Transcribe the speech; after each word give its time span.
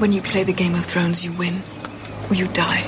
When 0.00 0.14
you 0.14 0.22
play 0.22 0.44
the 0.44 0.54
Game 0.54 0.74
of 0.74 0.86
Thrones, 0.86 1.26
you 1.26 1.32
win 1.32 1.60
or 2.30 2.34
you 2.34 2.48
die. 2.48 2.80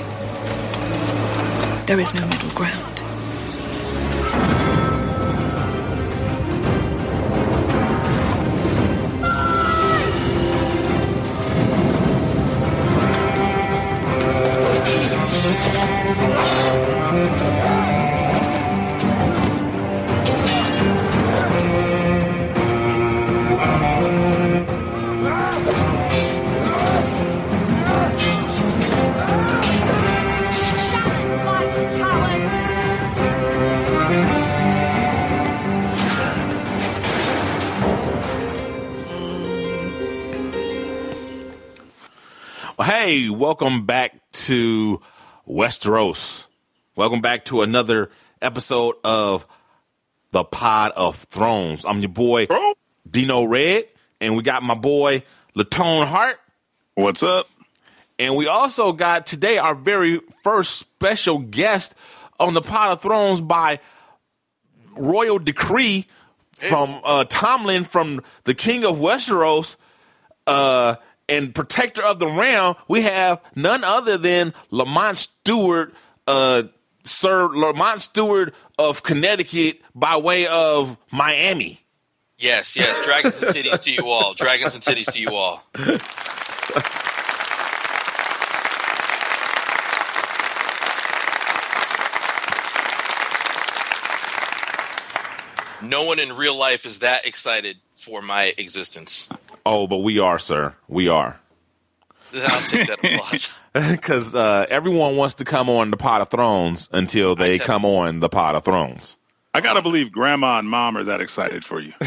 There 1.85 1.99
is 1.99 2.15
no 2.15 2.25
middle 2.25 2.49
ground. 2.55 2.92
Hey, 43.03 43.29
welcome 43.29 43.85
back 43.85 44.13
to 44.31 45.01
Westeros. 45.45 46.45
Welcome 46.95 47.19
back 47.19 47.43
to 47.45 47.61
another 47.61 48.11
episode 48.41 48.95
of 49.03 49.45
the 50.31 50.45
Pod 50.45 50.93
of 50.95 51.17
Thrones. 51.17 51.83
I'm 51.83 51.99
your 51.99 52.07
boy 52.07 52.47
Dino 53.11 53.43
Red, 53.43 53.89
and 54.21 54.37
we 54.37 54.41
got 54.41 54.63
my 54.63 54.75
boy 54.75 55.23
Latone 55.53 56.07
Hart, 56.07 56.39
What's 56.93 57.23
up? 57.23 57.49
and 58.17 58.37
we 58.37 58.47
also 58.47 58.93
got 58.93 59.27
today 59.27 59.57
our 59.57 59.75
very 59.75 60.21
first 60.41 60.77
special 60.77 61.39
guest 61.39 61.95
on 62.39 62.53
the 62.53 62.61
Pod 62.61 62.93
of 62.93 63.01
Thrones 63.01 63.41
by 63.41 63.81
royal 64.95 65.39
decree 65.39 66.07
from 66.57 67.01
uh, 67.03 67.25
Tommen 67.25 67.85
from 67.85 68.23
the 68.45 68.53
King 68.53 68.85
of 68.85 68.95
Westeros. 68.99 69.75
Uh, 70.47 70.95
and 71.29 71.53
protector 71.53 72.03
of 72.03 72.19
the 72.19 72.27
realm, 72.27 72.75
we 72.87 73.01
have 73.01 73.41
none 73.55 73.83
other 73.83 74.17
than 74.17 74.53
Lamont 74.71 75.17
Stewart, 75.17 75.93
uh, 76.27 76.63
Sir 77.05 77.47
Lamont 77.47 78.01
Stewart 78.01 78.53
of 78.77 79.03
Connecticut 79.03 79.81
by 79.95 80.17
way 80.17 80.47
of 80.47 80.97
Miami. 81.11 81.79
Yes, 82.37 82.75
yes. 82.75 83.05
Dragons 83.05 83.41
and 83.41 83.55
titties 83.55 83.83
to 83.83 83.91
you 83.91 84.09
all. 84.09 84.33
Dragons 84.33 84.75
and 84.75 84.83
titties 84.83 85.11
to 85.13 85.19
you 85.19 85.33
all. 85.33 85.63
No 95.85 96.05
one 96.05 96.17
in 96.17 96.33
real 96.33 96.57
life 96.57 96.85
is 96.85 96.99
that 96.99 97.25
excited 97.25 97.77
for 97.93 98.21
my 98.21 98.53
existence. 98.57 99.29
Oh, 99.65 99.87
but 99.87 99.97
we 99.97 100.19
are, 100.19 100.39
sir. 100.39 100.75
We 100.87 101.07
are. 101.07 101.39
I'll 102.35 102.61
take 102.61 102.87
that 102.87 102.99
applause. 103.03 103.59
Because 103.73 104.35
uh, 104.35 104.67
everyone 104.69 105.15
wants 105.15 105.33
to 105.35 105.45
come 105.45 105.67
on 105.67 105.89
the 105.89 105.97
Pod 105.97 106.21
of 106.21 106.29
Thrones 106.29 106.89
until 106.93 107.35
they 107.35 107.57
come 107.57 107.85
on 107.85 108.19
the 108.19 108.29
Pod 108.29 108.53
of 108.53 108.63
Thrones. 108.63 109.17
I 109.51 109.61
gotta 109.61 109.81
believe 109.81 110.11
grandma 110.11 110.59
and 110.59 110.69
mom 110.69 110.95
are 110.95 111.03
that 111.05 111.21
excited 111.21 111.65
for 111.65 111.79
you. 111.79 111.93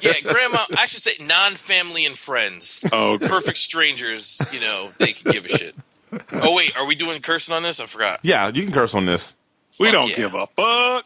Yeah, 0.00 0.12
grandma, 0.22 0.60
I 0.78 0.86
should 0.86 1.02
say 1.02 1.16
non 1.20 1.52
family 1.54 2.06
and 2.06 2.16
friends. 2.16 2.84
Oh, 2.92 3.14
okay. 3.14 3.26
Perfect 3.26 3.58
strangers, 3.58 4.40
you 4.52 4.60
know, 4.60 4.92
they 4.98 5.12
can 5.12 5.32
give 5.32 5.44
a 5.44 5.48
shit. 5.48 5.74
Oh, 6.32 6.54
wait, 6.54 6.76
are 6.76 6.86
we 6.86 6.94
doing 6.94 7.20
cursing 7.20 7.52
on 7.52 7.64
this? 7.64 7.80
I 7.80 7.86
forgot. 7.86 8.20
Yeah, 8.22 8.46
you 8.48 8.62
can 8.62 8.72
curse 8.72 8.94
on 8.94 9.06
this. 9.06 9.34
we 9.80 9.90
don't 9.90 10.08
yeah. 10.10 10.16
give 10.16 10.34
a 10.34 10.46
fuck. 10.46 11.04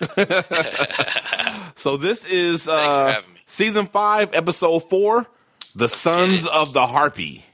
So 1.76 1.96
this 1.96 2.24
is 2.24 2.68
uh, 2.68 3.22
season 3.46 3.86
five, 3.86 4.30
episode 4.34 4.80
four, 4.80 5.26
"The 5.76 5.88
Sons 5.88 6.46
of 6.46 6.72
the 6.72 6.86
Harpy." 6.86 7.44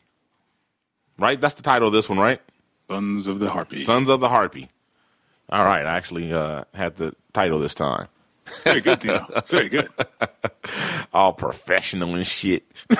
Right, 1.18 1.40
that's 1.40 1.56
the 1.56 1.62
title 1.62 1.88
of 1.88 1.94
this 1.94 2.08
one, 2.08 2.18
right? 2.18 2.40
Sons 2.88 3.26
of 3.26 3.38
the 3.38 3.50
Harpy. 3.50 3.82
Sons 3.82 4.08
of 4.08 4.20
the 4.20 4.28
Harpy. 4.28 4.68
All 5.48 5.64
right, 5.64 5.84
I 5.84 5.96
actually 5.96 6.32
uh, 6.32 6.64
had 6.72 6.96
the 6.96 7.14
title 7.32 7.58
this 7.58 7.74
time. 7.74 8.08
Very 8.64 8.80
good, 8.80 8.98
Dino. 9.00 9.26
It's 9.36 9.50
very 9.50 9.68
good. 9.68 9.88
All 11.12 11.32
professional 11.32 12.14
and 12.14 12.26
shit. 12.26 12.64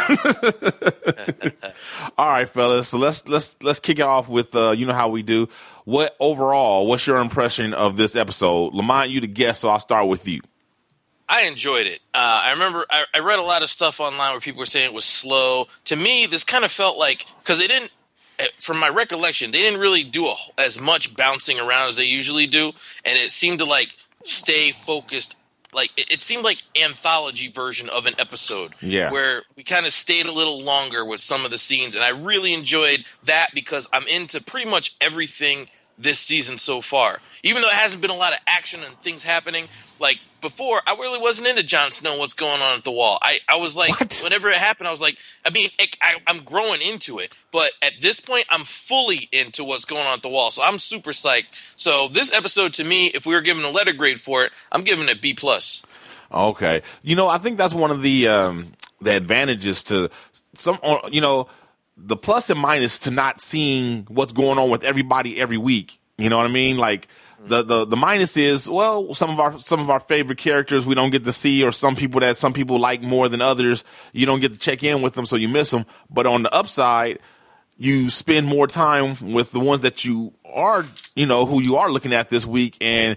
All 2.19 2.29
right, 2.29 2.49
fellas. 2.49 2.89
So 2.89 2.99
let's 2.99 3.29
let's 3.29 3.57
let's 3.63 3.81
kick 3.81 3.99
it 3.99 4.03
off 4.03 4.29
with 4.29 4.55
uh, 4.55 4.71
you 4.71 4.87
know 4.87 4.93
how 4.93 5.09
we 5.09 5.23
do. 5.23 5.49
What 5.85 6.17
overall? 6.21 6.87
What's 6.87 7.07
your 7.07 7.19
impression 7.19 7.75
of 7.75 7.97
this 7.97 8.15
episode? 8.17 8.75
Lamont, 8.75 9.11
you 9.11 9.21
the 9.21 9.27
guest, 9.27 9.61
so 9.63 9.69
I'll 9.69 9.81
start 9.81 10.09
with 10.09 10.29
you. 10.29 10.41
I 11.33 11.45
enjoyed 11.45 11.87
it. 11.87 12.01
Uh, 12.13 12.43
I 12.45 12.53
remember 12.53 12.85
I, 12.91 13.05
I 13.15 13.21
read 13.21 13.39
a 13.39 13.43
lot 13.43 13.63
of 13.63 13.71
stuff 13.71 14.01
online 14.01 14.33
where 14.33 14.41
people 14.41 14.59
were 14.61 14.67
saying 14.67 14.85
it 14.85 14.93
was 14.95 15.07
slow. 15.07 15.67
To 15.87 15.97
me, 15.97 16.27
this 16.27 16.45
kind 16.45 16.63
of 16.63 16.71
felt 16.71 16.99
like 16.99 17.25
because 17.41 17.59
they 17.59 17.67
didn't, 17.67 17.91
eh, 18.39 18.49
from 18.61 18.79
my 18.79 18.91
recollection, 18.91 19.51
they 19.51 19.63
didn't 19.63 19.81
really 19.81 20.03
do 20.03 20.27
a, 20.27 20.35
as 20.59 20.79
much 20.79 21.17
bouncing 21.17 21.59
around 21.59 21.89
as 21.89 21.97
they 21.97 22.05
usually 22.05 22.47
do, 22.47 22.67
and 23.07 23.19
it 23.19 23.31
seemed 23.31 23.61
to 23.61 23.65
like 23.65 23.97
stay 24.25 24.73
focused. 24.73 25.37
Like 25.75 25.91
it, 25.97 26.13
it 26.13 26.21
seemed 26.21 26.45
like 26.45 26.63
anthology 26.85 27.49
version 27.49 27.89
of 27.89 28.05
an 28.05 28.13
episode, 28.19 28.75
Yeah. 28.83 29.11
where 29.11 29.43
we 29.57 29.63
kind 29.63 29.87
of 29.87 29.95
stayed 29.95 30.27
a 30.27 30.33
little 30.33 30.63
longer 30.63 31.03
with 31.03 31.23
some 31.23 31.47
of 31.47 31.51
the 31.51 31.57
scenes, 31.57 31.95
and 31.95 32.05
I 32.05 32.11
really 32.11 32.53
enjoyed 32.53 33.07
that 33.25 33.49
because 33.55 33.89
I'm 33.91 34.07
into 34.07 34.43
pretty 34.43 34.69
much 34.71 34.97
everything 35.01 35.69
this 35.99 36.19
season 36.19 36.59
so 36.59 36.81
far. 36.81 37.21
Even 37.43 37.63
though 37.63 37.69
it 37.69 37.75
hasn't 37.75 38.03
been 38.03 38.11
a 38.11 38.17
lot 38.17 38.33
of 38.33 38.39
action 38.47 38.81
and 38.85 38.95
things 39.03 39.23
happening, 39.23 39.69
like 39.99 40.21
before, 40.41 40.81
I 40.87 40.95
really 40.95 41.21
wasn't 41.21 41.49
into 41.49 41.63
Jon 41.63 41.91
Snow. 41.93 42.19
What's 42.19 42.35
going 42.35 42.61
on 42.61 42.77
at 42.79 42.85
the 42.85 42.91
wall? 42.91 43.19
I, 43.23 43.39
I 43.49 43.57
was 43.57 43.77
like, 43.77 43.91
What? 44.01 44.21
whenever 44.25 44.51
it 44.51 44.57
happened, 44.57 44.89
I 44.89 44.91
was 44.91 45.01
like, 45.01 45.19
I 45.47 45.51
mean, 45.51 45.69
it, 45.79 45.97
I, 46.03 46.15
I'm 46.27 46.43
growing 46.45 46.81
into 46.83 47.19
it, 47.19 47.35
but 47.53 47.71
at 47.83 47.93
this 48.01 48.21
point, 48.21 48.47
I'm 48.51 48.63
fully 48.65 49.29
into 49.33 49.65
what's 49.65 49.85
going 49.85 50.03
on 50.07 50.15
at 50.15 50.23
the 50.23 50.29
wall. 50.29 50.51
So 50.51 50.63
I'm 50.63 50.79
super 50.79 51.11
psyched. 51.11 51.73
So 51.77 52.09
this 52.09 52.33
episode, 52.33 52.75
to 52.75 52.85
me, 52.85 53.07
if 53.07 53.27
we 53.27 53.35
were 53.35 53.41
giving 53.41 53.65
a 53.65 53.71
letter 53.71 53.93
grade 53.93 54.21
for 54.21 54.45
it, 54.45 54.53
I'm 54.71 54.83
giving 54.83 55.09
it 55.09 55.21
B 55.21 55.35
plus. 55.35 55.83
Okay. 56.33 56.83
You 57.03 57.17
know, 57.17 57.29
I 57.29 57.39
think 57.39 57.57
that's 57.59 57.75
one 57.75 57.91
of 57.91 58.03
the 58.03 58.29
um, 58.29 58.73
the 59.01 59.15
advantages 59.15 59.83
to 59.85 60.11
some. 60.55 60.79
You 61.11 61.21
know, 61.21 61.49
the 62.05 62.17
plus 62.17 62.51
and 62.51 62.59
minus 62.61 62.99
to 63.01 63.11
not 63.11 63.41
seeing 63.41 64.05
what's 64.09 64.33
going 64.33 64.59
on 64.59 64.71
with 64.71 64.83
everybody 64.83 65.41
every 65.41 65.57
week. 65.59 65.99
You 66.19 66.29
know 66.29 66.37
what 66.37 66.47
I 66.47 66.51
mean? 66.51 66.77
Like 66.77 67.09
the 67.41 67.63
the 67.63 67.85
the 67.85 67.97
minus 67.97 68.37
is 68.37 68.69
well, 68.69 69.15
some 69.15 69.31
of 69.31 69.41
our 69.41 69.59
some 69.59 69.81
of 69.81 69.89
our 69.91 70.01
favorite 70.01 70.39
characters 70.39 70.85
we 70.87 70.95
don't 70.95 71.11
get 71.11 71.25
to 71.25 71.33
see, 71.33 71.65
or 71.65 71.73
some 71.73 71.97
people 71.97 72.21
that 72.21 72.37
some 72.37 72.53
people 72.53 72.79
like 72.79 73.03
more 73.03 73.29
than 73.29 73.41
others. 73.41 73.83
You 74.13 74.27
don't 74.27 74.41
get 74.41 74.53
to 74.53 74.59
check 74.59 74.83
in 74.85 75.03
with 75.03 75.15
them, 75.15 75.27
so 75.27 75.37
you 75.37 75.49
miss 75.49 75.71
them. 75.71 75.87
But 76.11 76.27
on 76.27 76.43
the 76.43 76.53
upside, 76.53 77.19
you 77.79 78.11
spend 78.11 78.47
more 78.47 78.67
time 78.67 79.33
with 79.33 79.51
the 79.53 79.61
ones 79.61 79.81
that 79.83 80.05
you 80.05 80.35
are, 80.45 80.85
you 81.17 81.27
know, 81.27 81.47
who 81.47 81.63
you 81.63 81.77
are 81.77 81.91
looking 81.91 82.13
at 82.13 82.29
this 82.29 82.45
week, 82.47 82.77
and 82.81 83.17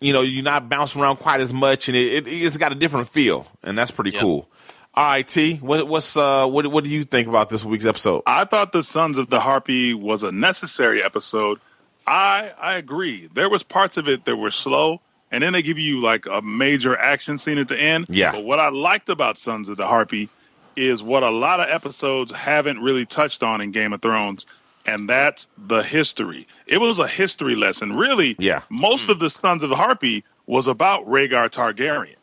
you 0.00 0.12
know, 0.12 0.20
you're 0.20 0.44
not 0.44 0.68
bouncing 0.68 1.02
around 1.02 1.16
quite 1.16 1.40
as 1.40 1.52
much, 1.52 1.88
and 1.88 1.96
it, 1.96 2.26
it 2.26 2.28
it's 2.28 2.56
got 2.56 2.72
a 2.72 2.74
different 2.76 3.08
feel, 3.08 3.46
and 3.62 3.76
that's 3.76 3.90
pretty 3.90 4.10
Yep. 4.12 4.20
cool. 4.22 4.48
All 4.96 5.04
right, 5.04 5.28
T, 5.28 5.56
what, 5.56 5.86
what's 5.86 6.16
uh, 6.16 6.46
what 6.46 6.66
what 6.68 6.82
do 6.84 6.90
you 6.90 7.04
think 7.04 7.28
about 7.28 7.50
this 7.50 7.64
week's 7.64 7.84
episode? 7.84 8.22
I 8.26 8.44
thought 8.46 8.72
the 8.72 8.82
Sons 8.82 9.18
of 9.18 9.28
the 9.28 9.40
Harpy 9.40 9.92
was 9.92 10.22
a 10.22 10.32
necessary 10.32 11.02
episode. 11.02 11.60
I 12.06 12.52
I 12.58 12.76
agree. 12.76 13.28
There 13.34 13.50
was 13.50 13.62
parts 13.62 13.98
of 13.98 14.08
it 14.08 14.24
that 14.24 14.36
were 14.36 14.50
slow, 14.50 15.02
and 15.30 15.42
then 15.42 15.52
they 15.52 15.60
give 15.60 15.78
you 15.78 16.00
like 16.00 16.24
a 16.24 16.40
major 16.40 16.96
action 16.96 17.36
scene 17.36 17.58
at 17.58 17.68
the 17.68 17.78
end. 17.78 18.06
Yeah. 18.08 18.32
But 18.32 18.44
what 18.44 18.58
I 18.58 18.70
liked 18.70 19.10
about 19.10 19.36
Sons 19.36 19.68
of 19.68 19.76
the 19.76 19.86
Harpy 19.86 20.30
is 20.76 21.02
what 21.02 21.22
a 21.22 21.30
lot 21.30 21.60
of 21.60 21.68
episodes 21.68 22.32
haven't 22.32 22.80
really 22.80 23.04
touched 23.04 23.42
on 23.42 23.60
in 23.60 23.72
Game 23.72 23.92
of 23.92 24.00
Thrones, 24.00 24.46
and 24.86 25.10
that's 25.10 25.46
the 25.58 25.82
history. 25.82 26.46
It 26.66 26.80
was 26.80 26.98
a 27.00 27.06
history 27.06 27.54
lesson. 27.54 27.94
Really, 27.96 28.34
Yeah. 28.38 28.62
most 28.70 29.10
of 29.10 29.18
the 29.18 29.28
Sons 29.28 29.62
of 29.62 29.68
the 29.68 29.76
Harpy 29.76 30.24
was 30.46 30.68
about 30.68 31.06
Rhaegar 31.06 31.50
Targaryen. 31.50 32.16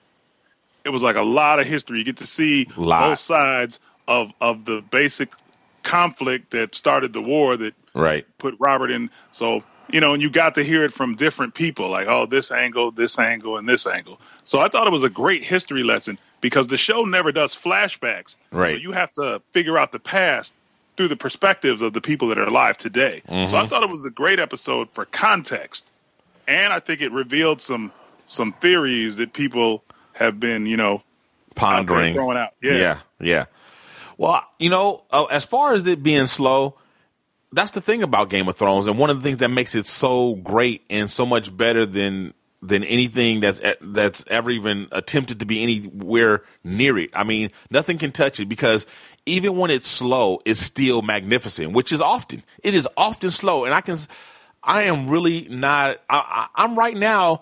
It 0.85 0.89
was 0.89 1.03
like 1.03 1.15
a 1.15 1.21
lot 1.21 1.59
of 1.59 1.67
history. 1.67 1.99
You 1.99 2.03
get 2.03 2.17
to 2.17 2.27
see 2.27 2.67
Lot. 2.75 3.09
both 3.09 3.19
sides 3.19 3.79
of 4.07 4.33
of 4.41 4.65
the 4.65 4.81
basic 4.81 5.33
conflict 5.81 6.51
that 6.51 6.75
started 6.75 7.13
the 7.13 7.21
war 7.21 7.57
that 7.57 7.73
Right. 7.93 8.25
put 8.37 8.55
Robert 8.59 8.91
in. 8.91 9.09
So 9.31 9.63
you 9.89 9.99
know, 9.99 10.13
and 10.13 10.23
you 10.23 10.29
got 10.29 10.55
to 10.55 10.63
hear 10.63 10.83
it 10.85 10.93
from 10.93 11.15
different 11.15 11.53
people, 11.53 11.89
like 11.89 12.07
oh, 12.07 12.25
this 12.25 12.51
angle, 12.51 12.91
this 12.91 13.19
angle, 13.19 13.57
and 13.57 13.67
this 13.67 13.85
angle. 13.85 14.19
So 14.43 14.59
I 14.59 14.67
thought 14.69 14.87
it 14.87 14.93
was 14.93 15.03
a 15.03 15.09
great 15.09 15.43
history 15.43 15.83
lesson 15.83 16.17
because 16.41 16.67
the 16.67 16.77
show 16.77 17.03
never 17.03 17.31
does 17.31 17.55
flashbacks. 17.55 18.37
Right. 18.51 18.69
So 18.69 18.75
you 18.75 18.91
have 18.93 19.11
to 19.13 19.41
figure 19.51 19.77
out 19.77 19.91
the 19.91 19.99
past 19.99 20.55
through 20.95 21.09
the 21.09 21.15
perspectives 21.15 21.81
of 21.81 21.93
the 21.93 22.01
people 22.01 22.29
that 22.29 22.37
are 22.37 22.47
alive 22.47 22.77
today. 22.77 23.21
So 23.25 23.33
I 23.33 23.35
mm-hmm. 23.35 23.67
thought 23.67 23.83
it 23.83 23.89
was 23.89 24.05
a 24.05 24.11
great 24.11 24.39
episode 24.39 24.89
for 24.91 25.05
context, 25.05 25.89
and 26.47 26.71
I 26.71 26.79
think 26.79 27.01
it 27.01 27.11
revealed 27.11 27.61
some 27.61 27.91
some 28.25 28.53
theories 28.53 29.17
that 29.17 29.33
people 29.33 29.83
have 30.13 30.39
been, 30.39 30.65
you 30.65 30.77
know, 30.77 30.95
out 30.95 31.55
Pondering. 31.55 32.13
throwing 32.13 32.37
out. 32.37 32.53
Yeah. 32.61 32.73
Yeah, 32.73 32.99
yeah. 33.19 33.45
Well, 34.17 34.43
you 34.59 34.69
know, 34.69 35.03
uh, 35.11 35.25
as 35.25 35.45
far 35.45 35.73
as 35.73 35.85
it 35.87 36.03
being 36.03 36.27
slow, 36.27 36.77
that's 37.51 37.71
the 37.71 37.81
thing 37.81 38.03
about 38.03 38.29
Game 38.29 38.47
of 38.47 38.55
Thrones, 38.55 38.87
and 38.87 38.97
one 38.97 39.09
of 39.09 39.17
the 39.17 39.23
things 39.23 39.37
that 39.37 39.49
makes 39.49 39.75
it 39.75 39.85
so 39.85 40.35
great 40.35 40.83
and 40.89 41.09
so 41.09 41.25
much 41.25 41.55
better 41.55 41.85
than 41.85 42.33
than 42.61 42.83
anything 42.85 43.41
that's 43.41 43.61
that's 43.81 44.23
ever 44.27 44.49
even 44.49 44.87
attempted 44.91 45.39
to 45.41 45.45
be 45.45 45.61
anywhere 45.61 46.43
near 46.63 46.97
it. 46.97 47.09
I 47.13 47.23
mean, 47.23 47.49
nothing 47.69 47.97
can 47.97 48.11
touch 48.11 48.39
it 48.39 48.45
because 48.45 48.85
even 49.25 49.57
when 49.57 49.69
it's 49.69 49.87
slow, 49.87 50.39
it's 50.45 50.61
still 50.61 51.01
magnificent, 51.01 51.73
which 51.73 51.91
is 51.91 52.01
often. 52.01 52.43
It 52.63 52.73
is 52.73 52.87
often 52.97 53.31
slow, 53.31 53.65
and 53.65 53.73
I 53.73 53.81
can. 53.81 53.97
I 54.63 54.83
am 54.83 55.09
really 55.09 55.47
not. 55.49 55.99
I, 56.09 56.47
I, 56.55 56.63
I'm 56.63 56.77
right 56.77 56.95
now 56.95 57.41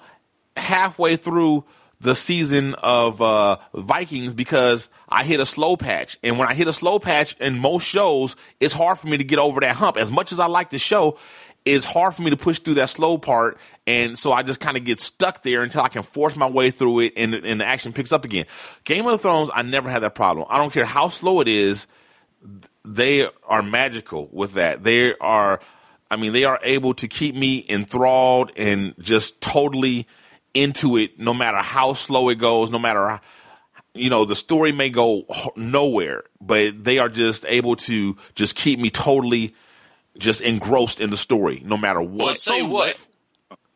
halfway 0.57 1.15
through 1.15 1.63
the 2.01 2.15
season 2.15 2.73
of 2.75 3.21
uh, 3.21 3.57
Vikings 3.73 4.33
because 4.33 4.89
I 5.07 5.23
hit 5.23 5.39
a 5.39 5.45
slow 5.45 5.77
patch, 5.77 6.17
and 6.23 6.37
when 6.39 6.47
I 6.47 6.55
hit 6.55 6.67
a 6.67 6.73
slow 6.73 6.97
patch 6.99 7.35
in 7.39 7.59
most 7.59 7.87
shows, 7.87 8.35
it's 8.59 8.73
hard 8.73 8.97
for 8.97 9.07
me 9.07 9.17
to 9.17 9.23
get 9.23 9.39
over 9.39 9.61
that 9.61 9.75
hump. 9.75 9.97
As 9.97 10.11
much 10.11 10.31
as 10.31 10.39
I 10.39 10.47
like 10.47 10.71
the 10.71 10.79
show, 10.79 11.19
it's 11.63 11.85
hard 11.85 12.15
for 12.15 12.23
me 12.23 12.31
to 12.31 12.37
push 12.37 12.57
through 12.57 12.73
that 12.75 12.89
slow 12.89 13.19
part, 13.19 13.59
and 13.85 14.17
so 14.17 14.33
I 14.33 14.41
just 14.41 14.59
kind 14.59 14.77
of 14.77 14.83
get 14.83 14.99
stuck 14.99 15.43
there 15.43 15.61
until 15.61 15.83
I 15.83 15.89
can 15.89 16.01
force 16.01 16.35
my 16.35 16.47
way 16.47 16.71
through 16.71 17.01
it, 17.01 17.13
and, 17.15 17.35
and 17.35 17.61
the 17.61 17.65
action 17.65 17.93
picks 17.93 18.11
up 18.11 18.25
again. 18.25 18.45
Game 18.83 19.05
of 19.05 19.21
Thrones, 19.21 19.51
I 19.53 19.61
never 19.61 19.89
had 19.89 19.99
that 19.99 20.15
problem. 20.15 20.47
I 20.49 20.57
don't 20.57 20.73
care 20.73 20.85
how 20.85 21.09
slow 21.09 21.39
it 21.39 21.47
is 21.47 21.87
they 22.83 23.27
are 23.43 23.61
magical 23.61 24.27
with 24.31 24.53
that. 24.53 24.83
They 24.83 25.13
are, 25.15 25.59
I 26.09 26.15
mean, 26.15 26.33
they 26.33 26.45
are 26.45 26.59
able 26.63 26.93
to 26.95 27.07
keep 27.07 27.35
me 27.35 27.63
enthralled 27.69 28.51
and 28.55 28.95
just 28.99 29.39
totally 29.41 30.07
into 30.53 30.97
it, 30.97 31.19
no 31.19 31.33
matter 31.33 31.57
how 31.57 31.93
slow 31.93 32.29
it 32.29 32.35
goes, 32.37 32.69
no 32.69 32.79
matter, 32.79 33.07
how- 33.07 33.21
you 33.93 34.09
know, 34.09 34.25
the 34.25 34.35
story 34.35 34.71
may 34.71 34.89
go 34.89 35.25
nowhere, 35.55 36.23
but 36.39 36.83
they 36.83 36.97
are 36.97 37.09
just 37.09 37.45
able 37.47 37.75
to 37.75 38.15
just 38.35 38.55
keep 38.55 38.79
me 38.79 38.89
totally 38.89 39.53
just 40.17 40.41
engrossed 40.41 40.99
in 41.01 41.09
the 41.09 41.17
story, 41.17 41.61
no 41.65 41.77
matter 41.77 42.01
what. 42.01 42.17
Well, 42.17 42.27
I'll 42.29 42.35
tell 42.35 42.57
you 42.57 42.65
what, 42.65 42.97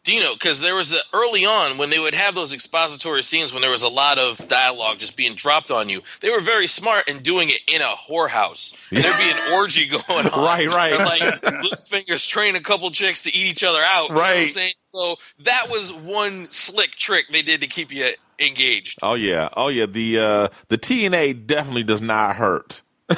Dino, 0.05 0.33
because 0.33 0.61
there 0.61 0.75
was 0.75 0.93
a, 0.93 0.97
early 1.11 1.45
on 1.45 1.77
when 1.77 1.89
they 1.89 1.99
would 1.99 2.13
have 2.13 2.35
those 2.35 2.53
expository 2.53 3.21
scenes 3.23 3.51
when 3.51 3.61
there 3.61 3.71
was 3.71 3.83
a 3.83 3.89
lot 3.89 4.17
of 4.17 4.37
dialogue 4.47 4.99
just 4.99 5.17
being 5.17 5.35
dropped 5.35 5.71
on 5.71 5.89
you. 5.89 6.01
They 6.21 6.29
were 6.29 6.39
very 6.39 6.67
smart 6.67 7.09
in 7.09 7.19
doing 7.23 7.49
it 7.49 7.59
in 7.67 7.81
a 7.81 7.85
whorehouse, 8.09 8.73
and 8.91 9.03
there'd 9.03 9.17
be 9.17 9.31
an 9.31 9.37
orgy 9.53 9.87
going 9.89 10.27
on. 10.27 10.45
Right, 10.45 10.67
right. 10.67 10.97
Like 10.97 11.41
Littlefinger's 11.41 12.25
train 12.25 12.55
a 12.55 12.61
couple 12.61 12.89
chicks 12.91 13.23
to 13.23 13.29
eat 13.29 13.51
each 13.51 13.63
other 13.63 13.79
out. 13.83 14.09
You 14.09 14.15
know 14.15 14.15
what 14.21 14.25
I'm 14.27 14.31
Right. 14.43 14.53
saying? 14.53 14.73
So 14.85 15.15
that 15.39 15.67
was 15.69 15.91
one 15.91 16.47
slick 16.51 16.91
trick 16.91 17.25
they 17.31 17.41
did 17.41 17.59
to 17.61 17.67
keep 17.67 17.91
you 17.91 18.11
engaged. 18.39 18.99
Oh 19.01 19.15
yeah, 19.15 19.49
oh 19.57 19.67
yeah. 19.69 19.87
The 19.87 20.19
uh, 20.19 20.47
the 20.69 20.77
TNA 20.77 21.47
definitely 21.47 21.83
does 21.83 22.01
not 22.01 22.35
hurt. 22.35 22.81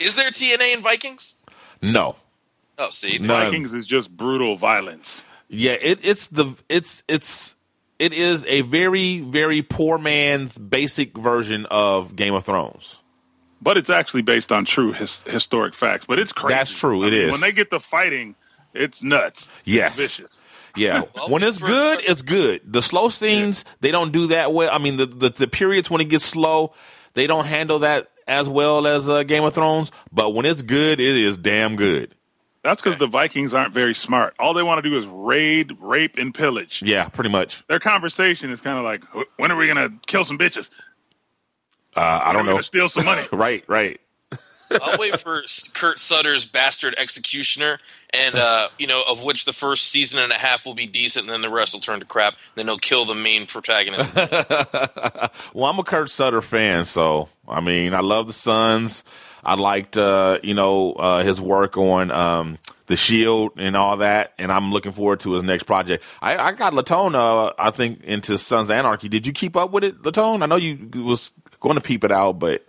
Is 0.00 0.14
there 0.16 0.30
TNA 0.30 0.74
in 0.74 0.82
Vikings? 0.82 1.34
No, 1.82 2.16
Oh, 2.80 2.88
see, 2.90 3.18
No. 3.18 3.28
Vikings 3.34 3.74
is 3.74 3.86
just 3.86 4.10
brutal 4.16 4.56
violence. 4.56 5.22
Yeah, 5.48 5.72
it, 5.72 6.00
it's 6.02 6.28
the 6.28 6.54
it's 6.68 7.02
it's 7.08 7.56
it 7.98 8.12
is 8.14 8.46
a 8.46 8.62
very 8.62 9.20
very 9.20 9.60
poor 9.62 9.98
man's 9.98 10.56
basic 10.56 11.16
version 11.18 11.66
of 11.70 12.16
Game 12.16 12.34
of 12.34 12.44
Thrones. 12.44 12.98
but 13.60 13.76
it's 13.76 13.90
actually 13.90 14.22
based 14.22 14.50
on 14.52 14.64
true 14.64 14.92
his, 14.92 15.20
historic 15.22 15.74
facts. 15.74 16.06
But 16.06 16.18
it's 16.18 16.32
crazy. 16.32 16.54
That's 16.54 16.78
true, 16.78 17.04
I 17.04 17.08
it 17.08 17.10
mean, 17.10 17.20
is. 17.22 17.30
When 17.32 17.40
they 17.40 17.52
get 17.52 17.68
to 17.70 17.80
fighting, 17.80 18.34
it's 18.72 19.02
nuts. 19.02 19.52
Yes. 19.64 19.98
It's 19.98 20.16
vicious. 20.16 20.40
Yeah, 20.76 21.02
Well, 21.16 21.28
when 21.30 21.42
it's 21.42 21.58
good, 21.58 22.00
it's 22.08 22.22
good. 22.22 22.60
The 22.64 22.80
slow 22.80 23.08
scenes 23.10 23.64
they 23.80 23.90
don't 23.90 24.12
do 24.12 24.28
that 24.28 24.52
well. 24.54 24.70
I 24.72 24.78
mean, 24.78 24.96
the 24.96 25.06
the, 25.06 25.28
the 25.30 25.48
periods 25.48 25.90
when 25.90 26.00
it 26.00 26.08
gets 26.08 26.24
slow, 26.24 26.72
they 27.14 27.26
don't 27.26 27.44
handle 27.46 27.80
that 27.80 28.08
as 28.28 28.48
well 28.48 28.86
as 28.86 29.08
uh, 29.08 29.24
Game 29.24 29.42
of 29.42 29.52
Thrones. 29.52 29.90
But 30.12 30.32
when 30.32 30.46
it's 30.46 30.62
good, 30.62 31.00
it 31.00 31.16
is 31.16 31.36
damn 31.36 31.74
good. 31.74 32.14
That's 32.62 32.82
because 32.82 32.98
the 32.98 33.06
Vikings 33.06 33.54
aren't 33.54 33.72
very 33.72 33.94
smart. 33.94 34.34
All 34.38 34.52
they 34.52 34.62
want 34.62 34.82
to 34.84 34.90
do 34.90 34.96
is 34.98 35.06
raid, 35.06 35.76
rape, 35.80 36.18
and 36.18 36.34
pillage. 36.34 36.82
Yeah, 36.82 37.08
pretty 37.08 37.30
much. 37.30 37.66
Their 37.68 37.80
conversation 37.80 38.50
is 38.50 38.60
kind 38.60 38.78
of 38.78 38.84
like, 38.84 39.02
when 39.38 39.50
are 39.50 39.56
we 39.56 39.66
going 39.72 39.90
to 39.90 39.96
kill 40.06 40.24
some 40.24 40.36
bitches? 40.38 40.70
Uh, 41.96 42.20
I 42.24 42.32
don't 42.32 42.46
know. 42.46 42.60
steal 42.60 42.88
some 42.88 43.04
money. 43.06 43.26
Right, 43.32 43.64
right. 43.66 44.00
I'll 44.80 44.98
wait 44.98 45.18
for 45.18 45.42
Kurt 45.74 45.98
Sutter's 45.98 46.46
Bastard 46.46 46.94
Executioner, 46.96 47.78
and 48.14 48.36
uh, 48.36 48.68
you 48.78 48.86
know, 48.86 49.02
of 49.10 49.20
which 49.24 49.44
the 49.44 49.52
first 49.52 49.88
season 49.88 50.22
and 50.22 50.30
a 50.30 50.36
half 50.36 50.64
will 50.64 50.74
be 50.74 50.86
decent, 50.86 51.24
and 51.26 51.32
then 51.32 51.42
the 51.42 51.50
rest 51.50 51.72
will 51.72 51.80
turn 51.80 51.98
to 51.98 52.06
crap. 52.06 52.34
Then 52.54 52.66
he'll 52.68 52.78
kill 52.78 53.04
the 53.04 53.16
main 53.16 53.46
protagonist. 53.46 54.12
Well, 55.54 55.64
I'm 55.66 55.78
a 55.78 55.82
Kurt 55.82 56.08
Sutter 56.10 56.40
fan, 56.40 56.84
so 56.84 57.28
I 57.48 57.60
mean, 57.60 57.94
I 57.94 58.00
love 58.00 58.28
the 58.28 58.32
Sons. 58.32 59.02
I 59.44 59.54
liked, 59.54 59.96
uh, 59.96 60.38
you 60.42 60.54
know, 60.54 60.92
uh, 60.92 61.22
his 61.24 61.40
work 61.40 61.76
on 61.76 62.10
um, 62.10 62.58
the 62.86 62.96
Shield 62.96 63.52
and 63.56 63.76
all 63.76 63.98
that, 63.98 64.34
and 64.38 64.52
I'm 64.52 64.72
looking 64.72 64.92
forward 64.92 65.20
to 65.20 65.32
his 65.32 65.42
next 65.42 65.64
project. 65.64 66.04
I, 66.20 66.36
I 66.36 66.52
got 66.52 66.72
Latone, 66.72 67.14
uh, 67.14 67.52
I 67.58 67.70
think, 67.70 68.04
into 68.04 68.36
Sons 68.38 68.70
Anarchy. 68.70 69.08
Did 69.08 69.26
you 69.26 69.32
keep 69.32 69.56
up 69.56 69.70
with 69.70 69.84
it, 69.84 70.02
Latone? 70.02 70.42
I 70.42 70.46
know 70.46 70.56
you 70.56 70.88
was 71.02 71.30
going 71.60 71.76
to 71.76 71.80
peep 71.80 72.04
it 72.04 72.12
out, 72.12 72.38
but 72.38 72.66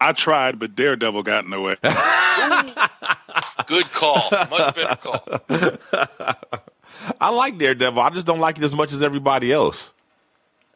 I 0.00 0.12
tried, 0.12 0.58
but 0.58 0.74
Daredevil 0.74 1.22
got 1.22 1.44
in 1.44 1.50
the 1.50 1.60
way. 1.60 1.76
Good 3.66 3.90
call, 3.92 4.22
much 4.50 4.74
better 4.74 4.96
call. 4.96 6.34
I 7.20 7.30
like 7.30 7.58
Daredevil. 7.58 8.00
I 8.00 8.10
just 8.10 8.26
don't 8.26 8.40
like 8.40 8.58
it 8.58 8.64
as 8.64 8.74
much 8.74 8.92
as 8.92 9.02
everybody 9.02 9.52
else. 9.52 9.92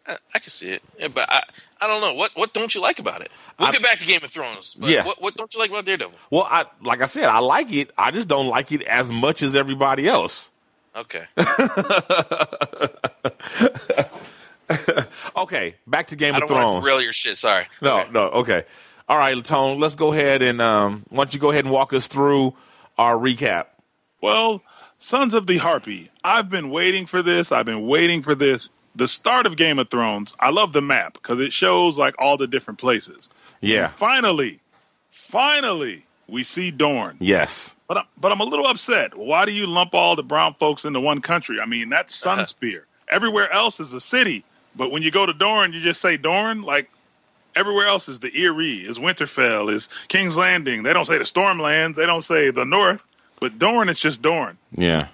I, 0.07 0.17
I 0.35 0.39
can 0.41 0.51
see 0.51 0.71
it, 0.71 0.83
yeah, 0.99 1.09
but 1.09 1.29
I, 1.31 1.43
I 1.81 1.87
don't 1.87 2.01
know 2.01 2.15
what 2.15 2.33
what 2.35 2.53
don't 2.53 2.75
you 2.75 2.81
like 2.81 2.99
about 2.99 3.21
it. 3.23 3.31
We'll 3.59 3.69
I- 3.69 3.73
get 3.73 3.83
back 3.83 3.99
to 3.99 4.07
Game 4.07 4.21
of 4.25 4.31
Thrones. 4.31 4.75
But 4.75 4.91
Yeah. 4.91 5.05
what, 5.07 5.23
what 5.23 5.37
don't 5.37 5.53
you 5.55 5.61
like 5.61 5.71
about 5.71 5.85
Daredevil? 5.85 6.15
Well, 6.31 6.43
I 6.51 6.65
like 6.83 7.01
I 7.03 7.07
said, 7.07 7.25
I 7.29 7.39
like 7.39 7.73
it. 7.73 7.91
I 7.97 8.11
just 8.11 8.27
don't 8.29 8.49
like 8.49 8.73
it 8.73 8.83
as 8.83 9.13
much 9.13 9.43
as 9.43 9.55
everybody 9.55 10.09
else. 10.09 10.51
Okay, 10.95 11.25
Okay, 15.37 15.75
back 15.87 16.07
to 16.09 16.17
Game 16.17 16.35
I 16.35 16.39
of 16.39 16.43
don't 16.49 16.51
want 16.53 16.63
Thrones. 16.63 16.85
to 16.85 16.91
derail 16.91 17.03
your 17.03 17.13
shit. 17.13 17.37
Sorry. 17.39 17.67
No, 17.81 18.01
Okay. 18.01 18.11
no, 18.13 18.21
okay. 18.31 18.65
All 19.09 19.19
right, 19.19 19.37
Latone, 19.37 19.79
let's 19.79 19.97
go 19.97 20.13
ahead 20.13 20.43
and 20.43 20.63
um, 20.63 21.05
why 21.11 21.25
don't 21.25 21.35
you 21.35 21.41
go 21.41 21.51
ahead 21.51 21.65
and 21.65 21.73
walk 21.75 21.93
us 21.93 22.09
through 22.09 22.55
our 22.97 23.17
recap? 23.17 23.67
Well, 24.23 24.63
Sons 24.99 25.35
of 25.35 25.47
the 25.47 25.59
Harpy. 25.59 26.11
I've 26.25 26.49
been 26.49 26.71
waiting 26.71 27.07
for 27.07 27.23
this. 27.23 27.53
I've 27.53 27.67
been 27.67 27.87
waiting 27.87 28.23
for 28.23 28.35
this. 28.35 28.71
The 28.95 29.09
start 29.09 29.47
of 29.47 29.57
Game 29.57 29.79
of 29.79 29.89
Thrones. 29.89 30.35
I 30.39 30.51
love 30.51 30.73
the 30.73 30.83
map 30.83 31.15
because 31.15 31.41
it 31.41 31.53
shows 31.53 31.99
like 31.99 32.15
all 32.19 32.37
the 32.37 32.47
different 32.47 32.79
places. 32.79 33.31
Yeah. 33.61 33.89
Finally, 33.89 34.61
finally, 35.09 36.05
we 36.29 36.45
see 36.45 36.71
Dorne. 36.71 37.17
Yes. 37.21 37.75
But 37.89 37.99
I'm, 37.99 38.05
but 38.19 38.33
I'm 38.33 38.41
a 38.41 38.45
little 38.45 38.67
upset. 38.67 39.17
Why 39.17 39.45
do 39.47 39.53
you 39.53 39.67
lump 39.67 39.95
all 39.95 40.17
the 40.17 40.23
brown 40.23 40.55
folks 40.55 40.85
into 40.85 41.01
one 41.01 41.21
country? 41.21 41.59
I 41.61 41.67
mean, 41.67 41.89
that's 41.89 42.21
Sunspear. 42.25 42.83
Everywhere 43.09 43.51
else 43.51 43.81
is 43.81 43.93
a 43.93 44.01
city, 44.01 44.45
but 44.77 44.91
when 44.91 45.03
you 45.03 45.11
go 45.11 45.27
to 45.27 45.33
Dorne, 45.33 45.73
you 45.73 45.81
just 45.81 46.01
say 46.01 46.17
Dorne. 46.17 46.63
Like 46.63 46.91
everywhere 47.55 47.87
else 47.87 48.09
is 48.09 48.21
the 48.21 48.31
Eyrie, 48.35 48.79
is 48.79 48.99
Winterfell, 48.99 49.73
is 49.73 49.89
King's 50.09 50.37
Landing. 50.37 50.83
They 50.83 50.93
don't 50.93 51.05
say 51.05 51.19
the 51.19 51.25
Stormlands. 51.25 51.97
They 51.97 52.07
don't 52.07 52.23
say 52.23 52.51
the 52.51 52.65
North. 52.65 53.05
But 53.41 53.59
Dorne 53.59 53.89
is 53.89 53.99
just 53.99 54.23
Dorne. 54.23 54.57
Yeah. 54.71 55.09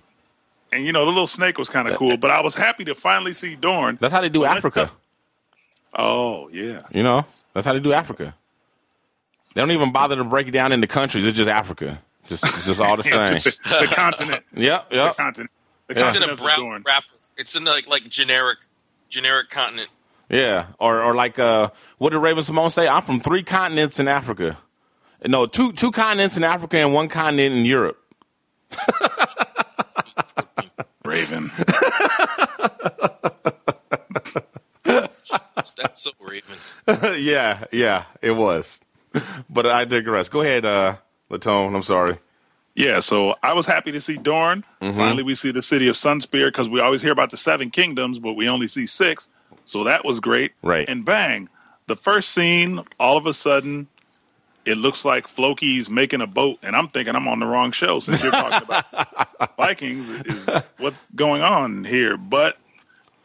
And 0.72 0.84
you 0.84 0.92
know, 0.92 1.04
the 1.04 1.10
little 1.10 1.26
snake 1.26 1.58
was 1.58 1.68
kind 1.68 1.88
of 1.88 1.96
cool. 1.96 2.16
But 2.18 2.30
I 2.30 2.40
was 2.42 2.54
happy 2.54 2.84
to 2.86 2.94
finally 2.94 3.32
see 3.34 3.56
Dorne. 3.56 3.96
That's 4.00 4.12
how 4.12 4.20
they 4.20 4.28
do 4.28 4.40
Well, 4.40 4.52
Africa. 4.56 4.86
talk- 4.86 5.00
Oh 5.94 6.48
yeah. 6.52 6.82
You 6.92 7.02
know, 7.02 7.24
that's 7.54 7.66
how 7.66 7.72
they 7.72 7.80
do 7.80 7.92
Africa. 7.92 8.34
They 9.54 9.62
don't 9.62 9.70
even 9.70 9.92
bother 9.92 10.16
to 10.16 10.24
break 10.24 10.46
it 10.46 10.50
down 10.52 10.72
into 10.72 10.86
countries. 10.86 11.26
It's 11.26 11.36
just 11.36 11.48
Africa. 11.50 12.00
Just, 12.28 12.44
it's 12.44 12.66
just 12.66 12.80
all 12.80 12.96
the 12.96 13.02
same. 13.04 13.32
the 13.32 13.86
continent. 13.94 14.44
yep, 14.54 14.90
The 14.90 15.14
continent. 15.16 15.50
The 15.86 15.94
Yeah. 15.96 16.06
It's 16.08 16.16
in 16.16 16.22
a 16.22 16.26
continent 16.26 16.32
of 16.32 16.38
brown 16.38 16.58
Dorne. 16.82 16.84
It's 17.38 17.56
in 17.56 17.64
like 17.64 17.88
like 17.88 18.08
generic 18.08 18.58
generic 19.08 19.48
continent. 19.48 19.88
Yeah. 20.28 20.66
Or, 20.78 21.00
or 21.02 21.14
like, 21.14 21.38
uh, 21.38 21.70
what 21.96 22.10
did 22.10 22.18
Raven-Symoné 22.18 22.70
say? 22.70 22.86
I'm 22.86 23.00
from 23.00 23.18
three 23.20 23.42
continents 23.42 23.98
in 23.98 24.08
Africa. 24.08 24.58
No, 25.26 25.46
two 25.46 25.72
two 25.72 25.90
continents 25.90 26.36
in 26.36 26.44
Africa 26.44 26.76
and 26.76 26.92
one 26.92 27.08
continent 27.08 27.54
in 27.56 27.64
Europe. 27.64 27.98
Raven. 31.18 31.50
That's 35.76 36.02
so 36.02 36.10
Raven. 36.20 36.56
yeah, 37.20 37.64
yeah, 37.72 38.04
it 38.22 38.32
was. 38.32 38.80
but 39.50 39.66
I 39.66 39.84
digress. 39.84 40.28
Go 40.28 40.42
ahead, 40.42 40.64
uh, 40.64 40.96
Latone. 41.30 41.74
I'm 41.74 41.82
sorry. 41.82 42.18
Yeah, 42.74 43.00
so 43.00 43.34
I 43.42 43.54
was 43.54 43.66
happy 43.66 43.92
to 43.92 44.00
see 44.00 44.16
Dorne. 44.16 44.64
Mm-hmm. 44.80 44.96
Finally, 44.96 45.22
we 45.24 45.34
see 45.34 45.50
the 45.50 45.62
city 45.62 45.88
of 45.88 45.96
Sunspear 45.96 46.48
because 46.48 46.68
we 46.68 46.80
always 46.80 47.02
hear 47.02 47.10
about 47.12 47.30
the 47.30 47.36
Seven 47.36 47.70
Kingdoms, 47.70 48.20
but 48.20 48.34
we 48.34 48.48
only 48.48 48.68
see 48.68 48.86
six. 48.86 49.28
So 49.64 49.84
that 49.84 50.04
was 50.04 50.20
great. 50.20 50.52
Right. 50.62 50.88
And 50.88 51.04
bang, 51.04 51.48
the 51.86 51.96
first 51.96 52.30
scene, 52.30 52.80
all 53.00 53.16
of 53.16 53.26
a 53.26 53.34
sudden, 53.34 53.88
it 54.68 54.76
looks 54.76 55.04
like 55.04 55.26
Floki's 55.28 55.88
making 55.88 56.20
a 56.20 56.26
boat, 56.26 56.58
and 56.62 56.76
I'm 56.76 56.88
thinking 56.88 57.16
I'm 57.16 57.26
on 57.26 57.40
the 57.40 57.46
wrong 57.46 57.72
show 57.72 58.00
since 58.00 58.22
you're 58.22 58.30
talking 58.30 58.68
about 58.68 59.56
Vikings 59.56 60.08
is 60.26 60.50
what's 60.76 61.14
going 61.14 61.40
on 61.40 61.84
here. 61.84 62.18
But 62.18 62.58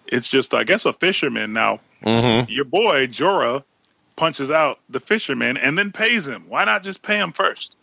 it's 0.07 0.27
just, 0.27 0.53
I 0.53 0.63
guess, 0.63 0.85
a 0.85 0.93
fisherman 0.93 1.51
now. 1.51 1.81
Mm-hmm. 2.01 2.49
Your 2.49 2.63
boy 2.63 3.07
Jorah 3.07 3.63
punches 4.15 4.51
out 4.51 4.79
the 4.89 5.01
fisherman 5.01 5.57
and 5.57 5.77
then 5.77 5.91
pays 5.91 6.25
him. 6.25 6.45
Why 6.47 6.63
not 6.63 6.81
just 6.81 7.03
pay 7.03 7.19
him 7.19 7.33
first? 7.33 7.75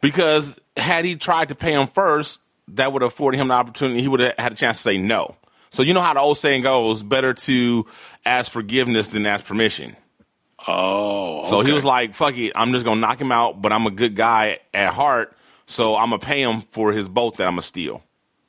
Because 0.00 0.60
had 0.76 1.04
he 1.04 1.16
tried 1.16 1.48
to 1.48 1.56
pay 1.56 1.72
him 1.72 1.88
first, 1.88 2.40
that 2.68 2.92
would 2.92 3.02
have 3.02 3.12
afforded 3.12 3.38
him 3.38 3.48
the 3.48 3.54
opportunity. 3.54 4.00
He 4.00 4.08
would 4.08 4.20
have 4.20 4.34
had 4.38 4.52
a 4.52 4.56
chance 4.56 4.78
to 4.78 4.82
say 4.82 4.98
no. 4.98 5.34
So 5.70 5.82
you 5.82 5.92
know 5.92 6.02
how 6.02 6.14
the 6.14 6.20
old 6.20 6.38
saying 6.38 6.62
goes: 6.62 7.02
better 7.02 7.34
to 7.34 7.86
ask 8.24 8.52
forgiveness 8.52 9.08
than 9.08 9.26
ask 9.26 9.44
permission. 9.44 9.96
Oh, 10.68 11.44
So 11.48 11.60
he 11.60 11.72
was 11.72 11.84
like, 11.84 12.14
"Fuck 12.14 12.36
it, 12.36 12.52
I'm 12.54 12.72
just 12.72 12.84
gonna 12.84 13.00
knock 13.00 13.20
him 13.20 13.32
out." 13.32 13.60
But 13.62 13.72
I'm 13.72 13.86
a 13.86 13.90
good 13.90 14.14
guy 14.16 14.58
at 14.74 14.92
heart, 14.92 15.36
so 15.66 15.96
I'm 15.96 16.10
gonna 16.10 16.18
pay 16.18 16.42
him 16.42 16.60
for 16.62 16.92
his 16.92 17.08
boat 17.08 17.36
that 17.36 17.44
I'm 17.46 17.52
gonna 17.54 17.62
steal. 17.62 18.02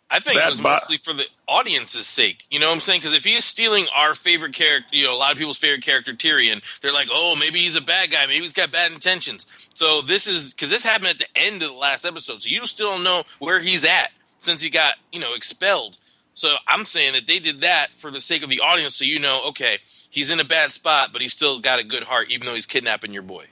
I 0.09 0.19
think 0.19 0.37
That 0.37 0.47
it 0.47 0.49
was 0.51 0.61
bo- 0.61 0.71
mostly 0.71 0.95
for 0.97 1.11
the 1.11 1.25
audience's 1.49 2.07
sake. 2.07 2.45
You 2.49 2.59
know 2.59 2.67
what 2.67 2.75
I'm 2.75 2.79
saying? 2.79 3.01
Because 3.01 3.13
if 3.13 3.25
he's 3.25 3.43
stealing 3.43 3.83
our 3.93 4.15
favorite 4.15 4.53
character, 4.53 4.95
you 4.95 5.03
know, 5.03 5.13
a 5.13 5.19
lot 5.19 5.33
of 5.33 5.37
people's 5.37 5.57
favorite 5.57 5.83
character, 5.83 6.13
Tyrion, 6.13 6.61
they're 6.79 6.93
like, 6.93 7.09
oh, 7.11 7.35
maybe 7.37 7.59
he's 7.59 7.75
a 7.75 7.81
bad 7.81 8.09
guy. 8.09 8.25
Maybe 8.25 8.39
he's 8.43 8.53
got 8.53 8.71
bad 8.71 8.93
intentions. 8.93 9.47
So 9.73 10.01
this 10.01 10.25
is 10.25 10.53
because 10.53 10.69
this 10.69 10.85
happened 10.85 11.09
at 11.09 11.19
the 11.19 11.27
end 11.35 11.61
of 11.61 11.67
the 11.69 11.75
last 11.75 12.05
episode. 12.05 12.41
So 12.41 12.47
you 12.47 12.65
still 12.67 12.91
don't 12.91 13.03
know 13.03 13.23
where 13.39 13.59
he's 13.59 13.83
at 13.83 14.11
since 14.37 14.61
he 14.61 14.69
got, 14.69 14.93
you 15.11 15.19
know, 15.19 15.35
expelled. 15.35 15.97
So 16.37 16.53
I'm 16.67 16.85
saying 16.85 17.13
that 17.13 17.25
they 17.25 17.39
did 17.39 17.61
that 17.61 17.87
for 17.97 18.11
the 18.11 18.21
sake 18.21 18.43
of 18.43 18.49
the 18.49 18.59
audience, 18.59 18.93
so 18.95 19.05
you 19.05 19.17
know, 19.19 19.47
okay, 19.49 19.77
he's 20.11 20.29
in 20.29 20.39
a 20.39 20.43
bad 20.45 20.71
spot, 20.71 21.09
but 21.11 21.23
he's 21.23 21.33
still 21.33 21.59
got 21.59 21.79
a 21.79 21.83
good 21.83 22.03
heart, 22.03 22.29
even 22.29 22.45
though 22.45 22.53
he's 22.53 22.67
kidnapping 22.67 23.11
your 23.11 23.23
boy. 23.23 23.45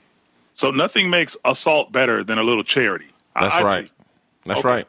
So 0.52 0.70
nothing 0.70 1.10
makes 1.10 1.36
assault 1.44 1.90
better 1.90 2.22
than 2.22 2.38
a 2.38 2.44
little 2.44 2.62
charity. 2.62 3.08
That's 3.34 3.52
I 3.52 3.62
right. 3.64 3.86
see. 3.86 3.92
That's 4.46 4.60
Okay. 4.60 4.68
right. 4.68 4.86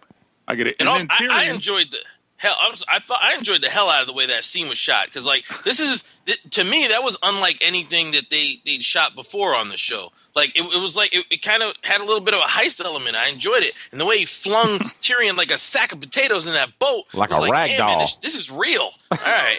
I 0.48 0.54
get 0.54 0.68
it. 0.68 0.76
And, 0.80 0.88
And, 0.88 1.10
also, 1.10 1.24
then 1.24 1.32
I, 1.32 1.48
I 1.48 1.52
enjoyed 1.52 1.90
the 1.90 1.98
hell. 2.38 2.56
I, 2.62 2.70
was, 2.70 2.86
I 2.88 3.00
thought 3.00 3.18
I 3.20 3.34
enjoyed 3.34 3.64
the 3.64 3.68
hell 3.70 3.90
out 3.90 4.02
of 4.02 4.08
the 4.08 4.14
way 4.14 4.28
that 4.28 4.44
scene 4.44 4.70
was 4.70 4.78
shot 4.78 5.08
because, 5.08 5.26
like, 5.26 5.48
this 5.64 5.80
is 5.80 6.17
it, 6.28 6.52
to 6.52 6.64
me 6.64 6.88
that 6.90 7.02
was 7.04 7.18
unlike 7.24 7.58
anything 7.66 8.12
that 8.12 8.30
they 8.30 8.58
they'd 8.66 8.84
shot 8.84 9.16
before 9.16 9.56
on 9.56 9.70
the 9.70 9.78
show. 9.78 10.12
Like, 10.36 10.50
it, 10.56 10.62
it 10.62 10.80
was 10.80 10.96
like 10.96 11.16
it, 11.16 11.26
it 11.32 11.42
kind 11.42 11.64
of 11.64 11.74
had 11.84 12.00
a 12.00 12.04
little 12.06 12.22
bit 12.22 12.36
of 12.36 12.40
a 12.42 12.44
heist 12.44 12.84
element. 12.86 13.16
I 13.16 13.30
enjoyed 13.30 13.64
it, 13.64 13.72
and 13.92 14.00
the 14.00 14.06
way 14.06 14.20
he 14.20 14.26
flung 14.26 14.78
Tyrion 15.02 15.36
like 15.36 15.50
a 15.50 15.58
sack 15.58 15.92
of 15.94 16.00
potatoes 16.00 16.46
in 16.46 16.54
that 16.54 16.78
boat, 16.78 17.06
Like 17.16 17.32
was 17.32 17.48
a 17.48 17.52
rag 17.52 17.70
"Damn, 17.70 17.80
man, 17.80 17.98
doll." 17.98 18.02
This, 18.02 18.16
this 18.16 18.36
is 18.36 18.52
real. 18.52 18.92
All 19.12 19.18
right, 19.18 19.58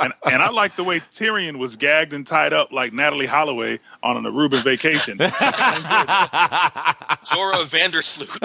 and, 0.00 0.12
and 0.24 0.42
I 0.42 0.50
like 0.50 0.74
the 0.74 0.82
way 0.82 0.98
Tyrion 1.12 1.58
was 1.58 1.76
gagged 1.76 2.12
and 2.14 2.26
tied 2.26 2.52
up 2.52 2.72
like 2.72 2.92
Natalee 2.92 3.26
Holloway 3.26 3.78
on 4.02 4.16
an 4.16 4.24
Aruban 4.24 4.64
vacation. 4.64 5.18
Jorah 7.28 7.64
Vandersloot. 7.68 8.40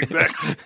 exactly. 0.00 0.56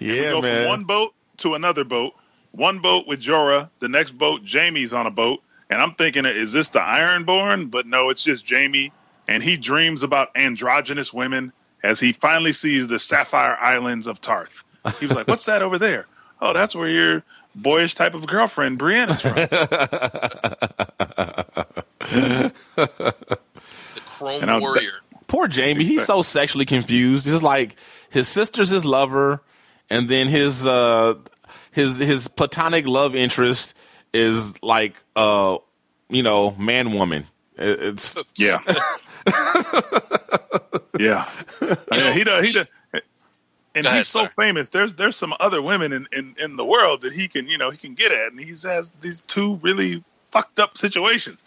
Yeah, 0.00 0.30
Go 0.32 0.42
man. 0.42 0.62
from 0.62 0.68
one 0.68 0.84
boat 0.84 1.14
to 1.38 1.54
another 1.54 1.84
boat. 1.84 2.14
One 2.52 2.78
boat 2.80 3.06
with 3.06 3.20
Jorah, 3.20 3.70
the 3.78 3.88
next 3.88 4.12
boat 4.12 4.42
Jaime's 4.44 4.92
on 4.92 5.06
a 5.06 5.10
boat, 5.10 5.42
and 5.70 5.80
I'm 5.82 5.92
thinking, 5.92 6.24
is 6.24 6.52
this 6.52 6.70
the 6.70 6.80
Ironborn? 6.80 7.70
But 7.70 7.86
no, 7.86 8.10
it's 8.10 8.22
just 8.22 8.48
Jaime, 8.48 8.92
and 9.26 9.42
he 9.42 9.56
dreams 9.56 10.02
about 10.02 10.36
androgynous 10.36 11.12
women 11.12 11.52
as 11.82 12.00
he 12.00 12.12
finally 12.12 12.52
sees 12.52 12.88
the 12.88 12.98
Sapphire 12.98 13.56
Islands 13.60 14.06
of 14.06 14.20
Tarth. 14.20 14.64
He 14.98 15.06
was 15.06 15.14
like, 15.14 15.28
"What's 15.28 15.44
that 15.46 15.62
over 15.62 15.78
there? 15.78 16.06
Oh, 16.40 16.52
that's 16.52 16.72
where 16.76 16.88
your 16.88 17.24
boyish 17.56 17.96
type 17.96 18.14
of 18.14 18.24
girlfriend 18.28 18.78
Brienne's 18.78 19.20
from." 19.20 19.34
the 22.08 22.52
Chrome 24.06 24.42
And 24.42 24.50
I'm- 24.50 24.60
Warrior. 24.60 24.90
Poor 25.26 25.46
Jaime. 25.52 25.84
He's 25.84 26.06
so 26.06 26.22
sexually 26.22 26.64
confused. 26.64 27.26
It's 27.26 27.42
like 27.42 27.76
his 28.08 28.28
sister's 28.28 28.70
his 28.70 28.86
lover, 28.86 29.42
and 29.90 30.08
then 30.08 30.28
his 30.28 30.66
uh 30.66 31.14
his 31.72 31.98
his 31.98 32.28
platonic 32.28 32.86
love 32.86 33.14
interest 33.16 33.74
is 34.12 34.60
like 34.62 34.94
uh 35.16 35.58
you 36.08 36.22
know 36.22 36.52
man 36.52 36.92
woman. 36.92 37.26
It- 37.56 37.80
It's 37.80 38.16
Yeah. 38.36 38.58
yeah. 40.98 41.28
yeah. 41.92 42.12
He 42.12 42.24
does. 42.24 42.44
He 42.44 42.52
does. 42.52 42.74
And 43.74 43.84
Go 43.84 43.90
ahead, 43.90 43.98
he's 43.98 44.08
so 44.08 44.20
sorry. 44.26 44.48
famous. 44.48 44.70
There's 44.70 44.94
there's 44.94 45.14
some 45.16 45.34
other 45.38 45.60
women 45.62 45.92
in, 45.92 46.08
in, 46.12 46.34
in 46.40 46.56
the 46.56 46.64
world 46.64 47.02
that 47.02 47.12
he 47.12 47.28
can 47.28 47.46
you 47.46 47.58
know 47.58 47.70
he 47.70 47.76
can 47.78 47.94
get 47.94 48.10
at, 48.12 48.32
and 48.32 48.40
he 48.40 48.48
has 48.66 48.90
these 49.00 49.20
two 49.26 49.56
really 49.56 50.02
fucked 50.32 50.58
up 50.58 50.76
situations. 50.78 51.42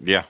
yeah. 0.00 0.24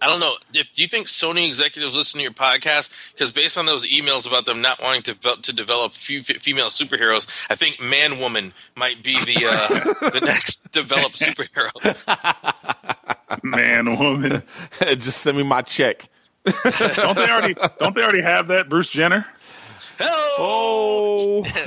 I 0.00 0.06
don't 0.06 0.20
know. 0.20 0.32
If, 0.54 0.72
do 0.74 0.82
you 0.82 0.88
think 0.88 1.06
Sony 1.06 1.46
executives 1.48 1.96
listen 1.96 2.18
to 2.18 2.22
your 2.22 2.32
podcast? 2.32 3.12
Because 3.12 3.32
based 3.32 3.56
on 3.56 3.66
those 3.66 3.86
emails 3.86 4.26
about 4.26 4.44
them 4.46 4.60
not 4.60 4.80
wanting 4.82 5.02
to 5.02 5.14
develop, 5.14 5.42
to 5.42 5.52
develop 5.54 5.92
few, 5.94 6.22
female 6.22 6.66
superheroes, 6.66 7.46
I 7.50 7.54
think 7.54 7.80
Man 7.80 8.18
Woman 8.18 8.52
might 8.76 9.02
be 9.02 9.14
the 9.24 9.46
uh, 9.48 9.68
the 10.10 10.20
next 10.24 10.70
developed 10.72 11.18
superhero. 11.18 11.70
Man, 13.42 13.98
woman. 13.98 14.42
Just 14.98 15.22
send 15.22 15.36
me 15.36 15.42
my 15.42 15.62
check. 15.62 16.08
Don't 16.44 17.16
they 17.16 17.30
already 17.30 17.54
don't 17.78 17.94
they 17.94 18.02
already 18.02 18.22
have 18.22 18.48
that 18.48 18.68
Bruce 18.68 18.90
Jenner? 18.90 19.26
Oh, 20.00 20.18
Oh, 20.38 21.44
sorry, 21.44 21.64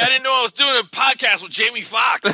I 0.00 0.06
didn't 0.08 0.24
know 0.24 0.30
I 0.30 0.42
was 0.42 0.52
doing 0.52 0.70
a 0.70 0.82
podcast 0.90 1.42
with 1.42 1.52
Jamie 1.52 1.80
Foxx. 1.82 2.28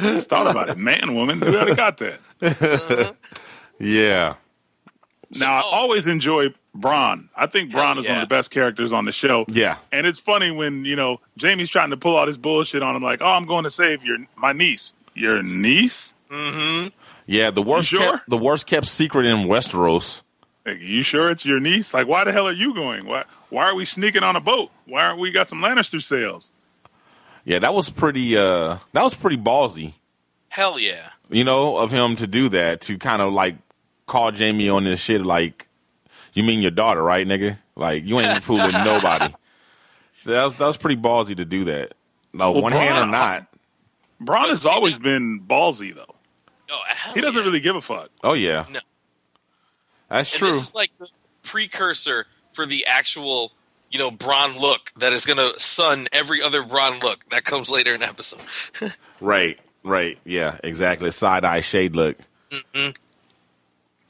Just 0.00 0.28
thought 0.30 0.46
about 0.50 0.68
it. 0.70 0.78
Man, 0.78 1.14
woman. 1.14 1.40
We 1.40 1.48
already 1.56 1.74
got 1.74 1.98
that. 1.98 2.20
yeah. 3.78 4.34
Now 5.38 5.54
I 5.56 5.62
Oh. 5.64 5.70
always 5.72 6.06
enjoy 6.06 6.48
Bronn. 6.76 7.28
I 7.36 7.46
think 7.46 7.72
Bronn 7.72 7.94
Hell 7.94 7.98
is 8.00 8.06
one 8.08 8.16
of 8.16 8.20
the 8.22 8.26
best 8.34 8.50
characters 8.50 8.92
on 8.92 9.04
the 9.04 9.12
show. 9.12 9.44
Yeah. 9.48 9.76
And 9.92 10.06
it's 10.06 10.18
funny 10.18 10.50
when, 10.50 10.84
you 10.84 10.96
know, 10.96 11.20
Jaime's 11.40 11.68
trying 11.70 11.90
to 11.90 11.96
pull 11.96 12.16
all 12.16 12.26
this 12.26 12.36
bullshit 12.36 12.82
on 12.82 12.96
him 12.96 13.02
like, 13.02 13.20
"Oh, 13.22 13.26
I'm 13.26 13.46
going 13.46 13.64
to 13.64 13.70
save 13.70 14.04
your 14.04 14.18
my 14.36 14.52
niece." 14.52 14.92
Your 15.14 15.42
niece? 15.42 16.14
Mm-hmm. 16.30 16.88
Yeah, 17.26 17.50
the 17.50 17.62
worst 17.62 17.88
sure? 17.88 18.18
kept, 18.18 18.28
the 18.30 18.36
worst 18.38 18.66
kept 18.66 18.86
secret 18.86 19.26
in 19.26 19.46
Westeros. 19.48 20.22
Like, 20.64 20.78
you 20.80 21.02
sure 21.02 21.30
it's 21.30 21.44
your 21.44 21.58
niece? 21.60 21.92
Like, 21.94 22.06
why 22.06 22.24
the 22.24 22.32
hell 22.32 22.46
are 22.48 22.52
you 22.52 22.74
going? 22.74 23.06
Why 23.06 23.24
why 23.50 23.64
are 23.66 23.74
we 23.74 23.84
sneaking 23.84 24.22
on 24.22 24.36
a 24.36 24.40
boat? 24.40 24.70
Why 24.86 25.04
aren't 25.06 25.18
we 25.20 25.30
got 25.32 25.48
some 25.48 25.60
Lannister 25.60 26.00
sails? 26.02 26.50
Yeah, 27.44 27.58
that 27.60 27.72
was 27.74 27.90
pretty 27.90 28.36
uh 28.36 28.78
that 28.92 29.02
was 29.02 29.14
pretty 29.14 29.36
ballsy. 29.38 29.94
Hell 30.48 30.78
yeah. 30.78 31.10
you 31.30 31.44
know, 31.44 31.76
of 31.76 31.90
him 31.90 32.16
to 32.16 32.26
do 32.26 32.48
that, 32.50 32.80
to 32.82 32.98
kind 32.98 33.22
of 33.22 33.32
like 33.32 33.56
call 34.06 34.32
Jaime 34.32 34.68
on 34.68 34.82
this 34.84 35.00
shit 35.00 35.22
like, 35.24 35.68
you 36.32 36.42
mean 36.42 36.60
your 36.60 36.72
daughter, 36.72 37.02
right, 37.02 37.24
nigga? 37.26 37.58
Like, 37.76 38.04
you 38.04 38.18
ain't 38.18 38.42
fooling 38.42 38.72
nobody. 38.84 39.32
So 40.22 40.32
that 40.32 40.42
was, 40.44 40.56
that 40.56 40.66
was 40.66 40.76
pretty 40.76 41.00
ballsy 41.00 41.36
to 41.36 41.44
do 41.44 41.64
that. 41.66 41.94
No, 42.32 42.50
Well, 42.50 42.62
one 42.62 42.72
hand 42.72 42.98
or 42.98 43.06
not. 43.10 43.46
Bronn 44.20 44.48
has 44.48 44.66
always 44.66 44.98
that- 44.98 45.04
been 45.04 45.40
ballsy 45.40 45.94
though. 45.94 46.14
Oh, 46.72 46.82
hell 46.88 47.14
He 47.14 47.20
doesn't 47.20 47.40
yeah. 47.40 47.46
really 47.46 47.60
give 47.60 47.76
a 47.76 47.80
fuck. 47.80 48.10
Oh, 48.24 48.32
yeah. 48.34 48.64
No. 48.70 48.80
That's 50.08 50.32
And 50.32 50.38
true. 50.38 50.52
this 50.52 50.68
is 50.68 50.74
like 50.74 50.90
the 50.98 51.06
precursor 51.42 52.26
for 52.52 52.66
the 52.66 52.86
actual, 52.86 53.52
you 53.90 53.98
know, 53.98 54.10
Bronn 54.10 54.58
look 54.60 54.92
that 54.98 55.12
is 55.12 55.26
going 55.26 55.38
to 55.38 55.58
sun 55.60 56.06
every 56.12 56.42
other 56.42 56.62
Bronn 56.62 57.02
look 57.02 57.28
that 57.30 57.44
comes 57.44 57.70
later 57.70 57.92
in 57.94 58.00
the 58.00 58.06
episode. 58.06 58.40
right, 59.20 59.58
right. 59.82 60.18
Yeah, 60.24 60.58
exactly. 60.62 61.10
Side 61.10 61.44
eye 61.44 61.60
shade 61.60 61.96
look. 61.96 62.16
Mm-hmm. 62.50 62.90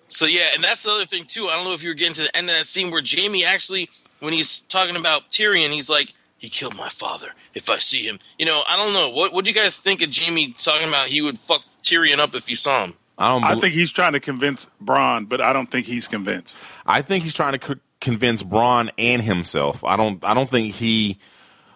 So 0.09 0.27
yeah, 0.27 0.49
and 0.55 0.63
that's 0.63 0.83
the 0.83 0.91
other 0.91 1.07
thing 1.07 1.25
too. 1.25 1.47
I 1.47 1.57
don't 1.57 1.65
know 1.65 1.73
if 1.73 1.83
you 1.83 1.91
were 1.91 1.95
getting 1.95 2.15
to 2.15 2.23
the 2.23 2.37
end 2.37 2.49
of 2.49 2.57
that 2.57 2.67
scene 2.67 2.91
where 2.91 3.03
Jaime 3.05 3.45
actually, 3.45 3.89
when 4.19 4.33
he's 4.33 4.61
talking 4.61 4.97
about 4.97 5.29
Tyrion, 5.29 5.69
he's 5.69 5.89
like, 5.89 6.13
"He 6.37 6.49
killed 6.49 6.77
my 6.77 6.89
father. 6.89 7.29
If 7.55 7.71
I 7.71 7.79
see 7.79 8.07
him, 8.07 8.19
you 8.37 8.45
know, 8.45 8.61
I 8.69 8.77
don't 8.77 8.93
know. 8.93 9.11
What 9.11 9.33
What 9.33 9.45
do 9.45 9.51
you 9.51 9.55
guys 9.55 9.79
think 9.79 10.03
of 10.03 10.15
Jaime 10.15 10.53
talking 10.53 10.89
about 10.89 11.07
he 11.07 11.23
would 11.23 11.39
fuck 11.39 11.63
Tyrion 11.83 12.19
up 12.19 12.35
if 12.35 12.49
he 12.49 12.57
saw 12.57 12.87
him? 12.87 12.95
I 13.19 13.29
don't. 13.29 13.45
I 13.45 13.61
think 13.61 13.73
he's 13.73 13.93
trying 13.93 14.15
to 14.15 14.21
convince 14.21 14.69
Bronn, 14.83 15.29
but 15.29 15.41
I 15.41 15.53
don't 15.53 15.71
think 15.71 15.87
he's 15.87 16.09
convinced. 16.09 16.59
I 16.87 17.03
think 17.03 17.23
he's 17.23 17.35
trying 17.35 17.53
to 17.53 17.59
co- 17.59 17.81
convince 18.01 18.43
Bronn 18.43 18.91
and 18.99 19.23
himself. 19.23 19.85
I 19.85 19.97
don't. 19.97 20.25
I 20.25 20.35
don't 20.35 20.49
think 20.49 20.75
he 20.75 21.19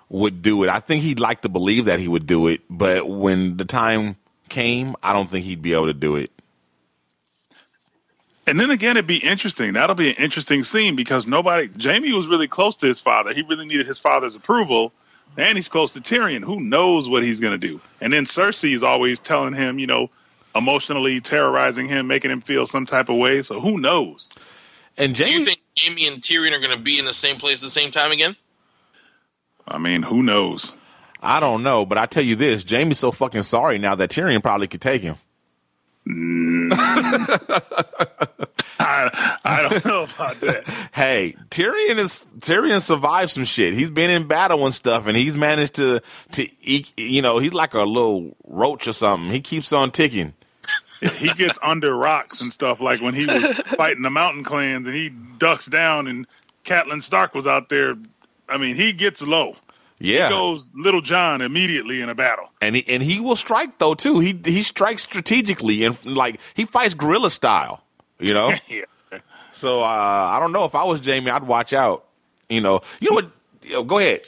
would 0.09 0.43
do 0.43 0.63
it. 0.65 0.69
I 0.69 0.81
think 0.81 1.03
he'd 1.03 1.21
like 1.21 1.43
to 1.43 1.49
believe 1.49 1.87
that 1.87 1.99
he 1.99 2.09
would 2.09 2.27
do 2.27 2.47
it, 2.47 2.61
but 2.71 3.09
when 3.09 3.57
the 3.57 3.65
time 3.65 4.17
came, 4.49 4.95
I 5.03 5.13
don't 5.13 5.29
think 5.29 5.45
he'd 5.45 5.63
be 5.63 5.73
able 5.73 5.87
to 5.87 5.95
do 5.95 6.17
it. 6.17 6.31
And 8.47 8.61
then 8.61 8.71
again, 8.71 8.97
it'd 8.97 9.07
be 9.07 9.17
interesting. 9.17 9.73
That'll 9.73 9.97
be 9.97 10.11
an 10.11 10.17
interesting 10.19 10.65
scene 10.65 10.95
because 10.97 11.27
nobody, 11.27 11.71
Jaime 11.83 12.13
was 12.13 12.27
really 12.27 12.47
close 12.47 12.77
to 12.77 12.87
his 12.87 13.01
father. 13.01 13.33
He 13.33 13.43
really 13.43 13.65
needed 13.65 13.87
his 13.87 13.99
father's 13.99 14.35
approval. 14.37 14.93
and 15.37 15.57
he's 15.57 15.69
close 15.69 15.93
to 15.95 16.01
Tyrion. 16.01 16.45
Who 16.45 16.61
knows 16.61 17.09
what 17.09 17.23
he's 17.23 17.41
going 17.41 17.59
to 17.59 17.67
do? 17.67 17.81
And 18.01 18.13
then 18.13 18.25
Cersei 18.25 18.75
is 18.75 18.83
always 18.83 19.19
telling 19.19 19.55
him, 19.55 19.79
you 19.79 19.87
know, 19.87 20.11
emotionally 20.55 21.21
terrorizing 21.21 21.89
him, 21.89 22.07
making 22.07 22.31
him 22.31 22.41
feel 22.41 22.67
some 22.67 22.87
type 22.87 23.09
of 23.09 23.17
way. 23.17 23.43
So 23.43 23.61
who 23.61 23.79
knows? 23.79 24.29
And 24.97 25.15
Do 25.15 25.29
you 25.29 25.45
think 25.45 25.59
Jaime 25.79 26.07
and 26.07 26.23
Tyrion 26.23 26.53
are 26.57 26.61
going 26.61 26.77
to 26.77 26.83
be 26.83 26.99
in 26.99 27.05
the 27.05 27.15
same 27.15 27.37
place 27.37 27.63
at 27.63 27.67
the 27.67 27.71
same 27.71 27.91
time 27.91 28.13
again? 28.13 28.37
I 29.67 29.79
mean, 29.79 30.03
who 30.03 30.23
knows? 30.23 30.75
I 31.21 31.41
don't 31.41 31.63
know, 31.63 31.87
but 31.87 31.97
I 31.99 32.07
tell 32.07 32.23
you 32.23 32.37
this: 32.37 32.65
Jaime's 32.65 32.99
so 32.99 33.11
fucking 33.11 33.43
sorry 33.43 33.79
now 33.79 33.95
that 33.95 34.11
Tyrion 34.11 34.43
probably 34.43 34.69
could 34.69 34.83
take 34.83 35.03
him. 35.03 35.17
Mm. 36.07 36.71
I, 38.79 39.39
I 39.45 39.63
don't 39.63 39.85
know 39.85 40.03
about 40.05 40.41
that. 40.41 40.65
Hey, 40.95 41.35
Tyrion 41.51 41.99
is 41.99 42.27
Tyrion 42.39 42.81
survived 42.81 43.33
some 43.33 43.45
shit. 43.45 43.75
He's 43.75 43.91
been 43.91 44.11
in 44.11 44.29
battle 44.29 44.65
and 44.65 44.73
stuff, 44.75 45.07
and 45.09 45.17
he's 45.17 45.35
managed 45.35 45.75
to 45.75 46.01
to 46.33 46.49
eke- 46.63 46.93
you 46.97 47.21
know 47.23 47.39
he's 47.39 47.53
like 47.55 47.75
a 47.75 47.83
little 47.83 48.37
roach 48.45 48.87
or 48.87 48.93
something. 48.93 49.31
He 49.31 49.41
keeps 49.41 49.73
on 49.73 49.91
ticking. 49.91 50.35
He 51.01 51.29
gets 51.35 51.59
under 51.63 51.95
rocks 51.95 52.41
and 52.43 52.53
stuff 52.53 52.81
like 52.81 53.01
when 53.01 53.15
he 53.15 53.27
was 53.27 53.45
fighting 53.61 54.03
the 54.03 54.11
mountain 54.11 54.45
clans 54.45 54.87
and 54.87 54.97
he 54.97 55.11
ducks 55.11 55.67
down 55.67 56.07
and 56.07 56.27
Catelyn 56.65 57.03
Stark 57.03 57.35
was 57.35 57.47
out 57.47 57.69
there. 57.69 57.95
I 58.49 58.59
mean, 58.59 58.77
he 58.77 58.93
gets 58.93 59.23
low. 59.23 59.57
Yeah, 59.99 60.29
He 60.29 60.35
goes 60.35 60.67
Little 60.75 61.01
John 61.01 61.41
immediately 61.41 62.01
in 62.03 62.09
a 62.09 62.15
battle. 62.15 62.49
and 62.61 62.75
he 62.77 62.85
and 62.89 63.03
he 63.03 63.21
will 63.21 63.37
strike 63.37 63.79
though 63.79 63.95
too. 63.95 64.19
He 64.21 64.39
he 64.45 64.63
strikes 64.63 65.03
strategically 65.03 65.85
and 65.85 66.05
like 66.05 66.41
he 66.55 66.65
fights 66.65 66.95
guerrilla 66.95 67.31
style. 67.31 67.83
You 68.19 68.35
know. 68.35 68.53
Yeah. 68.69 68.85
So 69.53 69.83
uh, 69.85 69.87
I 69.87 70.41
don't 70.41 70.51
know 70.53 70.65
if 70.65 70.75
I 70.75 70.83
was 70.83 71.05
Jaime, 71.07 71.31
I'd 71.31 71.45
watch 71.45 71.73
out. 71.73 72.05
You 72.49 72.61
know, 72.61 72.81
you 73.01 73.11
know 73.11 73.15
what? 73.15 73.31
Yo, 73.63 73.85
go 73.85 73.99
ahead. 73.99 74.27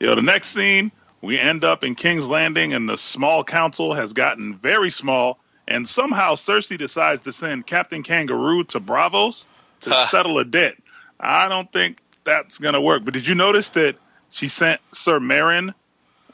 You 0.00 0.08
know, 0.08 0.16
the 0.16 0.22
next 0.22 0.48
scene, 0.48 0.90
we 1.20 1.38
end 1.38 1.62
up 1.62 1.84
in 1.84 1.94
King's 1.94 2.28
Landing 2.28 2.74
and 2.74 2.88
the 2.88 2.96
small 2.98 3.44
council 3.44 3.94
has 3.94 4.12
gotten 4.12 4.56
very 4.56 4.90
small. 4.90 5.38
And 5.72 5.88
somehow 5.88 6.34
Cersei 6.34 6.76
decides 6.78 7.22
to 7.22 7.32
send 7.32 7.66
Captain 7.66 8.02
Kangaroo 8.02 8.64
to 8.64 8.80
Braavos 8.80 9.46
to 9.80 9.90
Huh. 9.90 10.06
settle 10.06 10.38
a 10.38 10.44
debt. 10.44 10.74
I 11.18 11.48
don't 11.48 11.70
think 11.72 11.98
that's 12.24 12.58
going 12.58 12.74
to 12.74 12.80
work. 12.80 13.04
But 13.04 13.14
did 13.14 13.26
you 13.26 13.34
notice 13.34 13.70
that 13.70 13.96
she 14.30 14.48
sent 14.48 14.80
Sir 14.92 15.18
Meryn 15.18 15.72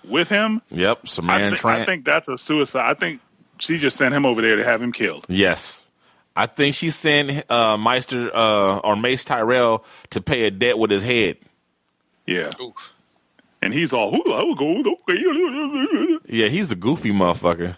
with 0.05 0.29
him? 0.29 0.61
Yep, 0.71 1.09
Sir 1.09 1.23
Samaran 1.23 1.51
thi- 1.53 1.57
Trant. 1.57 1.81
I 1.83 1.85
think 1.85 2.05
that's 2.05 2.29
a 2.29 2.37
suicide. 2.39 2.91
I 2.91 2.95
think 2.95 3.21
she 3.59 3.79
just 3.79 3.97
sent 3.97 4.15
him 4.15 4.27
over 4.27 4.43
there 4.43 4.57
to 4.57 4.65
have 4.65 4.83
him 4.83 4.93
killed. 4.93 5.25
yes, 5.29 5.85
I 6.37 6.47
think 6.47 6.75
she 6.77 6.91
sent 6.91 7.51
uh, 7.51 7.77
Maester 7.77 8.31
uh, 8.35 8.79
or 8.79 8.95
Mace 8.97 9.25
Tyrell 9.25 9.85
to 10.11 10.21
pay 10.21 10.45
a 10.45 10.51
debt 10.53 10.79
with 10.79 10.91
his 10.91 11.03
head. 11.03 11.37
Yeah. 12.27 12.51
Oof. 12.61 12.93
And 13.61 13.75
he's 13.75 13.93
all, 13.93 14.15
"Ooh, 14.15 14.33
I 14.33 14.43
will 14.45 14.55
go. 14.55 14.95
okay." 15.09 16.19
Yeah, 16.29 16.47
he's 16.49 16.69
the 16.69 16.77
goofy 16.77 17.11
motherfucker. 17.11 17.77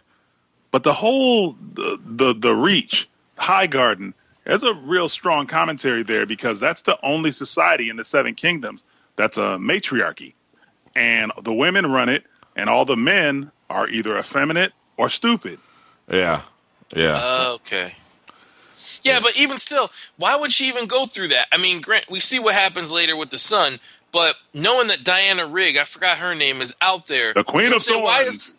But 0.71 0.83
the 0.83 0.93
whole 0.93 1.57
the 1.75 1.99
the, 2.05 2.35
the 2.35 2.55
reach, 2.55 3.09
High 3.37 3.67
Garden, 3.67 4.15
there's 4.45 4.63
a 4.63 4.75
real 4.75 5.09
strong 5.09 5.47
commentary 5.47 6.03
there 6.03 6.27
because 6.27 6.61
that's 6.61 6.83
the 6.83 6.99
only 7.03 7.33
society 7.33 7.91
in 7.91 7.97
the 7.97 8.05
Seven 8.05 8.35
Kingdoms 8.35 8.85
that's 9.17 9.37
a 9.37 9.59
matriarchy, 9.59 10.35
and 10.95 11.33
the 11.43 11.53
women 11.53 11.91
run 11.91 12.09
it, 12.09 12.25
and 12.57 12.71
all 12.71 12.85
the 12.85 12.97
men 12.97 13.51
are 13.69 13.89
either 13.89 14.19
effeminate 14.19 14.73
or 14.97 15.09
stupid. 15.09 15.59
Yeah, 16.11 16.43
yeah. 16.95 17.21
Uh, 17.23 17.53
okay. 17.55 17.95
Yeah, 19.03 19.21
but 19.21 19.39
even 19.39 19.59
still, 19.59 19.91
why 20.17 20.37
would 20.37 20.53
she 20.53 20.69
even 20.69 20.87
go 20.87 21.07
through 21.07 21.29
that? 21.29 21.47
I 21.53 21.59
mean, 21.59 21.81
Grant, 21.81 22.11
we 22.11 22.21
see 22.21 22.39
what 22.39 22.55
happens 22.55 22.91
later 22.91 23.17
with 23.17 23.31
the 23.31 23.39
son, 23.39 23.79
but 24.13 24.37
knowing 24.55 24.89
that 24.89 25.05
Diana 25.05 25.47
Rigg, 25.47 25.77
I 25.77 25.85
forgot 25.85 26.19
her 26.19 26.35
name, 26.35 26.61
is 26.61 26.75
out 26.81 27.07
there. 27.07 27.35
The 27.35 27.45
Queen 27.45 27.73
of 27.73 27.85
what 27.87 28.03
Why 28.03 28.21
is 28.23 28.49
Que- 28.49 28.55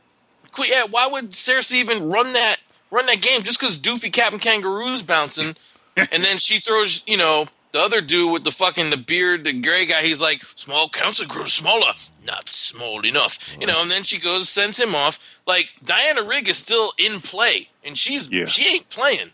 yeah, 0.60 0.84
why 0.90 1.08
would 1.08 1.32
Cersei 1.32 1.76
even 1.76 2.10
run 2.10 2.34
that 2.34 2.58
run 2.92 3.06
that 3.06 3.22
game 3.22 3.42
just 3.44 3.60
because 3.60 3.78
Doofy 3.80 4.12
Captain 4.12 4.40
Kangaroo's 4.40 5.02
bouncing, 5.02 5.56
and 5.98 6.24
then 6.24 6.38
she 6.38 6.60
throws 6.60 7.04
you 7.08 7.18
know 7.18 7.46
the 7.72 7.80
other 7.80 8.02
dude 8.02 8.34
with 8.34 8.44
the 8.44 8.52
fucking 8.52 8.90
the 8.90 8.98
beard, 8.98 9.46
the 9.46 9.54
gray 9.62 9.86
guy. 9.86 10.02
He's 10.02 10.22
like, 10.22 10.44
small 10.56 10.90
council 10.90 11.26
grows 11.26 11.54
smaller, 11.54 11.94
not 12.26 12.50
small 12.50 13.06
enough, 13.06 13.56
you 13.60 13.66
know. 13.66 13.82
And 13.82 13.90
then 13.90 14.04
she 14.04 14.20
goes 14.20 14.50
sends 14.50 14.78
him 14.80 14.94
off. 14.94 15.40
Like 15.48 15.70
Diana 15.84 16.24
Rigg 16.24 16.48
is 16.50 16.58
still 16.58 16.92
in 16.98 17.22
play, 17.22 17.70
and 17.86 17.98
she's 17.98 18.30
Yeah. 18.30 18.46
she 18.46 18.76
ain't 18.76 18.90
playing. 18.90 19.32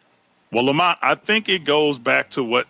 Well, 0.52 0.66
Lamont, 0.66 0.98
I 1.02 1.16
think 1.16 1.50
it 1.50 1.66
goes 1.66 2.00
back 2.00 2.30
to 2.32 2.44
what 2.44 2.68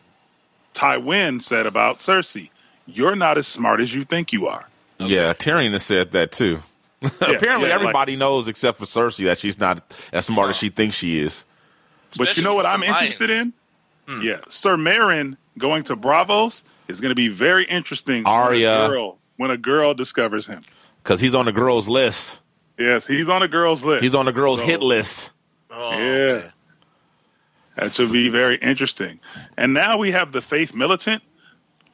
Tywin 0.74 1.42
said 1.42 1.66
about 1.66 1.98
Cersei. 1.98 2.50
You're 2.86 3.16
not 3.16 3.38
as 3.38 3.46
smart 3.48 3.82
as 3.82 3.94
you 3.94 4.04
think 4.04 4.32
you 4.34 4.48
are. 4.48 4.68
Yeah, 5.00 5.34
Tyrion 5.34 5.74
has 5.74 5.84
said 5.84 6.12
that 6.14 6.32
too. 6.32 6.64
Apparently, 7.22 7.70
yeah, 7.70 7.76
everybody 7.76 8.16
knows 8.16 8.48
except 8.48 8.78
for 8.80 8.86
Cersei 8.86 9.26
that 9.26 9.38
she's 9.38 9.60
not 9.60 9.84
as 10.12 10.26
smart 10.26 10.50
as 10.50 10.58
she 10.58 10.70
thinks 10.70 10.96
she 10.96 11.20
is. 11.20 11.46
But 12.18 12.38
you 12.38 12.44
know 12.44 12.56
what 12.56 12.66
I'm 12.66 12.80
the 12.80 12.88
interested 12.88 13.30
in? 13.30 13.54
Lions. 14.08 14.24
Yeah, 14.26 14.40
Sir 14.50 14.78
Meryn 14.78 15.38
going 15.58 15.84
to 15.84 15.96
Braavos 15.96 16.64
is 16.88 17.02
going 17.02 17.10
to 17.12 17.16
be 17.16 17.28
very 17.28 17.66
interesting. 17.66 18.24
when 18.24 18.34
a 18.34 18.36
Arya. 18.38 18.88
girl, 18.90 19.18
when 19.36 19.52
a 19.52 19.58
girl 19.58 19.94
discovers 19.94 20.48
him. 20.48 20.64
Because 21.04 21.20
he's 21.22 21.36
on 21.36 21.46
the 21.46 21.52
girls' 21.52 21.88
list. 21.88 22.40
Yes, 22.80 23.06
he's 23.06 23.28
on 23.30 23.42
a 23.44 23.48
girl's 23.48 23.84
list. 23.84 24.04
He's 24.04 24.16
on 24.16 24.26
the 24.26 24.32
girls' 24.34 24.60
So- 24.60 24.66
hit 24.66 24.82
list. 24.82 25.32
Oh, 25.70 25.92
Yeah. 25.92 25.98
okay. 25.98 26.50
That 27.76 27.92
should 27.92 28.12
be 28.12 28.30
very 28.30 28.56
interesting. 28.56 29.20
And 29.56 29.74
now 29.74 29.98
we 29.98 30.12
have 30.12 30.32
the 30.32 30.42
Faith 30.42 30.74
Militant. 30.74 31.22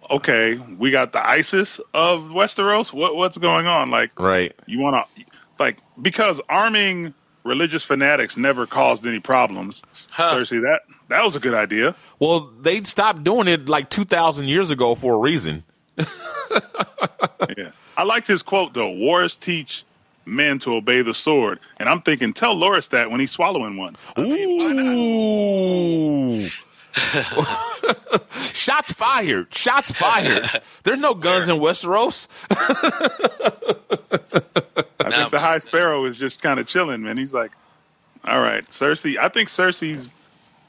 Okay, 0.09 0.55
we 0.55 0.91
got 0.91 1.11
the 1.11 1.25
ISIS 1.25 1.79
of 1.93 2.21
Westeros. 2.23 2.91
What 2.93 3.15
what's 3.15 3.37
going 3.37 3.67
on? 3.67 3.89
Like, 3.89 4.17
Right. 4.19 4.53
you 4.65 4.79
want 4.79 5.07
to, 5.15 5.23
like, 5.59 5.79
because 6.01 6.41
arming 6.49 7.13
religious 7.43 7.83
fanatics 7.83 8.37
never 8.37 8.65
caused 8.65 9.05
any 9.05 9.19
problems. 9.19 9.83
Huh. 10.11 10.35
Cersei, 10.35 10.61
that 10.63 10.81
that 11.09 11.23
was 11.23 11.35
a 11.35 11.39
good 11.39 11.53
idea. 11.53 11.95
Well, 12.19 12.51
they 12.61 12.83
stopped 12.83 13.23
doing 13.23 13.47
it 13.47 13.67
like 13.69 13.89
2,000 13.89 14.47
years 14.47 14.69
ago 14.69 14.95
for 14.95 15.15
a 15.15 15.19
reason. 15.19 15.63
Yeah. 15.97 16.05
I 17.97 18.03
liked 18.03 18.27
his 18.27 18.41
quote 18.41 18.73
though. 18.73 18.91
Wars 18.91 19.37
teach 19.37 19.83
men 20.25 20.57
to 20.59 20.75
obey 20.75 21.01
the 21.01 21.13
sword, 21.13 21.59
and 21.77 21.89
I'm 21.89 21.99
thinking, 21.99 22.33
tell 22.33 22.55
Loras 22.55 22.89
that 22.89 23.11
when 23.11 23.19
he's 23.19 23.31
swallowing 23.31 23.77
one. 23.77 23.95
Ooh. 24.17 26.39
Shots 28.63 28.93
fired. 28.93 29.53
Shots 29.53 29.91
fired. 29.93 30.43
There's 30.83 30.99
no 30.99 31.13
guns 31.13 31.49
in 31.49 31.57
Westeros. 31.59 32.27
I 32.49 33.51
Now- 35.09 35.17
think 35.17 35.31
the 35.31 35.39
High 35.39 35.57
Sparrow 35.59 36.05
is 36.05 36.17
just 36.17 36.41
kind 36.41 36.59
of 36.59 36.67
chilling, 36.67 37.03
man. 37.03 37.17
He's 37.17 37.33
like, 37.33 37.51
all 38.23 38.39
right, 38.39 38.65
Cersei. 38.69 39.17
I 39.17 39.29
think 39.29 39.49
Cersei's 39.49 40.09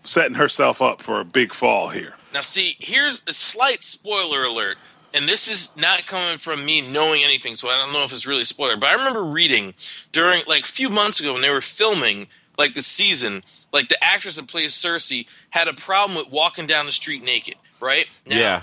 setting 0.04 0.34
herself 0.34 0.82
up 0.82 1.02
for 1.02 1.20
a 1.20 1.24
big 1.24 1.52
fall 1.52 1.88
here. 1.88 2.14
Now, 2.32 2.40
see, 2.40 2.74
here's 2.80 3.22
a 3.28 3.32
slight 3.32 3.82
spoiler 3.84 4.42
alert, 4.44 4.76
and 5.14 5.28
this 5.28 5.48
is 5.48 5.70
not 5.80 6.06
coming 6.06 6.38
from 6.38 6.64
me 6.66 6.82
knowing 6.92 7.20
anything, 7.24 7.54
so 7.56 7.68
I 7.68 7.76
don't 7.78 7.92
know 7.92 8.02
if 8.04 8.12
it's 8.12 8.26
really 8.26 8.42
a 8.42 8.46
spoiler. 8.46 8.76
But 8.76 8.88
I 8.90 8.94
remember 8.94 9.22
reading 9.24 9.72
during, 10.12 10.40
like, 10.48 10.62
a 10.64 10.66
few 10.66 10.90
months 10.90 11.20
ago 11.20 11.32
when 11.32 11.42
they 11.42 11.50
were 11.50 11.60
filming, 11.60 12.26
like, 12.58 12.74
the 12.74 12.82
season, 12.82 13.42
like, 13.72 13.88
the 13.88 14.02
actress 14.02 14.36
that 14.36 14.48
plays 14.48 14.72
Cersei 14.74 15.26
had 15.50 15.68
a 15.68 15.74
problem 15.74 16.18
with 16.18 16.28
walking 16.30 16.66
down 16.66 16.86
the 16.86 16.92
street 16.92 17.22
naked, 17.22 17.54
right? 17.84 18.10
Now, 18.26 18.38
yeah. 18.38 18.62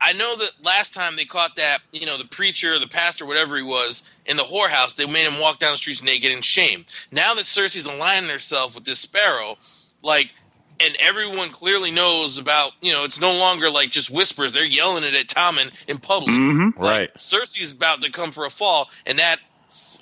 I 0.00 0.14
know 0.14 0.36
that 0.36 0.50
last 0.64 0.92
time 0.92 1.14
they 1.14 1.24
caught 1.24 1.54
that, 1.56 1.78
you 1.92 2.06
know, 2.06 2.18
the 2.18 2.26
preacher, 2.26 2.76
the 2.80 2.88
pastor, 2.88 3.24
whatever 3.24 3.56
he 3.56 3.62
was, 3.62 4.12
in 4.26 4.36
the 4.36 4.42
whorehouse, 4.42 4.96
they 4.96 5.06
made 5.06 5.28
him 5.28 5.40
walk 5.40 5.60
down 5.60 5.72
the 5.72 5.76
streets 5.76 6.02
naked 6.02 6.32
in 6.32 6.42
shame. 6.42 6.84
Now 7.12 7.34
that 7.34 7.44
Cersei's 7.44 7.86
aligning 7.86 8.28
herself 8.28 8.74
with 8.74 8.84
this 8.84 8.98
sparrow, 8.98 9.58
like, 10.02 10.34
and 10.80 10.96
everyone 10.98 11.50
clearly 11.50 11.92
knows 11.92 12.36
about, 12.38 12.72
you 12.80 12.92
know, 12.92 13.04
it's 13.04 13.20
no 13.20 13.36
longer 13.36 13.70
like 13.70 13.90
just 13.90 14.10
whispers. 14.10 14.50
They're 14.52 14.64
yelling 14.64 15.04
it 15.04 15.14
at 15.14 15.28
Tommen 15.28 15.70
in 15.88 15.98
public. 15.98 16.30
Mm-hmm. 16.30 16.82
Like, 16.82 16.98
Right. 16.98 17.14
Cersei's 17.14 17.70
about 17.70 18.02
to 18.02 18.10
come 18.10 18.32
for 18.32 18.44
a 18.44 18.50
fall, 18.50 18.90
and 19.06 19.20
that, 19.20 19.36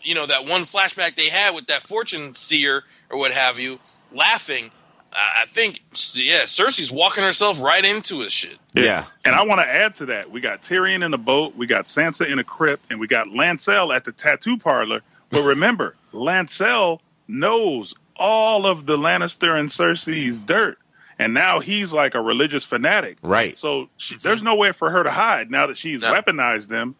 you 0.03 0.15
know, 0.15 0.27
that 0.27 0.49
one 0.49 0.63
flashback 0.63 1.17
they 1.17 1.29
had 1.29 1.55
with 1.55 1.67
that 1.67 1.83
fortune 1.83 2.35
seer 2.35 2.85
or 3.11 3.19
what 3.19 3.33
have 3.33 3.59
you, 3.59 3.81
laughing. 4.15 4.71
I 5.13 5.43
I 5.43 5.47
think, 5.47 5.81
yeah, 6.15 6.43
Cersei's 6.45 6.91
walking 6.93 7.25
herself 7.25 7.61
right 7.61 7.85
into 7.85 8.23
it. 8.23 8.31
Shit. 8.33 8.57
Yeah. 8.75 9.05
And 9.25 9.35
I 9.35 9.45
want 9.45 9.61
to 9.61 9.67
add 9.67 9.97
to 9.97 10.07
that. 10.07 10.31
We 10.31 10.41
got 10.41 10.63
Tyrion 10.63 11.05
in 11.05 11.11
the 11.11 11.19
boat, 11.19 11.57
we 11.57 11.67
got 11.67 11.87
Sansa 11.87 12.31
in 12.31 12.39
a 12.39 12.45
crypt, 12.45 12.87
and 12.91 13.01
we 13.01 13.07
got 13.07 13.27
Lancel 13.29 13.95
at 13.95 14.05
the 14.05 14.13
tattoo 14.13 14.57
parlor. 14.59 15.01
But 15.31 15.43
remember, 15.43 15.97
Lancel 16.13 17.01
knows 17.27 17.95
all 18.17 18.67
of 18.67 18.87
the 18.87 18.97
Lannister 18.97 19.59
and 19.59 19.69
Cersei's 19.69 20.39
dirt. 20.39 20.79
And 21.19 21.35
now 21.35 21.61
he's 21.61 21.93
like 21.93 22.15
a 22.15 22.21
religious 22.21 22.65
fanatic. 22.65 23.19
Right. 23.23 23.59
So 23.59 23.91
she, 23.99 24.17
there's 24.17 24.43
no 24.43 24.55
way 24.55 24.73
for 24.73 24.89
her 24.91 25.03
to 25.03 25.11
hide 25.11 25.51
now 25.51 25.67
that 25.67 25.77
she's 25.77 26.01
No. 26.01 26.15
weaponized 26.15 26.69
them. 26.69 26.95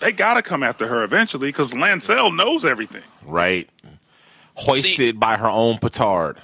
They 0.00 0.12
got 0.12 0.34
to 0.34 0.42
come 0.42 0.62
after 0.62 0.86
her 0.86 1.04
eventually 1.04 1.48
because 1.48 1.72
Lancel 1.72 2.34
knows 2.36 2.66
everything. 2.66 3.02
Right. 3.24 3.70
Hoisted 4.56 5.18
by 5.20 5.36
her 5.36 5.48
own 5.48 5.78
petard. 5.78 6.38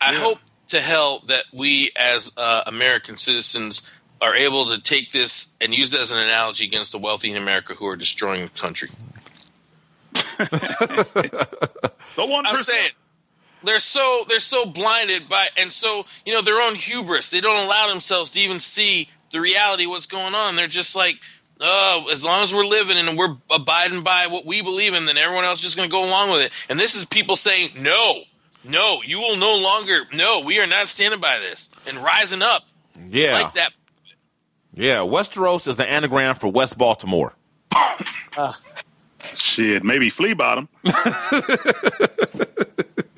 I 0.00 0.14
hope 0.14 0.38
to 0.68 0.80
hell 0.80 1.22
that 1.26 1.44
we 1.52 1.90
as 1.98 2.32
uh, 2.36 2.62
American 2.66 3.16
citizens 3.16 3.90
are 4.20 4.34
able 4.34 4.66
to 4.66 4.80
take 4.80 5.12
this 5.12 5.56
and 5.60 5.74
use 5.74 5.92
it 5.94 6.00
as 6.00 6.12
an 6.12 6.18
analogy 6.18 6.64
against 6.64 6.92
the 6.92 6.98
wealthy 6.98 7.30
in 7.30 7.36
America 7.36 7.74
who 7.74 7.86
are 7.86 7.96
destroying 7.96 8.42
the 8.42 8.60
country. 8.60 8.90
The 12.16 12.26
one 12.26 12.46
I'm 12.46 12.58
saying 12.58 12.90
they're 13.62 13.78
so 13.78 14.24
they're 14.28 14.40
so 14.40 14.66
blinded 14.66 15.28
by 15.28 15.46
and 15.58 15.70
so 15.70 16.04
you 16.26 16.32
know 16.32 16.42
their 16.42 16.60
own 16.60 16.74
hubris. 16.74 17.30
They 17.30 17.40
don't 17.40 17.64
allow 17.64 17.88
themselves 17.88 18.32
to 18.32 18.40
even 18.40 18.58
see 18.58 19.08
the 19.30 19.40
reality 19.40 19.84
of 19.84 19.90
what's 19.90 20.06
going 20.06 20.34
on. 20.34 20.56
They're 20.56 20.66
just 20.66 20.96
like, 20.96 21.14
oh, 21.60 22.08
as 22.10 22.24
long 22.24 22.42
as 22.42 22.52
we're 22.52 22.66
living 22.66 22.96
and 22.98 23.16
we're 23.16 23.36
abiding 23.54 24.02
by 24.02 24.26
what 24.26 24.44
we 24.44 24.60
believe 24.60 24.94
in, 24.94 25.06
then 25.06 25.16
everyone 25.16 25.44
else 25.44 25.58
is 25.58 25.64
just 25.64 25.76
going 25.76 25.88
to 25.88 25.92
go 25.92 26.04
along 26.04 26.30
with 26.30 26.46
it. 26.46 26.52
And 26.68 26.80
this 26.80 26.94
is 26.94 27.04
people 27.04 27.36
saying, 27.36 27.70
no, 27.76 28.22
no, 28.64 28.98
you 29.04 29.20
will 29.20 29.36
no 29.38 29.56
longer. 29.62 29.96
No, 30.14 30.42
we 30.44 30.58
are 30.60 30.66
not 30.66 30.86
standing 30.88 31.20
by 31.20 31.38
this 31.40 31.70
and 31.86 31.96
rising 31.98 32.42
up 32.42 32.62
Yeah. 33.08 33.34
like 33.42 33.54
that. 33.54 33.70
Yeah. 34.74 34.98
Westeros 34.98 35.66
is 35.68 35.78
an 35.80 35.86
anagram 35.86 36.34
for 36.36 36.48
West 36.48 36.76
Baltimore. 36.78 37.34
Ah. 37.72 38.56
Shit, 39.34 39.84
maybe 39.84 40.08
flea 40.10 40.34
bottom. 40.34 40.68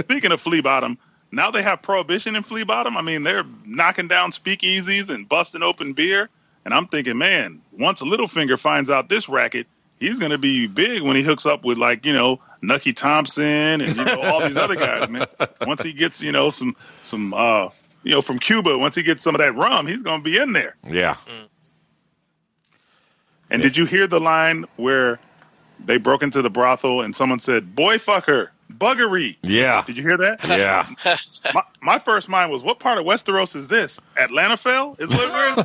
Speaking 0.01 0.33
of 0.33 0.41
flea 0.41 0.61
bottom, 0.61 0.99
now 1.31 1.51
they 1.51 1.63
have 1.63 1.81
prohibition 1.83 2.37
in 2.37 2.43
flea 2.43 2.65
bottom. 2.65 2.97
I 2.97 3.03
mean, 3.03 3.23
they're 3.23 3.45
knocking 3.65 4.09
down 4.09 4.31
speakeasies 4.33 5.09
and 5.11 5.29
busting 5.29 5.63
open 5.63 5.93
beer. 5.93 6.29
And 6.65 6.75
I'm 6.75 6.87
thinking, 6.87 7.19
man, 7.19 7.61
once 7.73 8.03
Littlefinger 8.03 8.59
finds 8.59 8.91
out 8.91 9.09
this 9.09 9.29
racket, 9.29 9.67
he's 10.03 10.19
going 10.19 10.33
to 10.33 10.39
be 10.39 10.67
big 10.67 11.03
when 11.03 11.17
he 11.17 11.23
hooks 11.23 11.47
up 11.47 11.65
with 11.65 11.79
like 11.79 12.05
you 12.05 12.13
know 12.13 12.41
Nucky 12.61 12.93
Thompson 12.93 13.81
and 13.81 13.97
you 13.97 14.05
know 14.05 14.21
all 14.21 14.41
these 14.47 14.57
other 14.57 14.75
guys, 14.77 15.09
man. 15.09 15.27
Once 15.67 15.83
he 15.83 15.93
gets 15.93 16.23
you 16.23 16.33
know 16.33 16.51
some 16.51 16.75
some 17.03 17.33
uh 17.33 17.69
you 18.03 18.11
know 18.11 18.21
from 18.21 18.39
Cuba, 18.39 18.77
once 18.77 18.97
he 18.97 19.03
gets 19.05 19.23
some 19.23 19.35
of 19.35 19.39
that 19.39 19.55
rum, 19.55 19.87
he's 19.87 20.03
going 20.03 20.21
to 20.21 20.25
be 20.25 20.37
in 20.37 20.53
there. 20.53 20.75
Yeah. 20.85 21.17
And 23.49 23.63
did 23.63 23.77
you 23.77 23.85
hear 23.85 24.07
the 24.09 24.19
line 24.19 24.65
where 24.77 25.21
they 25.85 25.99
broke 25.99 26.23
into 26.23 26.43
the 26.43 26.51
brothel 26.51 27.01
and 27.03 27.15
someone 27.15 27.39
said, 27.39 27.77
"Boy 27.77 27.99
fucker, 27.99 28.49
buggery"? 28.73 29.37
Yeah. 29.43 29.85
Did 29.87 29.97
you 29.97 30.03
hear 30.03 30.17
that? 30.17 30.41
Yeah. 30.49 30.89
my, 31.55 31.63
my 31.81 31.99
first 31.99 32.29
mind 32.29 32.51
was, 32.51 32.63
"What 32.63 32.81
part 32.81 32.99
of 32.99 33.05
Westeros 33.05 33.55
is 33.55 33.69
this? 33.69 34.01
Atlanta 34.17 34.57
fell? 34.57 34.97
Is 34.99 35.09
what, 35.09 35.33
where 35.33 35.51
is 35.59 35.65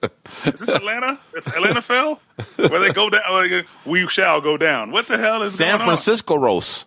this? 0.00 0.05
Is 0.44 0.60
this 0.60 0.68
Atlanta? 0.68 1.18
Is 1.34 1.46
Atlanta 1.46 1.82
fell? 1.82 2.20
Where 2.56 2.80
they 2.80 2.92
go 2.92 3.10
down? 3.10 3.22
Like, 3.30 3.66
we 3.84 4.06
shall 4.08 4.40
go 4.40 4.56
down. 4.56 4.90
What 4.90 5.06
the 5.06 5.18
hell 5.18 5.42
is 5.42 5.54
San 5.54 5.78
going 5.78 5.86
Francisco 5.86 6.36
roast. 6.36 6.86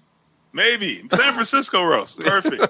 Maybe 0.54 1.04
San 1.12 1.34
Francisco 1.34 1.84
roast. 1.84 2.20
Perfect. 2.20 2.66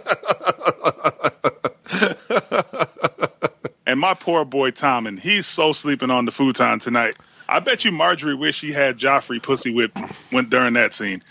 and 3.86 4.00
my 4.00 4.14
poor 4.14 4.46
boy 4.46 4.72
Tommen, 4.72 5.20
he's 5.20 5.48
so 5.48 5.72
sleeping 5.72 6.12
on 6.12 6.26
the 6.26 6.32
futon 6.32 6.80
tonight. 6.80 7.16
I 7.48 7.60
bet 7.60 7.84
you 7.86 7.92
Margaery 7.92 8.38
wish 8.38 8.58
she 8.58 8.72
had 8.72 8.98
Joffrey 8.98 9.42
pussy 9.42 9.74
whipped 9.74 9.98
when 10.30 10.50
during 10.50 10.74
that 10.74 10.94
scene. 10.94 11.24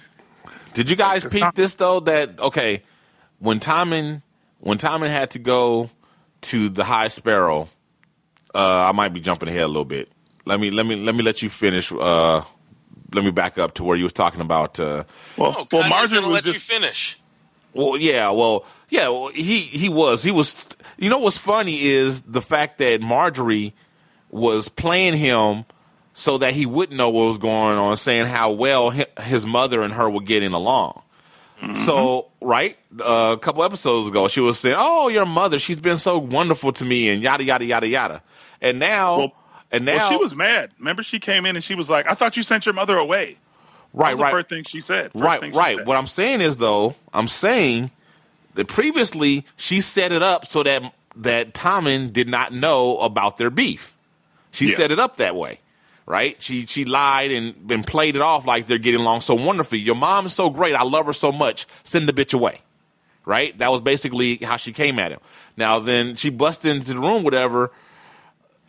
Did 0.74 0.90
you 0.90 0.96
guys 0.96 1.22
Because 1.22 1.32
peep 1.32 1.42
Tom- 1.42 1.52
this 1.54 1.74
though? 1.76 2.00
That 2.00 2.40
okay, 2.40 2.82
when 3.38 3.60
Tommen 3.60 4.22
when 4.60 4.78
Tommen 4.78 5.10
had 5.10 5.30
to 5.32 5.38
go 5.38 5.90
to 6.42 6.68
the 6.68 6.84
High 6.84 7.08
Sparrow, 7.08 7.68
I 8.54 8.92
might 8.92 9.12
be 9.12 9.20
jumping 9.20 9.48
ahead 9.48 9.62
a 9.62 9.66
little 9.68 9.84
bit. 9.84 10.10
Let 10.44 10.60
me 10.60 10.70
let 10.70 10.86
me 10.86 10.96
let 10.96 11.14
me 11.14 11.22
let 11.22 11.42
you 11.42 11.48
finish. 11.50 11.92
Uh, 11.92 12.42
let 13.14 13.24
me 13.24 13.30
back 13.30 13.58
up 13.58 13.74
to 13.74 13.84
where 13.84 13.96
you 13.96 14.04
was 14.04 14.12
talking 14.12 14.40
about. 14.40 14.78
Uh, 14.80 15.04
Well, 15.36 15.54
Oh, 15.58 15.66
well, 15.72 15.82
Margaery 15.90 16.14
gonna 16.14 16.28
was 16.28 16.34
let 16.36 16.46
you 16.46 16.52
just 16.54 16.66
finish. 16.70 17.18
well, 17.74 17.96
yeah, 17.96 18.30
well, 18.30 18.64
yeah, 18.88 19.08
well, 19.08 19.28
he 19.28 19.60
he 19.60 19.88
was 19.88 20.22
he 20.22 20.30
was. 20.30 20.68
You 20.98 21.10
know 21.10 21.18
what's 21.18 21.38
funny 21.38 21.82
is 21.82 22.22
the 22.22 22.42
fact 22.42 22.78
that 22.78 23.00
Margaery 23.00 23.72
was 24.30 24.68
playing 24.68 25.14
him 25.14 25.64
so 26.12 26.38
that 26.38 26.52
he 26.52 26.66
wouldn't 26.66 26.96
know 26.98 27.08
what 27.10 27.26
was 27.26 27.38
going 27.38 27.78
on, 27.78 27.96
saying 27.96 28.26
how 28.26 28.50
well 28.50 28.90
his 28.90 29.46
mother 29.46 29.82
and 29.82 29.94
her 29.94 30.10
were 30.10 30.20
getting 30.22 30.52
along. 30.52 31.02
So, 31.76 32.28
right, 32.40 32.76
uh, 33.00 33.34
a 33.36 33.38
couple 33.38 33.64
episodes 33.64 34.06
ago, 34.08 34.28
she 34.28 34.40
was 34.40 34.60
saying, 34.60 34.76
"Oh, 34.78 35.08
your 35.08 35.26
mother, 35.26 35.58
she's 35.58 35.80
been 35.80 35.96
so 35.96 36.16
wonderful 36.18 36.72
to 36.72 36.84
me," 36.84 37.08
and 37.10 37.20
yada 37.22 37.42
yada 37.42 37.64
yada 37.64 37.88
yada. 37.88 38.22
And 38.60 38.78
now, 38.78 39.18
Well- 39.18 39.32
and 39.70 39.84
now, 39.84 39.96
well, 39.96 40.10
she 40.10 40.16
was 40.16 40.34
mad. 40.34 40.70
Remember, 40.78 41.02
she 41.02 41.18
came 41.18 41.44
in 41.46 41.54
and 41.56 41.64
she 41.64 41.74
was 41.74 41.90
like, 41.90 42.10
"I 42.10 42.14
thought 42.14 42.36
you 42.36 42.42
sent 42.42 42.66
your 42.66 42.72
mother 42.74 42.96
away." 42.96 43.36
Right, 43.94 44.12
was 44.12 44.20
right, 44.20 44.28
the 44.28 44.36
first 44.36 44.48
thing 44.48 44.64
she 44.64 44.80
said. 44.80 45.12
First 45.12 45.24
right, 45.24 45.40
thing 45.40 45.52
she 45.52 45.58
right. 45.58 45.76
said. 45.78 45.86
What 45.86 45.96
I'm 45.96 46.06
saying 46.06 46.40
is, 46.42 46.56
though, 46.58 46.94
I'm 47.12 47.28
saying 47.28 47.90
that 48.54 48.68
previously 48.68 49.44
she 49.56 49.80
set 49.80 50.12
it 50.12 50.22
up 50.22 50.46
so 50.46 50.62
that 50.62 50.82
that 51.16 51.54
Tommen 51.54 52.12
did 52.12 52.28
not 52.28 52.52
know 52.52 52.98
about 52.98 53.38
their 53.38 53.50
beef. 53.50 53.94
She 54.52 54.68
Yeah. 54.70 54.76
set 54.76 54.92
it 54.92 54.98
up 55.00 55.16
that 55.16 55.34
way, 55.34 55.60
right? 56.06 56.36
She 56.42 56.64
she 56.66 56.84
lied 56.84 57.30
and, 57.30 57.70
and 57.70 57.86
played 57.86 58.14
it 58.16 58.22
off 58.22 58.46
like 58.46 58.66
they're 58.66 58.78
getting 58.78 59.00
along 59.00 59.22
so 59.22 59.34
wonderfully. 59.34 59.78
Your 59.80 59.96
mom 59.96 60.26
is 60.26 60.32
so 60.34 60.48
great. 60.50 60.74
I 60.74 60.82
love 60.82 61.06
her 61.06 61.12
so 61.12 61.32
much. 61.32 61.66
Send 61.82 62.08
the 62.08 62.12
bitch 62.12 62.34
away. 62.34 62.60
Right? 63.24 63.56
That 63.58 63.70
was 63.70 63.82
basically 63.82 64.36
how 64.36 64.56
she 64.56 64.72
came 64.72 64.98
at 64.98 65.12
him. 65.12 65.20
Now 65.56 65.78
then 65.80 66.14
she 66.16 66.30
busted 66.30 66.76
into 66.76 66.94
the 66.94 67.00
room, 67.00 67.24
whatever, 67.24 67.72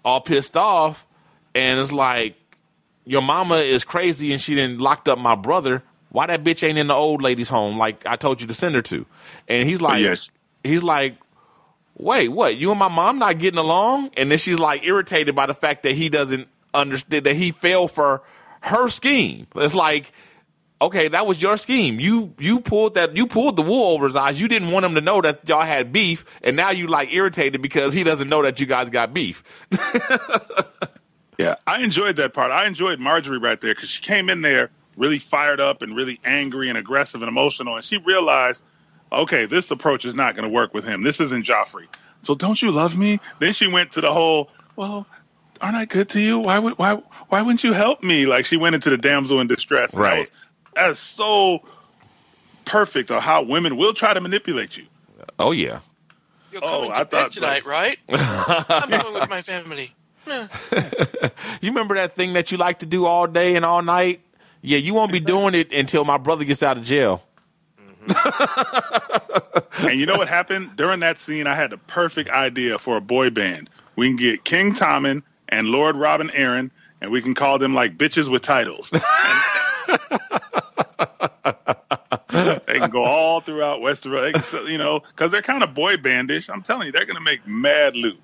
all 0.04 0.22
pissed 0.22 0.58
off, 0.58 1.06
and 1.56 1.80
it's 1.80 1.92
like, 1.92 2.36
your 3.06 3.22
mama 3.24 3.56
is 3.56 3.84
crazy 3.84 4.32
and 4.32 4.40
she 4.40 4.54
didn't 4.54 4.80
locked 4.80 5.08
up 5.08 5.18
my 5.18 5.34
brother. 5.34 5.82
Why 6.12 6.28
that 6.28 6.44
bitch 6.44 6.68
ain't 6.68 6.78
in 6.78 6.88
the 6.88 6.94
old 6.94 7.24
lady's 7.24 7.50
home 7.50 7.78
like 7.78 8.06
I 8.06 8.16
told 8.18 8.40
you 8.40 8.48
to 8.48 8.54
send 8.54 8.76
her 8.76 8.84
to? 8.84 9.06
And 9.48 9.68
he's 9.68 9.82
like, 9.82 10.02
yes. 10.02 10.30
he's 10.64 10.84
like, 10.84 11.16
wait, 11.98 12.30
what? 12.30 12.58
You 12.58 12.70
and 12.70 12.80
my 12.80 12.88
mom 12.88 13.18
not 13.18 13.40
getting 13.40 13.60
along? 13.60 14.12
And 14.16 14.30
then 14.30 14.38
she's 14.38 14.60
like 14.60 14.84
irritated 14.84 15.36
by 15.36 15.48
the 15.48 15.56
fact 15.56 15.84
that 15.84 15.94
he 15.94 16.10
doesn't 16.10 16.48
understand 16.74 17.26
that 17.26 17.36
he 17.36 17.50
fell 17.50 17.88
for 17.88 18.22
her 18.62 18.90
scheme. 18.90 19.48
It's 19.56 19.74
like, 19.76 20.12
okay, 20.82 21.08
that 21.10 21.26
was 21.28 21.42
your 21.42 21.58
scheme. 21.58 22.00
You 22.00 22.34
you 22.40 22.60
pulled 22.60 22.96
that 22.96 23.16
you 23.18 23.28
pulled 23.28 23.56
the 23.58 23.62
wool 23.62 23.94
over 23.94 24.06
his 24.06 24.16
eyes. 24.16 24.40
You 24.40 24.48
didn't 24.48 24.72
want 24.72 24.86
him 24.86 24.96
to 24.96 25.02
know 25.02 25.22
that 25.22 25.48
y'all 25.48 25.62
had 25.62 25.92
beef, 25.92 26.24
and 26.44 26.56
now 26.56 26.72
you 26.72 26.88
like 26.88 27.14
irritated 27.14 27.62
because 27.62 27.94
he 27.94 28.04
doesn't 28.04 28.30
know 28.30 28.44
that 28.44 28.60
you 28.60 28.66
guys 28.66 28.90
got 28.90 29.14
beef. 29.14 29.44
Yeah, 31.38 31.56
I 31.66 31.84
enjoyed 31.86 32.18
that 32.18 32.34
part. 32.34 32.52
I 32.52 32.68
enjoyed 32.68 33.00
Margaery 33.00 33.42
right 33.42 33.60
there 33.62 33.74
because 33.74 33.90
she 33.90 34.02
came 34.02 34.30
in 34.30 34.42
there 34.42 34.72
really 34.98 35.20
fired 35.20 35.62
up 35.62 35.82
and 35.82 35.96
really 35.96 36.20
angry 36.26 36.68
and 36.68 36.78
aggressive 36.78 37.22
and 37.22 37.30
emotional, 37.30 37.78
and 37.78 37.86
she 37.86 37.96
realized, 37.98 38.62
okay, 39.10 39.46
this 39.46 39.72
approach 39.72 40.04
is 40.04 40.14
not 40.16 40.36
going 40.36 40.46
to 40.46 40.54
work 40.54 40.74
with 40.74 40.84
him. 40.84 41.02
This 41.02 41.22
isn't 41.22 41.46
Joffrey. 41.46 41.88
So 42.20 42.36
don't 42.36 42.62
you 42.62 42.72
love 42.72 42.98
me? 42.98 43.20
Then 43.40 43.54
she 43.54 43.68
went 43.68 43.92
to 43.92 44.02
the 44.02 44.12
whole, 44.12 44.50
well, 44.76 45.08
aren't 45.62 45.78
I 45.78 45.86
good 45.86 46.10
to 46.10 46.20
you? 46.20 46.40
Why 46.40 46.60
would 46.60 46.78
why 46.78 46.96
why 47.30 47.42
wouldn't 47.42 47.64
you 47.64 47.72
help 47.72 48.04
me? 48.04 48.26
Like 48.26 48.46
she 48.46 48.58
went 48.58 48.76
into 48.76 48.90
the 48.90 48.98
damsel 48.98 49.40
in 49.40 49.48
distress. 49.48 49.94
That 49.94 50.02
Right. 50.02 50.20
was- 50.20 50.32
That 50.80 50.92
is 50.92 51.00
so 51.00 51.62
perfect 52.64 53.12
of 53.12 53.22
how 53.22 53.42
women 53.44 53.76
will 53.76 53.92
try 53.94 54.14
to 54.14 54.22
manipulate 54.22 54.78
you. 54.78 54.86
Oh 55.38 55.52
yeah. 55.52 55.80
You're 56.54 56.62
Oh, 56.64 56.68
coming 56.80 56.92
I 56.94 57.04
bed 57.04 57.10
thought, 57.12 57.32
tonight, 57.32 57.66
right? 57.66 57.98
I'm 58.10 58.90
going 58.90 59.14
with 59.14 59.30
my 59.30 59.42
family. 59.42 59.94
You 61.62 61.72
remember 61.72 61.96
that 61.96 62.16
thing 62.16 62.34
that 62.34 62.52
you 62.54 62.58
like 62.58 62.80
to 62.80 62.86
do 62.86 63.06
all 63.06 63.28
day 63.28 63.56
and 63.58 63.66
all 63.66 63.82
night? 63.82 64.22
Yeah, 64.62 64.78
you 64.78 64.94
won't 64.94 65.12
be 65.12 65.20
doing 65.20 65.54
it 65.56 65.74
until 65.74 66.06
my 66.06 66.18
brother 66.18 66.46
gets 66.46 66.64
out 66.64 66.78
of 66.78 66.84
jail. 66.86 67.22
Mm-hmm. 68.08 69.88
And 69.90 70.00
you 70.00 70.06
know 70.06 70.18
what 70.18 70.30
happened 70.30 70.78
during 70.78 71.02
that 71.02 71.18
scene? 71.18 71.48
I 71.48 71.56
had 71.56 71.72
the 71.72 71.78
perfect 71.78 72.30
idea 72.30 72.78
for 72.78 72.96
a 72.96 73.02
boy 73.02 73.30
band. 73.32 73.70
We 73.98 74.08
can 74.08 74.16
get 74.16 74.46
King 74.46 74.72
Tommen 74.74 75.24
and 75.50 75.68
Lord 75.68 75.98
Robin 75.98 76.30
Arryn, 76.30 76.72
and 77.02 77.12
we 77.12 77.22
can 77.22 77.36
call 77.36 77.58
them 77.60 77.74
like 77.74 77.98
bitches 77.98 78.32
with 78.32 78.42
titles. 78.44 78.94
they 81.20 82.80
can 82.80 82.90
go 82.90 83.04
all 83.04 83.42
throughout 83.42 83.82
Westeros, 83.82 84.34
They 84.52 84.60
can 84.62 84.72
you 84.72 84.78
know, 84.78 85.00
because 85.00 85.32
they're 85.32 85.42
kind 85.42 85.64
of 85.64 85.74
boy 85.74 85.98
bandish. 85.98 86.50
I'm 86.50 86.62
telling 86.62 86.88
you, 86.88 86.92
they're 86.92 87.06
going 87.06 87.18
to 87.18 87.22
make 87.24 87.46
mad 87.48 87.96
loot. 87.96 88.20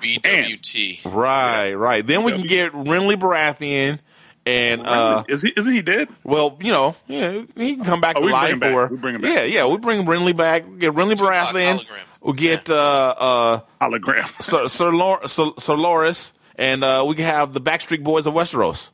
BWT. 0.00 1.04
Right, 1.06 1.72
right. 1.72 2.06
Then 2.06 2.22
we 2.22 2.32
can 2.32 2.42
get 2.46 2.72
Renly 2.72 3.14
Baratheon 3.16 3.98
and 4.44 4.86
uh 4.86 5.24
Is 5.26 5.40
he? 5.42 5.52
Isn't 5.56 5.72
he 5.72 5.80
dead? 5.82 6.08
well, 6.22 6.56
you 6.60 6.70
know, 6.70 6.94
yeah, 7.08 7.42
he 7.56 7.74
can 7.76 7.84
come 7.84 8.00
back 8.00 8.16
Oh, 8.16 8.20
to 8.20 8.26
we 8.26 8.30
bring 8.32 8.40
life 8.42 8.52
him 8.52 8.58
back. 8.60 8.74
or 8.74 8.86
We 8.88 8.96
bring 8.98 9.14
him 9.16 9.20
back. 9.22 9.32
Yeah, 9.34 9.42
yeah, 9.44 9.66
we 9.66 9.78
bring 9.78 10.04
Renly 10.04 10.36
back. 10.36 10.68
We 10.68 10.76
get 10.78 10.92
Renly 10.94 11.16
Tupac 11.16 11.48
Baratheon. 11.48 11.84
We'll 12.20 12.34
get 12.34 12.68
uh 12.70 12.74
uh 13.18 13.60
Hologram. 13.80 14.28
Sir 14.42 14.68
Sir, 14.68 14.90
Lor- 14.92 15.26
Sir, 15.26 15.50
Sir 15.58 15.74
Loras 15.74 16.32
and 16.56 16.84
uh 16.84 17.04
we 17.08 17.14
can 17.16 17.24
have 17.24 17.54
the 17.54 17.60
Backstreet 17.60 18.04
Boys 18.04 18.26
of 18.26 18.34
Westeros. 18.34 18.90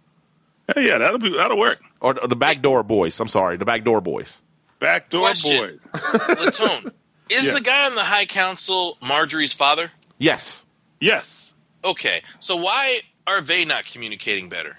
Hey, 0.75 0.87
yeah, 0.87 0.99
that'll 0.99 1.19
be 1.19 1.37
that'll 1.37 1.59
work. 1.59 1.81
Or, 2.03 2.21
or 2.21 2.29
the 2.29 2.37
Backdoor 2.37 2.83
Boys. 2.83 3.19
I'm 3.21 3.29
sorry, 3.29 3.57
the 3.57 3.65
Backdoor 3.65 4.03
Boys. 4.03 4.43
Backdoor 4.81 5.21
Question. 5.23 5.57
boys. 5.57 6.03
Latone. 6.03 6.93
Is 7.31 7.45
Yeah. 7.47 7.53
the 7.55 7.61
guy 7.63 7.87
on 7.87 7.95
the 7.95 8.03
High 8.03 8.27
Council 8.27 8.99
Margaery's 9.01 9.55
father? 9.55 9.91
Yes. 10.19 10.67
Yes. 11.01 11.53
Okay, 11.85 12.23
so 12.41 12.57
why 12.57 13.01
are 13.27 13.41
they 13.41 13.65
not 13.65 13.87
communicating 13.87 14.49
better? 14.49 14.77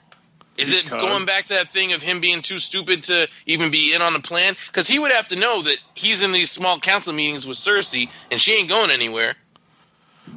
Is 0.58 0.72
it 0.72 0.88
going 0.88 1.26
back 1.26 1.46
to 1.46 1.54
that 1.56 1.70
thing 1.70 1.94
of 1.94 2.04
him 2.04 2.22
being 2.22 2.44
too 2.44 2.60
stupid 2.60 3.02
to 3.04 3.28
even 3.48 3.72
be 3.72 3.94
in 3.96 4.04
on 4.04 4.14
the 4.14 4.20
plan? 4.20 4.54
Because 4.68 4.88
he 4.88 5.00
would 5.00 5.12
have 5.12 5.28
to 5.30 5.36
know 5.36 5.64
that 5.64 5.78
he's 5.96 6.22
in 6.22 6.32
these 6.32 6.52
small 6.52 6.78
council 6.80 7.12
meetings 7.12 7.48
with 7.48 7.58
Cersei 7.58 8.12
and 8.30 8.40
she 8.40 8.54
ain't 8.54 8.70
going 8.70 8.92
anywhere. 8.92 9.34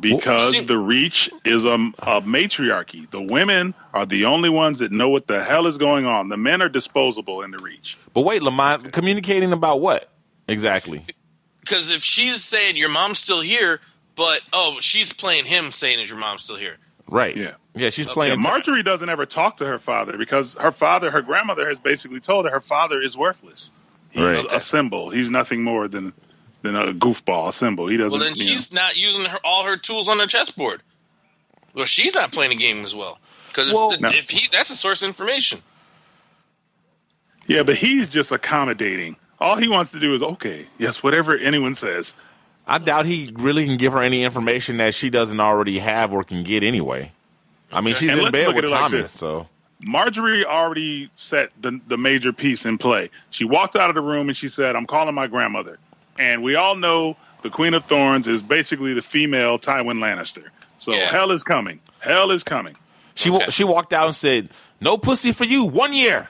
Because 0.00 0.52
See- 0.52 0.64
the 0.64 0.78
reach 0.78 1.30
is 1.44 1.64
a, 1.64 1.74
a 1.98 2.20
matriarchy. 2.22 3.06
The 3.10 3.22
women 3.22 3.74
are 3.94 4.06
the 4.06 4.26
only 4.26 4.50
ones 4.50 4.80
that 4.80 4.92
know 4.92 5.08
what 5.08 5.26
the 5.26 5.42
hell 5.42 5.66
is 5.66 5.78
going 5.78 6.06
on. 6.06 6.28
The 6.28 6.36
men 6.36 6.62
are 6.62 6.68
disposable 6.68 7.42
in 7.42 7.50
the 7.50 7.58
reach. 7.58 7.98
But 8.14 8.22
wait, 8.22 8.42
Lamont, 8.42 8.92
communicating 8.92 9.52
about 9.52 9.80
what 9.80 10.10
exactly? 10.48 11.04
Because 11.60 11.90
if 11.90 12.02
she's 12.02 12.44
saying 12.44 12.76
your 12.76 12.90
mom's 12.90 13.18
still 13.18 13.40
here, 13.40 13.80
but 14.14 14.40
oh, 14.52 14.78
she's 14.80 15.12
playing 15.12 15.44
him 15.46 15.70
saying 15.70 16.00
is 16.00 16.08
your 16.08 16.18
mom's 16.18 16.42
still 16.44 16.56
here. 16.56 16.76
Right. 17.08 17.36
Yeah. 17.36 17.54
Yeah, 17.74 17.90
she's 17.90 18.06
Okay. 18.06 18.14
playing. 18.14 18.40
Yeah, 18.42 18.48
Margaery 18.50 18.84
doesn't 18.84 19.08
ever 19.08 19.26
talk 19.26 19.58
to 19.58 19.66
her 19.66 19.78
father 19.78 20.16
because 20.16 20.54
her 20.54 20.72
father, 20.72 21.10
her 21.10 21.22
grandmother, 21.22 21.68
has 21.68 21.78
basically 21.78 22.20
told 22.20 22.46
her 22.46 22.50
her 22.50 22.60
father 22.60 23.00
is 23.00 23.16
worthless. 23.16 23.70
He's 24.10 24.22
Right. 24.22 24.46
a 24.50 24.60
symbol. 24.60 25.10
He's 25.10 25.30
nothing 25.30 25.62
more 25.62 25.88
than 25.88 26.12
than 26.66 26.76
a 26.76 26.92
goofball, 26.92 27.48
a 27.48 27.52
symbol. 27.52 27.86
He 27.88 27.96
doesn't. 27.96 28.18
Well, 28.18 28.28
then 28.28 28.36
you 28.36 28.44
know. 28.44 28.50
she's 28.50 28.72
not 28.72 28.96
using 29.00 29.24
her, 29.24 29.38
all 29.44 29.64
her 29.64 29.76
tools 29.76 30.08
on 30.08 30.18
the 30.18 30.26
chessboard. 30.26 30.82
Well, 31.74 31.86
she's 31.86 32.14
not 32.14 32.32
playing 32.32 32.52
a 32.52 32.56
game 32.56 32.84
as 32.84 32.94
well. 32.94 33.18
Because 33.48 33.72
Well- 33.72 33.92
if, 33.92 34.00
No. 34.00 34.08
if 34.10 34.30
he, 34.30 34.48
that's 34.50 34.70
a 34.70 34.76
source 34.76 35.02
of 35.02 35.08
information. 35.08 35.60
Yeah, 37.46 37.62
but 37.62 37.76
he's 37.76 38.08
just 38.08 38.32
accommodating. 38.32 39.16
All 39.38 39.56
he 39.56 39.68
wants 39.68 39.92
to 39.92 40.00
do 40.00 40.14
is 40.14 40.22
okay, 40.22 40.66
yes, 40.78 41.02
whatever 41.02 41.36
anyone 41.36 41.74
says. 41.74 42.14
I 42.66 42.78
doubt 42.78 43.06
he 43.06 43.30
really 43.34 43.64
can 43.66 43.76
give 43.76 43.92
her 43.92 44.02
any 44.02 44.24
information 44.24 44.78
that 44.78 44.94
she 44.94 45.10
doesn't 45.10 45.38
already 45.38 45.78
have 45.78 46.12
or 46.12 46.24
can 46.24 46.42
get 46.42 46.64
anyway. 46.64 47.12
I 47.72 47.80
mean, 47.80 47.94
she's 47.94 48.10
And 48.10 48.20
in 48.20 48.32
bed 48.32 48.54
with 48.54 48.64
it 48.64 48.70
like 48.70 48.90
Tommy, 48.90 49.06
so 49.08 49.46
Margaery 49.86 50.44
already 50.44 51.10
set 51.14 51.50
the 51.60 51.80
the 51.86 51.96
major 51.98 52.32
piece 52.32 52.64
in 52.64 52.78
play. 52.78 53.10
She 53.30 53.44
walked 53.44 53.76
out 53.76 53.90
of 53.90 53.94
the 53.94 54.00
room 54.02 54.28
and 54.28 54.36
she 54.36 54.48
said, 54.48 54.74
"I'm 54.74 54.86
calling 54.86 55.14
my 55.14 55.26
grandmother." 55.26 55.78
And 56.18 56.42
we 56.42 56.54
all 56.54 56.74
know 56.76 57.16
the 57.42 57.50
Queen 57.50 57.74
of 57.74 57.84
Thorns 57.84 58.26
is 58.26 58.42
basically 58.42 58.94
the 58.94 59.02
female 59.02 59.58
Tywin 59.58 59.98
Lannister. 59.98 60.44
So 60.78 60.92
Yeah. 60.94 61.08
hell 61.10 61.30
is 61.32 61.42
coming. 61.42 61.80
Hell 62.00 62.30
is 62.30 62.42
coming. 62.42 62.76
she 63.14 63.30
Okay. 63.30 63.50
she 63.50 63.64
walked 63.64 63.92
out 63.92 64.06
and 64.06 64.14
said, 64.14 64.50
"No 64.80 64.98
pussy 64.98 65.32
for 65.32 65.44
you, 65.44 65.64
one 65.64 65.92
year." 65.92 66.28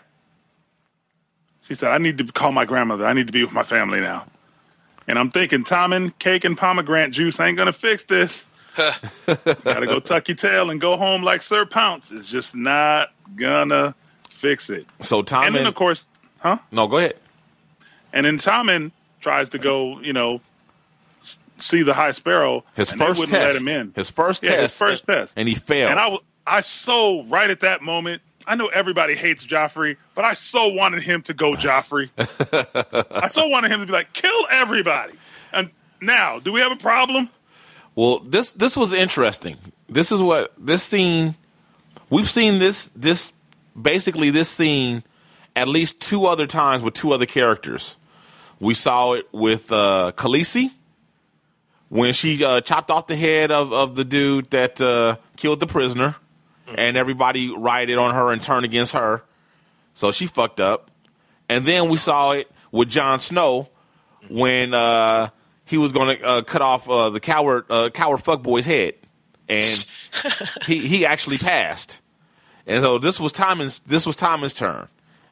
She 1.62 1.74
said, 1.74 1.90
I 1.90 1.98
need 1.98 2.18
to 2.18 2.24
call 2.26 2.52
my 2.52 2.64
grandmother. 2.64 3.04
I 3.04 3.12
need 3.12 3.26
to 3.26 3.32
be 3.32 3.42
with 3.42 3.52
my 3.52 3.64
family 3.64 4.00
now. 4.00 4.24
And 5.08 5.18
I'm 5.18 5.30
thinking, 5.32 5.64
Tommen, 5.64 6.16
cake 6.16 6.44
and 6.44 6.56
pomegranate 6.56 7.10
juice 7.10 7.40
ain't 7.40 7.56
going 7.56 7.66
to 7.66 7.72
fix 7.72 8.04
this. 8.04 8.44
Got 8.76 9.80
to 9.80 9.86
go 9.86 9.98
tuck 9.98 10.28
your 10.28 10.36
tail 10.36 10.70
and 10.70 10.80
go 10.80 10.96
home 10.96 11.22
like 11.24 11.42
Sir 11.42 11.66
Pounce. 11.66 12.12
It's 12.12 12.28
just 12.28 12.54
not 12.54 13.08
going 13.34 13.70
to 13.70 13.96
fix 14.30 14.70
it. 14.70 14.86
So 15.00 15.22
Tommy, 15.22 15.46
And 15.48 15.56
then, 15.56 15.66
of 15.66 15.74
course, 15.74 16.06
huh? 16.38 16.58
no, 16.70 16.86
go 16.86 16.98
ahead. 16.98 17.16
And 18.12 18.26
then 18.26 18.38
Tommen 18.38 18.92
tries 19.26 19.50
to 19.50 19.58
go, 19.58 19.98
you 19.98 20.12
know, 20.12 20.40
see 21.58 21.82
the 21.82 21.92
High 21.94 22.12
Sparrow. 22.12 22.62
His 22.76 22.92
and 22.92 23.00
first 23.00 23.18
wouldn't 23.18 23.36
test. 23.36 23.54
let 23.54 23.74
him 23.74 23.80
in. 23.80 23.92
His 23.96 24.08
first 24.08 24.44
Yeah, 24.44 24.50
test. 24.50 24.60
his 24.62 24.78
first 24.78 25.06
test. 25.06 25.34
and 25.36 25.48
he 25.48 25.56
failed. 25.56 25.90
And 25.90 25.98
I, 25.98 26.16
I 26.46 26.60
so 26.60 27.24
right 27.24 27.50
at 27.50 27.58
that 27.60 27.82
moment, 27.82 28.22
I 28.46 28.54
know 28.54 28.68
everybody 28.68 29.16
hates 29.16 29.44
Joffrey, 29.44 29.96
but 30.14 30.24
I 30.24 30.34
so 30.34 30.68
wanted 30.68 31.02
him 31.02 31.22
to 31.22 31.34
go 31.34 31.54
Joffrey. 31.54 32.08
I 33.20 33.26
so 33.26 33.48
wanted 33.48 33.72
him 33.72 33.80
to 33.80 33.86
be 33.86 33.92
like, 33.92 34.12
kill 34.12 34.46
everybody. 34.48 35.14
And 35.52 35.70
now, 36.00 36.38
do 36.38 36.52
we 36.52 36.60
have 36.60 36.70
a 36.70 36.76
problem? 36.76 37.28
Well, 37.96 38.20
this 38.20 38.52
this 38.52 38.76
was 38.76 38.92
interesting. 38.92 39.56
This 39.88 40.12
is 40.12 40.22
what 40.22 40.52
this 40.56 40.84
scene. 40.84 41.34
We've 42.10 42.30
seen 42.30 42.60
this 42.60 42.90
this 42.94 43.32
basically 43.80 44.30
this 44.30 44.48
scene 44.48 45.02
at 45.56 45.66
least 45.66 46.00
two 46.00 46.26
other 46.26 46.46
times 46.46 46.84
with 46.84 46.94
two 46.94 47.10
other 47.12 47.26
characters. 47.26 47.96
We 48.58 48.74
saw 48.74 49.12
it 49.12 49.28
with 49.32 49.70
uh, 49.70 50.12
Khaleesi 50.16 50.70
when 51.88 52.12
she 52.12 52.44
uh, 52.44 52.60
chopped 52.60 52.90
off 52.90 53.06
the 53.06 53.16
head 53.16 53.50
of, 53.50 53.72
of 53.72 53.94
the 53.94 54.04
dude 54.04 54.50
that 54.50 54.80
uh, 54.80 55.16
killed 55.36 55.60
the 55.60 55.66
prisoner, 55.66 56.16
and 56.76 56.96
everybody 56.96 57.54
rioted 57.54 57.98
on 57.98 58.14
her 58.14 58.32
and 58.32 58.42
turned 58.42 58.64
against 58.64 58.92
her. 58.92 59.22
So 59.94 60.12
she 60.12 60.26
fucked 60.26 60.60
up. 60.60 60.90
And 61.48 61.64
then 61.64 61.88
we 61.88 61.96
saw 61.96 62.32
it 62.32 62.50
with 62.72 62.88
Jon 62.88 63.20
Snow 63.20 63.68
when 64.28 64.74
uh, 64.74 65.30
he 65.64 65.78
was 65.78 65.92
going 65.92 66.18
to 66.18 66.24
uh, 66.24 66.42
cut 66.42 66.62
off 66.62 66.88
uh, 66.88 67.10
the 67.10 67.20
coward 67.20 67.64
uh, 67.70 67.90
coward 67.90 68.20
fuckboy's 68.20 68.66
head, 68.66 68.94
and 69.48 69.64
he 70.66 70.86
he 70.86 71.06
actually 71.06 71.38
passed. 71.38 72.00
And 72.66 72.82
so 72.82 72.98
this 72.98 73.20
was 73.20 73.32
Tommen's 73.32 73.78
this 73.80 74.06
was 74.06 74.16
Tommen's 74.16 74.54
turn. 74.54 74.88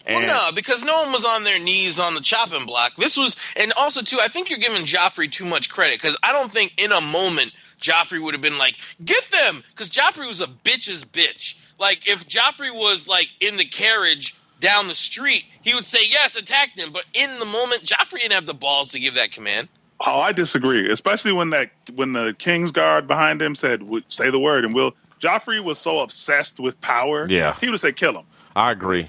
And 0.07 0.17
Well, 0.17 0.51
no, 0.51 0.55
because 0.55 0.85
no 0.85 1.03
one 1.03 1.13
was 1.13 1.25
on 1.25 1.45
their 1.45 1.59
knees 1.59 1.99
on 1.99 2.15
the 2.15 2.21
chopping 2.21 2.67
block. 2.67 2.97
This 2.97 3.17
was, 3.17 3.37
and 3.57 3.73
also 3.73 4.03
too, 4.03 4.19
I 4.21 4.29
think 4.29 4.51
you're 4.51 4.59
giving 4.59 4.85
Joffrey 4.85 5.31
too 5.31 5.47
much 5.47 5.71
credit 5.71 6.01
because 6.01 6.19
I 6.23 6.33
don't 6.33 6.53
think 6.53 6.75
in 6.83 6.93
a 6.93 7.01
moment 7.01 7.53
Joffrey 7.81 8.23
would 8.23 8.35
have 8.35 8.43
been 8.43 8.59
like, 8.59 8.77
"Get 9.05 9.25
them," 9.31 9.63
because 9.71 9.89
Joffrey 9.89 10.29
was 10.29 10.41
a 10.41 10.47
bitch's 10.47 11.05
bitch. 11.05 11.57
Like 11.79 12.09
if 12.09 12.29
Joffrey 12.29 12.73
was 12.73 13.09
like 13.09 13.29
in 13.41 13.57
the 13.57 13.65
carriage 13.65 14.35
down 14.61 14.89
the 14.89 14.95
street, 14.95 15.45
he 15.63 15.75
would 15.75 15.87
say, 15.87 16.01
"Yes, 16.07 16.37
attack 16.37 16.77
them." 16.77 16.91
But 16.93 17.05
in 17.15 17.39
the 17.39 17.47
moment, 17.47 17.85
Joffrey 17.85 18.21
didn't 18.21 18.33
have 18.33 18.47
the 18.47 18.55
balls 18.55 18.93
to 18.93 19.01
give 19.01 19.15
that 19.15 19.33
command. 19.33 19.69
Oh, 20.01 20.21
I 20.21 20.33
disagree. 20.33 20.91
Especially 20.91 21.33
when 21.33 21.51
that 21.51 21.71
when 21.95 22.13
the 22.13 22.35
King's 22.39 22.73
Guard 22.73 23.07
behind 23.07 23.41
him 23.41 23.55
said, 23.55 23.83
"Say 24.09 24.31
the 24.31 24.41
word," 24.41 24.65
and 24.65 24.75
Will 24.75 24.95
Joffrey 25.21 25.63
was 25.63 25.79
so 25.79 26.01
obsessed 26.01 26.61
with 26.61 26.81
power. 26.81 27.27
Yeah. 27.29 27.55
he 27.61 27.67
would 27.67 27.73
have 27.73 27.81
said, 27.81 27.97
"Kill 27.97 28.19
him." 28.19 28.27
I 28.57 28.71
agree. 28.71 29.09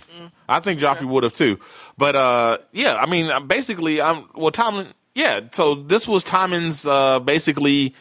I 0.50 0.60
think 0.60 0.80
Joffrey 0.80 1.06
would 1.06 1.24
have 1.24 1.34
too. 1.34 1.60
But 1.98 2.16
uh, 2.16 2.58
yeah, 2.72 2.96
I 2.96 3.06
mean, 3.06 3.48
basically, 3.48 4.02
I'm 4.02 4.26
well, 4.36 4.52
Tommen. 4.52 4.88
Yeah, 5.14 5.42
so 5.52 5.76
this 5.76 6.08
was 6.08 6.24
Tommen's 6.24 6.86
uh, 6.86 7.20
basically 7.20 7.96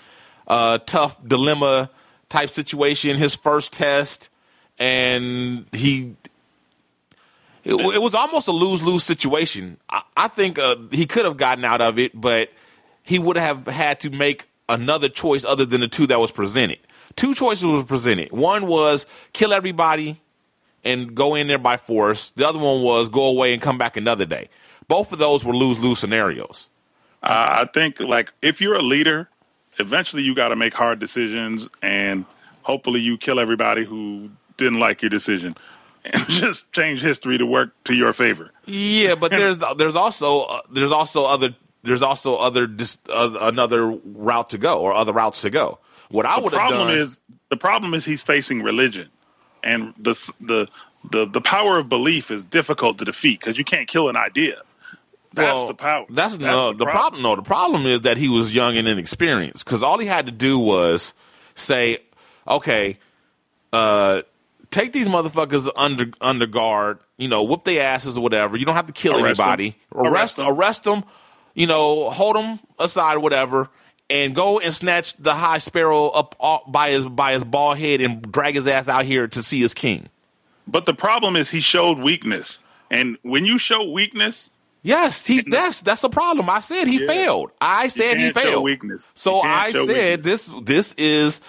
uh, 0.48 0.78
tough 0.78 1.16
dilemma 1.26 1.90
type 2.28 2.50
situation. 2.50 3.16
His 3.16 3.34
first 3.34 3.72
test, 3.72 4.30
and 4.78 5.66
he. 5.72 6.16
It, 7.62 7.74
it 7.74 8.02
was 8.02 8.14
almost 8.14 8.46
a 8.48 8.52
lose 8.52 8.82
lose 8.82 9.04
situation. 9.04 9.78
I, 9.88 10.02
I 10.16 10.28
think 10.28 10.58
uh, 10.58 10.76
he 10.90 11.06
could 11.06 11.24
have 11.24 11.36
gotten 11.36 11.64
out 11.64 11.80
of 11.80 11.98
it, 11.98 12.18
but 12.18 12.50
he 13.02 13.18
would 13.18 13.36
have 13.36 13.66
had 13.66 14.00
to 14.00 14.10
make 14.10 14.48
another 14.68 15.08
choice 15.08 15.44
other 15.44 15.64
than 15.64 15.80
the 15.80 15.88
two 15.88 16.06
that 16.08 16.18
was 16.18 16.30
presented. 16.30 16.78
Two 17.16 17.34
choices 17.34 17.64
was 17.64 17.84
presented. 17.84 18.32
One 18.32 18.66
was 18.66 19.06
kill 19.32 19.52
everybody 19.52 20.20
and 20.84 21.14
go 21.14 21.34
in 21.34 21.46
there 21.46 21.58
by 21.58 21.76
force. 21.76 22.30
The 22.30 22.46
other 22.46 22.58
one 22.58 22.82
was 22.82 23.08
go 23.08 23.24
away 23.24 23.52
and 23.52 23.62
come 23.62 23.78
back 23.78 23.96
another 23.96 24.26
day. 24.26 24.48
Both 24.86 25.12
of 25.12 25.18
those 25.18 25.44
were 25.44 25.54
lose 25.54 25.82
lose 25.82 25.98
scenarios. 25.98 26.70
Uh, 27.22 27.62
I 27.62 27.64
think 27.72 28.00
like 28.00 28.32
if 28.42 28.60
you're 28.60 28.74
a 28.74 28.82
leader, 28.82 29.28
eventually 29.78 30.22
you 30.22 30.34
got 30.34 30.48
to 30.48 30.56
make 30.56 30.74
hard 30.74 30.98
decisions, 30.98 31.68
and 31.80 32.26
hopefully 32.62 33.00
you 33.00 33.16
kill 33.16 33.40
everybody 33.40 33.84
who 33.84 34.30
didn't 34.56 34.78
like 34.78 35.00
your 35.00 35.08
decision, 35.08 35.56
and 36.04 36.22
just 36.28 36.72
change 36.72 37.00
history 37.02 37.38
to 37.38 37.46
work 37.46 37.72
to 37.84 37.94
your 37.94 38.12
favor. 38.12 38.50
Yeah, 38.66 39.14
but 39.14 39.30
there's 39.30 39.58
there's 39.78 39.96
also 39.96 40.42
uh, 40.42 40.60
there's 40.70 40.92
also 40.92 41.24
other 41.24 41.54
there's 41.82 42.02
also 42.02 42.36
other 42.36 42.66
dis, 42.66 42.98
uh, 43.08 43.36
another 43.40 43.86
route 43.86 44.50
to 44.50 44.58
go 44.58 44.80
or 44.80 44.92
other 44.92 45.12
routes 45.12 45.42
to 45.42 45.50
go. 45.50 45.78
What 46.10 46.26
I 46.26 46.38
would 46.38 46.52
have 46.52 46.60
problem 46.60 46.88
done 46.88 46.98
is 46.98 47.22
the 47.48 47.56
problem 47.56 47.94
is 47.94 48.04
he's 48.04 48.22
facing 48.22 48.62
religion, 48.62 49.08
and 49.64 49.94
the 49.98 50.12
the 50.40 50.68
the 51.10 51.26
the 51.26 51.40
power 51.40 51.78
of 51.78 51.88
belief 51.88 52.30
is 52.30 52.44
difficult 52.44 52.98
to 52.98 53.04
defeat 53.04 53.40
because 53.40 53.58
you 53.58 53.64
can't 53.64 53.88
kill 53.88 54.08
an 54.08 54.16
idea. 54.16 54.60
That's 55.32 55.56
well, 55.56 55.66
the 55.66 55.74
power. 55.74 56.06
That's, 56.10 56.38
no 56.38 56.72
the, 56.72 56.84
problem. 56.84 57.22
No, 57.22 57.34
the 57.34 57.42
problem 57.42 57.86
is 57.86 58.02
that 58.02 58.16
he 58.16 58.28
was 58.28 58.54
young 58.54 58.76
and 58.76 58.86
inexperienced 58.86 59.64
because 59.64 59.82
all 59.82 59.98
he 59.98 60.06
had 60.06 60.26
to 60.26 60.32
do 60.32 60.60
was 60.60 61.12
say, 61.56 61.98
okay, 62.46 62.98
uh, 63.72 64.22
take 64.70 64.92
these 64.92 65.08
motherfuckers 65.08 65.68
under 65.76 66.06
under 66.20 66.46
guard, 66.46 66.98
you 67.16 67.26
know, 67.26 67.42
whoop 67.42 67.64
their 67.64 67.82
asses 67.82 68.16
or 68.16 68.20
whatever. 68.20 68.56
You 68.56 68.64
don't 68.64 68.76
have 68.76 68.86
to 68.86 68.92
kill 68.92 69.14
Arrest 69.14 69.40
anybody. 69.40 69.70
them. 69.70 70.02
Arrest 70.02 70.12
Arrest 70.12 70.36
them. 70.36 70.46
arrest 70.46 70.84
them. 70.84 71.04
You 71.54 71.66
know, 71.66 72.10
hold 72.10 72.36
them 72.36 72.60
aside, 72.78 73.16
or 73.16 73.20
whatever, 73.20 73.70
and 74.10 74.34
go 74.34 74.60
and 74.60 74.72
snatch 74.74 75.14
the 75.14 75.34
high 75.34 75.58
sparrow 75.58 76.08
up 76.08 76.36
by 76.70 76.90
his 76.90 77.06
by 77.06 77.32
his 77.34 77.44
bald 77.44 77.78
head 77.78 78.00
and 78.00 78.20
drag 78.30 78.54
his 78.54 78.66
ass 78.66 78.88
out 78.88 79.04
here 79.04 79.26
to 79.28 79.42
see 79.42 79.60
his 79.60 79.74
king. 79.74 80.08
But 80.66 80.86
the 80.86 80.94
problem 80.94 81.36
is 81.36 81.50
he 81.50 81.60
showed 81.60 81.98
weakness, 81.98 82.58
and 82.90 83.18
when 83.22 83.44
you 83.44 83.58
show 83.58 83.90
weakness, 83.90 84.50
Yes, 84.82 85.26
he's 85.26 85.44
that's 85.44 85.80
that's 85.80 86.02
the 86.02 86.10
problem. 86.10 86.50
I 86.50 86.60
said 86.60 86.86
he 86.88 87.00
Yeah. 87.00 87.06
failed. 87.06 87.50
I 87.60 87.88
said 87.88 88.18
he 88.18 88.32
failed. 88.32 88.62
weakness. 88.64 89.06
So 89.14 89.40
I 89.40 89.72
said 89.72 90.18
weakness. 90.20 90.46
this 90.46 90.50
this 90.62 90.94
is 90.98 91.40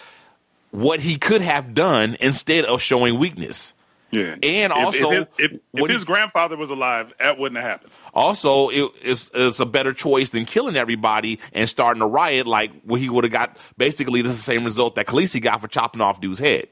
what 0.72 1.02
he 1.02 1.18
could 1.18 1.42
have 1.42 1.74
done 1.74 2.16
instead 2.22 2.64
of 2.66 2.82
showing 2.82 3.20
weakness. 3.20 3.74
yeah. 4.12 4.36
And 4.42 4.72
If- 4.72 4.78
also, 4.78 5.12
if, 5.12 5.18
his, 5.18 5.30
if, 5.38 5.52
if 5.74 5.90
his 5.90 6.02
he- 6.04 6.06
grandfather 6.06 6.56
was 6.56 6.70
alive, 6.70 7.14
that 7.20 7.38
wouldn't 7.38 7.60
have 7.62 7.70
happened. 7.70 7.92
Also, 8.16 8.70
it, 8.70 8.92
it's, 9.02 9.30
it's 9.34 9.60
a 9.60 9.66
better 9.66 9.92
choice 9.92 10.30
than 10.30 10.46
killing 10.46 10.78
everybody 10.78 11.40
and 11.52 11.68
starting 11.68 12.02
a 12.02 12.08
riot 12.08 12.48
like 12.48 12.72
what 12.84 13.02
he 13.02 13.10
would 13.10 13.26
have 13.26 13.34
got. 13.34 13.58
Basically, 13.78 14.22
this 14.22 14.32
is 14.32 14.38
the 14.38 14.44
same 14.44 14.64
result 14.64 14.96
that 14.96 15.06
Khaleesi 15.06 15.42
got 15.42 15.60
for 15.60 15.68
chopping 15.68 16.02
off 16.02 16.22
dude's 16.22 16.40
head. 16.40 16.68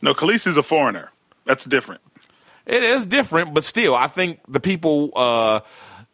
No, 0.00 0.14
Khaleesi's 0.14 0.56
a 0.56 0.62
foreigner. 0.62 1.10
That's 1.44 1.64
different. 1.64 2.00
It 2.66 2.82
is 2.82 3.04
different, 3.04 3.52
but 3.52 3.64
still, 3.64 3.94
I 3.94 4.06
think 4.06 4.40
the 4.48 4.60
people, 4.60 5.10
uh, 5.14 5.60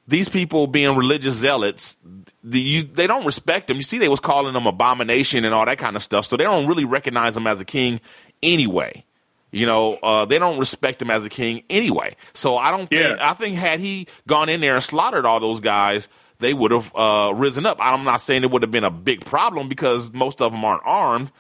these 0.09 0.29
people 0.29 0.67
being 0.67 0.97
religious 0.97 1.35
zealots, 1.35 1.97
the 2.43 2.59
you 2.61 2.83
they 2.83 3.07
don't 3.07 3.25
respect 3.25 3.71
him. 3.71 3.77
You 3.77 3.83
see, 3.83 3.99
they 3.99 4.09
was 4.09 4.19
calling 4.19 4.55
him 4.55 4.67
abomination 4.67 5.45
and 5.45 5.55
all 5.55 5.65
that 5.67 5.79
kind 5.79 5.95
of 5.95 6.03
stuff, 6.03 6.27
so 6.27 6.37
they 6.37 6.45
don't 6.45 6.67
really 6.67 6.85
recognize 6.85 7.37
him 7.37 7.47
as 7.47 7.61
a 7.61 7.65
king 7.65 8.01
anyway. 8.43 9.05
You 9.53 9.67
know, 9.67 9.95
uh, 9.97 10.25
they 10.27 10.39
don't 10.39 10.59
respect 10.59 11.03
him 11.03 11.11
as 11.11 11.25
a 11.25 11.29
king 11.29 11.65
anyway. 11.69 12.15
So 12.33 12.57
I 12.57 12.71
don't 12.71 12.89
think 12.89 13.19
Yeah. 13.19 13.31
I 13.31 13.35
think 13.35 13.57
had 13.57 13.81
he 13.81 14.07
gone 14.27 14.49
in 14.49 14.61
there 14.61 14.75
and 14.75 14.83
slaughtered 14.83 15.27
all 15.27 15.41
those 15.41 15.61
guys, 15.61 16.09
they 16.39 16.55
would 16.55 16.71
have 16.71 16.95
uh, 16.95 17.33
risen 17.35 17.67
up. 17.67 17.79
I'm 17.81 18.05
not 18.05 18.21
saying 18.21 18.45
it 18.45 18.51
would 18.51 18.63
have 18.63 18.71
been 18.71 18.85
a 18.85 18.91
big 18.91 19.25
problem 19.25 19.69
because 19.69 20.13
most 20.13 20.41
of 20.41 20.53
them 20.53 20.65
aren't 20.65 20.83
armed. 20.85 21.33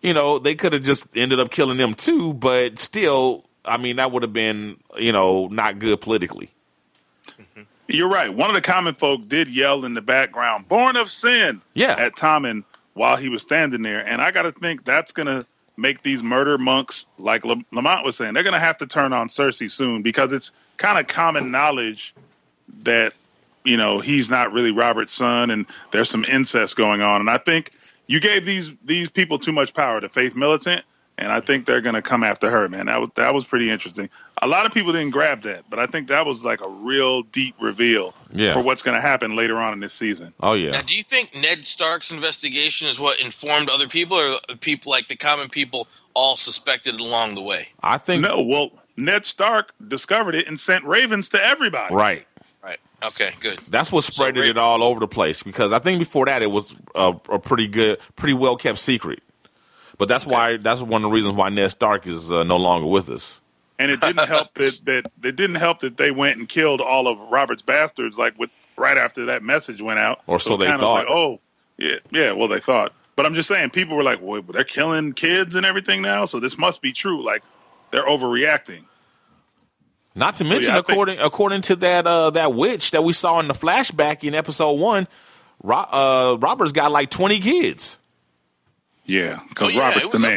You 0.00 0.14
know, 0.14 0.38
they 0.38 0.54
could 0.54 0.72
have 0.72 0.82
just 0.82 1.16
ended 1.16 1.38
up 1.40 1.50
killing 1.50 1.76
them 1.76 1.94
too, 1.94 2.32
but 2.32 2.78
still, 2.78 3.44
I 3.64 3.76
mean, 3.76 3.96
that 3.96 4.10
would 4.12 4.22
have 4.22 4.32
been 4.32 4.78
you 4.98 5.12
know 5.12 5.46
not 5.48 5.78
good 5.78 6.00
politically. 6.00 6.50
You're 7.88 8.08
right. 8.08 8.32
One 8.32 8.48
of 8.48 8.54
the 8.54 8.62
common 8.62 8.94
folk 8.94 9.28
did 9.28 9.48
yell 9.48 9.84
in 9.84 9.94
the 9.94 10.00
background, 10.00 10.68
"Born 10.68 10.96
of 10.96 11.10
sin!" 11.10 11.60
Yeah. 11.74 11.94
at 11.98 12.14
Tommen 12.16 12.64
while 12.94 13.16
he 13.16 13.28
was 13.28 13.42
standing 13.42 13.82
there, 13.82 14.04
and 14.06 14.20
I 14.22 14.30
got 14.30 14.42
to 14.42 14.52
think 14.52 14.84
that's 14.84 15.12
gonna 15.12 15.44
make 15.76 16.02
these 16.02 16.22
murder 16.22 16.58
monks, 16.58 17.06
like 17.18 17.44
Lam- 17.44 17.64
Lamonte 17.72 18.04
was 18.04 18.16
saying, 18.16 18.34
they're 18.34 18.42
gonna 18.42 18.58
have 18.58 18.78
to 18.78 18.86
turn 18.86 19.12
on 19.12 19.28
Cersei 19.28 19.70
soon 19.70 20.02
because 20.02 20.32
it's 20.32 20.52
kind 20.76 20.98
of 20.98 21.06
common 21.06 21.50
knowledge 21.50 22.14
that 22.82 23.12
you 23.64 23.76
know 23.76 24.00
he's 24.00 24.30
not 24.30 24.52
really 24.52 24.72
Robert's 24.72 25.12
son, 25.12 25.50
and 25.50 25.66
there's 25.90 26.10
some 26.10 26.24
incest 26.24 26.76
going 26.76 27.02
on, 27.02 27.20
and 27.20 27.30
I 27.30 27.38
think 27.38 27.72
you 28.06 28.20
gave 28.20 28.44
these 28.44 28.72
these 28.84 29.10
people 29.10 29.38
too 29.38 29.52
much 29.52 29.74
power, 29.74 30.00
the 30.00 30.08
Faith 30.08 30.34
Militant. 30.34 30.84
And 31.18 31.30
I 31.30 31.40
think 31.40 31.66
they're 31.66 31.82
going 31.82 31.94
to 31.94 32.02
come 32.02 32.24
after 32.24 32.50
her, 32.50 32.68
man. 32.68 32.86
That 32.86 32.98
was 33.00 33.10
that 33.16 33.34
was 33.34 33.44
pretty 33.44 33.70
interesting. 33.70 34.08
A 34.40 34.46
lot 34.48 34.66
of 34.66 34.72
people 34.72 34.92
didn't 34.92 35.10
grab 35.10 35.42
that, 35.42 35.64
but 35.70 35.78
I 35.78 35.86
think 35.86 36.08
that 36.08 36.26
was 36.26 36.42
like 36.44 36.60
a 36.62 36.68
real 36.68 37.22
deep 37.22 37.54
reveal 37.60 38.12
Yeah. 38.32 38.54
for 38.54 38.60
what's 38.60 38.82
going 38.82 38.96
to 38.96 39.00
happen 39.00 39.36
later 39.36 39.56
on 39.58 39.72
in 39.72 39.80
this 39.80 39.92
season. 39.94 40.32
Oh 40.40 40.54
yeah. 40.54 40.72
Now, 40.72 40.80
do 40.82 40.96
you 40.96 41.02
think 41.04 41.30
Ned 41.34 41.64
Stark's 41.64 42.10
investigation 42.10 42.88
is 42.88 42.98
what 42.98 43.20
informed 43.20 43.68
other 43.70 43.86
people, 43.88 44.16
or 44.16 44.36
uh, 44.48 44.56
people 44.60 44.90
like 44.90 45.06
the 45.08 45.14
common 45.16 45.48
people 45.48 45.86
all 46.14 46.36
suspected 46.36 46.98
along 46.98 47.34
the 47.36 47.42
way? 47.42 47.68
I 47.82 47.98
think 47.98 48.22
No, 48.22 48.42
well, 48.42 48.70
Ned 48.96 49.24
Stark 49.26 49.72
discovered 49.86 50.34
it 50.34 50.48
and 50.48 50.58
sent 50.58 50.84
ravens 50.84 51.28
to 51.30 51.44
everybody. 51.44 51.94
right. 51.94 52.26
Right. 52.64 52.78
Okay. 53.04 53.30
Good. 53.40 53.58
That's 53.68 53.92
what 53.92 54.04
spreaded 54.04 54.40
Ra- 54.42 54.46
it 54.50 54.58
all 54.58 54.82
over 54.82 54.98
the 55.00 55.08
place 55.08 55.42
because 55.42 55.72
I 55.72 55.78
think 55.78 55.98
before 55.98 56.26
that 56.26 56.42
it 56.42 56.50
was 56.50 56.74
a, 56.94 57.12
a 57.28 57.38
pretty 57.38 57.66
good, 57.68 57.98
pretty 58.16 58.34
well 58.34 58.56
kept 58.56 58.78
secret. 58.78 59.20
But 60.02 60.08
that's 60.08 60.26
why 60.26 60.56
that's 60.56 60.82
one 60.82 61.04
of 61.04 61.10
the 61.10 61.14
reasons 61.14 61.36
why 61.36 61.48
Ned 61.50 61.70
Stark 61.70 62.08
is 62.08 62.28
uh, 62.28 62.42
no 62.42 62.56
longer 62.56 62.88
with 62.88 63.08
us. 63.08 63.40
And 63.78 63.88
it 63.88 64.00
didn't 64.00 64.26
help 64.26 64.52
that, 64.54 64.80
that 64.86 65.28
it 65.28 65.36
didn't 65.36 65.54
help 65.54 65.78
that 65.78 65.96
they 65.96 66.10
went 66.10 66.38
and 66.38 66.48
killed 66.48 66.80
all 66.80 67.06
of 67.06 67.20
Robert's 67.30 67.62
bastards 67.62 68.18
like 68.18 68.36
with 68.36 68.50
right 68.76 68.98
after 68.98 69.26
that 69.26 69.44
message 69.44 69.80
went 69.80 70.00
out. 70.00 70.20
Or 70.26 70.40
so 70.40 70.56
it 70.56 70.58
they 70.58 70.66
thought. 70.66 71.06
Like, 71.06 71.06
oh, 71.08 71.38
yeah, 71.78 71.98
yeah. 72.10 72.32
Well, 72.32 72.48
they 72.48 72.58
thought. 72.58 72.92
But 73.14 73.26
I'm 73.26 73.34
just 73.34 73.46
saying, 73.46 73.70
people 73.70 73.96
were 73.96 74.02
like, 74.02 74.18
"Well, 74.20 74.42
they're 74.42 74.64
killing 74.64 75.12
kids 75.12 75.54
and 75.54 75.64
everything 75.64 76.02
now, 76.02 76.24
so 76.24 76.40
this 76.40 76.58
must 76.58 76.82
be 76.82 76.92
true." 76.92 77.24
Like 77.24 77.44
they're 77.92 78.04
overreacting. 78.04 78.82
Not 80.16 80.38
to 80.38 80.42
mention, 80.42 80.72
yeah, 80.72 80.78
I 80.78 80.82
think- 80.82 80.88
according 80.88 81.18
according 81.20 81.62
to 81.62 81.76
that 81.76 82.08
uh, 82.08 82.30
that 82.30 82.54
witch 82.54 82.90
that 82.90 83.04
we 83.04 83.12
saw 83.12 83.38
in 83.38 83.46
the 83.46 83.54
flashback 83.54 84.24
in 84.24 84.34
episode 84.34 84.80
one, 84.80 85.06
Ro- 85.62 85.76
uh, 85.76 86.36
Robert's 86.40 86.72
got 86.72 86.90
like 86.90 87.08
twenty 87.08 87.38
kids. 87.38 87.98
Yeah, 89.04 89.38
Oh, 89.40 89.44
because 89.48 89.74
yeah, 89.74 89.80
Robert's 89.88 90.08
the 90.10 90.18
was 90.18 90.24
up 90.24 90.30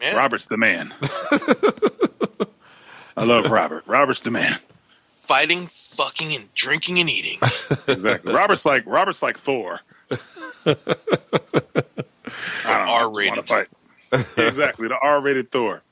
man. 0.00 0.16
Robert's 0.16 0.46
the 0.46 0.56
man. 0.56 0.94
I 3.16 3.24
love 3.24 3.50
Robert. 3.50 3.84
Robert's 3.86 4.20
the 4.20 4.30
man. 4.30 4.56
Fighting, 5.08 5.66
fucking, 5.66 6.34
and 6.34 6.48
drinking 6.54 6.98
and 7.00 7.10
eating. 7.10 7.38
Exactly. 7.88 8.32
Robert's 8.32 8.64
like 8.66 8.84
Robert's 8.86 9.22
like 9.22 9.36
Thor. 9.38 9.80
I 10.10 10.16
don't 10.64 10.76
know, 12.64 12.64
I 12.64 12.74
just 12.84 12.90
R-rated. 13.02 13.30
wanna 13.30 13.42
fight. 13.42 13.68
exactly, 14.36 14.88
the 14.88 14.98
R-rated 15.00 15.50
Thor. 15.50 15.82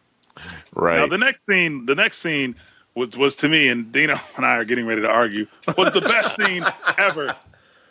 Right. 0.74 0.96
Now 0.98 1.06
the 1.06 1.18
next 1.18 1.46
scene, 1.46 1.86
the 1.86 1.94
next 1.94 2.18
scene 2.18 2.54
was 2.94 3.16
was 3.16 3.36
to 3.36 3.48
me, 3.48 3.68
and 3.68 3.90
Dino 3.92 4.14
and 4.36 4.44
I 4.46 4.56
are 4.58 4.64
getting 4.64 4.86
ready 4.86 5.02
to 5.02 5.08
argue, 5.10 5.46
was 5.76 5.92
the 5.92 6.00
best 6.02 6.36
scene 6.36 6.64
ever 6.98 7.34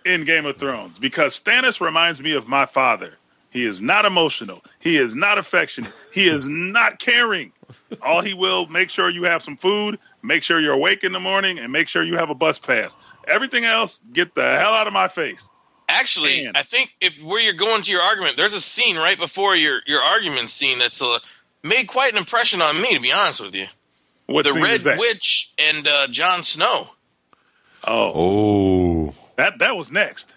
in 0.06 0.24
Game 0.26 0.46
of 0.46 0.58
Thrones 0.58 1.00
because 1.00 1.40
Stannis 1.40 1.82
reminds 1.82 2.22
me 2.22 2.34
of 2.36 2.48
my 2.48 2.66
father. 2.66 3.16
He 3.56 3.66
is 3.66 3.82
not 3.82 4.04
emotional. 4.04 4.62
He 4.82 4.98
is 4.98 5.16
not 5.16 5.38
affectionate. 5.38 5.90
He 6.12 6.28
is 6.28 6.46
not 6.46 7.00
caring. 7.00 7.54
All 8.02 8.20
he 8.22 8.34
will 8.34 8.68
make 8.68 8.90
sure 8.90 9.10
you 9.10 9.24
have 9.24 9.42
some 9.42 9.56
food, 9.56 9.98
make 10.22 10.44
sure 10.44 10.60
you're 10.60 10.74
awake 10.74 11.06
in 11.06 11.14
the 11.14 11.22
morning, 11.22 11.58
and 11.60 11.72
make 11.72 11.88
sure 11.88 12.04
you 12.04 12.18
have 12.18 12.30
a 12.30 12.36
bus 12.36 12.60
pass. 12.60 12.98
Everything 13.26 13.64
else, 13.64 14.02
get 14.12 14.36
the 14.36 14.42
hell 14.42 14.74
out 14.74 14.88
of 14.88 14.94
my 14.94 15.08
face. 15.08 15.50
Actually, 15.88 16.44
Man. 16.44 16.58
I 16.58 16.64
think 16.64 16.94
if 17.00 17.24
where 17.24 17.40
you're 17.42 17.54
going 17.54 17.82
to 17.84 17.92
your 17.94 18.02
argument, 18.02 18.36
there's 18.36 18.56
a 18.56 18.60
scene 18.60 18.98
right 18.98 19.18
before 19.18 19.56
your 19.56 19.80
your 19.88 20.02
argument 20.02 20.50
scene 20.50 20.78
that's 20.78 21.02
uh, 21.02 21.20
made 21.64 21.86
quite 21.88 22.12
an 22.12 22.18
impression 22.18 22.62
on 22.62 22.82
me. 22.82 22.94
To 22.96 23.02
be 23.02 23.14
honest 23.14 23.40
with 23.40 23.56
you, 23.56 23.68
What 24.26 24.44
the 24.44 24.52
scene 24.52 24.64
Red 24.64 24.76
is 24.80 24.84
that? 24.84 25.00
Witch 25.00 25.54
and 25.58 25.88
uh, 25.88 26.08
Jon 26.08 26.44
Snow. 26.44 26.88
Oh, 27.86 28.12
oh, 28.14 29.14
that 29.38 29.60
that 29.60 29.78
was 29.78 29.94
next. 29.94 30.36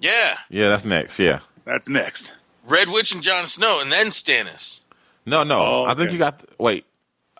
Yeah, 0.00 0.36
yeah, 0.50 0.70
that's 0.70 0.84
next. 0.84 1.20
Yeah. 1.20 1.38
That's 1.64 1.88
next. 1.88 2.32
Red 2.66 2.88
Witch 2.88 3.12
and 3.14 3.22
Jon 3.22 3.46
Snow, 3.46 3.80
and 3.82 3.90
then 3.90 4.08
Stannis. 4.08 4.82
No, 5.26 5.42
no. 5.44 5.58
Oh, 5.60 5.84
I 5.84 5.94
think 5.94 6.12
you 6.12 6.18
got. 6.18 6.42
wait. 6.58 6.84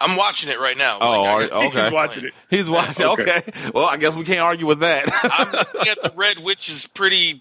I'm 0.01 0.17
watching 0.17 0.51
it 0.51 0.59
right 0.59 0.77
now. 0.77 0.99
Oh, 1.01 1.21
Like, 1.23 1.53
I 1.53 1.67
okay. 1.67 1.83
He's 1.83 1.93
watching 1.93 2.25
it. 2.25 2.33
He's 2.51 2.69
watching. 2.69 3.07
Okay. 3.07 3.37
Okay. 3.39 3.53
Well, 3.73 3.87
I 3.87 3.97
guess 3.99 4.17
we 4.17 4.25
can't 4.25 4.41
argue 4.41 4.67
with 4.67 4.81
that. 4.81 5.05
I'm 5.23 5.53
looking 5.75 5.89
at 5.93 6.03
the 6.03 6.13
Red 6.17 6.41
Witch's 6.41 6.87
pretty 6.89 7.41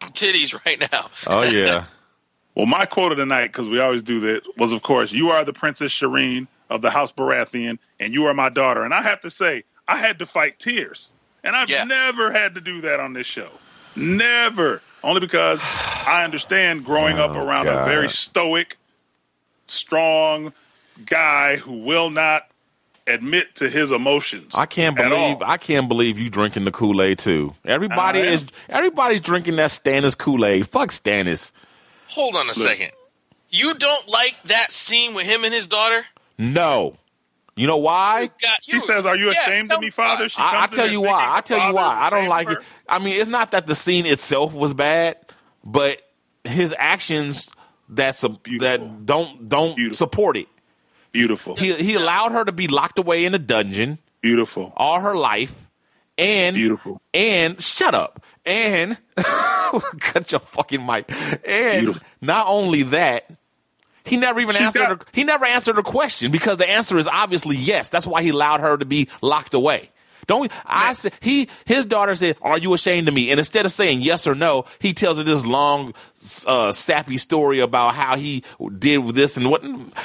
titties 0.00 0.54
right 0.64 0.78
now. 0.92 1.08
oh 1.26 1.42
yeah. 1.42 1.84
Well, 2.54 2.66
my 2.66 2.86
quote 2.86 3.12
of 3.12 3.18
the 3.18 3.24
night, 3.26 3.52
because 3.52 3.68
we 3.68 3.78
always 3.78 4.02
do 4.02 4.18
that, 4.18 4.42
was 4.56 4.72
of 4.72 4.82
course, 4.82 5.12
"You 5.12 5.28
are 5.30 5.44
the 5.44 5.52
Princess 5.52 5.92
Shireen 5.92 6.48
of 6.68 6.82
the 6.82 6.90
House 6.90 7.12
Baratheon, 7.12 7.78
and 8.00 8.12
you 8.12 8.24
are 8.24 8.34
my 8.34 8.48
daughter." 8.48 8.82
And 8.82 8.92
I 8.92 9.00
have 9.02 9.20
to 9.20 9.30
say, 9.30 9.62
I 9.86 9.96
had 9.96 10.18
to 10.18 10.26
fight 10.26 10.58
tears, 10.58 11.12
and 11.44 11.54
I've 11.54 11.70
Yeah. 11.70 11.84
never 11.84 12.32
had 12.32 12.56
to 12.56 12.60
do 12.60 12.80
that 12.80 12.98
on 12.98 13.12
this 13.12 13.28
show. 13.28 13.48
Never, 13.94 14.82
only 15.04 15.20
because 15.20 15.62
I 16.06 16.22
understand 16.24 16.84
growing 16.84 17.18
up 17.18 17.32
Oh, 17.36 17.46
around 17.46 17.64
God. 17.66 17.82
a 17.82 17.84
very 17.90 18.08
stoic, 18.08 18.76
strong 19.66 20.52
guy 21.06 21.56
who 21.56 21.72
will 21.84 22.10
not 22.10 22.46
admit 23.06 23.54
to 23.56 23.68
his 23.68 23.90
emotions. 23.90 24.54
I 24.54 24.66
can't 24.66 24.96
believe. 24.96 25.40
I 25.42 25.56
can't 25.56 25.88
believe 25.88 26.18
you 26.18 26.28
drinking 26.30 26.64
the 26.64 26.70
Kool 26.72 27.00
Aid 27.02 27.18
too. 27.18 27.54
Everybody 27.64 28.20
is 28.20 28.44
everybody's 28.68 29.20
drinking 29.20 29.56
that 29.56 29.70
Stannis 29.70 30.16
Kool 30.16 30.44
Aid. 30.44 30.68
Fuck 30.68 30.90
Stannis. 30.90 31.52
Hold 32.08 32.36
on 32.36 32.48
a 32.50 32.54
second. 32.54 32.90
You 33.50 33.74
don't 33.74 34.08
like 34.10 34.42
that 34.44 34.72
scene 34.72 35.14
with 35.14 35.24
him 35.26 35.44
and 35.44 35.54
his 35.54 35.66
daughter? 35.66 36.04
No. 36.36 36.96
You 37.58 37.66
know 37.66 37.76
why? 37.78 38.26
God, 38.26 38.58
She 38.62 38.72
you- 38.72 38.80
says, 38.80 39.04
"Are 39.06 39.16
you 39.16 39.26
Yeah, 39.32 39.42
ashamed 39.48 39.68
tell 39.68 39.76
of 39.78 39.80
me, 39.82 39.86
me 39.88 39.90
Father?" 39.90 40.24
why. 40.24 40.28
She 40.28 40.40
I, 40.42 40.62
I 40.62 40.66
tell 40.66 40.88
you 40.90 41.00
why. 41.02 41.26
I 41.30 41.40
tell 41.40 41.68
you 41.68 41.74
why. 41.74 41.96
I 41.98 42.10
don't 42.10 42.28
like 42.28 42.46
of 42.48 42.58
it. 42.58 42.62
I 42.88 42.98
mean, 42.98 43.16
it's 43.20 43.28
not 43.30 43.50
that 43.52 43.66
the 43.66 43.74
scene 43.74 44.06
itself 44.06 44.52
was 44.54 44.74
bad, 44.74 45.16
but 45.64 46.00
his 46.44 46.74
actions 46.78 47.48
that 47.90 48.16
sub- 48.16 48.42
beautiful. 48.42 48.86
that 48.86 49.06
don't 49.06 49.48
don't 49.48 49.76
Beautiful. 49.76 49.96
support 49.96 50.36
it. 50.36 50.48
Beautiful, 51.12 51.56
He 51.56 51.72
he 51.74 51.94
allowed 51.94 52.32
her 52.32 52.44
to 52.44 52.52
be 52.52 52.68
locked 52.68 52.98
away 52.98 53.24
in 53.24 53.34
a 53.34 53.38
dungeon 53.38 53.98
beautiful, 54.20 54.72
all 54.76 55.00
her 55.00 55.14
life, 55.16 55.70
and 56.18 56.54
beautiful. 56.54 57.00
and 57.14 57.60
shut 57.62 57.94
up 57.94 58.22
and 58.44 58.98
cut 60.00 60.30
your 60.30 60.40
fucking 60.40 60.84
mic. 60.84 61.10
And 61.46 61.84
Beautiful. 61.86 62.06
not 62.20 62.46
only 62.46 62.82
that, 62.84 63.30
he 64.08 64.16
never 64.16 64.40
even 64.40 64.54
She's 64.54 64.66
answered. 64.66 64.78
got- 64.78 64.88
her, 64.90 64.98
he 65.12 65.24
never 65.24 65.44
answered 65.44 65.76
her 65.76 65.82
question 65.82 66.30
because 66.30 66.56
the 66.56 66.68
answer 66.68 66.98
is 66.98 67.06
obviously 67.08 67.56
yes. 67.56 67.88
That's 67.88 68.06
why 68.06 68.22
he 68.22 68.30
allowed 68.30 68.60
her 68.60 68.76
to 68.76 68.84
be 68.84 69.08
locked 69.22 69.54
away. 69.54 69.90
Don't 70.26 70.52
I 70.66 70.92
said 70.92 71.14
he 71.20 71.48
his 71.64 71.86
daughter 71.86 72.14
said, 72.14 72.36
"Are 72.42 72.58
you 72.58 72.74
ashamed 72.74 73.08
of 73.08 73.14
me?" 73.14 73.30
And 73.30 73.38
instead 73.38 73.64
of 73.64 73.72
saying 73.72 74.02
yes 74.02 74.26
or 74.26 74.34
no, 74.34 74.66
he 74.78 74.92
tells 74.92 75.16
her 75.16 75.24
this 75.24 75.46
long, 75.46 75.94
uh, 76.46 76.70
sappy 76.72 77.16
story 77.16 77.60
about 77.60 77.94
how 77.94 78.16
he 78.16 78.42
did 78.78 79.06
this 79.14 79.38
and 79.38 79.50
what. 79.50 79.62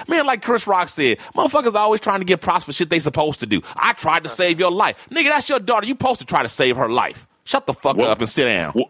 Man, 0.08 0.26
like 0.26 0.42
Chris 0.42 0.66
Rock 0.66 0.88
said, 0.88 1.18
motherfuckers 1.36 1.74
always 1.76 2.00
trying 2.00 2.20
to 2.20 2.26
get 2.26 2.40
props 2.40 2.64
for 2.64 2.72
shit 2.72 2.90
they 2.90 3.00
supposed 3.00 3.42
to 3.42 3.46
do. 3.46 3.62
I 3.76 3.92
tried 3.92 4.24
to 4.24 4.30
save 4.30 4.62
your 4.62 4.72
life, 4.72 5.10
nigga. 5.12 5.26
That's 5.26 5.50
your 5.50 5.60
daughter. 5.60 5.86
You 5.88 5.92
supposed 5.94 6.22
to 6.22 6.26
try 6.26 6.42
to 6.42 6.50
save 6.50 6.78
her 6.78 6.88
life. 6.88 7.28
Shut 7.44 7.68
the 7.68 7.74
fuck 7.74 7.98
Well- 7.98 8.10
up 8.10 8.20
and 8.20 8.30
sit 8.30 8.46
down. 8.46 8.72
Well, 8.76 8.86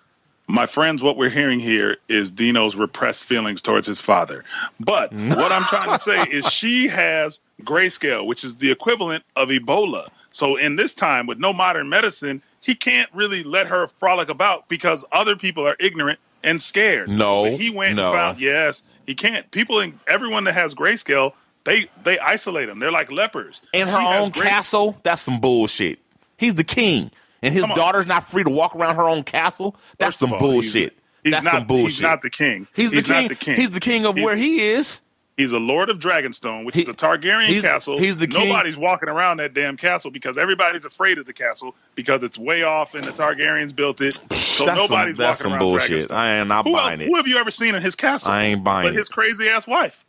my 0.48 0.66
friends, 0.66 1.02
what 1.02 1.18
we're 1.18 1.30
hearing 1.30 1.60
here 1.60 1.98
is 2.10 2.32
Dino's 2.32 2.76
repressed 2.76 3.26
feelings 3.26 3.62
towards 3.62 3.88
his 3.88 4.00
father. 4.02 4.44
But 4.80 5.14
what 5.14 5.52
I'm 5.52 5.64
trying 5.64 5.98
to 5.98 6.00
say 6.00 6.22
is 6.24 6.50
she 6.52 6.88
has 6.88 7.40
grayscale, 7.62 8.26
which 8.26 8.44
is 8.44 8.56
the 8.58 8.72
equivalent 8.72 9.24
of 9.36 9.50
Ebola. 9.50 10.10
So 10.32 10.56
in 10.56 10.76
this 10.76 10.96
time 10.96 11.28
with 11.28 11.38
no 11.40 11.54
modern 11.54 11.90
medicine, 11.90 12.42
he 12.60 12.76
can't 12.76 13.10
really 13.14 13.44
let 13.44 13.68
her 13.68 13.88
frolic 13.88 14.30
about 14.30 14.68
because 14.68 15.06
other 15.12 15.36
people 15.36 15.68
are 15.68 15.76
ignorant 15.80 16.20
and 16.44 16.62
scared. 16.62 17.10
No, 17.10 17.44
But 17.44 17.54
he 17.54 17.70
went 17.70 17.96
no. 17.96 18.08
and 18.08 18.14
found 18.16 18.40
yes, 18.42 18.84
he 19.06 19.16
can't. 19.16 19.50
People 19.52 19.80
in 19.80 20.00
everyone 20.08 20.44
that 20.46 20.54
has 20.54 20.74
grayscale, 20.76 21.34
they 21.64 21.88
they 22.04 22.20
isolate 22.20 22.68
them. 22.68 22.80
They're 22.80 22.92
like 22.92 23.12
lepers. 23.12 23.62
in 23.74 23.88
her 23.88 24.00
She 24.00 24.06
own 24.08 24.32
castle, 24.32 24.98
that's 25.04 25.22
some 25.22 25.40
bullshit. 25.40 26.00
He's 26.38 26.56
the 26.56 26.64
king. 26.66 27.12
And 27.44 27.54
his 27.54 27.66
daughter's 27.76 28.08
not 28.08 28.28
free 28.28 28.44
to 28.44 28.50
walk 28.50 28.76
around 28.76 28.96
her 28.96 29.08
own 29.08 29.24
castle. 29.24 29.76
That's 29.98 30.10
First 30.18 30.20
some 30.20 30.34
all, 30.34 30.40
bullshit. 30.40 30.98
He's, 31.24 31.32
That's 31.32 31.46
not, 31.46 31.54
some 31.54 31.68
bullshit. 31.68 31.90
He's 31.90 32.02
not 32.02 32.22
the 32.22 32.30
king. 32.30 32.68
He's 32.76 32.90
the 32.92 32.98
He's 32.98 33.08
king. 33.08 33.28
the 33.30 33.36
king. 33.36 33.56
He's 33.56 33.70
the 33.70 33.80
king 33.80 34.06
of 34.06 34.16
He's- 34.16 34.26
where 34.26 34.36
he 34.36 34.62
is. 34.62 35.02
He's 35.36 35.52
a 35.52 35.58
lord 35.58 35.90
of 35.90 35.98
Dragonstone, 35.98 36.64
which 36.64 36.76
He- 36.76 36.84
is 36.84 36.90
a 36.90 36.94
Targaryen 36.94 37.48
he's- 37.48 37.64
castle. 37.64 37.98
he's 37.98 38.18
the 38.18 38.28
king- 38.28 38.50
Nobody's 38.50 38.78
walking 38.78 39.10
around 39.10 39.38
that 39.38 39.56
damn 39.56 39.78
castle 39.78 40.12
because 40.12 40.38
everybody's 40.38 40.86
afraid 40.86 41.18
of 41.18 41.26
the 41.26 41.34
castle 41.34 41.74
because 41.96 42.24
it's 42.24 42.38
way 42.38 42.62
off 42.62 42.94
and 42.94 43.04
the 43.04 43.12
Targaryens 43.12 43.76
built 43.76 44.00
it. 44.00 44.14
So 44.32 44.66
that's 44.66 44.88
some, 44.88 45.14
that's 45.14 45.18
walking 45.20 45.34
some 45.36 45.52
around 45.54 45.60
bullshit. 45.60 46.04
Dragonstone. 46.10 46.16
I 46.16 46.28
am 46.34 46.50
not 46.50 46.66
who 46.68 46.74
else? 46.76 46.82
buying 46.82 47.02
it. 47.02 47.08
Who 47.08 47.16
have 47.16 47.28
you 47.28 47.38
ever 47.38 47.50
seen 47.50 47.74
in 47.74 47.82
his 47.82 47.96
castle? 47.96 48.32
I 48.32 48.44
ain't 48.44 48.64
buying 48.64 48.86
it. 48.86 48.90
But 48.90 48.96
it. 48.96 49.00
his 49.00 49.10
crazy 49.10 49.48
ass 49.50 49.66
wife. 49.66 50.06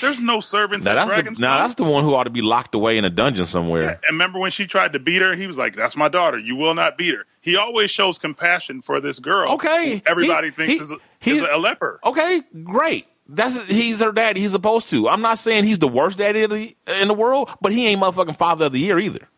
There's 0.00 0.20
no 0.20 0.40
servants 0.40 0.84
Now 0.84 0.94
that's, 0.94 1.10
Dragonstone. 1.10 1.34
the, 1.36 1.40
now 1.40 1.58
that's 1.62 1.74
the 1.74 1.84
one 1.84 2.04
who 2.04 2.14
ought 2.14 2.24
to 2.24 2.30
be 2.30 2.42
locked 2.42 2.74
away 2.74 2.98
in 2.98 3.04
a 3.04 3.10
dungeon 3.10 3.46
somewhere. 3.46 3.88
And 3.90 4.00
remember 4.10 4.38
when 4.38 4.50
she 4.50 4.66
tried 4.66 4.92
to 4.92 4.98
beat 4.98 5.22
her? 5.22 5.34
He 5.34 5.46
was 5.46 5.56
like, 5.56 5.74
"That's 5.76 5.96
my 5.96 6.08
daughter. 6.08 6.38
You 6.38 6.56
will 6.56 6.74
not 6.74 6.98
beat 6.98 7.14
her." 7.14 7.24
He 7.40 7.56
always 7.56 7.90
shows 7.90 8.18
compassion 8.18 8.82
for 8.82 9.00
this 9.00 9.18
girl. 9.18 9.52
Okay. 9.52 10.02
everybody 10.04 10.48
He- 10.48 10.52
thinks 10.54 10.72
he- 10.74 10.80
is, 10.80 10.90
a, 10.92 10.96
he- 11.20 11.30
is 11.32 11.42
a 11.50 11.56
leper. 11.56 11.98
Okay, 12.04 12.42
great. 12.62 13.06
That's 13.28 13.64
he's 13.66 14.00
her 14.00 14.12
daddy. 14.12 14.40
He's 14.40 14.50
supposed 14.52 14.90
to. 14.90 15.08
I'm 15.08 15.22
not 15.22 15.38
saying 15.38 15.64
he's 15.64 15.78
the 15.78 15.88
worst 15.88 16.18
daddy 16.18 16.42
of 16.42 16.50
the, 16.50 16.74
in 17.00 17.06
the 17.08 17.14
world, 17.14 17.48
but 17.62 17.70
he 17.72 17.86
ain't 17.86 18.02
motherfucking 18.02 18.36
father 18.36 18.66
of 18.66 18.72
the 18.72 18.80
year 18.80 18.98
either. 18.98 19.28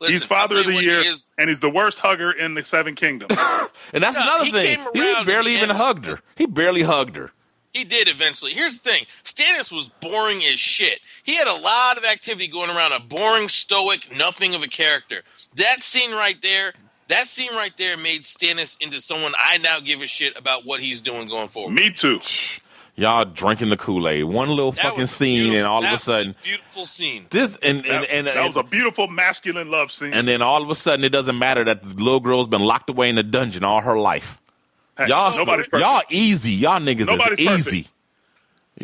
Listen, 0.00 0.12
he's 0.12 0.24
father 0.24 0.58
of 0.58 0.66
the 0.66 0.72
year, 0.74 1.00
he 1.02 1.08
is. 1.08 1.32
and 1.38 1.48
he's 1.48 1.60
the 1.60 1.70
worst 1.70 2.00
hugger 2.00 2.30
in 2.32 2.54
the 2.54 2.64
Seven 2.64 2.94
Kingdoms. 2.94 3.36
And 3.92 4.02
that's 4.04 4.16
No, 4.16 4.22
another 4.22 4.44
he 4.44 4.52
thing. 4.52 4.86
He 4.94 5.24
barely 5.24 5.54
even 5.56 5.70
end. 5.70 5.78
hugged 5.78 6.06
her. 6.06 6.20
He 6.36 6.46
barely 6.46 6.82
hugged 6.82 7.16
her. 7.16 7.32
He 7.72 7.84
did 7.84 8.08
eventually. 8.08 8.52
Here's 8.52 8.80
the 8.80 8.90
thing: 8.90 9.04
Stannis 9.24 9.70
was 9.72 9.88
boring 10.00 10.38
as 10.52 10.58
shit. 10.58 10.98
He 11.22 11.36
had 11.36 11.46
a 11.46 11.60
lot 11.60 11.98
of 11.98 12.04
activity 12.04 12.48
going 12.48 12.70
around. 12.70 12.92
A 12.92 13.00
boring, 13.00 13.48
stoic, 13.48 14.08
nothing 14.16 14.54
of 14.54 14.62
a 14.62 14.68
character. 14.68 15.22
That 15.56 15.82
scene 15.82 16.10
right 16.12 16.40
there. 16.42 16.72
That 17.08 17.26
scene 17.26 17.50
right 17.52 17.76
there 17.76 17.96
made 17.96 18.22
Stannis 18.22 18.76
into 18.80 19.00
someone 19.00 19.32
I 19.36 19.58
now 19.58 19.80
give 19.80 20.00
a 20.00 20.06
shit 20.06 20.36
about 20.38 20.64
what 20.64 20.78
he's 20.80 21.00
doing 21.00 21.28
going 21.28 21.48
forward. 21.48 21.72
Me 21.72 21.90
too. 21.90 22.20
Y'all 22.96 23.24
drinking 23.24 23.70
the 23.70 23.76
Kool 23.76 24.08
Aid. 24.08 24.24
One 24.24 24.48
little 24.50 24.72
That 24.72 24.82
fucking 24.82 25.06
scene, 25.06 25.40
and 25.40 25.50
beautiful- 25.50 25.70
all 25.72 25.78
of 25.78 25.82
that 25.84 25.90
a 25.90 25.94
was 25.94 26.02
sudden, 26.02 26.34
beautiful 26.44 26.84
scene. 26.84 27.26
this 27.30 27.56
and 27.62 27.78
and 27.86 28.04
That, 28.04 28.10
and, 28.10 28.26
that 28.26 28.44
was 28.46 28.56
a 28.56 28.62
beautiful 28.62 29.08
masculine 29.08 29.70
love 29.70 29.90
scene. 29.90 30.12
and 30.12 30.28
then 30.28 30.42
all 30.42 30.62
of 30.62 30.70
a 30.70 30.74
sudden, 30.74 31.04
it 31.04 31.08
doesn't 31.08 31.38
matter 31.38 31.64
that 31.64 31.82
the 31.82 32.02
little 32.02 32.20
girl's 32.20 32.46
been 32.48 32.62
locked 32.62 32.90
away 32.90 33.08
in 33.08 33.16
a 33.16 33.22
dungeon 33.22 33.64
all 33.64 33.80
her 33.80 33.96
life. 33.98 34.38
Hey, 35.00 35.08
Y'all, 35.08 35.34
nobody's 35.36 35.66
perfect. 35.68 35.88
y'all 35.88 36.02
easy. 36.10 36.52
Y'all 36.52 36.80
niggas 36.80 37.06
Nobody's 37.06 37.38
is 37.38 37.46
perfect. 37.46 37.66
easy. 37.68 37.88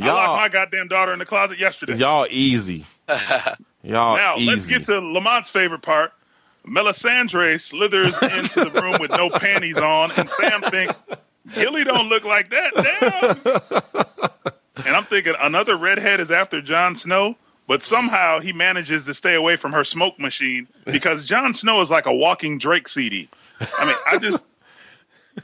I 0.00 0.06
locked 0.06 0.26
Y'all, 0.26 0.36
my 0.36 0.48
goddamn 0.48 0.88
daughter 0.88 1.12
in 1.12 1.18
the 1.18 1.26
closet 1.26 1.58
yesterday. 1.58 1.94
y'all 1.96 2.26
easy. 2.30 2.84
Y'all 3.82 4.16
now 4.16 4.36
easy. 4.36 4.50
let's 4.50 4.66
get 4.66 4.84
to 4.86 4.92
Lamonte's 5.00 5.48
favorite 5.48 5.82
part. 5.82 6.12
Melisandre 6.66 7.60
slithers 7.60 8.18
into 8.20 8.68
the 8.68 8.80
room 8.80 8.96
with 9.00 9.10
no 9.12 9.30
panties 9.30 9.78
on, 9.78 10.10
and 10.16 10.28
Sam 10.28 10.60
thinks 10.62 11.02
Gilly 11.54 11.84
don't 11.84 12.08
look 12.08 12.24
like 12.24 12.50
that. 12.50 13.36
Damn. 14.74 14.84
and 14.86 14.96
I'm 14.96 15.04
thinking 15.04 15.34
another 15.40 15.76
redhead 15.76 16.18
is 16.20 16.30
after 16.32 16.60
Jon 16.60 16.96
Snow, 16.96 17.36
but 17.68 17.82
somehow 17.82 18.40
he 18.40 18.52
manages 18.52 19.06
to 19.06 19.14
stay 19.14 19.34
away 19.34 19.56
from 19.56 19.72
her 19.72 19.84
smoke 19.84 20.18
machine 20.18 20.66
because 20.84 21.24
Jon 21.24 21.54
Snow 21.54 21.80
is 21.82 21.90
like 21.90 22.06
a 22.06 22.14
walking 22.14 22.58
Drake 22.58 22.88
CD. 22.88 23.28
I 23.78 23.84
mean, 23.86 23.96
I 24.10 24.18
just. 24.18 24.48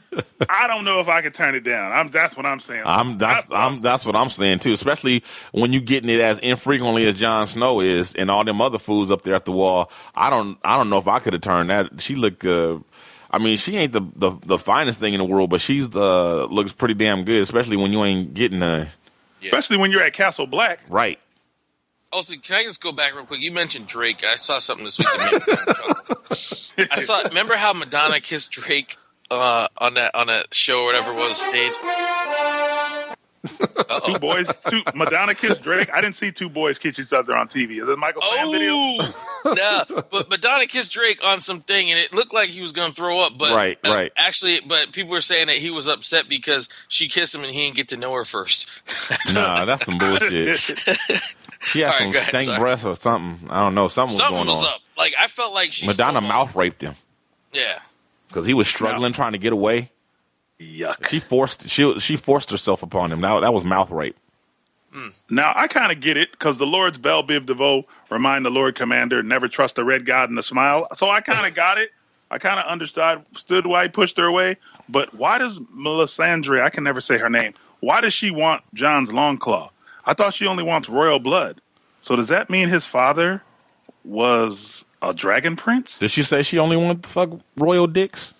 I 0.49 0.67
don't 0.67 0.85
know 0.85 0.99
if 0.99 1.07
I 1.07 1.21
could 1.21 1.33
turn 1.33 1.55
it 1.55 1.63
down. 1.63 1.91
I'm. 1.91 2.09
That's 2.09 2.35
what 2.35 2.45
I'm 2.45 2.59
saying. 2.59 2.83
I'm 2.85 3.17
that's 3.17 3.49
what 3.49 3.59
I'm 3.59 3.75
that's 3.77 4.05
what 4.05 4.15
I'm 4.15 4.29
saying 4.29 4.59
too. 4.59 4.73
Especially 4.73 5.23
when 5.51 5.73
you 5.73 5.81
getting 5.81 6.09
it 6.09 6.19
as 6.19 6.39
infrequently 6.39 7.07
as 7.07 7.15
Jon 7.15 7.47
Snow 7.47 7.81
is, 7.81 8.15
and 8.15 8.29
all 8.29 8.43
them 8.43 8.61
other 8.61 8.79
fools 8.79 9.11
up 9.11 9.23
there 9.23 9.35
at 9.35 9.45
the 9.45 9.51
wall. 9.51 9.91
I 10.15 10.29
don't 10.29 10.57
I 10.63 10.77
don't 10.77 10.89
know 10.89 10.97
if 10.97 11.07
I 11.07 11.19
could 11.19 11.33
have 11.33 11.41
turned 11.41 11.69
that. 11.69 12.01
She 12.01 12.15
look. 12.15 12.43
Uh, 12.43 12.79
I 13.31 13.39
mean, 13.39 13.57
she 13.57 13.77
ain't 13.77 13.93
the, 13.93 14.01
the 14.15 14.31
the 14.45 14.57
finest 14.59 14.99
thing 14.99 15.13
in 15.13 15.17
the 15.17 15.25
world, 15.25 15.49
but 15.49 15.61
she's 15.61 15.89
the 15.89 16.47
looks 16.49 16.71
pretty 16.71 16.93
damn 16.93 17.23
good. 17.23 17.41
Especially 17.41 17.77
when 17.77 17.91
you 17.91 18.03
ain't 18.03 18.33
getting 18.33 18.61
a 18.61 18.89
Especially 19.43 19.77
when 19.77 19.91
you're 19.91 20.03
at 20.03 20.13
Castle 20.13 20.47
Black. 20.47 20.81
right. 20.89 21.19
Also, 22.11 22.35
can 22.37 22.57
I 22.57 22.63
just 22.63 22.79
go 22.79 22.91
back 22.91 23.15
real 23.15 23.25
quick? 23.25 23.41
You 23.41 23.51
mentioned 23.51 23.87
Drake. 23.87 24.23
I 24.23 24.35
saw 24.35 24.59
something 24.59 24.85
this 24.85 24.99
week 24.99 25.07
that 25.07 25.31
made 25.31 25.47
me 25.47 25.55
kind 25.55 25.67
of 25.67 25.75
chuckle. 25.75 26.85
I 26.91 26.95
saw. 26.99 27.27
Remember 27.27 27.55
how 27.55 27.73
Madonna 27.73 28.19
kissed 28.19 28.51
Drake 28.51 28.97
uh, 29.41 29.67
on 29.77 29.93
that 29.95 30.13
on 30.15 30.27
that 30.27 30.53
show 30.53 30.81
or 30.83 30.85
whatever 30.85 31.11
it 31.11 31.15
was 31.15 31.37
stage? 31.41 31.73
Two 34.05 34.17
boys, 34.19 34.47
two 34.69 34.81
Madonna 34.95 35.35
kissed 35.35 35.63
Drake. 35.63 35.89
I 35.93 35.99
didn't 35.99 36.15
see 36.15 36.31
two 36.31 36.47
boys 36.49 36.79
kiss 36.79 36.97
each 36.97 37.11
other 37.11 37.35
on 37.35 37.47
TV. 37.49 37.71
Is 37.71 37.77
it 37.79 37.89
a 37.89 37.97
Michael 37.97 38.21
Sam 38.21 38.51
video? 38.51 38.73
Oh, 39.45 39.83
no! 39.89 40.01
But 40.09 40.29
Madonna 40.29 40.65
kissed 40.67 40.93
Drake 40.93 41.21
on 41.21 41.41
something, 41.41 41.75
and 41.91 41.99
it 41.99 42.13
looked 42.13 42.33
like 42.33 42.47
he 42.47 42.61
was 42.61 42.71
going 42.71 42.91
to 42.91 42.95
throw 42.95 43.19
up. 43.19 43.33
But 43.37 43.53
Right, 43.53 43.77
uh, 43.85 43.93
right. 43.93 44.09
Actually, 44.15 44.59
but 44.65 44.93
people 44.93 45.11
were 45.11 45.19
saying 45.19 45.47
that 45.47 45.57
he 45.57 45.69
was 45.69 45.89
upset 45.89 46.29
because 46.29 46.69
she 46.87 47.09
kissed 47.09 47.35
him 47.35 47.41
and 47.41 47.51
he 47.53 47.65
didn't 47.65 47.75
get 47.75 47.89
to 47.89 47.97
know 47.97 48.13
her 48.13 48.23
first. 48.23 48.69
Nah, 49.33 49.65
that's 49.65 49.85
some 49.85 49.97
bullshit. 49.97 50.57
She 50.59 51.81
had 51.81 51.87
All 51.87 51.91
right, 51.91 51.99
some 51.99 52.09
ahead, 52.11 52.27
stank 52.29 52.45
sorry. 52.47 52.59
breath 52.59 52.85
or 52.85 52.95
something. 52.95 53.49
I 53.49 53.59
don't 53.59 53.75
know. 53.75 53.89
Something 53.89 54.15
was 54.17 54.29
going 54.29 54.47
was 54.47 54.59
on. 54.59 54.63
up. 54.75 54.79
Like 54.97 55.11
I 55.19 55.27
felt 55.27 55.53
like 55.53 55.73
she 55.73 55.87
Madonna 55.87 56.21
mouth 56.21 56.55
raped 56.55 56.81
him 56.81 56.95
Yeah. 57.51 57.79
Because 58.33 58.47
he 58.47 58.55
was 58.55 58.67
struggling 58.67 59.13
trying 59.13 59.33
to 59.33 59.37
get 59.37 59.53
away. 59.53 59.91
Yuck. 60.59 61.07
She 61.07 61.19
forced 61.19 61.69
she 61.69 61.99
she 61.99 62.15
forced 62.15 62.49
herself 62.49 62.81
upon 62.81 63.11
him. 63.11 63.21
That 63.21 63.41
that 63.41 63.53
was 63.53 63.63
mouth 63.63 63.91
rape. 63.91 64.17
Hmm. 64.91 65.09
Now 65.29 65.53
I 65.55 65.67
kind 65.67 65.91
of 65.91 65.99
get 65.99 66.17
it 66.17 66.31
because 66.31 66.57
the 66.57 66.65
Lord's 66.65 66.97
Bell 66.97 67.23
Biv 67.23 67.45
DeVoe 67.45 67.85
remind 68.09 68.45
the 68.45 68.49
Lord 68.49 68.73
Commander 68.75 69.21
never 69.21 69.47
trust 69.47 69.77
a 69.77 69.83
red 69.83 70.05
god 70.05 70.31
in 70.31 70.37
a 70.37 70.43
smile. 70.43 70.87
So 70.93 71.09
I 71.09 71.21
kind 71.21 71.45
of 71.47 71.53
got 71.55 71.77
it. 71.77 71.91
I 72.31 72.39
kind 72.39 72.59
of 72.59 72.65
understood 72.65 73.23
stood 73.33 73.67
why 73.67 73.83
he 73.83 73.89
pushed 73.89 74.17
her 74.17 74.25
away. 74.25 74.57
But 74.89 75.13
why 75.13 75.37
does 75.37 75.59
Melisandre? 75.59 76.61
I 76.61 76.71
can 76.71 76.83
never 76.83 77.01
say 77.01 77.19
her 77.19 77.29
name. 77.29 77.53
Why 77.81 78.01
does 78.01 78.13
she 78.13 78.31
want 78.31 78.63
Jon's 78.73 79.13
long 79.13 79.37
claw? 79.37 79.69
I 80.05 80.13
thought 80.13 80.33
she 80.33 80.47
only 80.47 80.63
wants 80.63 80.89
royal 80.89 81.19
blood. 81.19 81.61
So 82.01 82.15
does 82.15 82.29
that 82.29 82.49
mean 82.49 82.69
his 82.69 82.85
father 82.85 83.43
was 84.03 84.72
a 85.03 85.13
dragon 85.13 85.55
prince? 85.55 85.99
Did 85.99 86.11
she 86.11 86.23
say 86.23 86.43
she 86.43 86.57
only 86.59 86.77
wanted 86.77 87.03
to 87.03 87.09
fuck 87.09 87.29
royal 87.57 87.87
dicks? 87.87 88.33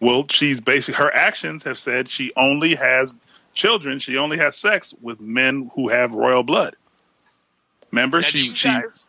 Well, 0.00 0.26
she's 0.28 0.60
basically 0.60 1.02
her 1.02 1.14
actions 1.14 1.62
have 1.64 1.78
said 1.78 2.08
she 2.08 2.32
only 2.36 2.74
has 2.74 3.14
children. 3.54 3.98
She 3.98 4.16
only 4.16 4.38
has 4.38 4.56
sex 4.56 4.94
with 5.00 5.20
men 5.20 5.70
who 5.74 5.88
have 5.88 6.12
royal 6.12 6.42
blood. 6.42 6.76
Remember, 7.90 8.18
Now, 8.20 8.26
she 8.26 8.46
you 8.48 8.54
she 8.54 8.68
guys- 8.68 9.06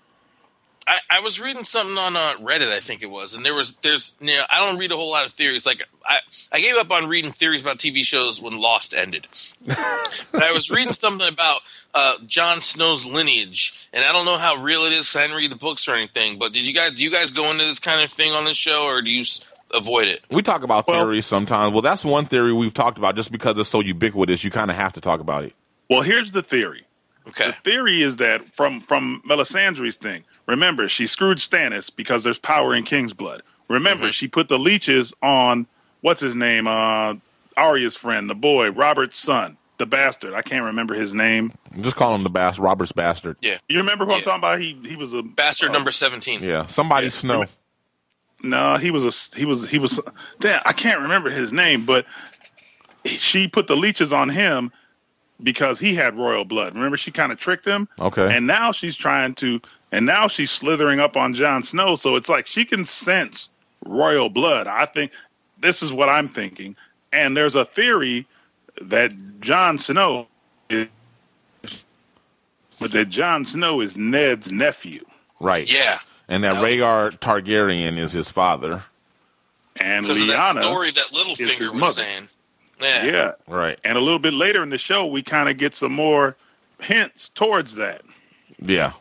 I, 0.87 0.97
I 1.17 1.19
was 1.19 1.39
reading 1.39 1.65
something 1.65 1.95
on 1.97 2.15
uh, 2.15 2.33
Reddit, 2.43 2.71
I 2.71 2.79
think 2.79 3.03
it 3.03 3.11
was, 3.11 3.35
and 3.35 3.45
there 3.45 3.53
was 3.53 3.75
there's 3.83 4.15
you 4.19 4.27
know 4.35 4.43
I 4.49 4.57
don't 4.59 4.79
read 4.79 4.91
a 4.91 4.95
whole 4.95 5.11
lot 5.11 5.25
of 5.25 5.33
theories. 5.33 5.63
Like 5.65 5.83
I 6.03 6.17
I 6.51 6.59
gave 6.61 6.75
up 6.77 6.91
on 6.91 7.07
reading 7.07 7.31
theories 7.31 7.61
about 7.61 7.77
TV 7.77 8.03
shows 8.03 8.41
when 8.41 8.59
Lost 8.59 8.95
ended, 8.95 9.27
but 9.67 10.41
I 10.41 10.51
was 10.51 10.71
reading 10.71 10.93
something 10.93 11.27
about 11.31 11.59
uh, 11.93 12.13
Jon 12.25 12.61
Snow's 12.61 13.05
lineage, 13.05 13.89
and 13.93 14.03
I 14.03 14.11
don't 14.11 14.25
know 14.25 14.37
how 14.37 14.61
real 14.63 14.81
it 14.83 14.93
is. 14.93 15.15
I 15.15 15.21
didn't 15.21 15.37
read 15.37 15.51
the 15.51 15.55
books 15.55 15.87
or 15.87 15.93
anything. 15.95 16.37
But 16.39 16.53
did 16.53 16.67
you 16.67 16.73
guys 16.73 16.95
do 16.95 17.03
you 17.03 17.11
guys 17.11 17.31
go 17.31 17.45
into 17.45 17.65
this 17.65 17.79
kind 17.79 18.03
of 18.03 18.11
thing 18.11 18.31
on 18.31 18.45
the 18.45 18.53
show, 18.53 18.85
or 18.85 19.01
do 19.01 19.09
you 19.09 19.21
s- 19.21 19.43
avoid 19.73 20.07
it? 20.07 20.21
We 20.29 20.41
talk 20.41 20.63
about 20.63 20.87
Well- 20.87 21.01
theories 21.01 21.25
sometimes. 21.25 21.73
Well, 21.73 21.81
that's 21.81 22.05
one 22.05 22.25
theory 22.25 22.53
we've 22.53 22.73
talked 22.73 22.97
about. 22.97 23.15
Just 23.15 23.31
because 23.31 23.57
it's 23.57 23.69
so 23.69 23.81
ubiquitous, 23.81 24.43
you 24.43 24.51
kind 24.51 24.69
of 24.71 24.77
have 24.77 24.93
to 24.93 25.01
talk 25.01 25.19
about 25.19 25.43
it. 25.45 25.53
well, 25.89 26.01
here's 26.01 26.31
the 26.31 26.43
theory. 26.43 26.83
Okay, 27.27 27.47
The 27.47 27.71
theory 27.71 28.01
is 28.01 28.17
that 28.17 28.41
from 28.55 28.79
from 28.81 29.21
Melisandre's 29.27 29.97
thing. 29.97 30.23
Remember, 30.47 30.89
she 30.89 31.05
screwed 31.05 31.37
Stannis 31.37 31.95
because 31.95 32.23
there's 32.23 32.39
power 32.39 32.73
in 32.73 32.83
King's 32.85 33.13
blood. 33.13 33.43
Remember, 33.67 34.05
Mm-hmm. 34.05 34.11
she 34.11 34.27
put 34.27 34.47
the 34.49 34.57
leeches 34.57 35.13
on 35.21 35.67
what's 36.01 36.21
his 36.21 36.33
name, 36.33 36.67
uh, 36.67 37.13
Arya's 37.55 37.95
friend, 37.95 38.27
the 38.29 38.33
boy, 38.35 38.71
Robert's 38.71 39.19
son, 39.19 39.57
the 39.79 39.85
bastard. 39.87 40.33
I 40.33 40.41
can't 40.43 40.65
remember 40.65 40.93
his 40.93 41.13
name. 41.13 41.51
Just 41.81 41.95
call 41.95 42.13
him 42.13 42.21
the 42.23 42.29
bastard, 42.29 42.63
Robert's 42.63 42.91
bastard. 42.91 43.37
yeah, 43.41 43.57
You 43.67 43.79
remember 43.79 44.05
who 44.05 44.13
I'm 44.13 44.21
talking 44.21 44.39
about? 44.39 44.59
He 44.59 44.77
he 44.85 44.95
was 44.95 45.13
a 45.13 45.23
bastard 45.23 45.71
uh, 45.71 45.73
number 45.73 45.89
seventeen. 45.91 46.43
Yeah, 46.43 46.67
somebody 46.67 47.07
Yeah. 47.07 47.11
snow. 47.11 47.45
No, 48.43 48.77
he 48.77 48.91
was 48.91 49.03
a 49.33 49.37
he 49.37 49.45
was 49.45 49.67
he 49.69 49.79
was. 49.79 49.99
Damn, 50.39 50.61
I 50.65 50.73
can't 50.73 51.01
remember 51.01 51.29
his 51.29 51.51
name, 51.51 51.85
but 51.85 52.05
she 53.05 53.47
put 53.47 53.67
the 53.67 53.75
leeches 53.75 54.13
on 54.13 54.29
him 54.29 54.71
because 55.41 55.79
he 55.79 55.93
had 55.95 56.17
royal 56.17 56.45
blood. 56.45 56.73
Remember, 56.75 56.97
she 56.97 57.11
kind 57.11 57.31
of 57.31 57.37
tricked 57.37 57.65
him. 57.65 57.87
Okay. 57.99 58.35
and 58.35 58.45
now 58.47 58.71
she's 58.71 58.95
trying 58.95 59.35
to, 59.35 59.61
and 59.91 60.05
now 60.05 60.27
she's 60.27 60.51
slithering 60.51 60.99
up 60.99 61.15
on 61.17 61.33
Jon 61.33 61.63
Snow. 61.63 61.95
So 61.95 62.15
it's 62.15 62.29
like 62.29 62.47
she 62.47 62.65
can 62.65 62.85
sense 62.85 63.49
royal 63.85 64.29
blood. 64.29 64.67
I 64.67 64.85
think 64.85 65.11
this 65.61 65.81
is 65.83 65.91
what 65.93 66.09
I'm 66.09 66.27
thinking. 66.27 66.75
And 67.11 67.35
there's 67.35 67.55
a 67.55 67.65
theory 67.65 68.25
that 68.81 69.13
Jon 69.39 69.77
Snow 69.77 70.27
is, 70.69 70.87
but 72.79 72.91
that 72.91 73.09
Jon 73.09 73.45
Snow 73.45 73.81
is 73.81 73.97
Ned's 73.97 74.51
nephew. 74.51 75.03
Right. 75.39 75.71
Yeah, 75.71 75.99
And 76.27 76.43
that 76.43 76.55
Rhaegar 76.63 77.17
Targaryen 77.19 77.97
is 77.97 78.11
his 78.13 78.29
father. 78.29 78.83
And 79.77 80.05
because 80.05 80.21
of 80.21 80.27
that 80.27 80.55
Lyanna, 80.55 80.61
story 80.61 80.91
that 80.91 81.05
Littlefinger 81.13 81.61
was 81.61 81.73
mother. 81.73 81.93
saying. 81.93 82.27
Yeah. 82.81 83.05
yeah, 83.05 83.31
Right. 83.47 83.79
And 83.83 83.97
a 83.97 84.01
little 84.01 84.19
bit 84.19 84.33
later 84.33 84.63
in 84.63 84.69
the 84.69 84.77
show, 84.77 85.05
we 85.05 85.21
kind 85.21 85.49
of 85.49 85.57
get 85.57 85.73
some 85.75 85.91
more 85.93 86.35
hints 86.81 87.29
towards 87.29 87.75
that. 87.75 88.01
Yeah. 88.61 88.93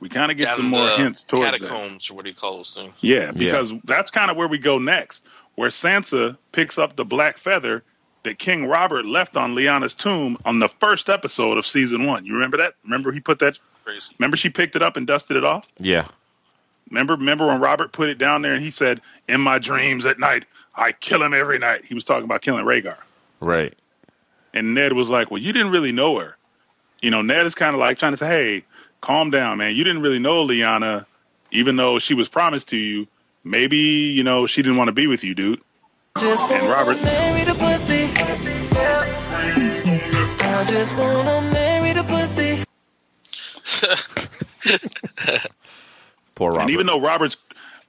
We 0.00 0.08
kind 0.10 0.30
of 0.30 0.36
get 0.36 0.46
Down 0.48 0.56
some 0.56 0.66
more 0.66 0.88
hints 0.90 1.24
towards 1.24 1.50
that. 1.52 1.60
catacombs 1.60 2.10
or 2.10 2.14
what 2.14 2.24
do 2.24 2.30
you 2.30 2.34
call 2.36 2.58
those 2.58 2.74
things? 2.74 2.92
Yeah, 3.00 3.32
because 3.32 3.70
that's 3.70 3.70
Catacombs 3.70 3.70
or 3.70 3.70
what 3.70 3.70
do 3.70 3.70
you 3.70 3.70
call 3.70 3.70
those 3.70 3.70
things? 3.70 3.72
yeah, 3.72 3.72
because 3.72 3.72
that's 3.84 4.10
kind 4.10 4.30
of 4.30 4.36
where 4.36 4.48
we 4.48 4.58
go 4.58 4.78
next, 4.78 5.24
where 5.54 5.70
Sansa 5.70 6.36
picks 6.52 6.76
up 6.78 6.96
the 6.96 7.04
black 7.06 7.38
feather 7.38 7.82
that 8.26 8.38
King 8.38 8.66
Robert 8.66 9.04
left 9.06 9.36
on 9.36 9.54
Lyanna's 9.54 9.94
tomb 9.94 10.36
on 10.44 10.58
the 10.60 10.68
first 10.68 11.08
episode 11.08 11.58
of 11.58 11.66
season 11.66 12.06
one. 12.06 12.24
You 12.26 12.34
remember 12.34 12.58
that? 12.58 12.74
Remember 12.84 13.10
he 13.12 13.20
put 13.20 13.38
that? 13.40 13.58
Crazy. 13.84 14.14
Remember 14.18 14.36
she 14.36 14.50
picked 14.50 14.76
it 14.76 14.82
up 14.82 14.96
and 14.96 15.06
dusted 15.06 15.36
it 15.36 15.44
off. 15.44 15.68
Yeah. 15.78 16.06
Remember, 16.90 17.14
remember 17.14 17.46
when 17.48 17.60
Robert 17.60 17.90
put 17.92 18.08
it 18.10 18.18
down 18.18 18.42
there 18.42 18.54
and 18.54 18.62
he 18.62 18.70
said, 18.70 19.00
"In 19.28 19.40
my 19.40 19.58
dreams 19.58 20.06
at 20.06 20.18
night, 20.20 20.44
I 20.74 20.92
kill 20.92 21.22
him 21.22 21.34
every 21.34 21.58
night." 21.58 21.84
He 21.84 21.94
was 21.94 22.04
talking 22.04 22.24
about 22.24 22.42
killing 22.42 22.64
Rhaegar, 22.64 22.96
Right. 23.40 23.74
and 24.54 24.74
Ned 24.74 24.92
was 24.92 25.10
like, 25.10 25.30
"Well, 25.30 25.40
you 25.40 25.52
didn't 25.52 25.72
really 25.72 25.90
know 25.92 26.18
her." 26.18 26.36
You 27.02 27.10
know, 27.10 27.22
Ned 27.22 27.44
is 27.46 27.54
kind 27.56 27.74
of 27.74 27.80
like 27.80 27.98
trying 27.98 28.12
to 28.12 28.16
say, 28.16 28.26
"Hey, 28.28 28.64
calm 29.00 29.30
down, 29.30 29.58
man. 29.58 29.74
You 29.74 29.82
didn't 29.84 30.02
really 30.02 30.18
know 30.20 30.46
Lyanna, 30.46 31.06
even 31.50 31.74
though 31.76 31.98
she 31.98 32.14
was 32.14 32.28
promised 32.28 32.68
to 32.68 32.76
you. 32.76 33.06
Maybe 33.42 33.76
you 33.78 34.22
know 34.24 34.46
she 34.46 34.62
didn't 34.62 34.76
want 34.78 34.88
to 34.88 34.92
be 34.92 35.06
with 35.08 35.24
you, 35.24 35.34
dude." 35.34 35.60
Just 36.18 36.44
And 36.44 36.68
Robert- 36.68 36.96
wanna 36.96 37.02
marry 37.04 37.44
the 37.44 37.45
pussy. 37.76 38.08
I 40.40 40.64
just 40.66 40.96
wanna 40.96 41.42
marry 41.52 41.92
the 41.92 42.04
pussy. 42.04 42.64
Poor 46.34 46.52
Robert. 46.52 46.62
And 46.62 46.70
even 46.70 46.86
though 46.86 46.98
Robert's 46.98 47.36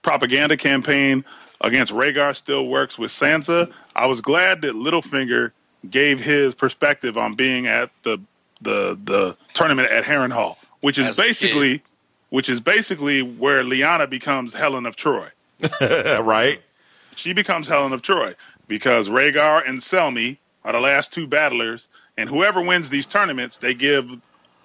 propaganda 0.02 0.58
campaign 0.58 1.24
against 1.62 1.94
Rhaegar 1.94 2.36
still 2.36 2.68
works 2.68 2.98
with 2.98 3.12
Sansa, 3.12 3.72
I 3.96 4.08
was 4.08 4.20
glad 4.20 4.64
that 4.64 4.76
Littlefinger 4.76 5.52
gave 5.90 6.20
his 6.20 6.54
perspective 6.54 7.18
on 7.18 7.36
being 7.36 7.68
at 7.68 7.90
the 8.04 8.18
the 8.60 9.00
the 9.02 9.38
tournament 9.54 9.90
at 9.90 10.04
Harrenhal, 10.04 10.58
which 10.82 10.98
is 10.98 11.08
As 11.08 11.16
basically 11.16 11.82
which 12.30 12.50
is 12.50 12.60
basically 12.60 13.22
where 13.22 13.64
Lyanna 13.64 14.10
becomes 14.10 14.54
Helen 14.54 14.86
of 14.86 14.98
Troy. 14.98 15.30
right. 15.82 16.58
She 17.16 17.32
becomes 17.32 17.68
Helen 17.68 17.94
of 17.94 18.02
Troy 18.02 18.36
because 18.68 19.10
Rhaegar 19.10 19.68
and 19.68 19.80
Selmy 19.80 20.38
are 20.64 20.74
the 20.74 20.80
last 20.80 21.14
two 21.14 21.28
battlers, 21.28 21.88
and 22.18 22.30
whoever 22.30 22.62
wins 22.62 22.90
these 22.90 23.08
tournaments, 23.08 23.60
they 23.60 23.74
give, 23.74 24.10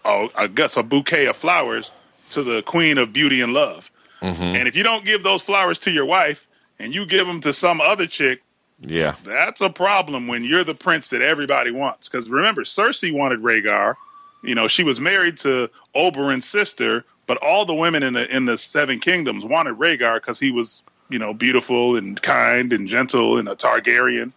oh, 0.04 0.28
I 0.34 0.46
guess, 0.46 0.76
a 0.76 0.82
bouquet 0.82 1.26
of 1.26 1.36
flowers 1.36 1.92
to 2.30 2.42
the 2.42 2.62
Queen 2.62 2.98
of 2.98 3.12
Beauty 3.12 3.40
and 3.40 3.52
Love. 3.52 3.90
Mm-hmm. 4.20 4.42
And 4.42 4.68
if 4.68 4.76
you 4.76 4.82
don't 4.82 5.04
give 5.04 5.22
those 5.22 5.42
flowers 5.42 5.80
to 5.80 5.90
your 5.90 6.06
wife 6.06 6.46
and 6.78 6.94
you 6.94 7.06
give 7.06 7.26
them 7.26 7.40
to 7.42 7.52
some 7.52 7.80
other 7.80 8.06
chick, 8.06 8.42
Yeah. 8.80 9.14
that's 9.24 9.60
a 9.60 9.68
problem 9.70 10.28
when 10.28 10.44
you're 10.44 10.64
the 10.64 10.74
prince 10.74 11.08
that 11.08 11.22
everybody 11.22 11.70
wants. 11.70 12.08
Because 12.08 12.30
remember, 12.30 12.62
Cersei 12.62 13.12
wanted 13.12 13.40
Rhaegar. 13.40 13.94
You 14.42 14.54
know, 14.56 14.66
she 14.66 14.82
was 14.82 14.98
married 14.98 15.36
to 15.38 15.70
Oberyn's 15.94 16.46
sister, 16.46 17.04
but 17.26 17.36
all 17.38 17.64
the 17.64 17.74
women 17.74 18.02
in 18.02 18.14
the 18.14 18.34
in 18.34 18.44
the 18.44 18.58
Seven 18.58 18.98
Kingdoms 18.98 19.44
wanted 19.44 19.74
Rhaegar 19.76 20.16
because 20.16 20.40
he 20.40 20.50
was, 20.50 20.82
you 21.08 21.18
know, 21.18 21.34
beautiful 21.34 21.96
and 21.96 22.20
kind 22.20 22.72
and 22.72 22.88
gentle 22.88 23.38
and 23.38 23.48
a 23.48 23.54
Targaryen. 23.54 24.32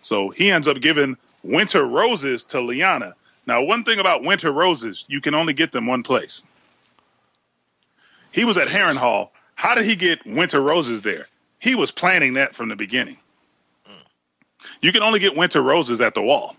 So 0.00 0.30
he 0.30 0.50
ends 0.50 0.68
up 0.68 0.80
giving 0.80 1.16
winter 1.42 1.84
roses 1.84 2.44
to 2.44 2.58
Lyanna. 2.58 3.14
Now, 3.46 3.62
one 3.62 3.84
thing 3.84 3.98
about 3.98 4.22
winter 4.22 4.52
roses, 4.52 5.04
you 5.08 5.20
can 5.20 5.34
only 5.34 5.54
get 5.54 5.72
them 5.72 5.86
one 5.86 6.02
place. 6.02 6.44
He 8.30 8.44
was 8.44 8.56
at 8.56 8.68
Harrenhal. 8.68 9.30
How 9.54 9.74
did 9.74 9.86
he 9.86 9.96
get 9.96 10.24
winter 10.26 10.60
roses 10.60 11.02
there? 11.02 11.26
He 11.58 11.74
was 11.74 11.90
planning 11.90 12.34
that 12.34 12.54
from 12.54 12.68
the 12.68 12.76
beginning. 12.76 13.16
You 14.80 14.92
can 14.92 15.02
only 15.02 15.18
get 15.18 15.36
winter 15.36 15.62
roses 15.62 16.00
at 16.00 16.14
the 16.14 16.22
wall. 16.22 16.54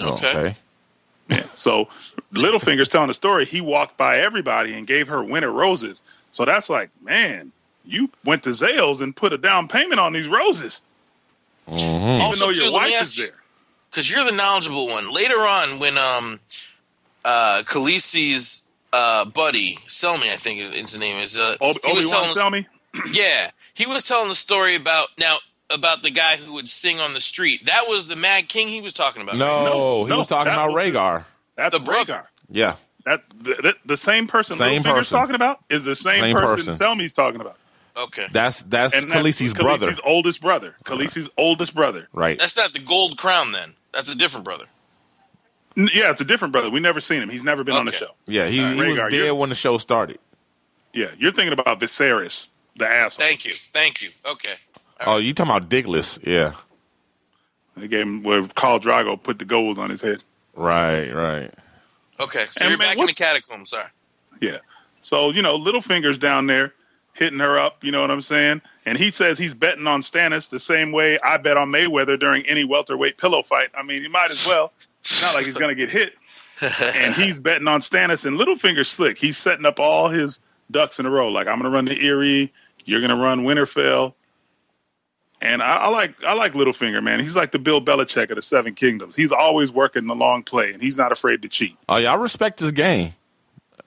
Oh, 0.00 0.14
okay. 0.14 0.56
Yeah. 1.28 1.44
So 1.54 1.88
Littlefinger's 2.32 2.88
telling 2.88 3.08
the 3.08 3.14
story. 3.14 3.44
He 3.44 3.60
walked 3.60 3.96
by 3.96 4.18
everybody 4.18 4.74
and 4.74 4.86
gave 4.86 5.08
her 5.08 5.22
winter 5.22 5.50
roses. 5.50 6.02
So 6.30 6.44
that's 6.44 6.68
like, 6.70 6.90
man, 7.02 7.52
you 7.84 8.10
went 8.24 8.42
to 8.44 8.50
Zales 8.50 9.00
and 9.00 9.14
put 9.16 9.32
a 9.32 9.38
down 9.38 9.66
payment 9.68 9.98
on 10.00 10.12
these 10.12 10.28
roses, 10.28 10.80
even 11.68 12.20
Also, 12.20 12.46
though 12.46 12.50
your 12.50 12.70
let 12.70 12.84
me 12.88 12.92
wife 12.94 13.02
is 13.02 13.16
you- 13.18 13.26
there. 13.26 13.34
because 13.90 14.10
you're 14.10 14.24
the 14.24 14.32
knowledgeable 14.32 14.86
one. 14.88 15.12
Later 15.12 15.36
on, 15.38 15.80
when 15.80 15.96
um, 15.98 16.40
uh, 17.24 17.62
Khaleesi's 17.64 18.62
uh, 18.92 19.24
buddy 19.26 19.76
Selmy, 19.86 20.32
I 20.32 20.36
think 20.36 20.60
is 20.60 20.92
his 20.92 20.98
name 21.00 21.22
is, 21.22 21.36
uh, 21.38 21.56
Obi 21.60 21.78
he 21.84 21.92
was 21.94 22.06
Wan 22.08 22.34
telling 22.34 22.66
us- 22.94 23.10
yeah, 23.12 23.50
he 23.74 23.86
was 23.86 24.04
telling 24.06 24.28
the 24.28 24.34
story 24.34 24.76
about 24.76 25.08
now 25.18 25.36
about 25.70 26.02
the 26.02 26.10
guy 26.10 26.36
who 26.36 26.54
would 26.54 26.68
sing 26.68 26.98
on 26.98 27.12
the 27.12 27.20
street. 27.20 27.66
That 27.66 27.84
was 27.88 28.06
the 28.06 28.16
Mad 28.16 28.48
King 28.48 28.68
he 28.68 28.80
was 28.80 28.94
talking 28.94 29.20
about. 29.22 29.36
No, 29.36 29.64
No, 29.64 30.04
he 30.04 30.10
no, 30.10 30.18
was 30.18 30.26
talking 30.26 30.50
about 30.52 30.72
was 30.72 30.74
the- 30.92 30.98
Rhaegar. 30.98 31.24
That's 31.56 31.76
The 31.76 31.84
brother. 31.84 32.12
Rhaegar. 32.14 32.26
Yeah. 32.50 32.76
That's 33.08 33.26
the, 33.26 33.54
the, 33.62 33.74
the 33.86 33.96
same 33.96 34.26
person 34.26 34.56
Same 34.58 34.82
Littlefinger's 34.82 34.94
person. 34.94 35.18
talking 35.18 35.34
about 35.34 35.60
is 35.70 35.84
the 35.84 35.94
same, 35.96 36.20
Same 36.20 36.34
person, 36.36 36.56
person. 36.56 36.72
Selmy's 36.72 37.14
talking 37.14 37.40
about. 37.40 37.56
Okay, 37.96 38.26
That's 38.30 38.62
that's 38.62 38.94
And 38.94 39.10
that's 39.10 39.20
Khaleesi's 39.20 39.54
brother. 39.54 39.90
Khaleesi's 39.90 40.00
oldest 40.04 40.40
brother. 40.40 40.74
Khaleesi's 40.84 41.28
oldest 41.36 41.74
brother. 41.74 42.06
Right. 42.12 42.38
that's 42.38 42.56
not 42.56 42.72
the 42.72 42.78
Gold 42.78 43.16
Crown. 43.18 43.50
Then 43.52 43.74
that's 43.92 44.08
a 44.12 44.16
different 44.16 44.44
brother. 44.44 44.66
N- 45.76 45.88
Yeah, 45.92 46.10
it's 46.10 46.20
a 46.20 46.24
different 46.24 46.52
brother. 46.52 46.70
We 46.70 46.78
never 46.80 47.00
seen 47.00 47.22
him. 47.22 47.28
He's 47.28 47.42
never 47.44 47.64
been 47.64 47.74
on 47.74 47.86
the 47.86 47.92
show. 47.92 48.10
Yeah, 48.26 48.46
he, 48.48 48.60
Uh, 48.62 48.70
he 48.70 48.80
Rhaegar, 48.80 48.88
was 48.88 48.96
you're- 48.96 49.10
dead 49.26 49.30
when 49.32 49.48
the 49.48 49.54
show 49.56 49.78
started. 49.78 50.18
Yeah, 50.92 51.08
you're 51.18 51.32
thinking 51.32 51.52
about 51.58 51.80
Viserys, 51.80 52.48
the 52.76 52.88
asshole. 52.88 53.26
Thank 53.26 53.44
you, 53.44 53.52
thank 53.52 54.00
you. 54.02 54.10
Okay, 54.26 54.54
Oh, 55.06 55.16
you 55.18 55.32
talking 55.34 55.50
about 55.54 55.68
Dickless? 55.68 56.18
Yeah. 56.26 56.54
They 57.76 57.86
gave 57.88 58.02
him 58.02 58.22
where 58.24 58.42
Khal 58.42 58.80
Drogo 58.80 59.20
put 59.22 59.38
the 59.38 59.44
gold 59.44 59.78
on 59.78 59.90
his 59.90 60.00
head. 60.00 60.22
Right, 60.54 61.12
right. 61.12 61.52
Okay. 62.20 62.46
So 62.46 62.64
And 62.64 62.70
you're 62.70 62.78
man, 62.78 62.88
back 62.88 62.92
in 62.92 62.98
the 62.98 63.02
what's- 63.04 63.14
catacombs. 63.16 63.70
Sorry. 63.70 63.88
Yeah. 64.40 64.58
So, 65.00 65.30
you 65.30 65.42
know, 65.42 65.56
Littlefinger's 65.58 66.18
down 66.18 66.46
there 66.46 66.74
hitting 67.14 67.38
her 67.40 67.58
up, 67.58 67.82
you 67.82 67.90
know 67.90 68.00
what 68.00 68.10
I'm 68.12 68.20
saying? 68.22 68.62
And 68.86 68.96
he 68.96 69.10
says 69.10 69.38
he's 69.38 69.54
betting 69.54 69.86
on 69.88 70.02
Stannis 70.02 70.50
the 70.50 70.60
same 70.60 70.92
way 70.92 71.18
I 71.18 71.36
bet 71.38 71.56
on 71.56 71.68
Mayweather 71.72 72.18
during 72.18 72.44
any 72.46 72.64
welterweight 72.64 73.18
pillow 73.18 73.42
fight. 73.42 73.70
I 73.74 73.82
mean, 73.82 74.02
he 74.02 74.08
might 74.08 74.30
as 74.30 74.46
well. 74.46 74.72
It's 75.00 75.20
not 75.22 75.34
like 75.34 75.44
he's 75.44 75.54
going 75.54 75.74
to 75.76 75.86
get 75.86 75.90
hit. 75.90 76.14
and 76.60 77.14
he's 77.14 77.38
betting 77.40 77.66
on 77.68 77.80
Stannis 77.80 78.24
and 78.26 78.36
Littlefinger's 78.38 78.88
slick. 78.88 79.18
He's 79.18 79.36
setting 79.38 79.64
up 79.66 79.80
all 79.80 80.08
his 80.08 80.40
ducks 80.70 80.98
in 81.00 81.06
a 81.06 81.10
row. 81.10 81.28
Like, 81.28 81.46
I'm 81.46 81.60
going 81.60 81.70
to 81.70 81.74
run 81.74 81.84
the 81.86 81.98
Eyrie. 82.06 82.52
You're 82.84 83.00
going 83.00 83.16
to 83.16 83.22
run 83.22 83.40
Winterfell. 83.44 84.14
And 85.40 85.62
I, 85.62 85.76
I 85.76 85.88
like 85.88 86.22
I 86.24 86.34
like 86.34 86.54
Littlefinger, 86.54 87.02
man. 87.02 87.20
He's 87.20 87.36
like 87.36 87.52
the 87.52 87.58
Bill 87.58 87.80
Belichick 87.80 88.30
of 88.30 88.36
the 88.36 88.42
Seven 88.42 88.74
Kingdoms. 88.74 89.14
He's 89.14 89.30
always 89.32 89.72
working 89.72 90.06
the 90.06 90.14
long 90.16 90.42
play, 90.42 90.72
and 90.72 90.82
he's 90.82 90.96
not 90.96 91.12
afraid 91.12 91.42
to 91.42 91.48
cheat. 91.48 91.76
Oh 91.88 91.96
yeah, 91.96 92.12
I 92.12 92.16
respect 92.16 92.58
his 92.60 92.72
game. 92.72 93.14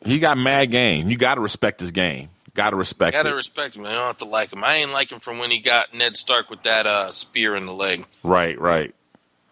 He 0.03 0.19
got 0.19 0.37
mad 0.37 0.71
game. 0.71 1.09
You 1.09 1.17
got 1.17 1.35
to 1.35 1.41
respect 1.41 1.79
his 1.81 1.91
game. 1.91 2.29
Got 2.53 2.71
to 2.71 2.75
respect 2.75 3.13
Gotta 3.15 3.33
respect 3.33 3.75
him. 3.75 3.85
I 3.85 3.93
don't 3.93 4.07
have 4.07 4.17
to 4.17 4.25
like 4.25 4.51
him. 4.51 4.63
I 4.63 4.75
ain't 4.75 4.91
like 4.91 5.11
him 5.11 5.19
from 5.19 5.39
when 5.39 5.51
he 5.51 5.59
got 5.59 5.93
Ned 5.93 6.17
Stark 6.17 6.49
with 6.49 6.63
that 6.63 6.85
uh, 6.85 7.11
spear 7.11 7.55
in 7.55 7.65
the 7.65 7.73
leg. 7.73 8.05
right, 8.23 8.59
right. 8.59 8.93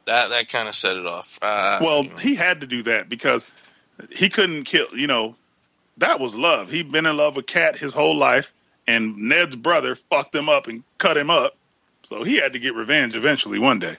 That 0.06 0.30
that 0.30 0.50
kind 0.50 0.68
of 0.68 0.76
set 0.76 0.98
it 0.98 1.06
off. 1.06 1.38
Uh, 1.42 1.80
Well, 1.82 2.04
he 2.20 2.36
had 2.36 2.62
to 2.62 2.68
do 2.68 2.84
that 2.84 3.10
because 3.10 3.46
he 4.10 4.30
couldn't 4.30 4.64
kill. 4.64 4.88
You 4.96 5.08
know, 5.08 5.36
that 5.98 6.20
was 6.20 6.34
love. 6.34 6.72
He'd 6.72 6.92
been 6.92 7.06
in 7.06 7.16
love 7.16 7.36
with 7.36 7.46
Kat 7.46 7.78
his 7.78 7.94
whole 7.94 8.16
life, 8.16 8.52
and 8.88 9.18
Ned's 9.18 9.56
brother 9.56 9.96
fucked 9.96 10.34
him 10.34 10.50
up 10.50 10.68
and 10.68 10.84
cut 10.98 11.16
him 11.16 11.30
up. 11.30 11.56
So 12.04 12.24
he 12.24 12.38
had 12.38 12.54
to 12.54 12.60
get 12.60 12.74
revenge 12.76 13.16
eventually 13.16 13.60
one 13.60 13.80
day. 13.80 13.98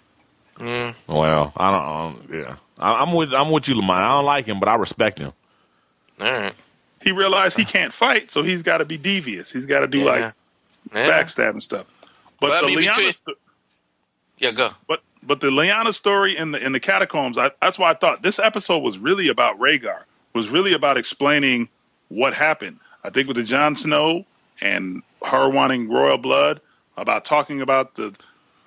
Well, 0.59 1.53
I 1.57 1.70
don't. 1.70 1.86
Um, 1.86 2.28
yeah, 2.32 2.57
I, 2.78 2.94
I'm 3.03 3.12
with 3.14 3.32
I'm 3.32 3.51
with 3.51 3.68
you, 3.68 3.74
Lamonte. 3.76 3.90
I 4.03 4.09
don't 4.16 4.24
like 4.24 4.46
him, 4.46 4.61
but 4.61 4.68
I 4.68 4.74
respect 4.74 5.18
him. 5.18 5.32
all 6.20 6.30
right. 6.30 6.55
He 7.03 7.12
realized 7.12 7.57
he 7.57 7.64
can't 7.64 7.92
fight, 7.94 8.30
so 8.30 8.42
he's 8.42 8.62
got 8.62 8.78
to 8.78 8.84
be 8.84 8.98
devious. 8.98 9.51
He's 9.51 9.64
got 9.64 9.80
to 9.80 9.86
do 9.86 9.98
Yeah. 9.98 10.05
like 10.05 10.34
Yeah. 10.92 11.09
backstab 11.22 11.51
and 11.51 11.62
stuff. 11.62 11.88
But 12.40 12.51
Well, 12.51 12.59
I 12.59 12.61
the 12.61 12.66
mean, 12.76 12.78
between- 12.88 13.07
Lyanna, 13.09 13.14
sto- 13.14 13.32
yeah, 14.38 14.51
go. 14.53 14.70
but 14.86 15.03
but 15.22 15.40
the 15.40 15.48
Lyanna 15.48 15.94
story 15.94 16.36
in 16.36 16.51
the 16.51 16.62
in 16.64 16.72
the 16.72 16.80
catacombs, 16.80 17.38
I, 17.38 17.53
that's 17.62 17.78
why 17.78 17.90
I 17.90 17.94
thought 17.94 18.22
this 18.22 18.38
episode 18.38 18.80
was 18.82 18.98
really 18.98 19.28
about 19.28 19.59
Rhaegar. 19.59 20.03
Was 20.34 20.48
really 20.51 20.74
about 20.74 20.98
explaining 20.98 21.68
what 22.09 22.34
happened. 22.34 22.80
I 23.03 23.09
think 23.11 23.28
with 23.28 23.36
the 23.38 23.42
Jon 23.44 23.76
Snow 23.76 24.26
and 24.61 25.03
her 25.24 25.48
wanting 25.48 25.88
royal 25.88 26.18
blood, 26.18 26.61
about 27.01 27.24
talking 27.24 27.61
about 27.62 27.94
the 27.96 28.14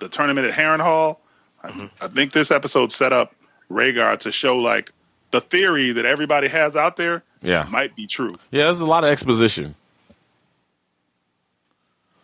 the 0.00 0.08
tournament 0.08 0.46
at 0.46 0.52
Harrenhal. 0.54 1.18
I, 1.62 1.90
I 2.00 2.08
think 2.08 2.32
this 2.32 2.50
episode 2.50 2.92
set 2.92 3.12
up 3.12 3.34
Rhaegar 3.70 4.18
to 4.20 4.32
show 4.32 4.58
like 4.58 4.90
the 5.30 5.40
theory 5.40 5.92
that 5.92 6.04
everybody 6.04 6.48
has 6.48 6.76
out 6.76 6.96
there 6.96 7.22
Yeah, 7.42 7.66
might 7.70 7.96
be 7.96 8.06
true. 8.06 8.36
yeah. 8.50 8.64
There's 8.64 8.80
a 8.80 8.86
lot 8.86 9.04
of 9.04 9.10
exposition, 9.10 9.74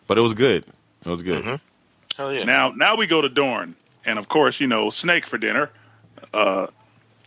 but 0.07 0.17
it 0.17 0.21
was 0.21 0.33
good. 0.33 0.65
It 1.05 1.09
was 1.09 1.23
good. 1.23 1.59
Hell 2.17 2.31
yeah. 2.33 2.43
Now, 2.43 2.69
now 2.75 2.95
we 2.97 3.07
go 3.07 3.21
to 3.21 3.29
Dorne, 3.29 3.75
and 4.05 4.19
of 4.19 4.27
course, 4.29 4.59
you 4.59 4.67
know, 4.67 4.89
snake 4.89 5.25
for 5.25 5.37
dinner. 5.37 5.69
Uh, 6.33 6.67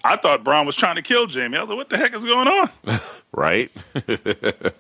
I 0.04 0.16
thought 0.16 0.44
Bronn 0.44 0.66
was 0.66 0.76
trying 0.76 0.96
to 0.96 1.02
kill 1.02 1.26
Jaime. 1.28 1.56
I 1.56 1.62
was 1.62 1.70
like, 1.70 1.78
"What 1.78 1.88
the 1.88 1.96
heck 1.96 2.14
is 2.14 2.24
going 2.24 2.48
on?" 2.48 2.68
Right. 3.32 3.70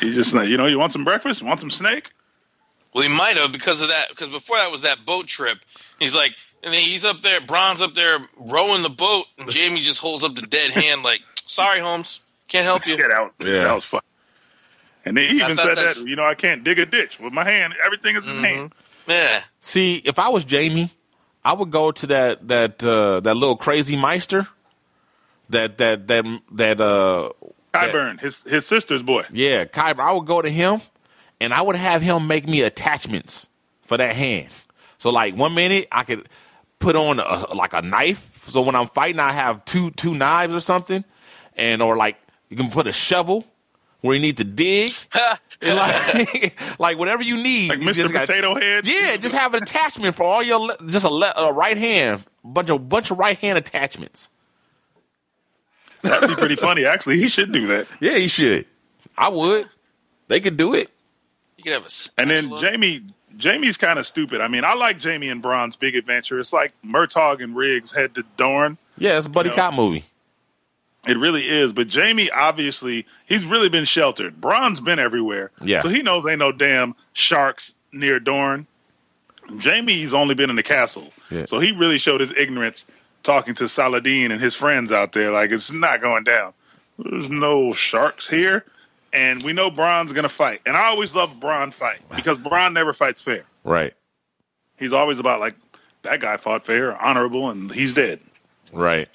He 0.00 0.14
just, 0.14 0.34
you 0.34 0.56
know, 0.56 0.66
you 0.66 0.78
want 0.78 0.92
some 0.92 1.04
breakfast? 1.04 1.40
You 1.40 1.46
want 1.48 1.60
some 1.60 1.70
snake? 1.70 2.10
Well, 2.94 3.02
he 3.08 3.14
might 3.14 3.36
have 3.36 3.52
because 3.52 3.82
of 3.82 3.88
that. 3.88 4.06
Because 4.10 4.28
before 4.28 4.56
that 4.56 4.70
was 4.72 4.82
that 4.82 5.04
boat 5.06 5.26
trip. 5.26 5.58
He's 5.98 6.14
like, 6.14 6.34
and 6.64 6.72
then 6.74 6.82
he's 6.82 7.04
up 7.04 7.20
there. 7.22 7.40
Bronn's 7.40 7.80
up 7.82 7.94
there 7.94 8.18
rowing 8.40 8.82
the 8.82 8.90
boat, 8.90 9.24
and 9.38 9.52
Jaime 9.52 9.80
just 9.80 10.00
holds 10.00 10.24
up 10.24 10.34
the 10.34 10.42
dead 10.42 10.70
hand, 10.72 11.02
like, 11.02 11.20
"Sorry, 11.46 11.78
Holmes." 11.80 12.20
Can't 12.48 12.66
help 12.66 12.86
you. 12.86 12.96
Get 12.98 13.12
out. 13.12 13.32
Yeah. 13.38 13.64
That 13.64 13.74
was 13.74 13.84
fun. 13.84 14.00
And 15.04 15.16
they 15.16 15.28
even 15.28 15.56
said 15.56 15.76
that's- 15.76 16.00
that, 16.00 16.06
you 16.08 16.16
know, 16.16 16.24
I 16.24 16.34
can't 16.34 16.62
dig 16.64 16.78
a 16.78 16.84
ditch 16.86 17.18
with 17.20 17.32
my 17.32 17.44
hand. 17.44 17.74
Everything 17.84 18.16
is 18.16 18.38
in 18.38 18.44
hand. 18.44 18.72
Yeah. 19.06 19.40
See, 19.60 19.96
if 20.04 20.18
I 20.18 20.28
was 20.28 20.44
Jaime, 20.48 20.90
I 21.44 21.52
would 21.54 21.70
go 21.70 21.90
to 21.92 22.06
that 22.08 22.46
that 22.48 22.82
uh, 22.84 23.20
that 23.20 23.34
little 23.36 23.56
crazy 23.56 23.96
Maester. 23.96 24.46
That 25.48 25.78
that 25.78 26.06
that 26.08 26.40
that 26.52 26.80
uh 26.80 27.30
Qyburn, 27.72 28.20
his 28.20 28.42
his 28.44 28.66
sister's 28.66 29.02
boy. 29.02 29.24
yeah, 29.32 29.64
Qyburn. 29.64 30.00
I 30.00 30.12
would 30.12 30.26
go 30.26 30.42
to 30.42 30.50
him, 30.50 30.80
and 31.40 31.52
I 31.54 31.62
would 31.62 31.76
have 31.76 32.02
him 32.02 32.26
make 32.26 32.46
me 32.48 32.62
attachments 32.62 33.48
for 33.82 33.96
that 33.96 34.14
hand. 34.16 34.48
So 34.98 35.10
like 35.10 35.34
one 35.36 35.54
minute 35.54 35.88
I 35.90 36.04
could 36.04 36.28
put 36.78 36.96
on 36.96 37.18
a, 37.20 37.54
like 37.54 37.72
a 37.72 37.82
knife. 37.82 38.46
So 38.48 38.62
when 38.62 38.74
I'm 38.74 38.88
fighting, 38.88 39.20
I 39.20 39.32
have 39.32 39.64
two 39.64 39.90
two 39.92 40.14
knives 40.14 40.54
or 40.54 40.60
something, 40.60 41.04
and 41.56 41.80
or 41.82 41.96
like 41.96 42.16
you 42.48 42.56
can 42.56 42.70
put 42.70 42.86
a 42.86 42.92
shovel 42.92 43.44
where 44.00 44.14
you 44.14 44.20
need 44.22 44.36
to 44.38 44.44
dig. 44.44 44.90
Like, 45.62 46.58
like 46.78 46.98
whatever 46.98 47.22
you 47.22 47.36
need, 47.36 47.68
Like 47.68 47.80
Mr. 47.80 48.10
gotta- 48.10 48.26
Potato 48.26 48.54
Head. 48.54 48.86
yeah, 48.86 49.18
just 49.18 49.34
have 49.34 49.52
an 49.52 49.62
attachment 49.62 50.16
for 50.16 50.24
all 50.24 50.42
your 50.42 50.74
just 50.86 51.04
a, 51.04 51.10
le- 51.10 51.34
a 51.36 51.52
right 51.52 51.76
hand, 51.76 52.24
bunch 52.42 52.70
of 52.70 52.88
bunch 52.88 53.10
of 53.10 53.18
right 53.18 53.36
hand 53.36 53.58
attachments. 53.58 54.30
That'd 56.00 56.30
be 56.30 56.34
pretty 56.34 56.56
funny. 56.56 56.86
Actually, 56.86 57.18
he 57.18 57.28
should 57.28 57.52
do 57.52 57.66
that. 57.66 57.86
Yeah, 58.00 58.16
he 58.16 58.28
should. 58.28 58.64
I 59.18 59.28
would. 59.28 59.68
They 60.28 60.40
could 60.40 60.56
do 60.56 60.72
it. 60.72 60.90
You 61.60 61.64
could 61.64 61.82
have 61.82 61.84
a 61.84 62.20
And 62.20 62.30
then. 62.30 62.48
Jaime, 62.50 63.02
Jaime's 63.38 63.76
kind 63.76 63.98
of 63.98 64.06
stupid. 64.06 64.40
I 64.40 64.48
mean, 64.48 64.64
I 64.64 64.74
like 64.74 65.02
Jaime 65.02 65.28
and 65.28 65.42
Bronn's 65.42 65.76
big 65.76 65.94
adventure. 65.94 66.38
It's 66.40 66.52
like 66.52 66.72
Murtaugh 66.84 67.42
and 67.42 67.54
Riggs 67.54 67.92
head 67.92 68.14
to 68.14 68.24
Dorne. 68.36 68.78
Yeah, 68.98 69.18
it's 69.18 69.26
a 69.26 69.30
buddy 69.30 69.50
You 69.50 69.56
know? 69.56 69.62
cop 69.62 69.74
movie. 69.74 70.04
It 71.06 71.16
really 71.16 71.42
is. 71.42 71.72
But 71.72 71.92
Jaime, 71.92 72.30
obviously, 72.30 73.06
he's 73.26 73.44
really 73.44 73.68
been 73.68 73.84
sheltered. 73.84 74.40
Bronn's 74.40 74.80
been 74.80 74.98
everywhere. 74.98 75.50
Yeah. 75.62 75.82
So 75.82 75.88
he 75.88 76.02
knows 76.02 76.26
ain't 76.26 76.38
no 76.38 76.52
damn 76.52 76.94
sharks 77.12 77.74
near 77.92 78.20
Dorne. 78.20 78.66
Jaime's 79.62 80.14
only 80.14 80.34
been 80.34 80.50
in 80.50 80.56
the 80.56 80.62
castle. 80.62 81.12
Yeah. 81.30 81.46
So 81.46 81.58
he 81.58 81.72
really 81.72 81.98
showed 81.98 82.20
his 82.20 82.32
ignorance 82.36 82.86
talking 83.22 83.54
to 83.56 83.68
Saladin 83.68 84.30
and 84.32 84.40
his 84.40 84.54
friends 84.54 84.92
out 84.92 85.12
there. 85.12 85.30
Like, 85.30 85.50
it's 85.50 85.72
not 85.72 86.00
going 86.00 86.24
down. 86.24 86.52
There's 86.98 87.30
no 87.30 87.72
sharks 87.72 88.28
here. 88.28 88.64
And 89.12 89.42
we 89.42 89.52
know 89.52 89.70
Bronn's 89.70 90.12
going 90.12 90.22
to 90.22 90.28
fight. 90.28 90.60
And 90.66 90.76
I 90.76 90.90
always 90.90 91.14
love 91.14 91.40
Bronn 91.40 91.72
fight 91.72 91.98
because 92.14 92.38
Bronn 92.38 92.72
never 92.72 92.92
fights 92.92 93.22
fair. 93.22 93.42
Right. 93.64 93.92
He's 94.78 94.92
always 94.92 95.18
about, 95.18 95.40
like, 95.40 95.54
that 96.02 96.20
guy 96.20 96.36
fought 96.36 96.64
fair, 96.64 96.96
honorable, 96.96 97.50
and 97.50 97.70
he's 97.70 97.92
dead. 97.92 98.20
Right. 98.72 99.08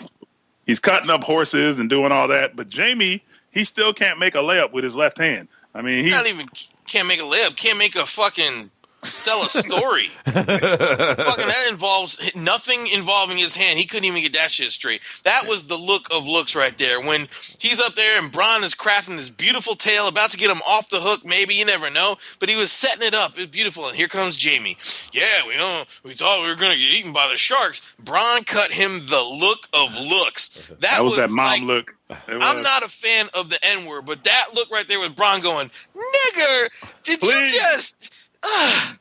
He's 0.66 0.80
cutting 0.80 1.10
up 1.10 1.24
horses 1.24 1.80
and 1.80 1.90
doing 1.90 2.12
all 2.12 2.28
that. 2.28 2.56
But 2.56 2.74
Jaime, 2.74 3.24
he 3.52 3.64
still 3.64 3.94
can't 3.94 4.20
make 4.20 4.36
a 4.36 4.40
layup 4.40 4.74
with 4.74 4.84
his 4.84 4.96
left 4.96 5.18
hand. 5.18 5.48
I 5.74 5.82
mean, 5.82 6.04
he's 6.04 6.14
not 6.14 6.28
even 6.28 6.48
can't 6.88 7.08
make 7.08 7.20
a 7.20 7.24
layup, 7.24 7.56
can't 7.56 7.78
make 7.78 7.96
a 7.96 8.06
fucking 8.06 8.72
sell 9.06 9.44
a 9.44 9.50
story. 9.50 10.08
fucking 10.26 10.46
that 10.46 11.68
involves 11.70 12.32
nothing 12.36 12.88
involving 12.94 13.38
his 13.38 13.56
hand. 13.56 13.80
He 13.80 13.86
couldn't 13.86 14.06
even 14.06 14.22
get 14.22 14.34
that 14.34 14.52
shit 14.52 14.72
straight. 14.72 15.02
That 15.24 15.48
was 15.48 15.68
the 15.68 15.78
look 15.78 16.08
of 16.12 16.28
looks 16.28 16.56
right 16.56 16.78
there. 16.78 17.00
When 17.00 17.28
he's 17.60 17.80
up 17.80 17.96
there 17.96 18.22
and 18.22 18.32
Bronn 18.32 18.64
is 18.64 18.76
crafting 18.76 19.18
this 19.18 19.30
beautiful 19.30 19.76
tale, 19.76 20.08
about 20.08 20.32
to 20.32 20.38
get 20.38 20.50
him 20.50 20.62
off 20.68 20.90
the 20.90 21.00
hook. 21.00 21.26
Maybe 21.26 21.56
you 21.56 21.66
never 21.66 21.90
know, 21.92 22.18
but 22.40 22.50
he 22.50 22.56
was 22.56 22.72
setting 22.72 23.08
it 23.08 23.14
up. 23.14 23.34
It 23.34 23.42
was 23.42 23.48
beautiful. 23.48 23.88
And 23.88 23.96
here 23.96 24.08
comes 24.08 24.44
Jaime. 24.44 24.78
Yeah, 25.12 25.48
we 25.48 25.56
know 25.56 25.84
we 26.04 26.14
thought 26.14 26.42
we 26.42 26.50
were 26.50 26.56
gonna 26.56 26.76
get 26.76 26.94
eaten 26.94 27.14
by 27.14 27.30
the 27.30 27.38
sharks. 27.38 27.94
Bronn 28.04 28.46
cut 28.46 28.72
him 28.72 29.00
the 29.08 29.22
look 29.22 29.68
of 29.74 29.96
looks. 30.00 30.50
That, 30.50 30.82
that 30.82 31.04
was 31.04 31.16
that 31.16 31.30
mom 31.30 31.46
like, 31.46 31.62
look. 31.62 31.92
I'm 32.28 32.62
not 32.62 32.84
a 32.84 32.88
fan 32.88 33.28
of 33.34 33.50
the 33.50 33.58
N 33.64 33.88
word, 33.88 34.06
but 34.06 34.24
that 34.26 34.50
look 34.54 34.70
right 34.70 34.88
there 34.88 35.00
with 35.00 35.16
Bronn 35.16 35.42
going, 35.42 35.70
nigger, 35.96 36.70
did 37.04 37.20
Please. 37.20 37.54
you 37.54 37.60
just. 37.60 38.25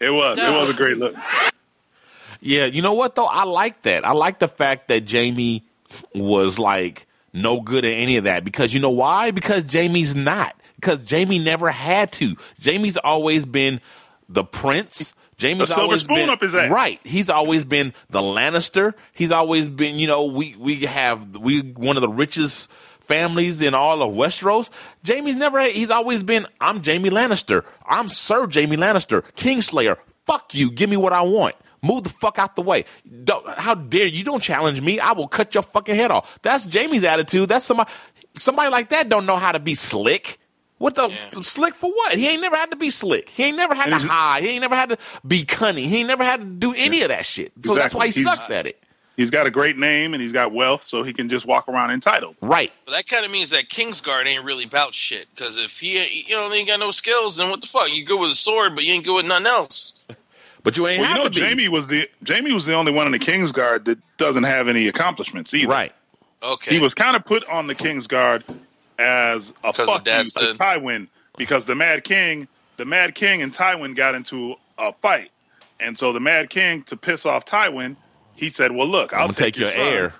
It 0.00 0.10
was. 0.10 0.38
It 0.38 0.50
was 0.50 0.70
a 0.70 0.72
great 0.72 0.96
look. 0.96 1.14
Yeah, 2.40 2.64
you 2.64 2.80
know 2.80 2.94
what 2.94 3.14
though? 3.16 3.26
I 3.26 3.44
like 3.44 3.82
that. 3.82 4.06
I 4.06 4.12
like 4.12 4.38
the 4.38 4.48
fact 4.48 4.88
that 4.88 5.10
Jaime 5.10 5.62
was 6.14 6.58
like 6.58 7.06
no 7.34 7.60
good 7.60 7.84
at 7.84 7.92
any 7.92 8.16
of 8.16 8.24
that 8.24 8.42
because 8.42 8.72
you 8.72 8.80
know 8.80 8.90
why? 8.90 9.30
Because 9.30 9.70
Jaime's 9.70 10.16
not. 10.16 10.56
Because 10.76 11.08
Jaime 11.10 11.38
never 11.38 11.70
had 11.70 12.12
to. 12.12 12.36
Jaime's 12.62 12.96
always 12.96 13.44
been 13.44 13.82
the 14.30 14.42
prince. 14.42 15.14
Jaime's 15.38 15.70
always 15.72 16.02
spoon 16.02 16.16
been 16.16 16.30
up 16.30 16.40
his 16.40 16.54
ass. 16.54 16.70
right. 16.70 17.00
He's 17.04 17.28
always 17.28 17.64
been 17.64 17.92
the 18.08 18.20
Lannister. 18.20 18.94
He's 19.12 19.32
always 19.32 19.68
been, 19.68 19.98
you 19.98 20.06
know, 20.06 20.24
we 20.26 20.54
we 20.58 20.84
have 20.86 21.36
we 21.36 21.60
one 21.60 21.96
of 21.98 22.00
the 22.00 22.08
richest 22.08 22.70
families 23.14 23.60
in 23.60 23.74
all 23.74 24.02
of 24.02 24.14
Westeros. 24.14 24.70
Jaime's 25.06 25.34
never. 25.36 25.60
He's 25.68 25.90
always 25.90 26.22
been. 26.22 26.46
I'm 26.60 26.82
Jaime 26.82 27.10
Lannister. 27.10 27.66
I'm 27.84 28.08
Sir 28.08 28.46
Jaime 28.50 28.76
Lannister, 28.76 29.22
Kingslayer. 29.34 29.96
Fuck 30.26 30.54
you. 30.54 30.70
Give 30.70 30.88
me 30.88 30.96
what 30.96 31.12
I 31.12 31.22
want. 31.22 31.56
Move 31.82 32.04
the 32.04 32.10
fuck 32.10 32.38
out 32.38 32.54
the 32.56 32.62
way. 32.62 32.84
Don't, 33.24 33.46
how 33.58 33.74
dare 33.74 34.06
you? 34.06 34.22
Don't 34.22 34.42
challenge 34.42 34.80
me. 34.80 35.00
I 35.00 35.12
will 35.12 35.26
cut 35.28 35.54
your 35.54 35.62
fucking 35.62 35.94
head 35.96 36.10
off. 36.12 36.38
That's 36.42 36.66
Jaime's 36.72 37.02
attitude. 37.04 37.48
That's 37.48 37.64
somebody. 37.64 37.90
Somebody 38.36 38.70
like 38.70 38.90
that 38.90 39.08
don't 39.08 39.26
know 39.26 39.36
how 39.36 39.50
to 39.52 39.58
be 39.58 39.74
slick. 39.74 40.38
What 40.78 40.94
the 40.94 41.08
Yeah. 41.08 41.40
slick 41.42 41.74
for 41.74 41.90
what? 41.90 42.16
He 42.16 42.28
ain't 42.28 42.40
never 42.40 42.54
had 42.56 42.70
to 42.70 42.76
be 42.76 42.90
slick. 42.90 43.28
He 43.28 43.42
ain't 43.44 43.56
never 43.56 43.74
had 43.74 43.86
to 43.90 43.98
hide. 44.08 44.44
He 44.44 44.50
ain't 44.50 44.60
never 44.60 44.76
had 44.76 44.90
to 44.90 44.98
be 45.26 45.44
cunning. 45.44 45.88
He 45.88 45.98
ain't 45.98 46.08
never 46.08 46.22
had 46.24 46.40
to 46.40 46.46
do 46.46 46.72
any 46.74 47.02
of 47.02 47.08
that 47.08 47.26
shit. 47.26 47.52
So 47.64 47.74
that's 47.74 47.92
why 47.94 48.06
he 48.06 48.12
He's- 48.12 48.24
sucks 48.24 48.50
at 48.50 48.66
it. 48.66 48.80
He's 49.20 49.30
got 49.30 49.46
a 49.46 49.50
great 49.50 49.76
name 49.76 50.14
and 50.14 50.22
he's 50.22 50.32
got 50.32 50.50
wealth, 50.50 50.82
so 50.82 51.02
he 51.02 51.12
can 51.12 51.28
just 51.28 51.44
walk 51.44 51.68
around 51.68 51.90
entitled. 51.90 52.36
Right. 52.40 52.72
But 52.86 52.92
that 52.92 53.06
kind 53.06 53.26
of 53.26 53.30
means 53.30 53.50
that 53.50 53.68
Kingsguard 53.68 54.24
ain't 54.24 54.46
really 54.46 54.64
about 54.64 54.94
shit. 54.94 55.28
Because 55.34 55.58
if 55.58 55.78
he, 55.78 56.24
you 56.26 56.34
know, 56.34 56.48
they 56.48 56.56
ain't 56.56 56.68
got 56.68 56.80
no 56.80 56.90
skills, 56.90 57.36
then 57.36 57.50
what 57.50 57.60
the 57.60 57.66
fuck? 57.66 57.94
You 57.94 58.02
good 58.06 58.18
with 58.18 58.32
a 58.32 58.34
sword, 58.34 58.74
but 58.74 58.84
you 58.84 58.94
ain't 58.94 59.04
good 59.04 59.14
with 59.14 59.26
nothing 59.26 59.46
else. 59.46 59.92
But 60.62 60.76
you 60.76 60.86
ain't 60.86 61.00
Well, 61.00 61.10
you 61.10 61.16
know, 61.16 61.28
to 61.30 61.40
be. 61.40 61.46
Jaime 61.46 61.68
was 61.68 61.88
the 61.88 62.06
Jaime 62.28 62.52
was 62.52 62.66
the 62.66 62.74
only 62.74 62.92
one 62.92 63.06
in 63.06 63.12
the 63.12 63.18
King's 63.18 63.50
Guard 63.50 63.86
that 63.86 63.98
doesn't 64.18 64.42
have 64.42 64.68
any 64.68 64.88
accomplishments 64.88 65.54
either. 65.54 65.70
Right. 65.70 65.92
Okay. 66.42 66.74
He 66.74 66.78
was 66.78 66.92
kind 66.92 67.16
of 67.16 67.24
put 67.24 67.48
on 67.48 67.66
the 67.66 67.74
King's 67.74 68.06
Guard 68.06 68.44
as 68.98 69.54
a 69.64 69.72
fuck 69.72 70.06
you 70.06 70.24
to 70.24 70.50
Tywin 70.52 71.08
because 71.38 71.64
the 71.64 71.74
Mad 71.74 72.04
King, 72.04 72.46
the 72.76 72.84
Mad 72.84 73.14
King 73.14 73.40
and 73.40 73.54
Tywin 73.54 73.96
got 73.96 74.14
into 74.14 74.56
a 74.76 74.92
fight, 74.92 75.30
and 75.78 75.96
so 75.96 76.12
the 76.12 76.20
Mad 76.20 76.50
King 76.50 76.82
to 76.82 76.96
piss 76.98 77.24
off 77.24 77.46
Tywin, 77.46 77.96
he 78.40 78.50
said, 78.50 78.72
"Well, 78.72 78.86
look, 78.88 79.12
I'll 79.12 79.20
I'm 79.20 79.26
gonna 79.26 79.34
take 79.34 79.56
your 79.56 79.70
son, 79.70 79.80
heir. 79.86 80.14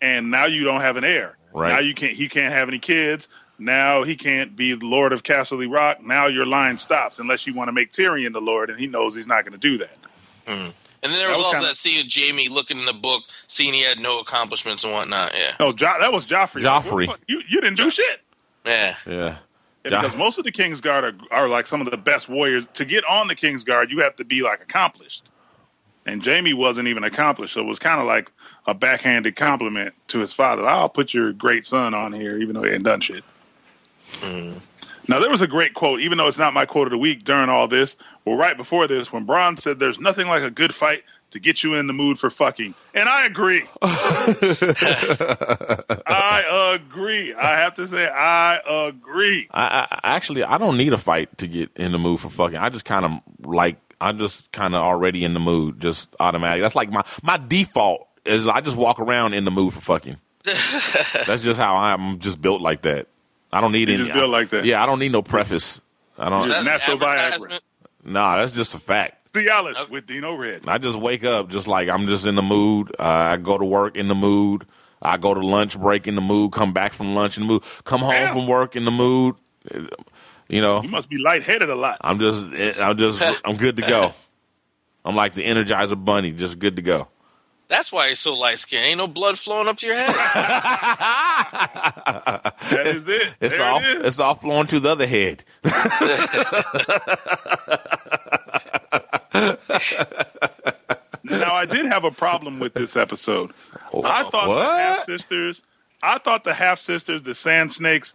and 0.00 0.30
now 0.30 0.46
you 0.46 0.64
don't 0.64 0.80
have 0.80 0.96
an 0.96 1.04
heir. 1.04 1.36
Right. 1.52 1.72
Now 1.74 1.78
you 1.80 1.94
can't. 1.94 2.12
He 2.12 2.28
can't 2.28 2.52
have 2.54 2.68
any 2.68 2.78
kids. 2.78 3.28
Now 3.58 4.02
he 4.04 4.16
can't 4.16 4.56
be 4.56 4.72
the 4.74 4.86
Lord 4.86 5.12
of 5.12 5.22
Castle 5.22 5.58
Rock. 5.68 6.02
Now 6.04 6.26
your 6.28 6.46
line 6.46 6.78
stops 6.78 7.18
unless 7.18 7.46
you 7.46 7.54
want 7.54 7.68
to 7.68 7.72
make 7.72 7.92
Tyrion 7.92 8.32
the 8.32 8.40
Lord, 8.40 8.70
and 8.70 8.80
he 8.80 8.86
knows 8.86 9.14
he's 9.14 9.26
not 9.26 9.44
going 9.44 9.52
to 9.52 9.58
do 9.58 9.78
that. 9.78 9.96
Mm. 10.46 10.72
and 11.02 11.12
then 11.12 11.12
there 11.12 11.28
was, 11.28 11.36
was 11.38 11.44
also 11.46 11.52
kinda- 11.58 11.68
that 11.68 11.76
scene 11.76 12.00
of 12.00 12.06
Jaime 12.12 12.48
looking 12.48 12.78
in 12.78 12.86
the 12.86 12.94
book, 12.94 13.22
seeing 13.46 13.74
he 13.74 13.82
had 13.84 13.98
no 13.98 14.20
accomplishments 14.20 14.82
and 14.84 14.92
whatnot. 14.92 15.32
Yeah. 15.38 15.52
Oh, 15.60 15.66
no, 15.66 15.72
jo- 15.72 15.96
that 16.00 16.12
was 16.12 16.24
Joffrey. 16.26 16.62
Joffrey. 16.62 17.06
What? 17.06 17.20
You 17.28 17.42
you 17.48 17.60
didn't 17.60 17.76
do 17.76 17.90
shit. 17.90 18.20
Yeah. 18.64 18.94
Yeah. 19.06 19.36
Yeah, 19.84 19.90
Jo- 19.90 20.00
because 20.00 20.16
most 20.16 20.38
of 20.38 20.44
the 20.44 20.50
King's 20.52 20.80
Guard 20.80 21.04
are, 21.04 21.14
are 21.42 21.48
like 21.48 21.66
some 21.66 21.80
of 21.80 21.90
the 21.90 21.96
best 21.96 22.28
warriors. 22.28 22.66
To 22.74 22.84
get 22.84 23.04
on 23.04 23.28
the 23.28 23.34
King's 23.34 23.64
Guard, 23.64 23.90
you 23.90 24.00
have 24.00 24.16
to 24.16 24.24
be 24.24 24.42
like 24.42 24.60
accomplished. 24.62 25.28
And 26.06 26.24
Jaime 26.24 26.54
wasn't 26.54 26.88
even 26.88 27.04
accomplished, 27.04 27.54
so 27.54 27.60
it 27.60 27.66
was 27.66 27.78
kind 27.78 28.00
of 28.00 28.06
like 28.06 28.32
a 28.66 28.74
backhanded 28.74 29.36
compliment 29.36 29.94
to 30.08 30.18
his 30.18 30.32
father. 30.32 30.66
I'll 30.66 30.88
put 30.88 31.12
your 31.12 31.32
great 31.32 31.66
son 31.66 31.94
on 31.94 32.12
here, 32.12 32.38
even 32.38 32.54
though 32.54 32.62
he 32.62 32.72
ain't 32.72 32.84
done 32.84 33.00
shit. 33.00 33.22
Mm. 34.20 34.60
Now 35.08 35.20
there 35.20 35.30
was 35.30 35.42
a 35.42 35.46
great 35.46 35.74
quote, 35.74 36.00
even 36.00 36.18
though 36.18 36.28
it's 36.28 36.38
not 36.38 36.54
my 36.54 36.66
quote 36.66 36.86
of 36.86 36.92
the 36.92 36.98
week 36.98 37.24
during 37.24 37.48
all 37.48 37.68
this. 37.68 37.96
Well, 38.24 38.36
right 38.36 38.56
before 38.56 38.86
this, 38.86 39.12
when 39.12 39.26
Bronn 39.26 39.58
said, 39.60 39.78
"There's 39.78 40.00
nothing 40.00 40.28
like 40.28 40.42
a 40.42 40.50
good 40.50 40.74
fight 40.74 41.02
to 41.32 41.40
get 41.40 41.62
you 41.62 41.74
in 41.74 41.86
the 41.86 41.92
mood 41.92 42.18
for 42.18 42.30
fucking," 42.30 42.74
and 42.94 43.08
I 43.08 43.26
agree. 43.26 43.62
I 43.82 44.34
agree. 46.80 47.34
I 47.34 47.58
have 47.60 47.74
to 47.74 47.86
say, 47.88 48.08
I 48.08 48.60
agree. 48.88 49.48
I, 49.50 49.62
I 49.62 49.86
I- 49.90 50.00
actually 50.16 50.44
I 50.44 50.58
don't 50.58 50.76
need 50.76 50.92
a 50.92 50.98
fight 50.98 51.36
to 51.38 51.48
get 51.48 51.70
in 51.76 51.92
the 51.92 51.98
mood 51.98 52.20
for 52.20 52.30
fucking. 52.30 52.58
I 52.58 52.68
just 52.68 52.84
kind 52.84 53.04
of 53.04 53.20
like 53.46 53.76
I'm 54.00 54.18
just 54.18 54.50
kind 54.52 54.74
of 54.74 54.82
already 54.82 55.24
in 55.24 55.34
the 55.34 55.40
mood, 55.40 55.80
just 55.80 56.14
automatic. 56.20 56.62
That's 56.62 56.74
like 56.74 56.90
my 56.90 57.02
my 57.22 57.36
default 57.36 58.06
is 58.24 58.46
I 58.46 58.60
just 58.60 58.76
walk 58.76 58.98
around 59.00 59.34
in 59.34 59.44
the 59.44 59.50
mood 59.50 59.74
for 59.74 59.80
fucking. 59.80 60.16
That's 60.44 61.42
just 61.42 61.58
how 61.60 61.76
I'm 61.76 62.18
just 62.18 62.40
built 62.40 62.62
like 62.62 62.82
that. 62.82 63.08
I 63.52 63.60
don't 63.60 63.72
need 63.72 63.88
You 63.88 63.94
any. 63.94 64.04
just 64.04 64.12
built 64.14 64.30
like 64.30 64.50
that. 64.50 64.64
Yeah, 64.64 64.82
I 64.82 64.86
don't 64.86 64.98
need 64.98 65.12
no 65.12 65.22
preface. 65.22 65.80
I 66.18 66.28
don't. 66.30 66.42
Is 66.42 66.48
that 66.48 66.58
an 66.60 66.64
Natural 66.64 66.98
Viagra. 66.98 67.60
Nah, 68.04 68.36
that's 68.38 68.52
just 68.54 68.74
a 68.74 68.78
fact. 68.78 69.32
Cialis 69.32 69.88
with 69.90 70.06
Dino 70.06 70.34
Red. 70.36 70.62
I 70.66 70.78
just 70.78 70.96
wake 70.98 71.24
up 71.24 71.50
just 71.50 71.68
like 71.68 71.88
I'm 71.88 72.06
just 72.06 72.24
in 72.26 72.34
the 72.36 72.42
mood. 72.42 72.90
Uh, 72.98 73.02
I 73.04 73.36
go 73.36 73.58
to 73.58 73.64
work 73.64 73.96
in 73.96 74.08
the 74.08 74.14
mood. 74.14 74.66
I 75.02 75.16
go 75.18 75.34
to 75.34 75.40
lunch 75.40 75.78
break 75.78 76.06
in 76.08 76.14
the 76.14 76.20
mood. 76.22 76.52
Come 76.52 76.72
back 76.72 76.92
from 76.92 77.14
lunch 77.14 77.36
in 77.36 77.42
the 77.42 77.46
mood. 77.48 77.62
Come 77.84 78.00
home 78.00 78.10
Damn. 78.12 78.34
from 78.34 78.46
work 78.46 78.76
in 78.76 78.84
the 78.86 78.90
mood. 78.90 79.36
You 80.50 80.60
know, 80.60 80.82
You 80.82 80.88
must 80.88 81.08
be 81.08 81.22
lightheaded 81.22 81.70
a 81.70 81.74
lot. 81.74 81.98
I'm 82.00 82.18
just, 82.18 82.46
eh, 82.52 82.72
I'm 82.82 82.98
just, 82.98 83.22
I'm 83.44 83.56
good 83.56 83.76
to 83.76 83.82
go. 83.82 84.12
I'm 85.04 85.16
like 85.16 85.34
the 85.34 85.44
Energizer 85.44 86.02
Bunny, 86.02 86.32
just 86.32 86.58
good 86.58 86.76
to 86.76 86.82
go. 86.82 87.08
That's 87.68 87.92
why 87.92 88.08
he's 88.08 88.18
so 88.18 88.34
light 88.34 88.58
skinned. 88.58 88.84
Ain't 88.84 88.98
no 88.98 89.06
blood 89.06 89.38
flowing 89.38 89.68
up 89.68 89.76
to 89.78 89.86
your 89.86 89.96
head. 89.96 90.14
That 92.70 92.86
is 92.86 93.08
it. 93.08 93.34
It's 93.40 93.58
there 93.58 93.66
all 93.66 93.80
it 93.80 94.06
it's 94.06 94.20
all 94.20 94.34
flowing 94.36 94.66
to 94.68 94.78
the 94.78 94.90
other 94.90 95.06
head. 95.06 95.42
Now 101.24 101.54
I 101.54 101.66
did 101.66 101.86
have 101.86 102.04
a 102.04 102.10
problem 102.10 102.60
with 102.60 102.74
this 102.74 102.96
episode. 102.96 103.52
Oh, 103.92 104.02
I 104.04 104.24
thought 104.24 104.54
the 104.54 104.64
half 104.64 105.04
sisters, 105.04 105.62
I 106.02 106.18
thought 106.18 106.44
the 106.44 106.54
half 106.54 106.78
sisters, 106.78 107.22
the 107.22 107.34
sand 107.34 107.72
snakes, 107.72 108.14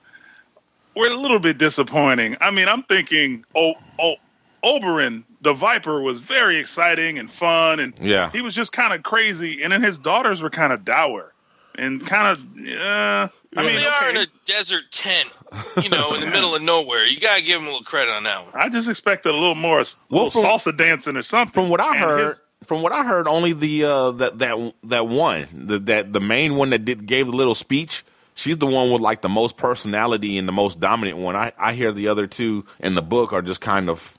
were 0.95 1.07
a 1.07 1.15
little 1.15 1.39
bit 1.39 1.57
disappointing. 1.57 2.37
I 2.41 2.51
mean, 2.51 2.67
I'm 2.67 2.83
thinking, 2.83 3.45
oh, 3.55 3.73
oh, 3.99 4.15
Oberyn, 4.63 5.23
the 5.41 5.53
Viper, 5.53 6.01
was 6.01 6.19
very 6.19 6.57
exciting 6.57 7.19
and 7.19 7.29
fun, 7.29 7.79
and 7.79 7.93
Yeah. 8.01 8.31
he 8.31 8.41
was 8.41 8.55
just 8.55 8.71
kind 8.71 8.93
of 8.93 9.03
crazy. 9.03 9.61
And 9.63 9.71
then 9.71 9.81
his 9.81 9.97
daughters 9.97 10.41
were 10.41 10.49
kind 10.49 10.73
of 10.73 10.83
dour 10.85 11.33
and 11.77 12.03
kind 12.05 12.27
of. 12.29 12.39
Uh, 12.79 13.27
I 13.57 13.61
mean, 13.63 13.75
they 13.75 13.85
are 13.85 14.09
in 14.09 14.17
a 14.17 14.25
desert 14.45 14.83
tent, 14.91 15.31
you 15.83 15.89
know, 15.89 16.13
in 16.15 16.21
the 16.21 16.27
middle 16.27 16.55
of 16.55 16.61
nowhere. 16.61 17.05
You 17.05 17.19
gotta 17.19 17.43
give 17.43 17.59
him 17.61 17.67
a 17.67 17.69
little 17.69 17.83
credit 17.85 18.11
on 18.11 18.23
that 18.23 18.43
one. 18.43 18.53
I 18.55 18.69
just 18.69 18.89
expected 18.89 19.29
a 19.29 19.37
little 19.37 19.55
more, 19.55 19.79
a 19.81 19.85
Well, 20.09 20.25
little 20.25 20.41
from- 20.41 20.49
salsa 20.71 20.75
dancing 20.77 21.15
or 21.15 21.21
something. 21.23 21.53
From 21.53 21.69
what 21.69 21.79
I 21.79 21.91
And 21.95 21.99
heard, 21.99 22.25
his- 22.27 22.41
from 22.65 22.81
what 22.81 22.91
I 22.91 23.03
heard, 23.05 23.27
only 23.27 23.53
the 23.53 23.83
uh, 23.85 24.11
that 24.11 24.39
that 24.39 24.73
that 24.85 25.07
one, 25.07 25.47
the, 25.53 25.79
that 25.79 26.11
the 26.11 26.19
main 26.21 26.55
one 26.55 26.71
that 26.71 26.83
did 26.85 27.05
gave 27.05 27.27
the 27.27 27.33
little 27.33 27.55
speech. 27.55 28.03
She's 28.35 28.57
the 28.57 28.67
one 28.67 28.91
with 28.91 29.01
like 29.01 29.21
the 29.21 29.29
most 29.29 29.55
personality 29.57 30.37
and 30.37 30.47
the 30.47 30.51
most 30.51 30.79
dominant 30.79 31.17
one. 31.17 31.35
I, 31.35 31.53
I 31.57 31.73
hear 31.73 31.91
the 31.93 32.09
other 32.09 32.27
two 32.27 32.65
in 32.79 32.93
the 32.95 33.01
book 33.01 33.31
are 33.33 33.41
just 33.41 33.61
kind 33.61 33.89
of 33.89 34.17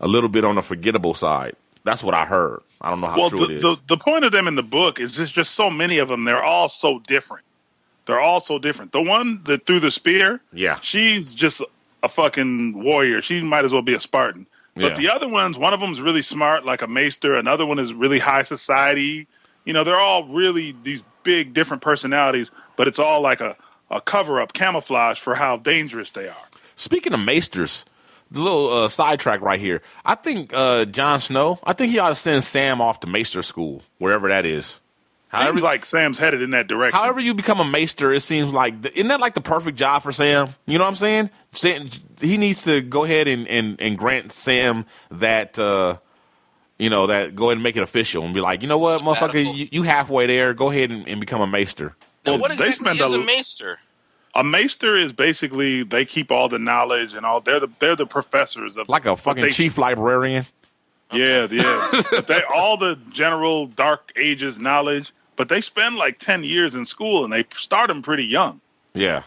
a 0.00 0.08
little 0.08 0.28
bit 0.28 0.44
on 0.44 0.56
the 0.56 0.62
forgettable 0.62 1.14
side. 1.14 1.54
That's 1.84 2.02
what 2.02 2.14
I 2.14 2.24
heard. 2.24 2.60
I 2.80 2.90
don't 2.90 3.00
know 3.00 3.06
how 3.06 3.16
well, 3.16 3.30
true 3.30 3.38
the, 3.38 3.44
it 3.44 3.50
is. 3.56 3.62
the 3.62 3.76
the 3.86 3.96
point 3.96 4.24
of 4.24 4.32
them 4.32 4.48
in 4.48 4.56
the 4.56 4.62
book 4.64 4.98
is 5.00 5.16
just 5.16 5.32
just 5.32 5.52
so 5.54 5.70
many 5.70 5.98
of 5.98 6.08
them. 6.08 6.24
They're 6.24 6.42
all 6.44 6.68
so 6.68 6.98
different. 6.98 7.44
They're 8.06 8.20
all 8.20 8.40
so 8.40 8.58
different. 8.58 8.90
The 8.90 9.00
one 9.02 9.42
that 9.44 9.64
threw 9.64 9.78
the 9.78 9.92
spear, 9.92 10.40
Yeah. 10.52 10.78
she's 10.80 11.32
just 11.34 11.62
a 12.02 12.08
fucking 12.08 12.82
warrior. 12.82 13.22
She 13.22 13.42
might 13.42 13.64
as 13.64 13.72
well 13.72 13.82
be 13.82 13.94
a 13.94 14.00
Spartan. 14.00 14.46
But 14.74 14.82
Yeah. 14.82 14.94
the 14.94 15.10
other 15.10 15.28
ones, 15.28 15.56
one 15.56 15.72
of 15.72 15.78
them's 15.78 16.00
really 16.00 16.22
smart, 16.22 16.64
like 16.64 16.82
a 16.82 16.88
maester. 16.88 17.34
Another 17.34 17.64
one 17.64 17.78
is 17.78 17.94
really 17.94 18.18
high 18.18 18.42
society. 18.42 19.28
You 19.64 19.72
know, 19.72 19.84
they're 19.84 20.00
all 20.00 20.24
really 20.24 20.74
these 20.82 21.04
big 21.22 21.54
different 21.54 21.82
personalities, 21.82 22.50
but 22.76 22.88
it's 22.88 22.98
all 22.98 23.20
like 23.20 23.40
a, 23.40 23.56
a 23.90 24.00
cover 24.00 24.40
up, 24.40 24.52
camouflage 24.52 25.18
for 25.20 25.34
how 25.34 25.56
dangerous 25.56 26.12
they 26.12 26.28
are. 26.28 26.48
Speaking 26.76 27.12
of 27.12 27.20
maesters, 27.20 27.84
the 28.30 28.40
little 28.40 28.72
uh, 28.72 28.88
sidetrack 28.88 29.40
right 29.42 29.60
here. 29.60 29.82
I 30.04 30.14
think 30.14 30.52
uh, 30.54 30.86
Jon 30.86 31.20
Snow. 31.20 31.58
I 31.64 31.74
think 31.74 31.92
he 31.92 31.98
ought 31.98 32.08
to 32.08 32.14
send 32.14 32.44
Sam 32.44 32.80
off 32.80 33.00
to 33.00 33.06
maester 33.06 33.42
school, 33.42 33.82
wherever 33.98 34.28
that 34.28 34.46
is. 34.46 34.80
However, 35.28 35.52
Seems 35.52 35.62
like 35.62 35.86
Sam's 35.86 36.18
headed 36.18 36.42
in 36.42 36.50
that 36.50 36.66
direction. 36.66 36.98
however 36.98 37.18
you 37.18 37.32
become 37.32 37.58
a 37.58 37.64
maester, 37.64 38.12
it 38.12 38.20
seems 38.20 38.52
like 38.52 38.74
isn't 38.84 39.08
that 39.08 39.20
like 39.20 39.32
the 39.34 39.40
perfect 39.40 39.78
job 39.78 40.02
for 40.02 40.12
Sam? 40.12 40.50
You 40.66 40.76
know 40.78 40.84
what 40.84 40.90
I'm 40.90 40.96
saying? 40.96 41.30
Sam, 41.52 41.88
he 42.20 42.36
needs 42.36 42.62
to 42.64 42.82
go 42.82 43.04
ahead 43.04 43.28
and, 43.28 43.48
and, 43.48 43.80
and 43.80 43.96
grant 43.96 44.32
Sam 44.32 44.86
that. 45.10 45.58
Uh, 45.58 45.98
you 46.82 46.90
know 46.90 47.06
that 47.06 47.34
go 47.34 47.44
ahead 47.46 47.56
and 47.58 47.62
make 47.62 47.76
it 47.76 47.82
official 47.82 48.24
and 48.24 48.34
be 48.34 48.40
like, 48.40 48.62
you 48.62 48.68
know 48.68 48.78
what, 48.78 49.00
motherfucker, 49.02 49.42
you, 49.56 49.68
you 49.70 49.82
halfway 49.82 50.26
there. 50.26 50.52
Go 50.54 50.70
ahead 50.70 50.90
and, 50.90 51.06
and 51.08 51.20
become 51.20 51.40
a 51.40 51.46
maester. 51.46 51.94
Now, 52.26 52.32
Well, 52.32 52.40
what 52.42 52.48
they 52.58 52.66
exactly 52.66 52.94
spend 52.96 53.00
is 53.00 53.18
a- 53.18 53.20
a 53.20 53.26
maester? 53.26 53.78
a 54.34 54.42
maester 54.44 54.96
is 54.96 55.12
basically 55.12 55.82
they 55.82 56.04
keep 56.06 56.30
all 56.32 56.48
the 56.48 56.58
knowledge 56.58 57.12
and 57.14 57.24
all. 57.26 57.40
They're 57.40 57.60
the 57.60 57.68
they're 57.78 57.96
the 57.96 58.06
professors 58.06 58.76
of 58.76 58.88
Like 58.88 59.06
a 59.06 59.16
fucking 59.16 59.44
they- 59.44 59.50
chief 59.50 59.78
librarian. 59.78 60.46
Yeah, 61.12 61.46
yeah. 61.50 62.00
They 62.26 62.42
all 62.54 62.78
the 62.78 62.98
general 63.10 63.66
Dark 63.66 64.12
Ages 64.16 64.58
knowledge, 64.58 65.12
but 65.36 65.50
they 65.50 65.60
spend 65.60 65.96
like 65.96 66.18
ten 66.18 66.42
years 66.44 66.74
in 66.74 66.86
school 66.86 67.24
and 67.24 67.32
they 67.32 67.44
start 67.54 67.88
them 67.88 68.00
pretty 68.00 68.24
young. 68.24 68.60
Yeah. 68.94 69.22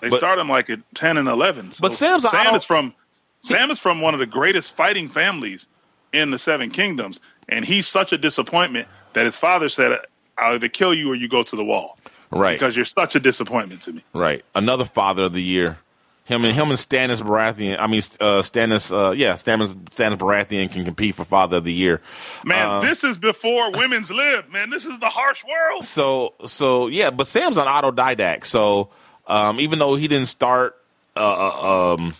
They 0.00 0.10
But- 0.10 0.18
start 0.18 0.36
them 0.38 0.48
like 0.48 0.70
at 0.70 0.78
ten 0.94 1.16
and 1.16 1.26
eleven. 1.28 1.72
So 1.72 1.82
But 1.82 1.92
Sam's- 1.92 2.30
Sam 2.30 2.54
is 2.54 2.62
from 2.64 2.94
Sam 3.40 3.70
is 3.70 3.78
from 3.80 4.00
one 4.00 4.14
of 4.14 4.20
the 4.20 4.26
greatest 4.26 4.76
fighting 4.76 5.08
families 5.08 5.66
in 6.14 6.30
the 6.30 6.38
Seven 6.38 6.70
Kingdoms, 6.70 7.20
and 7.48 7.64
he's 7.64 7.86
such 7.86 8.12
a 8.12 8.18
disappointment 8.18 8.88
that 9.12 9.24
his 9.24 9.36
father 9.36 9.68
said, 9.68 9.98
"I'll 10.38 10.54
either 10.54 10.68
kill 10.68 10.94
you 10.94 11.10
or 11.10 11.14
you 11.14 11.28
go 11.28 11.42
to 11.42 11.56
the 11.56 11.64
wall." 11.64 11.98
Right. 12.30 12.52
Because 12.54 12.74
you're 12.74 12.84
such 12.84 13.14
a 13.14 13.20
disappointment 13.20 13.82
to 13.82 13.92
me. 13.92 14.02
Right. 14.12 14.44
Another 14.54 14.84
father 14.84 15.24
of 15.24 15.32
the 15.34 15.42
year. 15.42 15.78
Him 16.24 16.44
and 16.44 16.54
him 16.54 16.70
and 16.70 16.78
Stannis 16.78 17.20
Baratheon. 17.20 17.78
I 17.78 17.86
mean, 17.86 18.00
uh, 18.18 18.40
Stannis. 18.40 18.90
Uh, 18.90 19.10
yeah, 19.12 19.34
Stannis 19.34 19.74
Stannis 19.90 20.16
Baratheon 20.16 20.72
can 20.72 20.84
compete 20.84 21.14
for 21.16 21.24
father 21.26 21.58
of 21.58 21.64
the 21.64 21.72
year. 21.72 22.00
Man, 22.44 22.66
Uh, 22.66 22.80
this 22.80 23.04
is 23.04 23.18
before 23.18 23.70
women's 23.72 24.10
live. 24.22 24.50
Man, 24.50 24.70
this 24.70 24.86
is 24.86 24.98
the 25.00 25.10
harsh 25.10 25.44
world. 25.44 25.84
So 25.84 26.32
so 26.46 26.86
yeah, 26.86 27.10
but 27.10 27.26
Sam's 27.26 27.58
an 27.58 27.66
autodidact. 27.66 28.46
So 28.46 28.88
um, 29.26 29.60
even 29.60 29.78
though 29.78 29.96
he 29.96 30.08
didn't 30.08 30.28
start 30.28 30.76
uh, 31.14 31.92
um, 31.94 32.14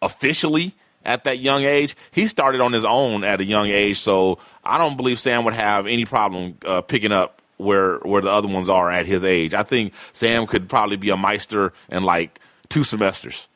officially 0.00 0.74
at 1.08 1.24
that 1.24 1.38
young 1.38 1.64
age, 1.64 1.96
he 2.10 2.26
started 2.28 2.60
on 2.60 2.72
his 2.72 2.84
own 2.84 3.24
at 3.24 3.40
a 3.40 3.44
young 3.44 3.66
age. 3.66 3.98
So 3.98 4.38
I 4.62 4.76
don't 4.78 4.96
believe 4.96 5.18
Sam 5.18 5.44
would 5.44 5.54
have 5.54 5.86
any 5.86 6.04
problem 6.04 6.58
uh, 6.64 6.82
picking 6.82 7.12
up 7.12 7.40
where 7.56 7.98
where 8.00 8.22
the 8.22 8.30
other 8.30 8.46
ones 8.46 8.68
are 8.68 8.90
at 8.90 9.06
his 9.06 9.24
age. 9.24 9.54
I 9.54 9.62
think 9.62 9.94
Sam 10.12 10.46
could 10.46 10.68
probably 10.68 10.96
be 10.96 11.10
a 11.10 11.16
maester 11.16 11.72
in 11.88 12.04
like 12.04 12.38
two 12.68 12.84
semesters. 12.84 13.48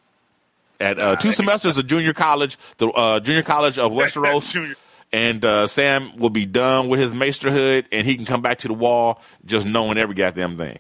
At 0.81 0.99
uh, 0.99 1.15
two 1.17 1.31
semesters 1.31 1.79
of 1.79 1.87
junior 1.87 2.13
college, 2.13 2.59
the 2.79 2.89
uh, 2.89 3.21
junior 3.21 3.43
college 3.43 3.79
of 3.79 3.93
Westeros, 3.93 4.75
and 5.13 5.45
uh, 5.45 5.67
Sam 5.69 6.17
will 6.17 6.31
be 6.31 6.47
done 6.47 6.89
with 6.89 6.99
his 6.99 7.15
maesterhood, 7.15 7.87
and 7.93 8.05
he 8.05 8.17
can 8.17 8.25
come 8.25 8.43
back 8.43 8.59
to 8.61 8.69
the 8.69 8.75
wall 8.75 9.21
just 9.45 9.65
knowing 9.65 9.99
every 9.99 10.17
goddamn 10.17 10.57
thing. 10.57 10.79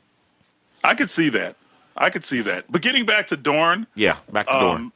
I 0.82 0.94
could 0.96 1.10
see 1.10 1.28
that. 1.28 1.56
I 1.96 2.10
could 2.10 2.24
see 2.24 2.40
that. 2.40 2.64
But 2.68 2.82
getting 2.82 3.04
back 3.06 3.28
to 3.28 3.36
Dorne, 3.36 3.86
Yeah, 3.94 4.16
back 4.32 4.46
to 4.46 4.56
um, 4.56 4.92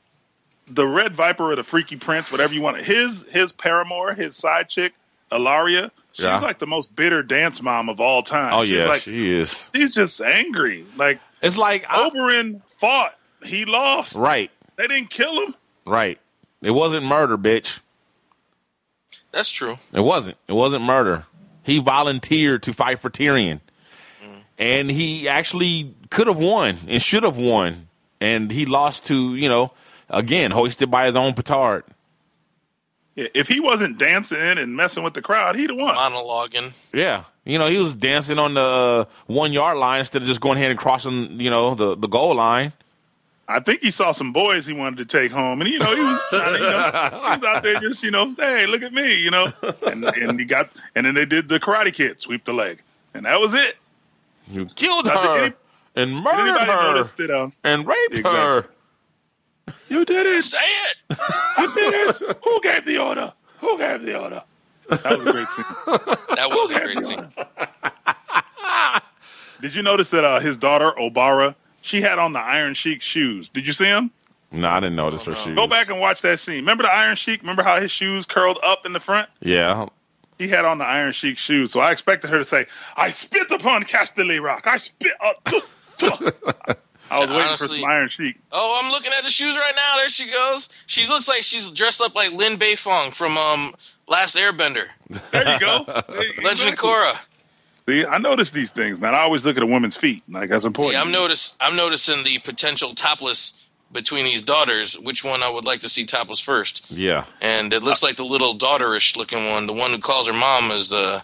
the 0.69 0.87
Red 0.87 1.14
Viper 1.14 1.45
or 1.53 1.57
the 1.57 1.62
Freaky 1.64 1.97
Prince, 1.97 2.31
whatever 2.33 2.53
you 2.55 2.62
want. 2.62 2.79
His 2.79 3.31
his 3.33 3.53
paramour, 3.53 4.14
his 4.14 4.37
side 4.37 4.69
chick, 4.69 4.93
Ellaria. 5.31 5.91
She's 6.12 6.25
Yeah. 6.25 6.39
like 6.41 6.59
the 6.59 6.67
most 6.67 6.95
bitter 6.97 7.23
dance 7.23 7.61
mom 7.62 7.89
of 7.89 8.01
all 8.01 8.23
time. 8.23 8.53
Oh 8.55 8.64
she's 8.64 8.73
yeah, 8.77 8.87
like, 8.87 9.01
she 9.03 9.31
is. 9.33 9.71
she's 9.75 9.95
just 9.95 10.21
angry. 10.23 10.85
Like 10.97 11.21
It's 11.43 11.57
like 11.57 11.85
I- 11.89 12.09
Oberyn 12.09 12.62
fought, 12.67 13.14
he 13.45 13.64
lost. 13.67 14.14
right, 14.17 14.51
They 14.77 14.87
didn't 14.87 15.11
kill 15.11 15.47
him. 15.47 15.55
right. 15.85 16.19
It 16.62 16.71
wasn't 16.71 17.05
murder, 17.07 17.37
bitch. 17.37 17.81
That's 19.33 19.51
true. 19.51 19.77
It 19.93 20.01
wasn't. 20.01 20.39
It 20.49 20.55
wasn't 20.55 20.85
murder. 20.85 21.27
He 21.62 21.79
volunteered 21.79 22.62
to 22.64 22.73
fight 22.73 22.99
for 22.99 23.11
Tyrion, 23.11 23.61
mm. 24.25 24.41
and 24.59 24.91
he 24.91 25.29
actually 25.29 25.95
could 26.11 26.27
have 26.29 26.39
won 26.39 26.79
and 26.89 27.03
should 27.03 27.25
have 27.25 27.37
won, 27.37 27.89
and 28.21 28.51
he 28.51 28.64
lost 28.67 29.05
to 29.07 29.35
you 29.37 29.49
know 29.49 29.73
again 30.09 30.51
hoisted 30.51 30.91
by 30.91 31.07
his 31.07 31.17
own 31.17 31.35
petard. 31.35 31.85
Yeah, 33.15 33.29
If 33.35 33.49
he 33.49 33.61
wasn't 33.61 33.99
dancing 33.99 34.39
and 34.39 34.77
messing 34.77 35.03
with 35.03 35.15
the 35.15 35.23
crowd, 35.23 35.57
he'd 35.57 35.71
have 35.71 35.79
won. 35.79 35.95
Monologuing. 35.95 36.73
Yeah, 36.93 37.25
you 37.45 37.59
know 37.59 37.67
he 37.69 37.79
was 37.79 37.95
dancing 37.95 38.39
on 38.39 38.55
the 38.55 38.61
uh, 38.61 39.05
one 39.27 39.53
yard 39.53 39.79
line 39.79 40.01
instead 40.01 40.23
of 40.23 40.29
just 40.29 40.41
going 40.41 40.59
ahead 40.59 40.71
and 40.71 40.79
crossing 40.79 41.41
you 41.41 41.49
know 41.51 41.75
the 41.75 41.97
the 41.97 42.09
goal 42.09 42.35
line. 42.35 42.73
I 43.49 43.61
think 43.61 43.81
he 43.81 43.93
saw 43.93 44.11
some 44.11 44.33
boys 44.33 44.67
he 44.67 44.73
wanted 44.73 44.99
to 44.99 45.05
take 45.19 45.31
home, 45.31 45.61
and 45.61 45.71
you 45.71 45.79
know 45.79 45.95
he 45.95 46.03
was, 46.03 46.21
trying 46.31 46.53
to, 46.55 46.59
you 46.59 46.69
know, 46.69 47.11
he 47.13 47.37
was 47.39 47.45
out 47.45 47.63
there 47.63 47.79
just 47.81 48.03
you 48.03 48.11
know, 48.11 48.33
hey, 48.37 48.67
look 48.67 48.83
at 48.83 48.93
me, 48.93 49.23
you 49.23 49.31
know, 49.31 49.53
and 49.87 50.05
and 50.05 50.39
he 50.41 50.45
got, 50.45 50.69
and 50.97 51.07
then 51.07 51.15
they 51.15 51.25
did 51.27 51.49
the 51.49 51.61
Karate 51.61 51.95
Kid, 51.95 52.21
sweep 52.21 52.45
the 52.45 52.53
leg, 52.53 52.83
and 53.15 53.25
that 53.25 53.41
was 53.41 53.55
it. 53.55 53.77
You 54.49 54.67
killed 54.67 55.07
her 55.09 55.45
any- 55.47 55.55
and 55.95 56.13
murdered 56.15 56.59
her 56.61 57.03
that? 57.05 57.31
Um, 57.31 57.53
and 57.65 57.87
raped 57.87 58.15
Exactly. 58.15 58.33
her. 58.41 58.67
You 59.89 60.05
did 60.05 60.27
it. 60.27 60.43
Say 60.43 60.59
it. 60.59 60.97
I 61.11 61.73
did 61.75 62.23
it. 62.23 62.37
Who 62.45 62.61
gave 62.61 62.85
the 62.85 62.99
order? 62.99 63.33
Who 63.59 63.79
gave 63.79 64.03
the 64.03 64.19
order? 64.21 64.43
That 64.89 65.19
was 65.19 65.27
a 65.27 65.33
great 65.33 65.49
scene. 65.49 65.64
That 66.37 66.49
was 66.51 66.71
a 66.71 66.81
great 66.81 67.03
scene. 67.03 69.01
Did 69.61 69.75
you 69.75 69.83
notice 69.83 70.11
that 70.11 70.25
uh, 70.25 70.39
his 70.41 70.57
daughter 70.59 70.93
Obara, 70.99 71.55
she 71.81 72.01
had 72.03 72.19
on 72.19 72.33
the 72.33 72.39
Iron 72.41 72.75
Sheik 72.75 73.01
shoes? 73.03 73.51
Did 73.51 73.67
you 73.67 73.73
see 73.73 73.87
them? 73.87 74.11
No, 74.53 74.69
I 74.69 74.79
didn't 74.81 74.97
notice 74.97 75.25
her 75.25 75.35
shoes. 75.35 75.55
Go 75.57 75.67
back 75.67 75.89
and 75.89 75.99
watch 75.99 76.23
that 76.23 76.39
scene. 76.41 76.57
Remember 76.61 76.85
the 76.85 76.93
Iron 76.95 77.17
Sheik? 77.17 77.41
Remember 77.41 77.62
how 77.62 77.81
his 77.81 77.91
shoes 77.91 78.27
curled 78.27 78.59
up 78.62 78.87
in 78.87 78.93
the 78.93 79.01
front? 79.01 79.29
Yeah, 79.41 79.87
He 80.39 80.47
had 80.49 80.64
on 80.64 80.79
the 80.79 80.85
Iron 80.85 81.12
Sheik 81.12 81.39
shoes, 81.39 81.73
so 81.73 81.81
I 81.81 81.91
expected 81.91 82.31
her 82.31 82.39
to 82.39 82.45
say, 82.45 82.67
"I 82.97 83.11
spit 83.11 83.51
upon 83.51 83.83
Casterly 83.85 84.41
Rock. 84.41 84.67
I 84.67 84.79
spit 84.79 85.12
up." 85.21 85.49
tuh, 87.09 87.15
tuh." 87.15 87.15
I 87.17 87.19
was 87.21 87.31
waiting 87.31 87.43
for 87.45 87.49
Honestly- 87.65 87.81
some 87.81 87.91
Iron 87.91 88.09
Sheik. 88.09 88.37
Oh, 88.53 88.81
I'm 88.83 88.91
looking 88.93 89.13
at 89.17 89.25
the 89.25 89.31
shoes 89.31 89.57
right 89.57 89.73
now. 89.75 89.97
There 89.99 90.09
she 90.09 90.31
goes. 90.31 90.69
She 90.87 91.07
looks 91.07 91.29
like 91.29 91.43
she's 91.43 91.71
dressed 91.71 92.01
up 92.01 92.15
like 92.15 92.33
Lin 92.33 92.59
Beifong 92.59 93.13
from 93.13 93.37
um 93.37 93.73
Last 94.09 94.37
Airbender. 94.37 94.87
There 95.33 95.53
you 95.55 95.61
go. 95.61 95.85
Legend 95.89 96.09
exactly. 96.47 96.71
of 96.71 96.77
Korra. 96.79 97.17
See, 97.89 98.05
I 98.05 98.19
notice 98.19 98.51
these 98.51 98.73
things, 98.73 99.01
man. 99.01 99.15
I 99.15 99.21
always 99.21 99.45
look 99.47 99.57
at 99.57 99.63
a 99.63 99.67
woman's 99.67 99.97
feet. 99.97 100.23
Like 100.29 100.49
that's 100.51 100.65
important. 100.65 100.95
See, 100.95 101.01
I'm 101.01 101.13
notice 101.13 101.57
I'm 101.61 101.77
noticing 101.77 102.25
the 102.25 102.39
potential 102.41 102.95
topless 102.95 103.63
between 103.93 104.25
these 104.25 104.43
daughters. 104.43 104.99
Which 104.99 105.23
one 105.23 105.43
I 105.45 105.49
would 105.51 105.65
like 105.65 105.81
to 105.81 105.89
see 105.89 106.05
topless 106.05 106.41
first? 106.41 106.85
yeah. 106.91 107.25
And 107.41 107.73
it 107.73 107.85
looks 107.85 108.03
like 108.03 108.17
the 108.17 108.25
little 108.25 108.55
daughterish 108.57 109.17
looking 109.17 109.49
one, 109.49 109.67
the 109.69 109.73
one 109.73 109.93
who 109.93 109.99
calls 109.99 110.27
her 110.27 110.33
mom, 110.33 110.73
is 110.73 110.93
uh 110.93 111.21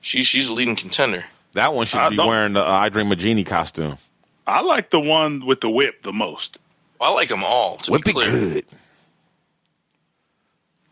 She 0.00 0.22
she's 0.24 0.48
a 0.48 0.54
leading 0.54 0.76
contender. 0.76 1.26
That 1.52 1.74
one 1.74 1.84
should 1.86 2.00
I 2.00 2.08
be 2.10 2.16
don't- 2.16 2.28
wearing 2.28 2.52
the 2.54 2.62
uh, 2.62 2.70
I 2.70 2.88
Dream 2.88 3.12
of 3.12 3.18
Jeannie 3.18 3.44
costume. 3.44 3.98
I 4.46 4.62
like 4.62 4.90
the 4.90 5.00
one 5.00 5.44
with 5.44 5.60
the 5.60 5.70
whip 5.70 6.02
the 6.02 6.12
most. 6.12 6.58
I 7.00 7.12
like 7.12 7.28
them 7.28 7.42
all. 7.44 7.76
To 7.78 7.90
Would 7.92 8.02
be 8.04 8.10
be 8.10 8.12
clear. 8.14 8.30
good. 8.30 8.64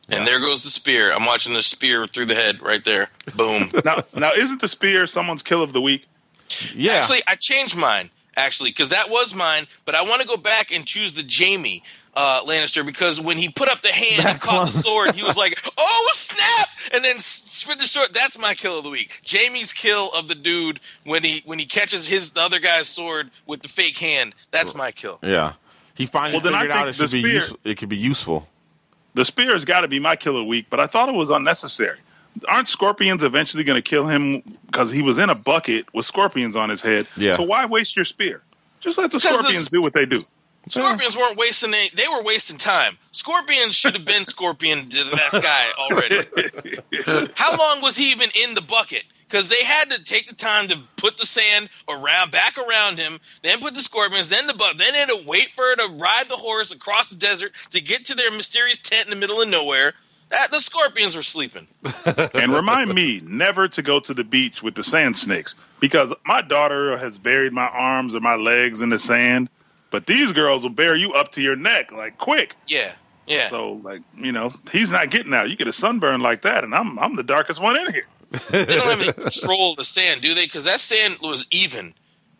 And 0.08 0.26
there 0.26 0.38
goes 0.40 0.64
the 0.64 0.70
spear. 0.70 1.12
I'm 1.12 1.24
watching 1.24 1.54
the 1.54 1.62
spear 1.62 2.06
through 2.06 2.26
the 2.26 2.34
head 2.34 2.60
right 2.60 2.84
there. 2.84 3.08
Boom. 3.36 3.70
Now, 3.84 4.02
now 4.14 4.32
isn't 4.32 4.60
the 4.60 4.68
spear 4.68 5.06
someone's 5.06 5.42
kill 5.42 5.62
of 5.62 5.72
the 5.72 5.80
week? 5.80 6.06
Yeah. 6.74 6.92
Actually, 6.94 7.22
I 7.26 7.36
changed 7.36 7.76
mine 7.76 8.10
actually 8.36 8.70
because 8.70 8.90
that 8.90 9.08
was 9.10 9.34
mine. 9.34 9.64
But 9.86 9.94
I 9.94 10.02
want 10.02 10.20
to 10.22 10.28
go 10.28 10.36
back 10.36 10.72
and 10.72 10.84
choose 10.84 11.14
the 11.14 11.24
Jaime 11.26 11.82
uh, 12.14 12.42
Lannister 12.46 12.84
because 12.84 13.20
when 13.20 13.38
he 13.38 13.48
put 13.48 13.68
up 13.68 13.80
the 13.80 13.88
hand 13.88 14.18
and 14.18 14.26
That 14.26 14.40
caught 14.40 14.66
the 14.72 14.78
sword, 14.78 15.14
he 15.14 15.22
was 15.22 15.36
like, 15.36 15.58
"Oh 15.78 16.10
snap!" 16.12 16.68
And 16.92 17.02
then 17.04 17.16
spit 17.64 17.78
the. 17.78 18.08
That's 18.12 18.38
my 18.38 18.54
kill 18.54 18.78
of 18.78 18.84
the 18.84 18.90
week. 18.90 19.20
Jaime's 19.26 19.72
kill 19.72 20.08
of 20.16 20.28
the 20.28 20.34
dude 20.34 20.80
when 21.04 21.22
he 21.24 21.42
when 21.44 21.58
he 21.58 21.66
catches 21.66 22.08
his 22.08 22.32
the 22.32 22.40
other 22.40 22.60
guy's 22.60 22.86
sword 22.88 23.30
with 23.46 23.62
the 23.62 23.68
fake 23.68 23.98
hand. 23.98 24.34
That's 24.50 24.74
my 24.74 24.92
kill. 24.92 25.18
yeah. 25.22 25.54
He 25.94 26.06
finally 26.06 26.34
Well, 26.34 26.40
then 26.42 26.54
I 26.54 26.60
figured 26.62 26.76
out 26.76 26.88
it 26.88 26.94
should 26.96 27.08
the 27.08 27.22
be 27.22 27.22
spear- 27.22 27.32
use, 27.34 27.54
it 27.64 27.78
could 27.78 27.88
be 27.88 27.96
useful. 27.96 28.48
The 29.14 29.24
spear's 29.24 29.64
got 29.64 29.82
to 29.82 29.88
be 29.88 30.00
my 30.00 30.16
kill 30.16 30.32
of 30.36 30.40
the 30.40 30.44
week, 30.44 30.66
but 30.68 30.80
I 30.80 30.88
thought 30.88 31.08
it 31.08 31.14
was 31.14 31.30
unnecessary. 31.30 31.98
Aren't 32.48 32.66
scorpions 32.66 33.22
eventually 33.22 33.62
going 33.62 33.76
to 33.80 33.82
kill 33.82 34.06
him 34.08 34.42
because 34.66 34.90
he 34.90 35.02
was 35.02 35.18
in 35.18 35.30
a 35.30 35.36
bucket 35.36 35.86
with 35.94 36.04
scorpions 36.04 36.56
on 36.56 36.68
his 36.68 36.82
head? 36.82 37.06
Yeah. 37.16 37.30
So 37.36 37.44
why 37.44 37.66
waste 37.66 37.94
your 37.94 38.04
spear? 38.04 38.42
Just 38.80 38.98
let 38.98 39.12
the 39.12 39.18
Because 39.18 39.22
the- 39.22 39.42
scorpions 39.42 39.70
do 39.70 39.80
what 39.82 39.92
they 39.92 40.04
do. 40.04 40.20
Scorpions 40.68 41.16
weren't 41.16 41.38
wasting 41.38 41.74
any, 41.74 41.88
they 41.94 42.08
were 42.08 42.22
wasting 42.22 42.56
time. 42.56 42.96
Scorpions 43.12 43.74
should 43.74 43.94
have 43.94 44.04
been 44.04 44.24
Scorpion 44.24 44.88
to 44.88 45.04
the 45.04 45.10
last 45.12 45.42
guy 45.42 45.70
already. 45.78 47.32
How 47.36 47.56
long 47.56 47.82
was 47.82 47.96
he 47.96 48.10
even 48.12 48.28
in 48.44 48.54
the 48.54 48.62
bucket? 48.62 49.04
Because 49.28 49.48
they 49.48 49.64
had 49.64 49.90
to 49.90 50.02
take 50.02 50.28
the 50.28 50.34
time 50.34 50.68
to 50.68 50.78
put 50.96 51.18
the 51.18 51.26
sand 51.26 51.68
around 51.88 52.30
back 52.30 52.56
around 52.56 52.98
him, 52.98 53.18
then 53.42 53.60
put 53.60 53.74
the 53.74 53.82
scorpions, 53.82 54.28
then 54.28 54.46
the 54.46 54.54
butt, 54.54 54.78
then 54.78 54.92
they 54.92 55.00
had 55.00 55.08
to 55.08 55.24
wait 55.26 55.48
for 55.48 55.64
her 55.64 55.76
to 55.76 55.92
ride 55.94 56.28
the 56.28 56.36
horse 56.36 56.72
across 56.72 57.10
the 57.10 57.16
desert 57.16 57.52
to 57.70 57.82
get 57.82 58.04
to 58.06 58.14
their 58.14 58.30
mysterious 58.30 58.78
tent 58.78 59.08
in 59.08 59.10
the 59.10 59.20
middle 59.20 59.40
of 59.40 59.48
nowhere. 59.48 59.94
That 60.28 60.50
the 60.50 60.60
scorpions 60.60 61.16
were 61.16 61.22
sleeping. 61.22 61.66
and 62.34 62.52
remind 62.52 62.94
me 62.94 63.20
never 63.24 63.68
to 63.68 63.82
go 63.82 64.00
to 64.00 64.14
the 64.14 64.24
beach 64.24 64.62
with 64.62 64.74
the 64.74 64.84
sand 64.84 65.18
snakes 65.18 65.56
because 65.80 66.12
my 66.24 66.40
daughter 66.40 66.96
has 66.96 67.18
buried 67.18 67.52
my 67.52 67.68
arms 67.68 68.14
or 68.14 68.20
my 68.20 68.36
legs 68.36 68.80
in 68.80 68.88
the 68.88 68.98
sand, 68.98 69.48
but 69.94 70.06
these 70.06 70.32
girls 70.32 70.64
will 70.64 70.72
bear 70.72 70.96
you 70.96 71.12
up 71.12 71.30
to 71.30 71.40
your 71.40 71.54
neck 71.54 71.92
like 71.92 72.18
quick. 72.18 72.56
Yeah, 72.66 72.90
yeah. 73.28 73.46
So 73.46 73.74
like 73.74 74.02
you 74.16 74.32
know 74.32 74.50
he's 74.72 74.90
not 74.90 75.08
getting 75.08 75.32
out. 75.32 75.48
You 75.48 75.54
get 75.54 75.68
a 75.68 75.72
sunburn 75.72 76.20
like 76.20 76.42
that, 76.42 76.64
and 76.64 76.74
I'm 76.74 76.98
I'm 76.98 77.14
the 77.14 77.22
darkest 77.22 77.62
one 77.62 77.76
in 77.76 77.92
here. 77.92 78.06
they 78.50 78.64
don't 78.64 78.90
have 78.90 79.00
any 79.00 79.12
control 79.12 79.70
of 79.70 79.76
the 79.76 79.84
sand, 79.84 80.20
do 80.20 80.34
they? 80.34 80.46
Because 80.46 80.64
that 80.64 80.80
sand 80.80 81.18
was 81.22 81.46
even. 81.52 81.94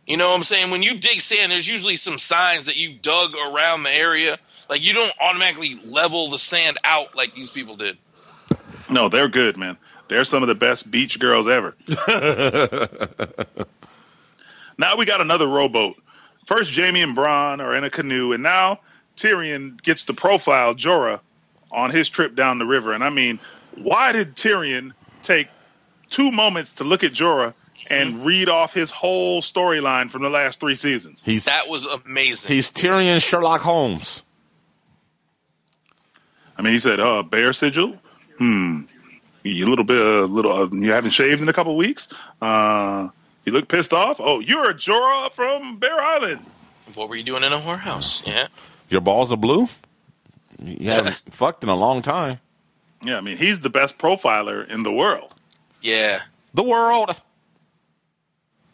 You 0.05 0.17
know 0.17 0.31
what 0.31 0.37
I'm 0.37 0.43
saying? 0.43 0.73
When 0.73 0.83
you 0.83 0.99
dig 0.99 1.21
sand, 1.21 1.53
there's 1.53 1.69
usually 1.69 1.95
some 1.95 2.19
signs 2.19 2.65
that 2.65 2.75
you 2.75 2.99
dug 3.01 3.31
around 3.35 3.85
the 3.85 3.95
area. 3.97 4.37
Like 4.69 4.83
you 4.83 4.93
don't 4.93 5.13
automatically 5.23 5.81
level 5.85 6.31
the 6.31 6.41
sand 6.41 6.77
out 6.83 7.15
like 7.15 7.37
these 7.37 7.53
people 7.53 7.77
did. 7.77 7.99
No, 8.91 9.09
they're 9.09 9.29
good, 9.29 9.57
man. 9.57 9.77
They're 10.09 10.25
some 10.25 10.43
of 10.43 10.49
the 10.49 10.57
best 10.57 10.91
beach 10.91 11.21
girls 11.21 11.47
ever. 11.47 11.77
now 14.77 14.97
we 14.97 15.07
got 15.07 15.21
another 15.21 15.47
rowboat. 15.47 15.99
First, 16.47 16.75
Jaime 16.77 17.03
and 17.03 17.17
Bronn 17.17 17.61
are 17.61 17.75
in 17.75 17.85
a 17.85 17.91
canoe, 17.91 18.33
and 18.33 18.43
now 18.43 18.81
Tyrion 19.17 19.81
gets 19.83 20.07
to 20.07 20.15
profile 20.15 20.75
Jorah 20.75 21.21
on 21.71 21.91
his 21.91 22.09
trip 22.09 22.35
down 22.35 22.59
the 22.59 22.67
river. 22.67 22.93
And 22.93 23.03
I 23.03 23.11
mean, 23.11 23.41
why 23.77 24.13
did 24.13 24.37
Tyrion 24.37 24.93
take 25.23 25.49
two 26.11 26.31
moments 26.31 26.75
to 26.75 26.85
look 26.85 27.03
at 27.05 27.13
Jorah 27.13 27.55
and 27.91 28.25
read 28.25 28.49
off 28.49 28.73
his 28.75 28.91
whole 28.91 29.41
storyline 29.43 30.11
from 30.11 30.23
the 30.23 30.31
last 30.31 30.61
three 30.61 30.77
seasons? 30.77 31.23
He's 31.23 31.47
That 31.47 31.69
was 31.69 31.87
amazing. 31.87 32.55
he's 32.55 32.71
Tyrion 32.71 33.23
Sherlock 33.23 33.63
Holmes. 33.63 34.23
I 36.57 36.63
mean, 36.63 36.75
he 36.75 36.81
said, 36.81 37.01
"Uh, 37.01 37.23
bear 37.25 37.53
sigil. 37.53 37.99
Hmm, 38.39 38.83
you 39.43 39.67
a 39.67 39.69
little 39.69 39.85
bit, 39.85 39.99
a 39.99 40.25
little. 40.25 40.53
Uh, 40.53 40.69
you 40.71 40.93
haven't 40.93 41.11
shaved 41.11 41.43
in 41.43 41.49
a 41.49 41.53
couple 41.53 41.77
weeks. 41.77 42.07
Uh, 42.41 43.09
you 43.45 43.53
look 43.53 43.69
pissed 43.69 43.93
off. 43.93 44.17
Oh, 44.21 44.41
you're 44.41 44.71
a 44.71 44.75
Jorah 44.75 45.31
from 45.33 45.77
Bear 45.77 46.01
Island. 46.01 46.45
what 46.95 47.09
were 47.09 47.17
you 47.17 47.23
doing 47.23 47.43
in 47.43 47.53
a 47.53 47.59
whorehouse? 47.59 48.27
Yeah. 48.27 48.49
Your 48.89 49.01
balls 49.01 49.33
are 49.33 49.37
blue. 49.37 49.69
You 50.63 50.91
haven't 50.91 51.15
fucked 51.31 51.63
in 51.63 51.69
a 51.69 51.77
long 51.77 52.03
time. 52.03 52.41
Yeah, 53.03 53.19
I 53.19 53.21
mean, 53.21 53.37
he's 53.37 53.61
the 53.61 53.71
best 53.71 53.99
profiler 53.99 54.67
in 54.69 54.83
the 54.83 54.93
world. 54.93 55.35
Yeah. 55.83 56.21
The 56.55 56.63
world. 56.63 57.15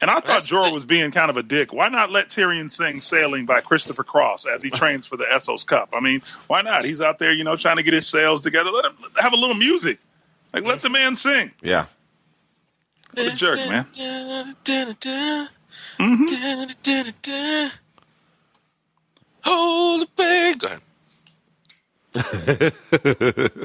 And 0.00 0.10
I 0.10 0.14
thought 0.14 0.24
That's 0.24 0.50
Jorah 0.50 0.64
thing. 0.64 0.74
was 0.74 0.86
being 0.86 1.10
kind 1.10 1.30
of 1.30 1.36
a 1.36 1.42
dick. 1.42 1.72
Why 1.72 1.88
not 1.88 2.10
let 2.10 2.28
Tyrion 2.28 2.70
sing 2.70 3.00
"Sailing" 3.00 3.44
by 3.44 3.60
Christopher 3.60 4.04
Cross 4.04 4.46
as 4.46 4.62
he 4.62 4.70
trains 4.70 5.06
for 5.06 5.16
the 5.16 5.24
Essos 5.24 5.66
Cup? 5.66 5.90
I 5.92 6.00
mean, 6.00 6.22
why 6.46 6.62
not? 6.62 6.84
He's 6.84 7.00
out 7.00 7.18
there, 7.18 7.32
you 7.32 7.44
know, 7.44 7.56
trying 7.56 7.76
to 7.76 7.82
get 7.82 7.92
his 7.92 8.06
sails 8.06 8.40
together. 8.40 8.70
Let 8.70 8.86
him 8.86 8.96
have 9.20 9.32
a 9.32 9.36
little 9.36 9.56
music. 9.56 9.98
Like, 10.54 10.64
let 10.64 10.78
mm. 10.78 10.82
the 10.82 10.90
man 10.90 11.16
sing. 11.16 11.50
Yeah. 11.62 11.86
What 13.14 13.32
a 13.32 13.36
jerk, 13.36 13.56
man. 13.68 13.84
Mm-hmm. 15.98 16.24
Hold 19.44 20.02
it 20.02 20.16
back. 20.16 20.58
Go 20.58 20.66
ahead. 20.66 20.80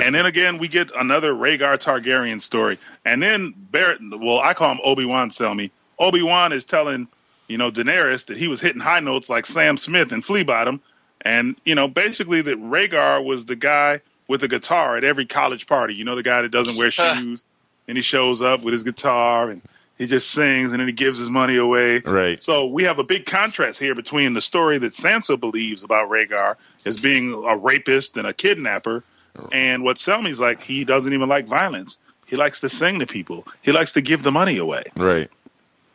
And 0.01 0.13
then 0.13 0.25
again, 0.25 0.57
we 0.59 0.67
get 0.67 0.91
another 0.95 1.33
Rhaegar 1.33 1.77
Targaryen 1.77 2.39
story. 2.41 2.77
And 3.03 3.21
then 3.21 3.53
Barrett, 3.55 3.99
well, 4.01 4.39
I 4.39 4.53
call 4.53 4.71
him 4.71 4.79
Obi 4.83 5.05
Wan. 5.05 5.29
Tell 5.29 5.53
me, 5.55 5.71
Obi 5.97 6.21
Wan 6.21 6.53
is 6.53 6.65
telling, 6.65 7.07
you 7.47 7.57
know, 7.57 7.71
Daenerys 7.71 8.27
that 8.27 8.37
he 8.37 8.47
was 8.47 8.61
hitting 8.61 8.81
high 8.81 8.99
notes 8.99 9.29
like 9.29 9.45
Sam 9.45 9.77
Smith 9.77 10.11
and 10.11 10.23
Flea 10.23 10.43
Bottom, 10.43 10.81
and 11.21 11.55
you 11.65 11.73
know, 11.75 11.87
basically 11.87 12.41
that 12.41 12.59
Rhaegar 12.61 13.25
was 13.25 13.45
the 13.45 13.55
guy 13.55 14.01
with 14.27 14.43
a 14.43 14.47
guitar 14.47 14.97
at 14.97 15.03
every 15.03 15.25
college 15.25 15.65
party. 15.65 15.95
You 15.95 16.05
know, 16.05 16.15
the 16.15 16.23
guy 16.23 16.41
that 16.43 16.49
doesn't 16.49 16.77
wear 16.77 16.91
shoes, 16.91 17.43
and 17.88 17.97
he 17.97 18.01
shows 18.01 18.41
up 18.41 18.63
with 18.63 18.73
his 18.73 18.83
guitar 18.83 19.49
and 19.49 19.61
he 19.97 20.07
just 20.07 20.31
sings, 20.31 20.71
and 20.71 20.79
then 20.79 20.88
he 20.88 20.93
gives 20.93 21.17
his 21.17 21.29
money 21.29 21.55
away. 21.55 21.99
Right. 21.99 22.43
So 22.43 22.65
we 22.67 22.83
have 22.83 22.99
a 22.99 23.03
big 23.03 23.25
contrast 23.25 23.79
here 23.79 23.95
between 23.95 24.33
the 24.33 24.41
story 24.41 24.77
that 24.77 24.91
Sansa 24.91 25.39
believes 25.39 25.83
about 25.83 26.09
Rhaegar 26.09 26.57
as 26.86 26.99
being 26.99 27.33
a 27.33 27.55
rapist 27.55 28.17
and 28.17 28.27
a 28.27 28.33
kidnapper, 28.33 29.03
and 29.51 29.83
what 29.83 29.97
Selmy's 29.97 30.39
like. 30.39 30.61
He 30.61 30.83
doesn't 30.83 31.13
even 31.13 31.29
like 31.29 31.47
violence. 31.47 31.97
He 32.25 32.36
likes 32.36 32.61
to 32.61 32.69
sing 32.69 32.99
to 32.99 33.05
people. 33.05 33.47
He 33.61 33.71
likes 33.71 33.93
to 33.93 34.01
give 34.01 34.23
the 34.23 34.31
money 34.31 34.57
away. 34.57 34.83
Right. 34.95 35.29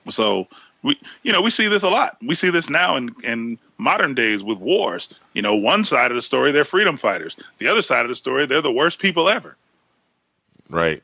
So 0.09 0.47
we, 0.83 0.99
you 1.23 1.33
know, 1.33 1.43
we 1.43 1.51
see 1.51 1.69
this 1.69 1.83
a 1.83 1.89
lot. 1.89 2.17
We 2.23 2.35
see 2.35 2.51
this 2.51 2.71
now 2.71 2.97
in, 2.97 3.15
in 3.23 3.59
modern 3.79 4.15
days 4.15 4.43
with 4.43 4.59
wars. 4.59 5.09
You 5.35 5.43
know, 5.43 5.57
one 5.57 5.85
side 5.85 6.11
of 6.11 6.15
the 6.15 6.23
story 6.23 6.53
they're 6.53 6.65
freedom 6.65 6.97
fighters. 6.97 7.37
The 7.59 7.69
other 7.69 7.83
side 7.83 8.03
of 8.03 8.09
the 8.09 8.15
story 8.15 8.47
they're 8.47 8.63
the 8.63 8.73
worst 8.73 9.01
people 9.01 9.29
ever. 9.29 9.57
Right. 10.69 11.03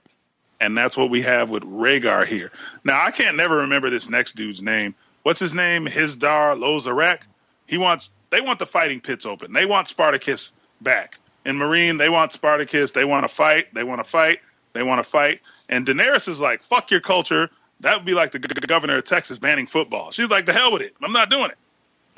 And 0.61 0.77
that's 0.77 0.97
what 0.97 1.11
we 1.11 1.23
have 1.23 1.51
with 1.51 1.65
Rhaegar 1.65 2.27
here. 2.27 2.51
Now 2.85 3.05
I 3.05 3.11
can't 3.11 3.37
never 3.37 3.59
remember 3.59 3.91
this 3.91 4.09
next 4.09 4.37
dude's 4.37 4.63
name. 4.63 4.95
What's 5.23 5.41
his 5.41 5.53
name? 5.53 5.87
Hizdahr 5.87 6.59
zo 6.59 6.91
Loraq. 6.91 7.21
He 7.67 7.79
wants. 7.79 8.13
They 8.31 8.41
want 8.41 8.59
the 8.59 8.67
fighting 8.67 9.01
pits 9.01 9.27
open. 9.27 9.53
They 9.53 9.67
want 9.67 9.89
Spartacus 9.89 10.53
back. 10.81 11.19
In 11.45 11.57
Meereen, 11.59 11.99
they 11.99 12.09
want 12.09 12.33
Spartacus. 12.33 12.93
They 12.93 13.05
want 13.05 13.25
to 13.25 13.29
fight. 13.29 13.73
They 13.75 13.85
want 13.85 14.01
to 14.01 14.05
fight. 14.05 14.41
They 14.73 14.83
want 14.83 14.99
to 14.99 15.05
fight. 15.05 15.41
And 15.69 15.87
Daenerys 15.87 16.29
is 16.29 16.41
like, 16.41 16.63
"Fuck 16.63 16.91
your 16.91 17.01
culture." 17.01 17.51
That 17.81 17.97
would 17.97 18.07
be 18.07 18.15
like 18.15 18.31
the 18.33 18.39
g- 18.39 18.49
g- 18.49 18.67
governor 18.67 18.97
of 18.99 19.05
Texas 19.05 19.39
banning 19.39 19.67
football. 19.67 20.11
She's 20.11 20.29
like, 20.31 20.47
"The 20.47 20.53
hell 20.53 20.73
with 20.73 20.83
it. 20.83 20.95
I'm 21.03 21.13
not 21.13 21.29
doing 21.31 21.51
it." 21.51 21.59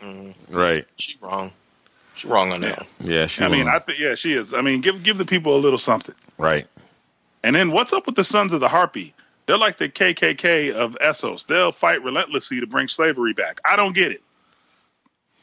Mm-hmm. 0.04 0.54
Right. 0.54 0.86
She 0.96 1.16
wrong. 1.20 1.52
She 2.14 2.28
wrong 2.28 2.52
on 2.52 2.60
that. 2.60 2.78
one. 2.78 3.10
Yeah. 3.10 3.26
She 3.26 3.42
I 3.42 3.48
mean, 3.48 3.68
I 3.68 3.78
think 3.80 3.98
yeah, 3.98 4.14
she 4.14 4.32
is. 4.32 4.54
I 4.54 4.60
mean, 4.60 4.80
give 4.80 5.02
give 5.02 5.18
the 5.18 5.24
people 5.24 5.56
a 5.56 5.60
little 5.60 5.78
something. 5.78 6.14
right. 6.36 6.66
And 7.42 7.54
then 7.54 7.70
what's 7.70 7.92
up 7.92 8.06
with 8.06 8.16
the 8.16 8.24
Sons 8.24 8.52
of 8.52 8.60
the 8.60 8.68
Harpy? 8.68 9.14
They're 9.46 9.58
like 9.58 9.78
the 9.78 9.88
KKK 9.88 10.72
of 10.72 10.96
Essos. 10.98 11.46
They'll 11.46 11.72
fight 11.72 12.02
relentlessly 12.02 12.60
to 12.60 12.66
bring 12.66 12.88
slavery 12.88 13.32
back. 13.32 13.60
I 13.64 13.76
don't 13.76 13.94
get 13.94 14.12
it. 14.12 14.22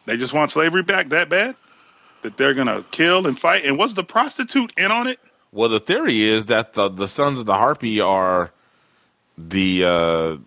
They 0.05 0.17
just 0.17 0.33
want 0.33 0.51
slavery 0.51 0.83
back 0.83 1.09
that 1.09 1.29
bad 1.29 1.55
that 2.21 2.37
they're 2.37 2.53
gonna 2.53 2.83
kill 2.91 3.27
and 3.27 3.39
fight. 3.39 3.65
And 3.65 3.77
was 3.77 3.95
the 3.95 4.03
prostitute 4.03 4.73
in 4.77 4.91
on 4.91 5.07
it? 5.07 5.19
Well, 5.51 5.69
the 5.69 5.79
theory 5.79 6.21
is 6.21 6.45
that 6.45 6.73
the 6.73 6.89
the 6.89 7.07
sons 7.07 7.39
of 7.39 7.45
the 7.45 7.53
harpy 7.55 8.01
are 8.01 8.51
the 9.37 9.85
uh, 9.85 10.37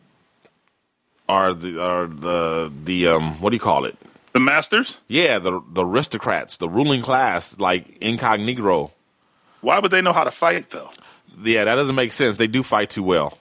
are 1.28 1.54
the 1.54 1.82
are 1.82 2.06
the 2.06 2.72
the 2.84 3.08
um 3.08 3.40
what 3.40 3.50
do 3.50 3.56
you 3.56 3.60
call 3.60 3.84
it? 3.84 3.96
The 4.32 4.40
masters? 4.40 4.98
Yeah, 5.08 5.38
the 5.38 5.60
the 5.68 5.84
aristocrats, 5.84 6.58
the 6.58 6.68
ruling 6.68 7.02
class, 7.02 7.58
like 7.58 7.98
incognito. 8.00 8.92
Why 9.60 9.78
would 9.78 9.90
they 9.90 10.02
know 10.02 10.12
how 10.12 10.24
to 10.24 10.30
fight 10.30 10.70
though? 10.70 10.90
Yeah, 11.42 11.64
that 11.64 11.74
doesn't 11.76 11.94
make 11.94 12.12
sense. 12.12 12.36
They 12.36 12.46
do 12.46 12.62
fight 12.62 12.90
too 12.90 13.02
well. 13.02 13.38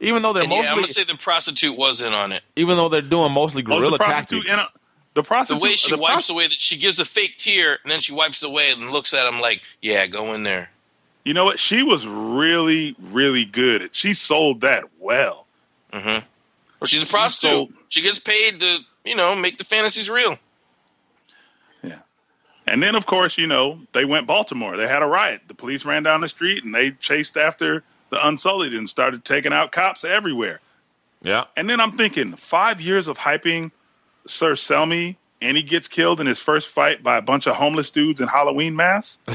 Even 0.00 0.22
though 0.22 0.32
they're 0.32 0.44
And 0.44 0.52
yeah, 0.52 0.58
I'm 0.70 0.76
gonna 0.76 0.86
say 0.86 1.04
the 1.04 1.16
prostitute 1.16 1.76
was 1.76 2.02
in 2.02 2.12
on 2.12 2.32
it. 2.32 2.42
even 2.56 2.76
though 2.76 2.88
they're 2.88 3.00
doing 3.02 3.32
mostly 3.32 3.62
Was 3.62 3.80
guerrilla 3.82 3.88
uh, 3.96 3.98
the 3.98 4.04
prostitute 4.04 4.46
tactics. 4.46 4.52
in 4.52 4.58
a, 4.58 4.80
the 5.14 5.44
The 5.48 5.58
way 5.60 5.74
she 5.74 5.90
the 5.90 5.98
wipes 6.00 6.28
prost- 6.28 6.30
away, 6.34 6.44
that 6.44 6.52
she 6.52 6.78
gives 6.78 7.00
a 7.00 7.04
fake 7.04 7.36
tear 7.36 7.78
and 7.82 7.90
then 7.90 8.00
she 8.00 8.12
wipes 8.12 8.42
away 8.44 8.70
and 8.70 8.90
looks 8.90 9.12
at 9.12 9.26
him 9.32 9.40
like, 9.40 9.62
"Yeah, 9.82 10.06
go 10.06 10.34
in 10.34 10.44
there." 10.44 10.70
You 11.24 11.34
know 11.34 11.44
what? 11.44 11.58
She 11.58 11.82
was 11.82 12.06
really, 12.06 12.94
really 13.10 13.44
good. 13.44 13.92
She 13.94 14.14
sold 14.14 14.60
that 14.60 14.84
well. 15.00 15.46
Mm-hmm. 15.92 16.06
Well, 16.80 16.86
she's 16.86 17.02
a 17.02 17.06
prostitute. 17.06 17.50
sold- 17.50 17.72
She 17.88 18.00
gets 18.02 18.20
paid 18.20 18.60
to, 18.60 18.78
you 19.04 19.16
know, 19.16 19.34
make 19.34 19.58
the 19.58 19.64
fantasies 19.64 20.08
real. 20.08 20.36
And 22.68 22.82
then, 22.82 22.94
of 22.94 23.06
course, 23.06 23.38
you 23.38 23.46
know, 23.46 23.80
they 23.92 24.04
went 24.04 24.26
Baltimore. 24.26 24.76
They 24.76 24.88
had 24.88 25.02
a 25.02 25.06
riot. 25.06 25.42
The 25.48 25.54
police 25.54 25.84
ran 25.84 26.02
down 26.02 26.20
the 26.20 26.28
street 26.28 26.64
and 26.64 26.74
they 26.74 26.92
chased 26.92 27.36
after 27.36 27.82
the 28.10 28.26
Unsullied 28.26 28.74
and 28.74 28.88
started 28.88 29.24
taking 29.24 29.52
out 29.52 29.72
cops 29.72 30.04
everywhere. 30.04 30.60
Yeah. 31.22 31.44
And 31.56 31.68
then 31.68 31.80
I'm 31.80 31.92
thinking, 31.92 32.32
five 32.32 32.80
years 32.80 33.08
of 33.08 33.18
hyping 33.18 33.70
Sir 34.26 34.54
Selmy, 34.54 35.16
and 35.40 35.56
he 35.56 35.62
gets 35.62 35.88
killed 35.88 36.20
in 36.20 36.26
his 36.26 36.40
first 36.40 36.68
fight 36.68 37.02
by 37.02 37.16
a 37.16 37.22
bunch 37.22 37.46
of 37.46 37.54
homeless 37.54 37.90
dudes 37.90 38.20
in 38.20 38.28
Halloween 38.28 38.76
masks. 38.76 39.18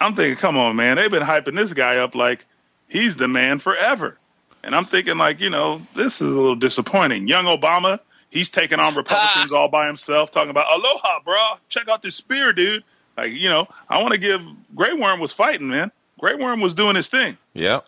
I'm 0.00 0.14
thinking, 0.14 0.36
come 0.36 0.58
on, 0.58 0.76
man. 0.76 0.96
They've 0.96 1.10
been 1.10 1.22
hyping 1.22 1.54
this 1.54 1.72
guy 1.72 1.96
up 1.98 2.14
like 2.14 2.44
he's 2.88 3.16
the 3.16 3.28
man 3.28 3.58
forever. 3.58 4.18
And 4.62 4.74
I'm 4.74 4.84
thinking, 4.84 5.18
like, 5.18 5.40
you 5.40 5.50
know, 5.50 5.82
this 5.94 6.20
is 6.20 6.34
a 6.34 6.40
little 6.40 6.56
disappointing. 6.56 7.28
Young 7.28 7.44
Obama, 7.44 8.00
he's 8.34 8.50
taking 8.50 8.78
on 8.78 8.94
Republicans 8.94 9.52
ah. 9.52 9.56
all 9.56 9.68
by 9.68 9.86
himself, 9.86 10.30
talking 10.30 10.50
about, 10.50 10.66
aloha, 10.70 11.20
bro. 11.24 11.36
Check 11.70 11.88
out 11.88 12.02
this 12.02 12.16
spear, 12.16 12.52
dude. 12.52 12.84
Like, 13.16 13.30
you 13.30 13.48
know, 13.48 13.66
I 13.88 14.02
want 14.02 14.12
to 14.12 14.20
give 14.20 14.42
Grey 14.74 14.92
Worm 14.92 15.20
was 15.20 15.32
fighting, 15.32 15.68
man. 15.68 15.90
Grey 16.18 16.34
Worm 16.34 16.60
was 16.60 16.74
doing 16.74 16.96
his 16.96 17.08
thing. 17.08 17.38
Yeah. 17.54 17.80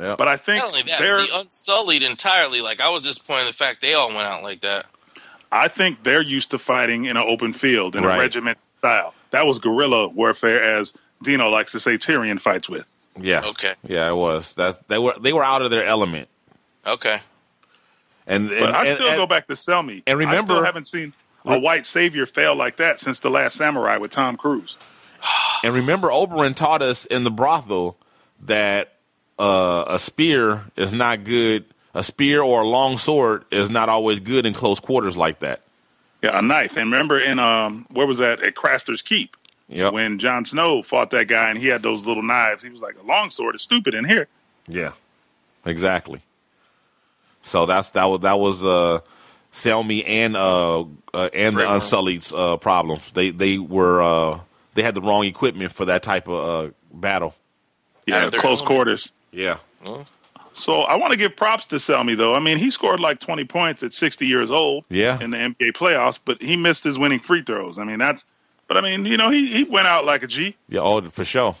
Yep. 0.00 0.18
But 0.18 0.26
I 0.26 0.36
think 0.36 0.62
Not 0.62 0.72
only 0.72 0.82
that, 0.82 0.98
they're 0.98 1.18
the 1.18 1.28
Unsullied 1.38 2.02
entirely. 2.02 2.60
Like, 2.60 2.80
I 2.80 2.90
was 2.90 3.02
disappointed 3.02 3.42
in 3.42 3.46
the 3.46 3.52
fact 3.52 3.80
they 3.80 3.94
all 3.94 4.08
went 4.08 4.22
out 4.22 4.42
like 4.42 4.60
that. 4.62 4.86
I 5.52 5.68
think 5.68 6.02
they're 6.02 6.20
used 6.22 6.50
to 6.50 6.58
fighting 6.58 7.04
in 7.04 7.16
an 7.16 7.24
open 7.24 7.52
field 7.52 7.94
in 7.94 8.02
Right. 8.04 8.16
a 8.16 8.20
regiment 8.20 8.58
style. 8.78 9.14
That 9.30 9.46
was 9.46 9.60
guerrilla 9.60 10.08
warfare, 10.08 10.78
as 10.78 10.94
Dino 11.22 11.48
likes 11.48 11.72
to 11.72 11.80
say 11.80 11.96
Tyrion 11.96 12.40
fights 12.40 12.68
with. 12.68 12.84
yeah. 13.16 13.42
Okay. 13.44 13.74
Yeah, 13.84 14.10
it 14.10 14.16
was. 14.16 14.52
That's 14.54 14.78
they 14.88 14.98
were 14.98 15.14
they 15.20 15.32
were 15.32 15.44
out 15.44 15.62
of 15.62 15.70
their 15.70 15.86
element. 15.86 16.28
Okay. 16.84 17.18
And, 18.26 18.48
But 18.48 18.62
and 18.62 18.76
I 18.76 18.86
and- 18.86 18.96
still 18.98 19.08
and- 19.08 19.16
go 19.16 19.26
back 19.26 19.46
to 19.46 19.52
Selmy. 19.54 20.02
and 20.06 20.16
I 20.16 20.18
remember- 20.18 20.54
still 20.54 20.64
haven't 20.64 20.84
seen 20.86 21.12
a 21.44 21.58
white 21.58 21.84
savior 21.86 22.24
fail 22.26 22.54
like 22.56 22.76
that 22.76 22.98
since 23.00 23.20
the 23.20 23.28
last 23.30 23.56
Samurai 23.56 23.98
with 23.98 24.10
Tom 24.10 24.36
Cruise. 24.36 24.76
And 25.62 25.74
remember, 25.74 26.08
Oberyn 26.08 26.54
taught 26.54 26.82
us 26.82 27.04
in 27.06 27.24
the 27.24 27.30
brothel 27.30 27.96
that 28.46 28.92
uh, 29.38 29.84
a 29.88 29.98
spear 29.98 30.64
is 30.76 30.92
not 30.92 31.24
good. 31.24 31.64
A 31.94 32.02
spear 32.04 32.42
or 32.42 32.62
a 32.62 32.66
long 32.66 32.98
sword 32.98 33.44
is 33.50 33.70
not 33.70 33.88
always 33.88 34.20
good 34.20 34.46
in 34.46 34.52
close 34.54 34.80
quarters 34.80 35.16
like 35.16 35.40
that. 35.40 35.60
Yeah, 36.22 36.38
a 36.38 36.42
knife. 36.42 36.76
And 36.76 36.90
remember 36.90 37.18
in 37.18 37.38
um 37.38 37.86
where 37.90 38.06
was 38.06 38.18
that 38.18 38.42
at 38.42 38.54
Craster's 38.54 39.02
Keep 39.02 39.36
Yep. 39.68 39.92
when 39.92 40.18
Jon 40.18 40.44
Snow 40.44 40.82
fought 40.82 41.10
that 41.10 41.26
guy 41.28 41.50
and 41.50 41.58
he 41.58 41.66
had 41.68 41.82
those 41.82 42.04
little 42.06 42.22
knives. 42.22 42.62
He 42.62 42.70
was 42.70 42.82
like, 42.82 42.96
a 43.00 43.06
long 43.06 43.30
sword 43.30 43.54
is 43.54 43.62
stupid 43.62 43.94
in 43.94 44.04
here. 44.04 44.28
yeah. 44.66 44.92
Exactly. 45.66 46.20
So 47.44 47.66
that's 47.66 47.90
that 47.90 48.04
was 48.04 48.20
that 48.22 48.38
was 48.38 48.64
uh, 48.64 49.00
Selmy 49.52 50.02
and 50.06 50.34
uh, 50.34 50.80
uh 51.12 51.30
and 51.32 51.56
the 51.56 51.72
Unsullied's 51.72 52.32
uh, 52.32 52.56
problems. 52.56 53.10
They 53.12 53.30
they 53.30 53.58
were 53.58 54.02
uh, 54.02 54.40
they 54.72 54.82
had 54.82 54.94
the 54.94 55.02
wrong 55.02 55.24
equipment 55.24 55.70
for 55.72 55.84
that 55.84 56.02
type 56.02 56.26
of 56.26 56.68
uh, 56.68 56.72
battle. 56.92 57.34
Yeah, 58.06 58.30
close 58.30 58.60
element. 58.60 58.66
quarters. 58.66 59.12
Yeah. 59.30 59.58
So 60.54 60.82
I 60.82 60.96
want 60.96 61.12
to 61.12 61.18
give 61.18 61.36
props 61.36 61.66
to 61.66 61.76
Selmy 61.76 62.16
though. 62.16 62.34
I 62.34 62.40
mean, 62.40 62.56
he 62.56 62.70
scored 62.70 63.00
like 63.00 63.18
20 63.20 63.44
points 63.44 63.82
at 63.82 63.92
60 63.92 64.26
years 64.26 64.50
old. 64.50 64.84
Yeah. 64.88 65.20
In 65.20 65.30
the 65.30 65.36
NBA 65.36 65.72
playoffs, 65.72 66.18
but 66.24 66.40
he 66.40 66.56
missed 66.56 66.84
his 66.84 66.98
winning 66.98 67.20
free 67.20 67.42
throws. 67.42 67.78
I 67.78 67.84
mean, 67.84 67.98
that's. 67.98 68.24
But 68.66 68.78
I 68.78 68.80
mean, 68.80 69.04
you 69.04 69.18
know, 69.18 69.30
he 69.30 69.46
he 69.46 69.64
went 69.64 69.86
out 69.86 70.06
like 70.06 70.22
a 70.22 70.26
G. 70.26 70.56
Yeah. 70.68 70.80
Oh, 70.80 71.02
for 71.10 71.24
sure. 71.24 71.56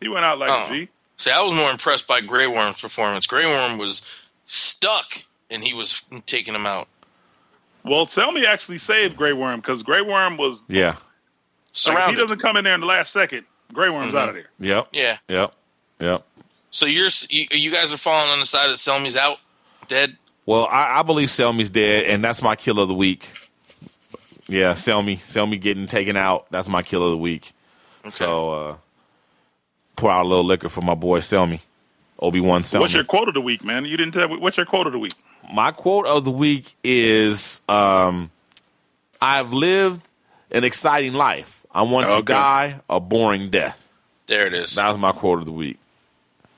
He 0.00 0.08
went 0.08 0.24
out 0.24 0.38
like 0.38 0.50
Oh. 0.50 0.66
a 0.66 0.74
G. 0.74 0.88
See, 1.18 1.30
I 1.30 1.40
was 1.42 1.56
more 1.56 1.70
impressed 1.70 2.06
by 2.06 2.20
Grey 2.20 2.46
Worm's 2.46 2.80
performance. 2.80 3.26
Grey 3.26 3.46
Worm 3.46 3.78
was 3.78 4.04
stuck, 4.46 5.22
and 5.50 5.62
he 5.62 5.74
was 5.74 6.02
taking 6.26 6.54
him 6.54 6.66
out. 6.66 6.88
Well, 7.84 8.06
Selmy 8.06 8.44
actually 8.44 8.78
saved 8.78 9.16
Grey 9.16 9.32
Worm 9.32 9.60
because 9.60 9.82
Grey 9.82 10.02
Worm 10.02 10.36
was. 10.36 10.64
Yeah. 10.68 10.96
Like, 11.86 11.98
if 12.04 12.10
he 12.10 12.16
doesn't 12.16 12.40
come 12.40 12.56
in 12.56 12.64
there 12.64 12.74
in 12.74 12.80
the 12.80 12.86
last 12.86 13.12
second, 13.12 13.44
Grey 13.72 13.90
Worm's 13.90 14.08
Mm-hmm. 14.08 14.16
out 14.16 14.28
of 14.30 14.34
there. 14.34 14.48
Yep. 14.58 14.88
yeah. 14.92 15.18
Yep. 15.28 15.54
Yep. 16.00 16.26
So 16.70 16.86
you're 16.86 17.08
you, 17.30 17.46
you 17.52 17.72
guys 17.72 17.92
are 17.94 17.96
falling 17.98 18.30
on 18.30 18.40
the 18.40 18.46
side 18.46 18.68
that 18.68 18.76
Selmy's 18.78 19.16
out, 19.16 19.38
dead. 19.88 20.16
Well, 20.46 20.66
I, 20.66 21.00
I 21.00 21.02
believe 21.02 21.28
Selmy's 21.28 21.70
dead, 21.70 22.04
and 22.06 22.22
that's 22.24 22.42
my 22.42 22.56
kill 22.56 22.78
of 22.80 22.88
the 22.88 22.94
week. 22.94 23.26
Yeah, 24.48 24.74
Selmy, 24.74 25.18
Selmy 25.18 25.60
getting 25.60 25.86
taken 25.88 26.16
out. 26.16 26.46
That's 26.50 26.68
my 26.68 26.82
kill 26.82 27.04
of 27.04 27.10
the 27.12 27.16
week. 27.18 27.52
Okay. 28.04 28.10
So 28.10 28.52
uh, 28.52 28.76
pour 29.96 30.10
out 30.12 30.24
a 30.24 30.28
little 30.28 30.44
liquor 30.44 30.68
for 30.68 30.82
my 30.82 30.94
boy 30.94 31.20
Selmy, 31.20 31.60
Obi 32.18 32.40
Wan 32.40 32.62
Selmy. 32.62 32.80
What's 32.80 32.94
your 32.94 33.04
quote 33.04 33.28
of 33.28 33.34
the 33.34 33.40
week, 33.40 33.64
man? 33.64 33.84
You 33.84 33.96
didn't 33.96 34.12
tell. 34.12 34.28
Me. 34.28 34.36
What's 34.38 34.56
your 34.56 34.66
quote 34.66 34.86
of 34.86 34.92
the 34.92 34.98
week? 34.98 35.12
my 35.52 35.70
quote 35.70 36.06
of 36.06 36.24
the 36.24 36.30
week 36.30 36.74
is 36.82 37.60
um, 37.68 38.30
I've 39.20 39.52
lived 39.52 40.06
an 40.50 40.64
exciting 40.64 41.14
life. 41.14 41.64
I 41.72 41.82
want 41.82 42.10
to 42.10 42.22
die 42.22 42.80
a 42.88 43.00
boring 43.00 43.50
death. 43.50 43.88
There 44.26 44.46
it 44.46 44.54
is. 44.54 44.74
That 44.74 44.88
was 44.88 44.98
my 44.98 45.12
quote 45.12 45.40
of 45.40 45.44
the 45.44 45.52
week. 45.52 45.78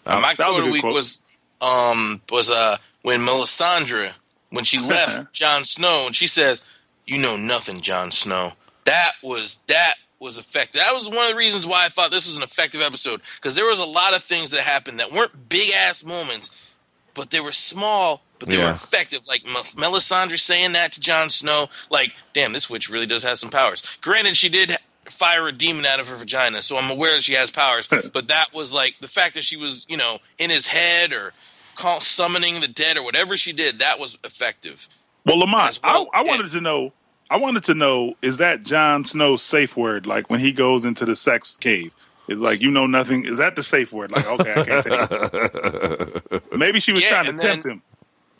Uh, 0.06 0.20
my 0.20 0.34
that 0.34 0.38
was 0.38 0.46
quote 0.46 0.59
of 0.61 0.64
the 0.66 0.72
week 0.72 0.80
quote. 0.82 0.94
was 0.94 1.22
um 1.61 2.20
was 2.30 2.50
uh 2.50 2.76
when 3.02 3.20
Melisandre 3.20 4.12
when 4.50 4.64
she 4.64 4.78
left 4.78 5.32
Jon 5.32 5.64
Snow 5.64 6.04
and 6.06 6.14
she 6.14 6.26
says, 6.26 6.62
"You 7.06 7.18
know 7.18 7.36
nothing, 7.36 7.80
Jon 7.80 8.12
Snow." 8.12 8.52
That 8.84 9.12
was 9.22 9.59
that 9.66 9.94
was 10.20 10.38
effective. 10.38 10.80
That 10.80 10.94
was 10.94 11.08
one 11.08 11.24
of 11.24 11.30
the 11.30 11.36
reasons 11.36 11.66
why 11.66 11.84
I 11.84 11.88
thought 11.88 12.10
this 12.10 12.26
was 12.26 12.36
an 12.36 12.42
effective 12.42 12.80
episode 12.80 13.20
because 13.36 13.54
there 13.54 13.66
was 13.66 13.78
a 13.78 13.84
lot 13.84 14.16
of 14.16 14.22
things 14.22 14.50
that 14.50 14.60
happened 14.60 15.00
that 15.00 15.12
weren't 15.12 15.48
big 15.48 15.70
ass 15.72 16.04
moments, 16.04 16.66
but 17.14 17.30
they 17.30 17.40
were 17.40 17.52
small, 17.52 18.22
but 18.38 18.48
they 18.48 18.58
were 18.58 18.70
effective. 18.70 19.26
Like 19.26 19.44
Mel- 19.44 19.90
Melisandre 19.92 20.38
saying 20.38 20.72
that 20.72 20.92
to 20.92 21.00
Jon 21.00 21.30
Snow, 21.30 21.66
like, 21.90 22.14
damn, 22.32 22.52
this 22.52 22.68
witch 22.68 22.90
really 22.90 23.06
does 23.06 23.22
have 23.22 23.38
some 23.38 23.50
powers. 23.50 23.96
Granted, 24.00 24.36
she 24.36 24.48
did 24.48 24.76
fire 25.08 25.46
a 25.48 25.52
demon 25.52 25.86
out 25.86 26.00
of 26.00 26.08
her 26.08 26.16
vagina, 26.16 26.62
so 26.62 26.76
I'm 26.76 26.90
aware 26.90 27.14
that 27.14 27.22
she 27.22 27.34
has 27.34 27.50
powers. 27.50 27.88
but 28.12 28.28
that 28.28 28.46
was 28.52 28.72
like 28.72 28.98
the 29.00 29.08
fact 29.08 29.34
that 29.34 29.44
she 29.44 29.56
was, 29.56 29.86
you 29.88 29.96
know, 29.96 30.18
in 30.38 30.50
his 30.50 30.66
head 30.66 31.12
or 31.12 31.32
call, 31.76 32.00
summoning 32.00 32.60
the 32.60 32.68
dead 32.68 32.96
or 32.96 33.04
whatever 33.04 33.36
she 33.36 33.52
did. 33.52 33.78
That 33.78 33.98
was 33.98 34.18
effective. 34.24 34.88
Well, 35.24 35.36
Lamonte, 35.36 35.82
well, 35.82 36.08
I, 36.12 36.20
I 36.20 36.24
yeah. 36.24 36.30
wanted 36.30 36.52
to 36.52 36.60
know. 36.60 36.92
I 37.31 37.37
wanted 37.39 37.64
to 37.64 37.74
know 37.74 38.14
is 38.22 38.39
that 38.39 38.62
Jon 38.62 39.05
Snow's 39.05 39.43
safe 39.43 39.76
word? 39.76 40.07
Like 40.07 40.31
when 40.31 40.41
he 40.41 40.53
goes 40.53 40.85
into 40.85 41.05
the 41.05 41.14
sex 41.16 41.57
cave, 41.59 41.95
it's 42.26 42.41
like 42.41 42.61
you 42.61 42.70
know 42.70 42.87
nothing. 42.87 43.24
Is 43.26 43.39
that 43.39 43.55
the 43.57 43.62
safe 43.62 43.93
word? 43.93 44.11
Like 44.11 44.26
okay, 44.26 44.53
I 44.57 44.64
can't 44.64 44.85
take 44.85 46.33
it. 46.43 46.43
Maybe 46.59 46.81
she 46.81 46.93
was 46.93 47.03
Yeah, 47.03 47.11
trying 47.11 47.24
to 47.24 47.31
and 47.31 47.39
tempt 47.39 47.64
then- 47.64 47.72
him. 47.74 47.83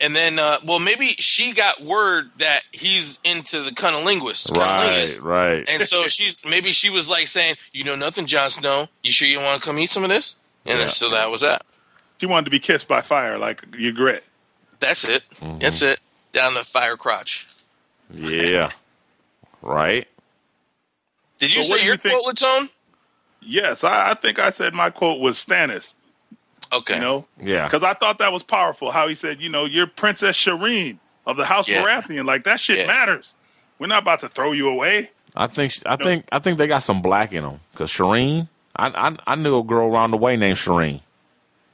And 0.01 0.15
then, 0.15 0.39
uh, 0.39 0.55
well, 0.65 0.79
maybe 0.79 1.07
she 1.19 1.51
got 1.51 1.81
word 1.81 2.29
that 2.37 2.61
he's 2.71 3.19
into 3.25 3.63
the 3.63 3.71
cunnilingus. 3.71 4.49
Right, 4.49 4.95
cunnilingus. 4.95 5.21
right. 5.21 5.69
And 5.69 5.83
so 5.83 6.07
she's 6.07 6.41
maybe 6.49 6.71
she 6.71 6.89
was 6.89 7.09
like 7.09 7.27
saying, 7.27 7.55
"You 7.73 7.83
know 7.83 7.97
nothing, 7.97 8.25
Jon 8.25 8.49
Snow. 8.49 8.87
You 9.03 9.11
sure 9.11 9.27
you 9.27 9.39
want 9.39 9.61
to 9.61 9.67
come 9.67 9.77
eat 9.77 9.89
some 9.89 10.03
of 10.05 10.09
this?" 10.09 10.39
And 10.65 10.79
then, 10.79 10.87
so 10.87 11.09
that 11.09 11.29
was 11.29 11.41
that. 11.41 11.63
She 12.21 12.27
wanted 12.27 12.45
to 12.45 12.51
be 12.51 12.59
kissed 12.59 12.87
by 12.87 13.01
fire, 13.01 13.37
like 13.37 13.69
Ygritte. 13.71 14.21
That's 14.79 15.03
it. 15.03 15.27
Mm-hmm. 15.31 15.59
That's 15.59 15.81
it. 15.81 15.99
Down 16.31 16.53
the 16.53 16.63
fire 16.63 16.95
crotch. 16.95 17.48
Yeah. 18.13 18.69
Right? 19.61 20.07
Did 21.37 21.53
you 21.55 21.61
So 21.63 21.75
say 21.77 21.83
your 21.85 21.93
you 21.93 21.97
think- 21.97 22.21
quote, 22.23 22.35
Latone? 22.35 22.69
Yes, 23.41 23.83
I, 23.83 24.11
I 24.11 24.13
think 24.15 24.39
I 24.39 24.49
said 24.49 24.73
my 24.73 24.89
quote 24.89 25.19
was 25.21 25.37
Stannis. 25.37 25.95
Okay. 26.73 26.95
You 26.95 27.01
know, 27.01 27.25
Yeah. 27.41 27.63
because 27.63 27.83
I 27.83 27.93
thought 27.93 28.17
that 28.19 28.31
was 28.33 28.43
powerful. 28.43 28.91
How 28.91 29.07
he 29.07 29.15
said, 29.15 29.41
you 29.41 29.49
know, 29.49 29.65
you're 29.65 29.87
Princess 29.87 30.37
Shireen 30.37 30.97
of 31.25 31.37
the 31.37 31.45
House 31.45 31.67
Yeah. 31.67 31.83
Baratheon. 31.83 32.25
Like 32.25 32.43
that 32.43 32.59
shit 32.59 32.79
Yeah. 32.79 32.87
matters. 32.87 33.33
We're 33.79 33.87
not 33.87 34.03
about 34.03 34.19
to 34.21 34.29
throw 34.29 34.51
you 34.51 34.67
away. 34.69 35.09
I 35.35 35.47
think 35.47 35.73
I 35.85 35.95
think 35.95 36.25
I 36.31 36.39
think 36.39 36.57
they 36.57 36.67
got 36.67 36.83
some 36.83 37.01
black 37.01 37.31
in 37.33 37.43
them 37.43 37.59
because 37.71 37.91
Shireen. 37.91 38.49
I, 38.75 38.87
I 38.89 39.15
I 39.25 39.35
knew 39.35 39.57
a 39.59 39.63
girl 39.63 39.91
around 39.93 40.11
the 40.11 40.17
way 40.17 40.35
named 40.37 40.57
Shireen. 40.57 41.01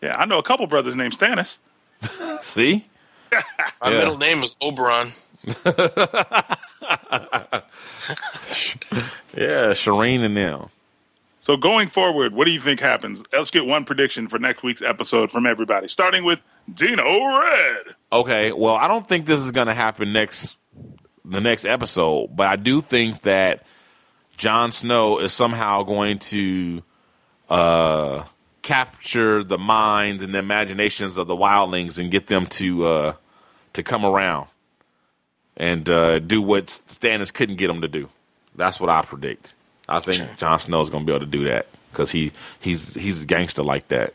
Yeah, 0.01 0.15
I 0.17 0.25
know 0.25 0.37
a 0.37 0.43
couple 0.43 0.67
brothers 0.67 0.95
named 0.95 1.13
Stannis. 1.17 1.57
See? 2.41 2.85
My 3.31 3.41
Yeah. 3.91 3.97
middle 3.97 4.17
name 4.17 4.39
was 4.41 4.55
Oberon. 4.61 5.11
Yeah, 9.35 9.71
Shireen 9.71 10.23
and 10.23 10.37
them. 10.37 10.69
So 11.39 11.57
going 11.57 11.89
forward, 11.89 12.33
what 12.33 12.45
do 12.45 12.51
you 12.51 12.59
think 12.59 12.79
happens? 12.79 13.21
Let's 13.33 13.51
get 13.51 13.65
one 13.65 13.83
prediction 13.83 14.27
for 14.27 14.39
next 14.39 14.63
week's 14.63 14.81
episode 14.81 15.29
from 15.29 15.45
everybody, 15.45 15.89
starting 15.89 16.23
with 16.23 16.41
Dino 16.73 17.03
Red. 17.03 17.83
Okay, 18.11 18.51
well, 18.51 18.75
I 18.75 18.87
don't 18.87 19.05
think 19.05 19.25
this 19.25 19.41
is 19.41 19.51
going 19.51 19.67
to 19.67 19.73
happen 19.73 20.13
next 20.13 20.57
the 21.23 21.41
next 21.41 21.65
episode, 21.65 22.35
but 22.35 22.47
I 22.47 22.55
do 22.55 22.81
think 22.81 23.23
that 23.23 23.65
Jon 24.37 24.71
Snow 24.71 25.19
is 25.19 25.33
somehow 25.33 25.83
going 25.83 26.19
to 26.19 26.83
uh, 27.49 28.23
capture 28.61 29.43
the 29.43 29.57
minds 29.57 30.23
and 30.23 30.33
the 30.33 30.39
imaginations 30.39 31.17
of 31.17 31.27
the 31.27 31.35
wildlings 31.35 31.97
and 31.97 32.09
get 32.09 32.27
them 32.27 32.45
to 32.47 32.85
uh, 32.85 33.13
to 33.73 33.83
come 33.83 34.05
around 34.05 34.47
and 35.57 35.87
uh, 35.89 36.19
do 36.19 36.41
what 36.41 36.67
Stannis 36.67 37.33
couldn't 37.33 37.55
get 37.55 37.69
him 37.69 37.81
to 37.81 37.87
do. 37.87 38.09
That's 38.55 38.79
what 38.79 38.89
I 38.89 39.01
predict. 39.01 39.53
I 39.87 39.99
think 39.99 40.37
Jon 40.37 40.59
Snow 40.59 40.81
is 40.81 40.89
going 40.89 41.05
to 41.05 41.07
be 41.07 41.15
able 41.15 41.25
to 41.25 41.31
do 41.31 41.45
that 41.45 41.67
because 41.91 42.11
he 42.11 42.31
he's 42.59 42.95
he's 42.95 43.23
a 43.23 43.25
gangster 43.25 43.63
like 43.63 43.87
that. 43.89 44.13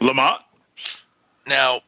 Lamonte. 0.00 0.42
Now, 1.46 1.80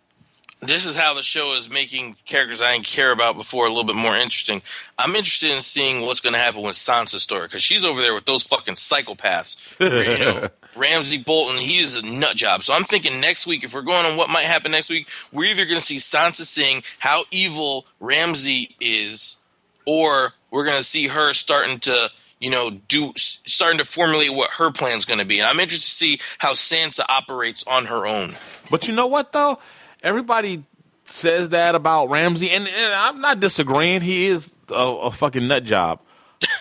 this 0.62 0.86
is 0.86 0.96
how 0.96 1.14
the 1.14 1.22
show 1.22 1.56
is 1.56 1.68
making 1.68 2.16
characters 2.24 2.62
I 2.62 2.72
didn't 2.74 2.86
care 2.86 3.10
about 3.10 3.36
before 3.36 3.66
a 3.66 3.68
little 3.68 3.84
bit 3.84 3.96
more 3.96 4.16
interesting. 4.16 4.62
I'm 4.96 5.16
interested 5.16 5.50
in 5.50 5.60
seeing 5.60 6.02
what's 6.02 6.20
going 6.20 6.34
to 6.34 6.38
happen 6.38 6.62
with 6.62 6.76
Sansa's 6.76 7.24
story 7.24 7.48
because 7.48 7.64
she's 7.64 7.84
over 7.84 8.00
there 8.00 8.14
with 8.14 8.26
those 8.26 8.44
fucking 8.44 8.74
psychopaths. 8.74 9.76
you 9.80 10.18
know, 10.24 10.48
Ramsay 10.76 11.18
Bolton, 11.18 11.58
he 11.58 11.78
is 11.78 11.98
a 11.98 12.18
nut 12.18 12.36
job. 12.36 12.62
So 12.62 12.74
I'm 12.74 12.84
thinking 12.84 13.20
next 13.20 13.46
week, 13.46 13.64
if 13.64 13.74
we're 13.74 13.82
going 13.82 14.06
on 14.06 14.16
what 14.16 14.30
might 14.30 14.44
happen 14.44 14.70
next 14.70 14.88
week, 14.88 15.08
we're 15.32 15.50
either 15.50 15.64
going 15.64 15.80
to 15.80 15.84
see 15.84 15.96
Sansa 15.96 16.46
seeing 16.46 16.84
how 17.00 17.24
evil 17.32 17.84
Ramsay 17.98 18.76
is, 18.80 19.38
or 19.84 20.32
we're 20.52 20.64
going 20.64 20.78
to 20.78 20.84
see 20.84 21.08
her 21.08 21.34
starting 21.34 21.80
to. 21.80 22.10
You 22.38 22.50
know, 22.50 22.70
do 22.88 23.12
starting 23.16 23.78
to 23.78 23.84
formulate 23.84 24.34
what 24.34 24.50
her 24.58 24.72
plan's 24.72 25.04
going 25.04 25.20
to 25.20 25.24
be, 25.24 25.38
and 25.38 25.46
I'm 25.46 25.60
interested 25.60 25.88
to 25.88 25.96
see 25.96 26.18
how 26.38 26.54
Sansa 26.54 27.02
operates 27.08 27.62
on 27.68 27.84
her 27.84 28.04
own. 28.04 28.34
But 28.68 28.88
you 28.88 28.96
know 28.96 29.06
what 29.06 29.32
though? 29.32 29.60
Everybody 30.02 30.64
says 31.04 31.50
that 31.50 31.74
about 31.74 32.10
Ramsay, 32.10 32.50
and, 32.50 32.66
and 32.66 32.94
I'm 32.94 33.20
not 33.20 33.40
disagreeing. 33.40 34.00
He 34.00 34.26
is 34.26 34.54
a, 34.68 34.74
a 34.74 35.10
fucking 35.10 35.46
nut 35.46 35.64
job, 35.64 36.00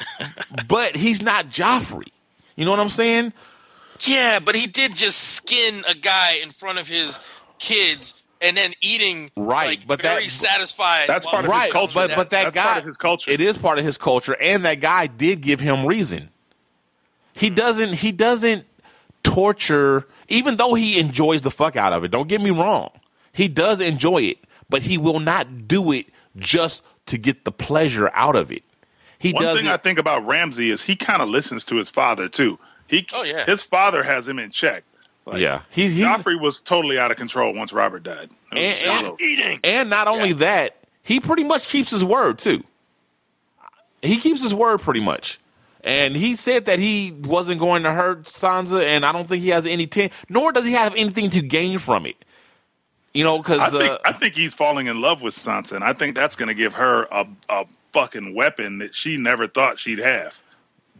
but 0.68 0.96
he's 0.96 1.22
not 1.22 1.46
Joffrey. 1.46 2.12
You 2.56 2.66
know 2.66 2.72
what 2.72 2.80
I'm 2.80 2.89
saying? 2.89 3.34
Yeah, 4.02 4.39
but 4.39 4.56
he 4.56 4.68
did 4.68 4.96
just 4.96 5.18
skin 5.18 5.82
a 5.89 5.96
guy 5.96 6.38
in 6.44 6.50
front 6.52 6.80
of 6.80 6.88
his 6.88 7.20
kids 7.60 8.22
and 8.42 8.58
then 8.58 8.72
eating 8.82 9.30
Right, 9.36 9.80
like, 9.80 9.88
but 9.88 10.02
very 10.02 10.24
that- 10.24 10.30
satisfied. 10.30 11.08
That's 11.08 11.26
part 11.26 11.46
of 11.46 11.54
his 11.54 11.72
culture. 11.72 11.94
but 11.94 12.16
but 12.16 12.30
that 12.32 12.46
That's 12.46 12.56
guy 12.56 12.64
part 12.64 12.78
of 12.80 12.86
his 12.86 12.98
culture. 12.98 13.32
It 13.32 13.42
is 13.42 13.58
part 13.58 13.78
of 13.78 13.86
his 13.86 13.98
culture, 13.98 14.36
and 14.39 14.66
that 14.66 14.82
guy 14.82 15.08
did 15.08 15.42
give 15.42 15.60
him 15.60 15.86
reason. 15.86 16.30
He 17.34 17.50
mm. 17.50 17.56
doesn't. 17.56 17.94
He 17.94 18.12
doesn't 18.12 18.66
torture, 19.24 20.08
even 20.28 20.58
though 20.58 20.74
he 20.74 21.00
enjoys 21.00 21.42
the 21.42 21.52
fuck 21.52 21.76
out 21.76 21.94
of 21.94 22.04
it. 22.04 22.12
Don't 22.12 22.28
get 22.28 22.42
me 22.42 22.50
wrong. 22.50 22.89
He 23.34 23.48
does 23.48 23.82
enjoy 23.82 24.24
it, 24.24 24.38
but 24.70 24.82
he 24.82 24.98
will 24.98 25.20
not 25.20 25.68
do 25.68 25.92
it 25.92 26.08
just 26.38 26.84
to 27.08 27.18
get 27.18 27.46
the 27.46 27.52
pleasure 27.52 28.10
out 28.14 28.36
of 28.36 28.52
it. 28.52 28.64
He 29.20 29.34
One 29.34 29.44
does 29.44 29.58
thing 29.60 29.68
it. 29.68 29.72
I 29.72 29.78
think 29.78 30.00
about 30.00 30.26
Ramsay 30.26 30.70
is 30.70 30.82
he 30.82 30.96
kind 30.96 31.22
of 31.22 31.30
listens 31.30 31.66
to 31.66 31.76
his 31.76 31.90
father 31.90 32.28
too. 32.28 32.58
He, 32.88 33.08
Oh, 33.14 33.24
yeah. 33.24 33.46
his 33.46 33.62
father 33.62 34.04
has 34.04 34.28
him 34.28 34.40
in 34.40 34.50
check. 34.52 34.84
Like, 35.26 35.40
yeah, 35.40 35.62
he, 35.72 35.88
he 35.88 36.02
Joffrey 36.02 36.40
was 36.40 36.62
totally 36.62 36.98
out 36.98 37.12
of 37.12 37.18
control 37.18 37.54
once 37.54 37.72
Robert 37.72 38.02
died. 38.04 38.30
And- 38.52 38.60
and- 38.84 39.22
eating. 39.22 39.60
And 39.64 39.90
not 39.90 40.08
only 40.08 40.34
that, 40.34 40.78
he 41.04 41.20
pretty 41.20 41.44
much 41.44 41.68
keeps 41.68 41.92
his 41.92 42.04
word 42.04 42.40
too. 42.40 42.64
He 44.02 44.18
keeps 44.18 44.42
his 44.42 44.54
word 44.54 44.82
pretty 44.82 45.00
much. 45.02 45.40
And 45.84 46.16
he 46.16 46.36
said 46.36 46.66
that 46.66 46.80
he 46.80 47.12
wasn't 47.24 47.60
going 47.60 47.84
to 47.84 47.92
hurt 47.92 48.24
Sansa, 48.24 48.84
and 48.84 49.04
I 49.06 49.12
don't 49.12 49.28
think 49.28 49.42
he 49.44 49.50
has 49.50 49.66
any 49.66 49.88
ten, 49.88 50.10
nor 50.30 50.52
does 50.52 50.66
he 50.66 50.74
have 50.74 50.94
anything 50.96 51.30
to 51.32 51.42
gain 51.42 51.80
from 51.80 52.06
it. 52.06 52.24
You 53.14 53.24
know, 53.26 53.36
I 53.36 53.38
because 53.39 53.72
think 53.72 53.84
uh, 53.91 53.97
I 54.05 54.14
think 54.14 54.36
he's 54.36 54.53
falling 54.53 54.88
in 54.88 55.01
love 55.01 55.22
with 55.22 55.34
Sansa, 55.36 55.74
and 55.74 55.84
I 55.84 55.93
think 55.93 56.16
that's 56.16 56.36
going 56.36 56.47
to 56.47 56.53
give 56.53 56.74
her 56.76 57.07
a, 57.12 57.28
a 57.49 57.66
fucking 57.91 58.34
weapon 58.36 58.78
that 58.80 58.95
she 58.95 59.18
never 59.18 59.47
thought 59.47 59.80
she'd 59.80 59.99
have. 59.99 60.39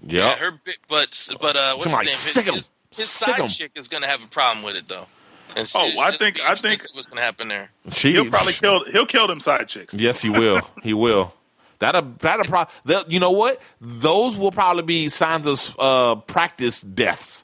Yeah, 0.04 0.26
yeah, 0.30 0.36
her, 0.36 0.52
bi- 0.52 0.72
but 0.90 1.30
but 1.40 1.56
uh, 1.56 1.74
what's 1.76 1.92
Somebody 1.92 2.10
his 2.10 2.18
sick 2.18 2.46
name? 2.48 2.56
'em. 2.56 2.64
His, 2.90 2.98
his 3.00 3.10
Sick 3.10 3.40
'em. 3.40 3.50
side 3.50 3.58
chick 3.58 3.72
is 3.76 3.88
going 3.88 4.04
to 4.04 4.10
have 4.10 4.24
a 4.24 4.28
problem 4.28 4.66
with 4.66 4.76
it 4.76 4.88
though. 4.88 5.08
And 5.56 5.70
Oh, 5.76 5.86
she's- 5.90 5.98
I 6.00 6.12
think- 6.18 6.36
be 6.38 6.42
I 6.46 6.56
think- 6.56 6.82
what's 6.94 7.08
going 7.08 7.18
to 7.20 7.24
happen 7.24 7.48
there. 7.50 7.72
she, 7.92 8.12
He'll 8.14 8.30
probably 8.30 8.54
kill 8.54 8.84
he'll 8.86 9.06
kill 9.06 9.28
them 9.28 9.40
side 9.40 9.68
chicks. 9.68 9.94
Yes, 9.94 10.22
he 10.22 10.30
will. 10.30 10.60
he 10.84 10.94
will. 10.94 11.34
That'll 11.80 12.02
that'll 12.20 12.46
probably. 12.46 12.74
You 13.08 13.20
know 13.20 13.32
what? 13.32 13.62
Those 13.80 14.36
will 14.36 14.52
probably 14.52 14.84
be 14.84 15.06
Sansa's 15.08 15.74
uh, 15.80 16.16
practice 16.16 16.82
deaths. 16.82 17.44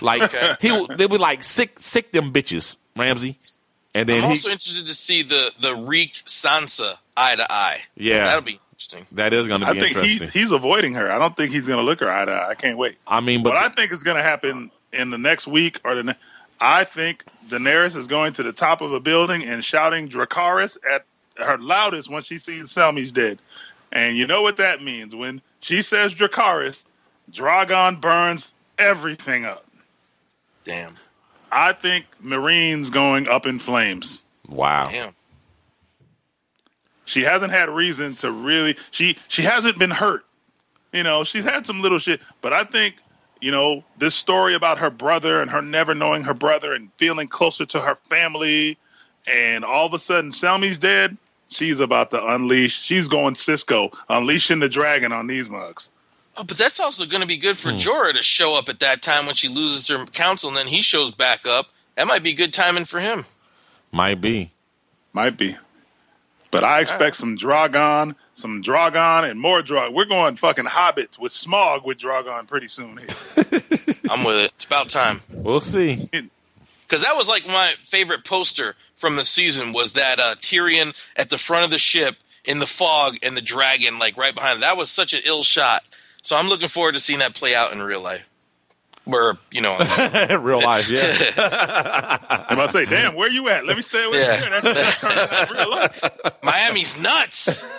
Like 0.00 0.30
he, 0.60 0.68
they'll 0.96 1.08
be 1.08 1.18
like 1.18 1.42
sick, 1.42 1.78
sick 1.80 2.12
them 2.12 2.32
bitches, 2.32 2.76
Ramsay. 2.96 3.38
And 3.96 4.06
then 4.06 4.18
I'm 4.18 4.24
he, 4.24 4.36
also 4.36 4.50
interested 4.50 4.86
to 4.86 4.94
see 4.94 5.22
the 5.22 5.52
the 5.60 5.74
Reek 5.74 6.12
Sansa 6.26 6.98
eye 7.16 7.36
to 7.36 7.50
eye. 7.50 7.80
Yeah. 7.96 8.24
that'll 8.24 8.42
be 8.42 8.60
interesting. 8.70 9.06
that 9.12 9.32
is 9.32 9.48
going 9.48 9.62
to 9.62 9.66
I 9.66 9.72
be 9.72 9.80
think 9.80 9.96
interesting. 9.96 10.26
he's 10.26 10.32
he's 10.34 10.52
avoiding 10.52 10.92
her. 10.94 11.10
I 11.10 11.18
don't 11.18 11.34
think 11.34 11.50
he's 11.50 11.66
going 11.66 11.78
to 11.78 11.84
look 11.84 12.00
her 12.00 12.10
eye 12.10 12.26
to 12.26 12.32
eye. 12.32 12.48
I 12.50 12.54
can't 12.54 12.76
wait. 12.76 12.98
I 13.06 13.20
mean, 13.20 13.42
but 13.42 13.54
What 13.54 13.64
I 13.64 13.70
think 13.70 13.92
is 13.92 14.02
going 14.02 14.18
to 14.18 14.22
happen 14.22 14.70
in 14.92 15.08
the 15.08 15.16
next 15.16 15.46
week 15.46 15.80
or 15.82 15.94
the 15.94 16.02
ne- 16.04 16.14
I 16.60 16.84
think 16.84 17.24
Daenerys 17.48 17.96
is 17.96 18.06
going 18.06 18.34
to 18.34 18.42
the 18.42 18.52
top 18.52 18.82
of 18.82 18.92
a 18.92 19.00
building 19.00 19.42
and 19.44 19.64
shouting 19.64 20.08
Dracarys 20.10 20.76
at 20.90 21.06
her 21.38 21.56
loudest 21.56 22.10
when 22.10 22.22
she 22.22 22.36
sees 22.38 22.70
Selmy's 22.70 23.12
dead. 23.12 23.38
And 23.92 24.16
you 24.18 24.26
know 24.26 24.42
what 24.42 24.58
that 24.58 24.82
means. 24.82 25.14
When 25.16 25.40
she 25.60 25.80
says 25.80 26.14
Dracarys, 26.14 26.84
Dragon 27.30 27.96
burns 27.96 28.52
everything 28.78 29.46
up. 29.46 29.64
Damn, 30.64 30.96
I 31.50 31.72
think 31.72 32.06
Meereen's 32.22 32.90
going 32.90 33.28
up 33.28 33.46
in 33.46 33.58
flames. 33.58 34.24
wow. 34.48 34.84
damn. 34.84 35.12
She 37.04 37.22
hasn't 37.22 37.52
had 37.52 37.68
reason 37.68 38.16
to 38.16 38.32
really 38.32 38.76
she 38.90 39.16
she 39.28 39.42
hasn't 39.42 39.78
been 39.78 39.92
hurt. 39.92 40.24
You 40.92 41.04
know, 41.04 41.24
she's 41.24 41.44
had 41.44 41.64
some 41.64 41.80
little 41.80 41.98
shit, 41.98 42.20
but 42.40 42.52
I 42.52 42.64
think 42.64 42.96
you 43.40 43.52
know 43.52 43.84
this 43.96 44.14
story 44.14 44.54
about 44.54 44.78
her 44.78 44.90
brother 44.90 45.40
and 45.40 45.50
her 45.50 45.62
never 45.62 45.94
knowing 45.94 46.24
her 46.24 46.34
brother 46.34 46.72
and 46.72 46.90
feeling 46.98 47.28
closer 47.28 47.64
to 47.66 47.80
her 47.80 47.94
family, 47.94 48.76
and 49.26 49.64
all 49.64 49.86
of 49.86 49.94
a 49.94 49.98
sudden 49.98 50.32
Selmy's 50.32 50.78
dead. 50.78 51.16
She's 51.48 51.78
about 51.78 52.10
to 52.10 52.26
unleash. 52.34 52.82
She's 52.82 53.06
going 53.06 53.34
Sisqo, 53.34 53.96
unleashing 54.08 54.58
the 54.58 54.68
dragon 54.68 55.12
on 55.12 55.28
these 55.28 55.48
mugs. 55.48 55.92
Oh, 56.36 56.44
but 56.44 56.56
that's 56.58 56.78
also 56.80 57.06
going 57.06 57.22
to 57.22 57.26
be 57.28 57.36
good 57.38 57.56
for 57.56 57.70
Hmm. 57.70 57.78
Jorah 57.78 58.12
to 58.14 58.22
show 58.22 58.58
up 58.58 58.68
at 58.68 58.80
that 58.80 59.00
time 59.02 59.26
when 59.26 59.34
she 59.34 59.48
loses 59.48 59.88
her 59.88 60.04
counsel, 60.06 60.48
and 60.50 60.56
then 60.58 60.66
he 60.66 60.80
shows 60.82 61.10
back 61.10 61.46
up. 61.46 61.66
That 61.94 62.06
might 62.06 62.22
be 62.22 62.34
good 62.34 62.52
timing 62.52 62.84
for 62.84 63.00
him. 63.00 63.24
Might 63.92 64.20
be. 64.20 64.52
Might 65.14 65.38
be, 65.38 65.56
but 66.50 66.62
I 66.62 66.80
expect 66.80 67.16
some 67.16 67.36
Dragon, 67.36 68.16
some 68.34 68.60
Dragon, 68.60 69.30
and 69.30 69.40
more 69.40 69.62
Dragon. 69.62 69.94
We're 69.94 70.04
going 70.04 70.36
fucking 70.36 70.66
hobbits 70.66 71.18
with 71.18 71.32
Smaug 71.32 71.86
with 71.86 71.96
Dragon 71.96 72.44
pretty 72.44 72.68
soon 72.68 72.98
here. 72.98 73.06
I'm 74.10 74.24
with 74.24 74.36
it. 74.36 74.52
It's 74.56 74.66
about 74.66 74.90
time. 74.90 75.22
We'll 75.30 75.62
see. 75.62 76.10
because 76.12 77.02
that 77.02 77.16
was 77.16 77.28
like 77.28 77.46
my 77.46 77.72
favorite 77.82 78.26
poster 78.26 78.74
from 78.94 79.16
the 79.16 79.24
season 79.24 79.72
was 79.72 79.94
that 79.94 80.18
uh, 80.18 80.34
Tyrion 80.34 80.94
at 81.16 81.30
the 81.30 81.38
front 81.38 81.64
of 81.64 81.70
the 81.70 81.78
ship 81.78 82.16
in 82.44 82.58
the 82.58 82.66
fog 82.66 83.16
and 83.22 83.36
the 83.38 83.40
dragon 83.42 83.98
like 83.98 84.18
right 84.18 84.34
behind. 84.34 84.56
Him. 84.56 84.60
That 84.60 84.76
was 84.76 84.90
such 84.90 85.14
an 85.14 85.20
ill 85.24 85.42
shot. 85.44 85.82
So 86.26 86.34
I'm 86.34 86.48
looking 86.48 86.66
forward 86.66 86.94
to 86.94 87.00
seeing 87.00 87.20
that 87.20 87.34
play 87.36 87.54
out 87.54 87.72
in 87.72 87.78
real 87.80 88.00
life. 88.02 88.24
Where 89.04 89.34
you 89.52 89.60
know, 89.60 89.78
Real 90.40 90.60
life, 90.60 90.90
yeah. 90.90 92.18
I'm 92.48 92.56
about 92.58 92.66
to 92.66 92.68
say, 92.70 92.84
damn, 92.86 93.14
where 93.14 93.30
you 93.30 93.48
at? 93.48 93.64
Let 93.64 93.76
me 93.76 93.82
stay 93.82 94.04
with 94.08 94.16
Yeah. 94.16 94.42
you. 94.42 94.50
That's, 94.72 95.00
that's 95.00 95.52
real 95.52 95.70
life. 95.70 96.02
Miami's 96.42 97.00
nuts. 97.00 97.64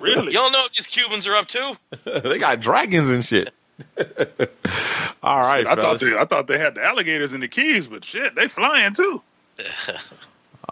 Really? 0.00 0.26
You 0.26 0.32
don't 0.38 0.52
know 0.52 0.60
what 0.60 0.72
these 0.72 0.86
Cubans 0.86 1.26
are 1.26 1.34
up 1.34 1.48
to. 1.48 1.76
they 2.22 2.38
got 2.38 2.60
dragons 2.60 3.08
and 3.08 3.24
shit. 3.24 3.52
All 5.20 5.38
right, 5.40 5.66
I 5.66 5.74
thought 5.74 5.98
they, 5.98 6.16
I 6.16 6.24
thought 6.26 6.46
they 6.46 6.58
had 6.58 6.76
the 6.76 6.84
alligators 6.84 7.32
in 7.32 7.40
the 7.40 7.48
keys, 7.48 7.88
but 7.88 8.04
shit, 8.04 8.36
they 8.36 8.46
flying 8.46 8.94
too. 8.94 9.20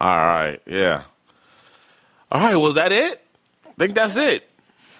All 0.00 0.16
right, 0.16 0.60
yeah. 0.66 1.02
All 2.30 2.40
right, 2.40 2.54
was 2.54 2.76
that 2.76 2.92
it? 2.92 3.20
I 3.66 3.70
think 3.72 3.96
that's 3.96 4.14
it. 4.14 4.48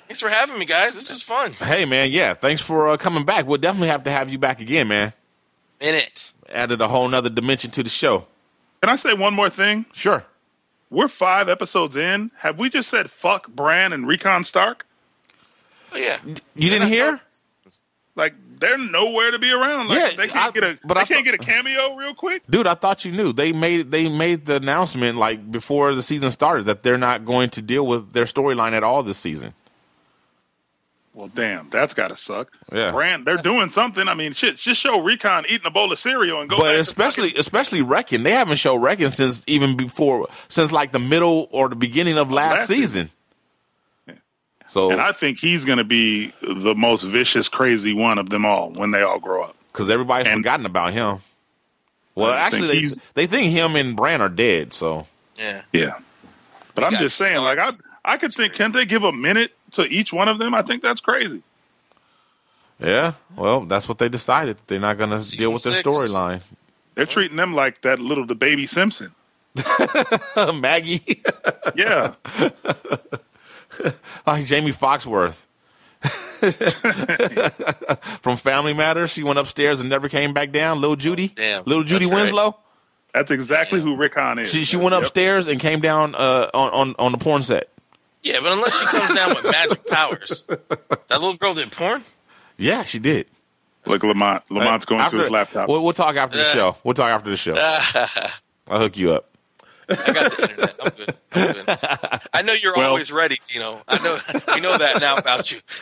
Thanks 0.09 0.21
for 0.21 0.29
having 0.31 0.59
me, 0.59 0.65
guys. 0.65 0.95
This 0.95 1.11
is 1.11 1.23
fun. 1.23 1.53
Hey, 1.53 1.85
man, 1.85 2.11
yeah. 2.11 2.33
Thanks 2.35 2.63
for 2.63 2.89
uh, 2.89 2.97
coming 2.97 3.25
back. 3.27 3.47
We'll 3.47 3.59
definitely 3.59 3.89
have 3.89 4.05
to 4.05 4.11
have 4.11 4.31
you 4.31 4.39
back 4.39 4.61
again, 4.61 4.89
man. 4.89 5.13
In 5.81 5.95
it. 5.95 6.33
Added 6.49 6.81
a 6.81 6.89
whole 6.89 7.07
nother 7.09 7.29
dimension 7.29 7.71
to 7.73 7.83
the 7.83 7.91
show. 7.91 8.27
Can 8.81 8.91
I 8.91 8.97
say 8.97 9.13
one 9.13 9.35
more 9.35 9.51
thing? 9.51 9.85
Sure. 9.93 10.25
We're 10.91 11.09
five 11.09 11.51
episodes 11.51 11.97
in. 11.97 12.31
Have 12.39 12.59
we 12.59 12.71
just 12.71 12.89
said 12.89 13.11
fuck 13.11 13.49
Bran 13.49 13.93
and 13.93 14.09
Rickon 14.09 14.45
Stark? 14.45 14.87
Oh, 15.93 15.99
yeah. 15.99 16.19
You 16.25 16.71
didn't 16.71 16.89
hear? 16.89 17.21
Like 18.17 18.35
they're 18.59 18.79
nowhere 18.79 19.31
to 19.33 19.39
be 19.39 19.53
around. 19.53 19.89
Like 19.89 19.99
Yeah, 19.99 20.17
they 20.17 20.27
can't 20.29 20.49
I- 20.49 20.51
get 20.59 20.65
a 20.65 20.79
but 20.85 20.95
they 20.95 21.01
I 21.01 21.05
can't 21.05 21.25
thought- 21.27 21.33
get 21.33 21.35
a 21.35 21.39
cameo 21.39 21.95
real 21.97 22.15
quick. 22.15 22.43
Dude, 22.49 22.67
I 22.67 22.75
thought 22.75 23.05
you 23.05 23.13
knew. 23.13 23.33
They 23.35 23.53
made 23.53 23.91
they 23.91 24.09
made 24.09 24.47
the 24.47 24.57
announcement 24.57 25.19
like 25.19 25.53
before 25.53 25.95
the 25.95 26.03
season 26.03 26.31
started 26.31 26.65
that 26.67 26.83
they're 26.83 26.99
not 26.99 27.25
going 27.27 27.51
to 27.51 27.63
deal 27.63 27.87
with 27.87 28.15
their 28.15 28.25
storyline 28.25 28.73
at 28.73 28.83
all 28.83 29.03
this 29.03 29.19
season. 29.19 29.53
Well, 31.19 31.27
damn, 31.35 31.69
that's 31.69 31.95
got 31.95 32.09
to 32.09 32.17
suck. 32.17 32.49
Yeah. 32.73 32.93
Bran, 32.93 33.25
they're 33.25 33.39
doing 33.39 33.71
something. 33.71 34.07
I 34.07 34.15
mean, 34.15 34.35
shit, 34.35 34.55
just 34.55 34.81
show 34.81 35.03
Rickon 35.03 35.47
eating 35.49 35.67
a 35.67 35.71
bowl 35.73 35.91
of 35.91 35.99
cereal 35.99 36.41
and 36.41 36.49
go. 36.49 36.59
but 36.59 36.63
back 36.67 36.75
to 36.75 36.79
especially 36.81 37.35
especially 37.35 37.83
Rickon, 37.83 38.23
they 38.23 38.31
haven't 38.31 38.59
shown 38.59 38.81
Rickon 38.81 39.11
since 39.11 39.43
even 39.49 39.77
before 39.77 40.29
since 40.47 40.71
like 40.71 40.93
the 40.93 41.01
middle 41.01 41.49
or 41.51 41.69
the 41.71 41.75
beginning 41.75 42.19
of 42.19 42.31
last, 42.31 42.59
last 42.59 42.69
season. 42.69 43.11
So 44.69 44.93
And 44.93 45.01
I 45.01 45.11
think 45.11 45.39
he's 45.39 45.65
going 45.65 45.79
to 45.79 45.85
be 45.85 46.31
the 46.41 46.75
most 46.77 47.03
vicious, 47.03 47.49
crazy 47.49 47.95
one 47.95 48.19
of 48.19 48.31
them 48.31 48.45
all 48.45 48.71
when 48.71 48.93
they 48.93 49.03
all 49.03 49.19
grow 49.19 49.43
up. 49.43 49.57
because 49.73 49.91
everybody's 49.91 50.31
and- 50.33 50.39
forgotten 50.39 50.67
about 50.67 50.93
him. 50.93 51.19
Well, 52.15 52.31
actually, 52.33 52.81
think 52.91 53.03
they, 53.15 53.27
they 53.27 53.37
think 53.37 53.53
him 53.53 53.75
and 53.75 53.97
Bran 53.97 54.21
are 54.21 54.29
dead. 54.29 54.73
So 54.73 55.09
Yeah. 55.37 55.63
Yeah. 55.73 55.99
But 56.77 56.89
We 56.91 56.97
I'm 56.97 57.03
just 57.03 57.17
saying, 57.17 57.43
like, 57.43 57.59
I 57.59 57.71
I 58.05 58.19
could 58.19 58.33
think, 58.33 58.53
can 58.53 58.71
they 58.71 58.87
give 58.87 59.03
a 59.03 59.11
minute 59.13 59.53
to 59.73 59.83
each 59.85 60.13
one 60.13 60.29
of 60.29 60.39
them? 60.39 60.55
I 60.55 60.63
think 60.63 60.83
that's 60.83 61.01
crazy. 61.01 61.43
Yeah, 62.81 63.15
well, 63.37 63.63
that's 63.63 63.89
what 63.89 63.99
they 63.99 64.09
decided. 64.09 64.57
They're 64.69 64.79
not 64.81 64.99
going 64.99 65.11
to 65.11 65.29
deal 65.37 65.53
with 65.53 65.65
their 65.65 65.83
storyline. 65.83 66.41
They're 66.95 67.07
treating 67.07 67.37
them 67.37 67.53
like 67.53 67.81
that 67.83 67.99
little 67.99 68.25
the 68.27 68.35
baby 68.37 68.67
Simpson. 68.67 69.13
Maggie, 70.55 71.23
Yeah, 71.75 72.15
like 74.27 74.45
Jaimee 74.47 74.75
Foxworth 74.75 75.43
from 78.23 78.37
Family 78.37 78.75
Matters. 78.75 79.11
She 79.11 79.23
went 79.23 79.39
upstairs 79.39 79.81
and 79.81 79.89
never 79.89 80.09
came 80.09 80.33
back 80.33 80.53
down. 80.53 80.81
Little 80.81 80.97
Judy, 80.97 81.29
Damn, 81.29 81.65
little 81.65 81.83
Judy 81.85 82.05
that's 82.05 82.15
right. 82.15 82.23
Winslow. 82.25 82.57
that's 83.13 83.31
exactly 83.31 83.81
who 83.81 83.97
Rickon 83.97 84.39
is. 84.39 84.51
She 84.51 84.65
she 84.65 84.77
went 84.77 84.93
Yep. 84.93 85.03
upstairs 85.03 85.47
and 85.47 85.59
came 85.61 85.81
down 85.81 86.15
uh, 86.15 86.51
on, 86.55 86.71
on 86.71 86.95
on 86.99 87.13
the 87.13 87.19
porn 87.19 87.43
set. 87.43 87.69
Yeah, 88.23 88.41
but 88.43 88.53
unless 88.53 88.79
she 88.79 88.87
comes 88.87 89.15
down 89.15 89.29
with 89.31 89.45
magic 89.45 89.87
powers, 89.87 90.43
that 90.47 91.09
little 91.11 91.35
girl 91.35 91.55
did 91.55 91.71
porn. 91.73 92.05
Yeah, 92.57 92.85
she 92.85 92.99
did. 92.99 93.27
Look, 93.87 94.03
Lamonte. 94.03 94.49
Lamonte's 94.49 94.85
going 94.85 95.01
After- 95.01 95.17
to 95.19 95.23
his 95.23 95.31
laptop. 95.31 95.69
We'll, 95.69 95.83
we'll 95.83 95.93
talk 95.93 96.17
after 96.17 96.37
the 96.37 96.43
Yeah. 96.45 96.53
show. 96.53 96.77
We'll 96.85 96.95
talk 96.95 97.09
after 97.11 97.31
the 97.31 97.37
show. 97.37 97.55
I'll 98.69 98.81
hook 98.81 98.97
you 98.99 99.13
up. 99.13 99.31
I 99.89 99.95
got 99.95 100.37
the 100.37 100.43
internet. 100.43 100.75
I'm 100.83 100.91
good. 100.91 101.17
I'm 101.33 101.53
good. 101.53 101.65
I 102.35 102.43
know 102.43 102.53
you're 102.53 102.75
Well- 102.77 102.91
always 102.91 103.11
ready, 103.13 103.39
Dino. 103.47 103.81
I 103.89 103.99
know. 104.03 104.19
We 104.55 104.61
know 104.61 104.77
that 104.77 105.01
now 105.01 105.17
about 105.17 105.51
you. 105.51 105.59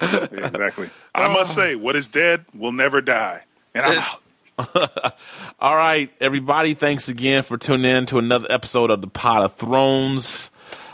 exactly. 0.00 0.90
I 1.14 1.32
must 1.32 1.54
say, 1.54 1.74
what 1.74 1.96
is 1.96 2.08
dead 2.08 2.44
will 2.54 2.72
never 2.72 3.00
die. 3.00 3.42
And 3.74 3.84
I'm 3.84 3.98
out. 3.98 4.22
All 5.60 5.76
right, 5.76 6.10
everybody. 6.20 6.74
Thanks 6.74 7.08
again 7.08 7.42
for 7.42 7.58
tuning 7.58 7.90
in 7.90 8.06
to 8.06 8.18
another 8.18 8.46
episode 8.50 8.90
of 8.90 9.00
the 9.00 9.06
Pod 9.06 9.42
of 9.42 9.54
Thrones. 9.56 10.50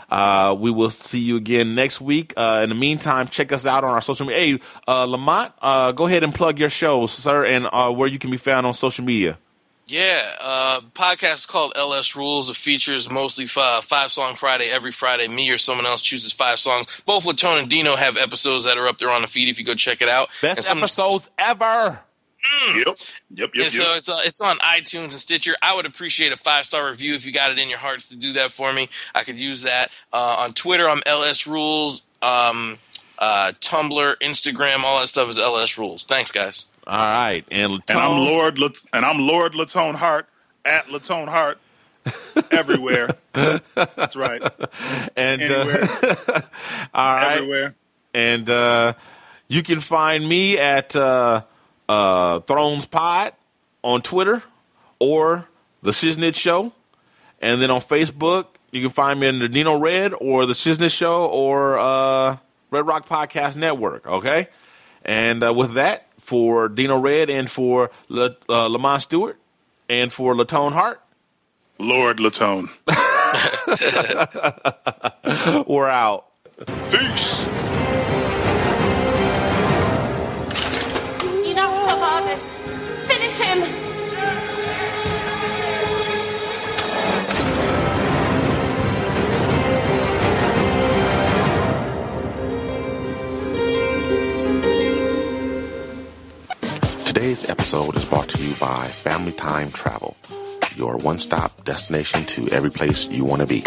Uh, 0.09 0.53
we 0.57 0.69
will 0.69 0.89
see 0.89 1.19
you 1.19 1.37
again 1.37 1.73
next 1.73 2.01
week. 2.01 2.33
Uh, 2.35 2.61
in 2.63 2.69
the 2.69 2.75
meantime, 2.75 3.27
check 3.27 3.51
us 3.51 3.65
out 3.65 3.83
on 3.83 3.91
our 3.91 4.01
social 4.01 4.25
media. 4.27 4.57
Hey, 4.57 4.59
uh, 4.87 5.05
Lamonte, 5.07 5.53
uh, 5.61 5.91
go 5.93 6.05
ahead 6.07 6.23
and 6.23 6.35
plug 6.35 6.59
your 6.59 6.69
shows, 6.69 7.11
sir, 7.11 7.45
and 7.45 7.67
uh, 7.71 7.89
where 7.91 8.07
you 8.07 8.19
can 8.19 8.29
be 8.29 8.37
found 8.37 8.67
on 8.67 8.73
social 8.73 9.03
media. 9.05 9.37
Yeah, 9.87 10.21
uh, 10.39 10.81
podcast 10.93 11.35
is 11.35 11.45
called 11.45 11.73
LS 11.75 12.15
Rules. 12.15 12.49
It 12.49 12.55
features 12.55 13.09
mostly 13.09 13.47
five, 13.47 13.83
five 13.83 14.11
song 14.11 14.35
Friday 14.35 14.69
every 14.69 14.91
Friday. 14.91 15.27
Me 15.27 15.49
or 15.51 15.57
someone 15.57 15.85
else 15.85 16.01
chooses 16.01 16.31
five 16.31 16.59
songs. 16.59 17.01
Both 17.05 17.25
with 17.25 17.37
Latone 17.37 17.61
and 17.61 17.69
Dino 17.69 17.95
have 17.95 18.17
episodes 18.17 18.65
that 18.65 18.77
are 18.77 18.87
up 18.87 18.97
there 18.97 19.09
on 19.09 19.21
the 19.21 19.27
feed 19.27 19.49
if 19.49 19.57
you 19.59 19.65
go 19.65 19.73
check 19.75 20.01
it 20.01 20.09
out. 20.09 20.27
Best 20.41 20.63
some- 20.63 20.77
episodes 20.77 21.29
ever. 21.37 22.01
Yep. 22.75 22.85
Yep. 22.85 22.97
Yep. 23.35 23.49
And 23.53 23.55
Yep. 23.55 23.67
so 23.71 23.95
it's 23.95 24.09
uh, 24.09 24.19
it's 24.25 24.41
on 24.41 24.57
iTunes 24.57 25.03
and 25.11 25.13
Stitcher. 25.13 25.53
I 25.61 25.75
would 25.75 25.85
appreciate 25.85 26.31
a 26.31 26.37
five 26.37 26.65
star 26.65 26.87
review 26.89 27.15
if 27.15 27.25
you 27.25 27.31
got 27.31 27.51
it 27.51 27.59
in 27.59 27.69
your 27.69 27.79
hearts 27.79 28.09
to 28.09 28.15
do 28.15 28.33
that 28.33 28.51
for 28.51 28.71
me. 28.73 28.89
I 29.15 29.23
could 29.23 29.37
use 29.37 29.63
that 29.63 29.87
uh, 30.11 30.37
on 30.39 30.53
Twitter. 30.53 30.87
I'm 30.89 31.01
LS 31.05 31.47
Rules. 31.47 32.05
Um, 32.21 32.77
uh, 33.19 33.51
Tumblr, 33.59 34.15
Instagram, 34.21 34.79
all 34.83 34.99
that 35.01 35.07
stuff 35.07 35.29
is 35.29 35.37
LS 35.39 35.77
Rules. 35.77 36.03
Thanks, 36.03 36.31
guys. 36.31 36.65
All 36.85 36.97
right, 36.97 37.45
and 37.49 37.73
and 37.87 37.97
I'm 37.97 38.11
Latone- 38.11 38.25
Lord. 38.27 38.59
Lat- 38.59 38.83
and 38.91 39.05
I'm 39.05 39.19
Lord 39.19 39.53
Latone 39.53 39.95
Hart 39.95 40.27
at 40.65 40.87
Latone 40.87 41.27
Hart 41.29 41.57
everywhere. 42.51 43.15
That's 43.33 44.15
right. 44.17 44.41
and 45.15 45.41
uh, 45.41 45.87
all 46.93 47.13
right, 47.15 47.37
Everywhere. 47.37 47.75
and 48.13 48.49
uh, 48.49 48.93
you 49.47 49.63
can 49.63 49.79
find 49.79 50.27
me 50.27 50.57
at 50.57 50.93
uh, 50.95 51.43
uh, 51.89 52.39
Thrones 52.41 52.85
Pod 52.85 53.33
on 53.83 54.01
Twitter 54.01 54.43
or 54.99 55.47
the 55.81 55.91
Shiznit 55.91 56.35
Show, 56.35 56.71
and 57.41 57.61
then 57.61 57.71
on 57.71 57.81
Facebook 57.81 58.45
you 58.71 58.81
can 58.81 58.89
find 58.89 59.19
me 59.19 59.27
in 59.27 59.39
the 59.39 59.49
Dino 59.49 59.77
Red 59.77 60.13
or 60.19 60.45
the 60.45 60.53
Shiznit 60.53 60.95
Show 60.95 61.25
or 61.27 61.77
uh, 61.77 62.37
Red 62.71 62.87
Rock 62.87 63.07
Podcast 63.07 63.55
Network. 63.55 64.07
Okay, 64.07 64.47
and 65.05 65.43
uh, 65.43 65.53
with 65.53 65.73
that, 65.73 66.07
for 66.19 66.69
Dino 66.69 66.99
Red 66.99 67.29
and 67.29 67.49
for 67.49 67.91
Le- 68.09 68.35
uh, 68.49 68.67
Lamonte 68.69 69.01
Stewart 69.01 69.37
and 69.89 70.11
for 70.11 70.33
Latone 70.33 70.71
Hart, 70.71 71.01
Lord 71.79 72.17
Latone. 72.17 72.69
we're 75.67 75.89
out. 75.89 76.27
Peace. 76.91 77.62
Today's 97.07 97.49
episode 97.49 97.95
is 97.95 98.05
brought 98.05 98.29
to 98.29 98.43
you 98.43 98.53
by 98.59 98.87
Family 98.89 99.31
Time 99.31 99.71
Travel, 99.71 100.15
your 100.75 100.97
one 100.97 101.17
stop 101.17 101.65
destination 101.65 102.25
to 102.25 102.47
every 102.49 102.69
place 102.69 103.09
you 103.09 103.25
want 103.25 103.41
to 103.41 103.47
be. 103.47 103.61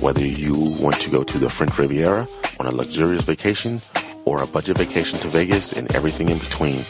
Whether 0.00 0.26
you 0.26 0.54
want 0.78 1.00
to 1.00 1.10
go 1.10 1.24
to 1.24 1.38
the 1.38 1.48
French 1.48 1.78
Riviera 1.78 2.28
on 2.60 2.66
a 2.66 2.72
luxurious 2.72 3.22
vacation 3.22 3.80
or 4.26 4.42
a 4.42 4.46
budget 4.46 4.76
vacation 4.76 5.18
to 5.20 5.28
Vegas 5.28 5.72
and 5.72 5.94
everything 5.94 6.28
in 6.28 6.36
between, 6.36 6.84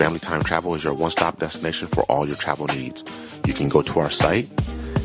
Family 0.00 0.18
Time 0.18 0.42
Travel 0.42 0.74
is 0.74 0.82
your 0.82 0.94
one 0.94 1.10
stop 1.10 1.38
destination 1.38 1.86
for 1.86 2.04
all 2.04 2.26
your 2.26 2.36
travel 2.36 2.66
needs. 2.68 3.04
You 3.46 3.52
can 3.52 3.68
go 3.68 3.82
to 3.82 4.00
our 4.00 4.10
site 4.10 4.48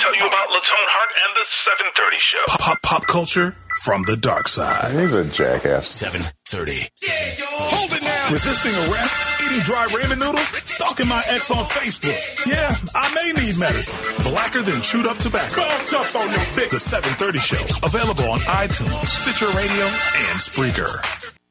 tell 0.63 0.79
you 0.79 0.89
Hart 0.89 1.11
and 1.27 1.31
the 1.35 1.45
730 1.45 2.17
Show. 2.19 2.43
Pop 2.47 2.59
pop 2.59 2.81
pop 2.81 3.03
culture 3.07 3.55
from 3.83 4.03
the 4.03 4.15
dark 4.15 4.47
side. 4.47 4.91
He's 4.95 5.13
a 5.13 5.25
jackass. 5.25 5.87
730. 5.91 6.71
Yeah, 7.03 7.45
Hold 7.75 7.91
it 7.91 8.03
now. 8.03 8.31
Resisting 8.31 8.71
arrest, 8.87 9.15
eating 9.43 9.63
dry 9.67 9.85
ramen 9.91 10.19
noodles, 10.19 10.47
stalking 10.63 11.07
my 11.07 11.21
ex 11.27 11.51
on 11.51 11.63
Facebook. 11.67 12.15
Yeah, 12.47 12.71
I 12.95 13.05
may 13.13 13.33
need 13.43 13.57
medicine. 13.59 13.99
Blacker 14.23 14.61
than 14.61 14.81
chewed 14.81 15.05
up 15.05 15.17
tobacco. 15.17 15.67
Tough 15.91 16.15
on 16.15 16.29
your 16.31 16.45
dick. 16.55 16.69
The 16.71 16.79
730 16.79 17.39
Show. 17.39 17.63
Available 17.83 18.31
on 18.31 18.39
iTunes, 18.63 19.05
Stitcher 19.07 19.51
Radio, 19.57 19.85
and 20.31 20.37
Spreaker. 20.39 21.42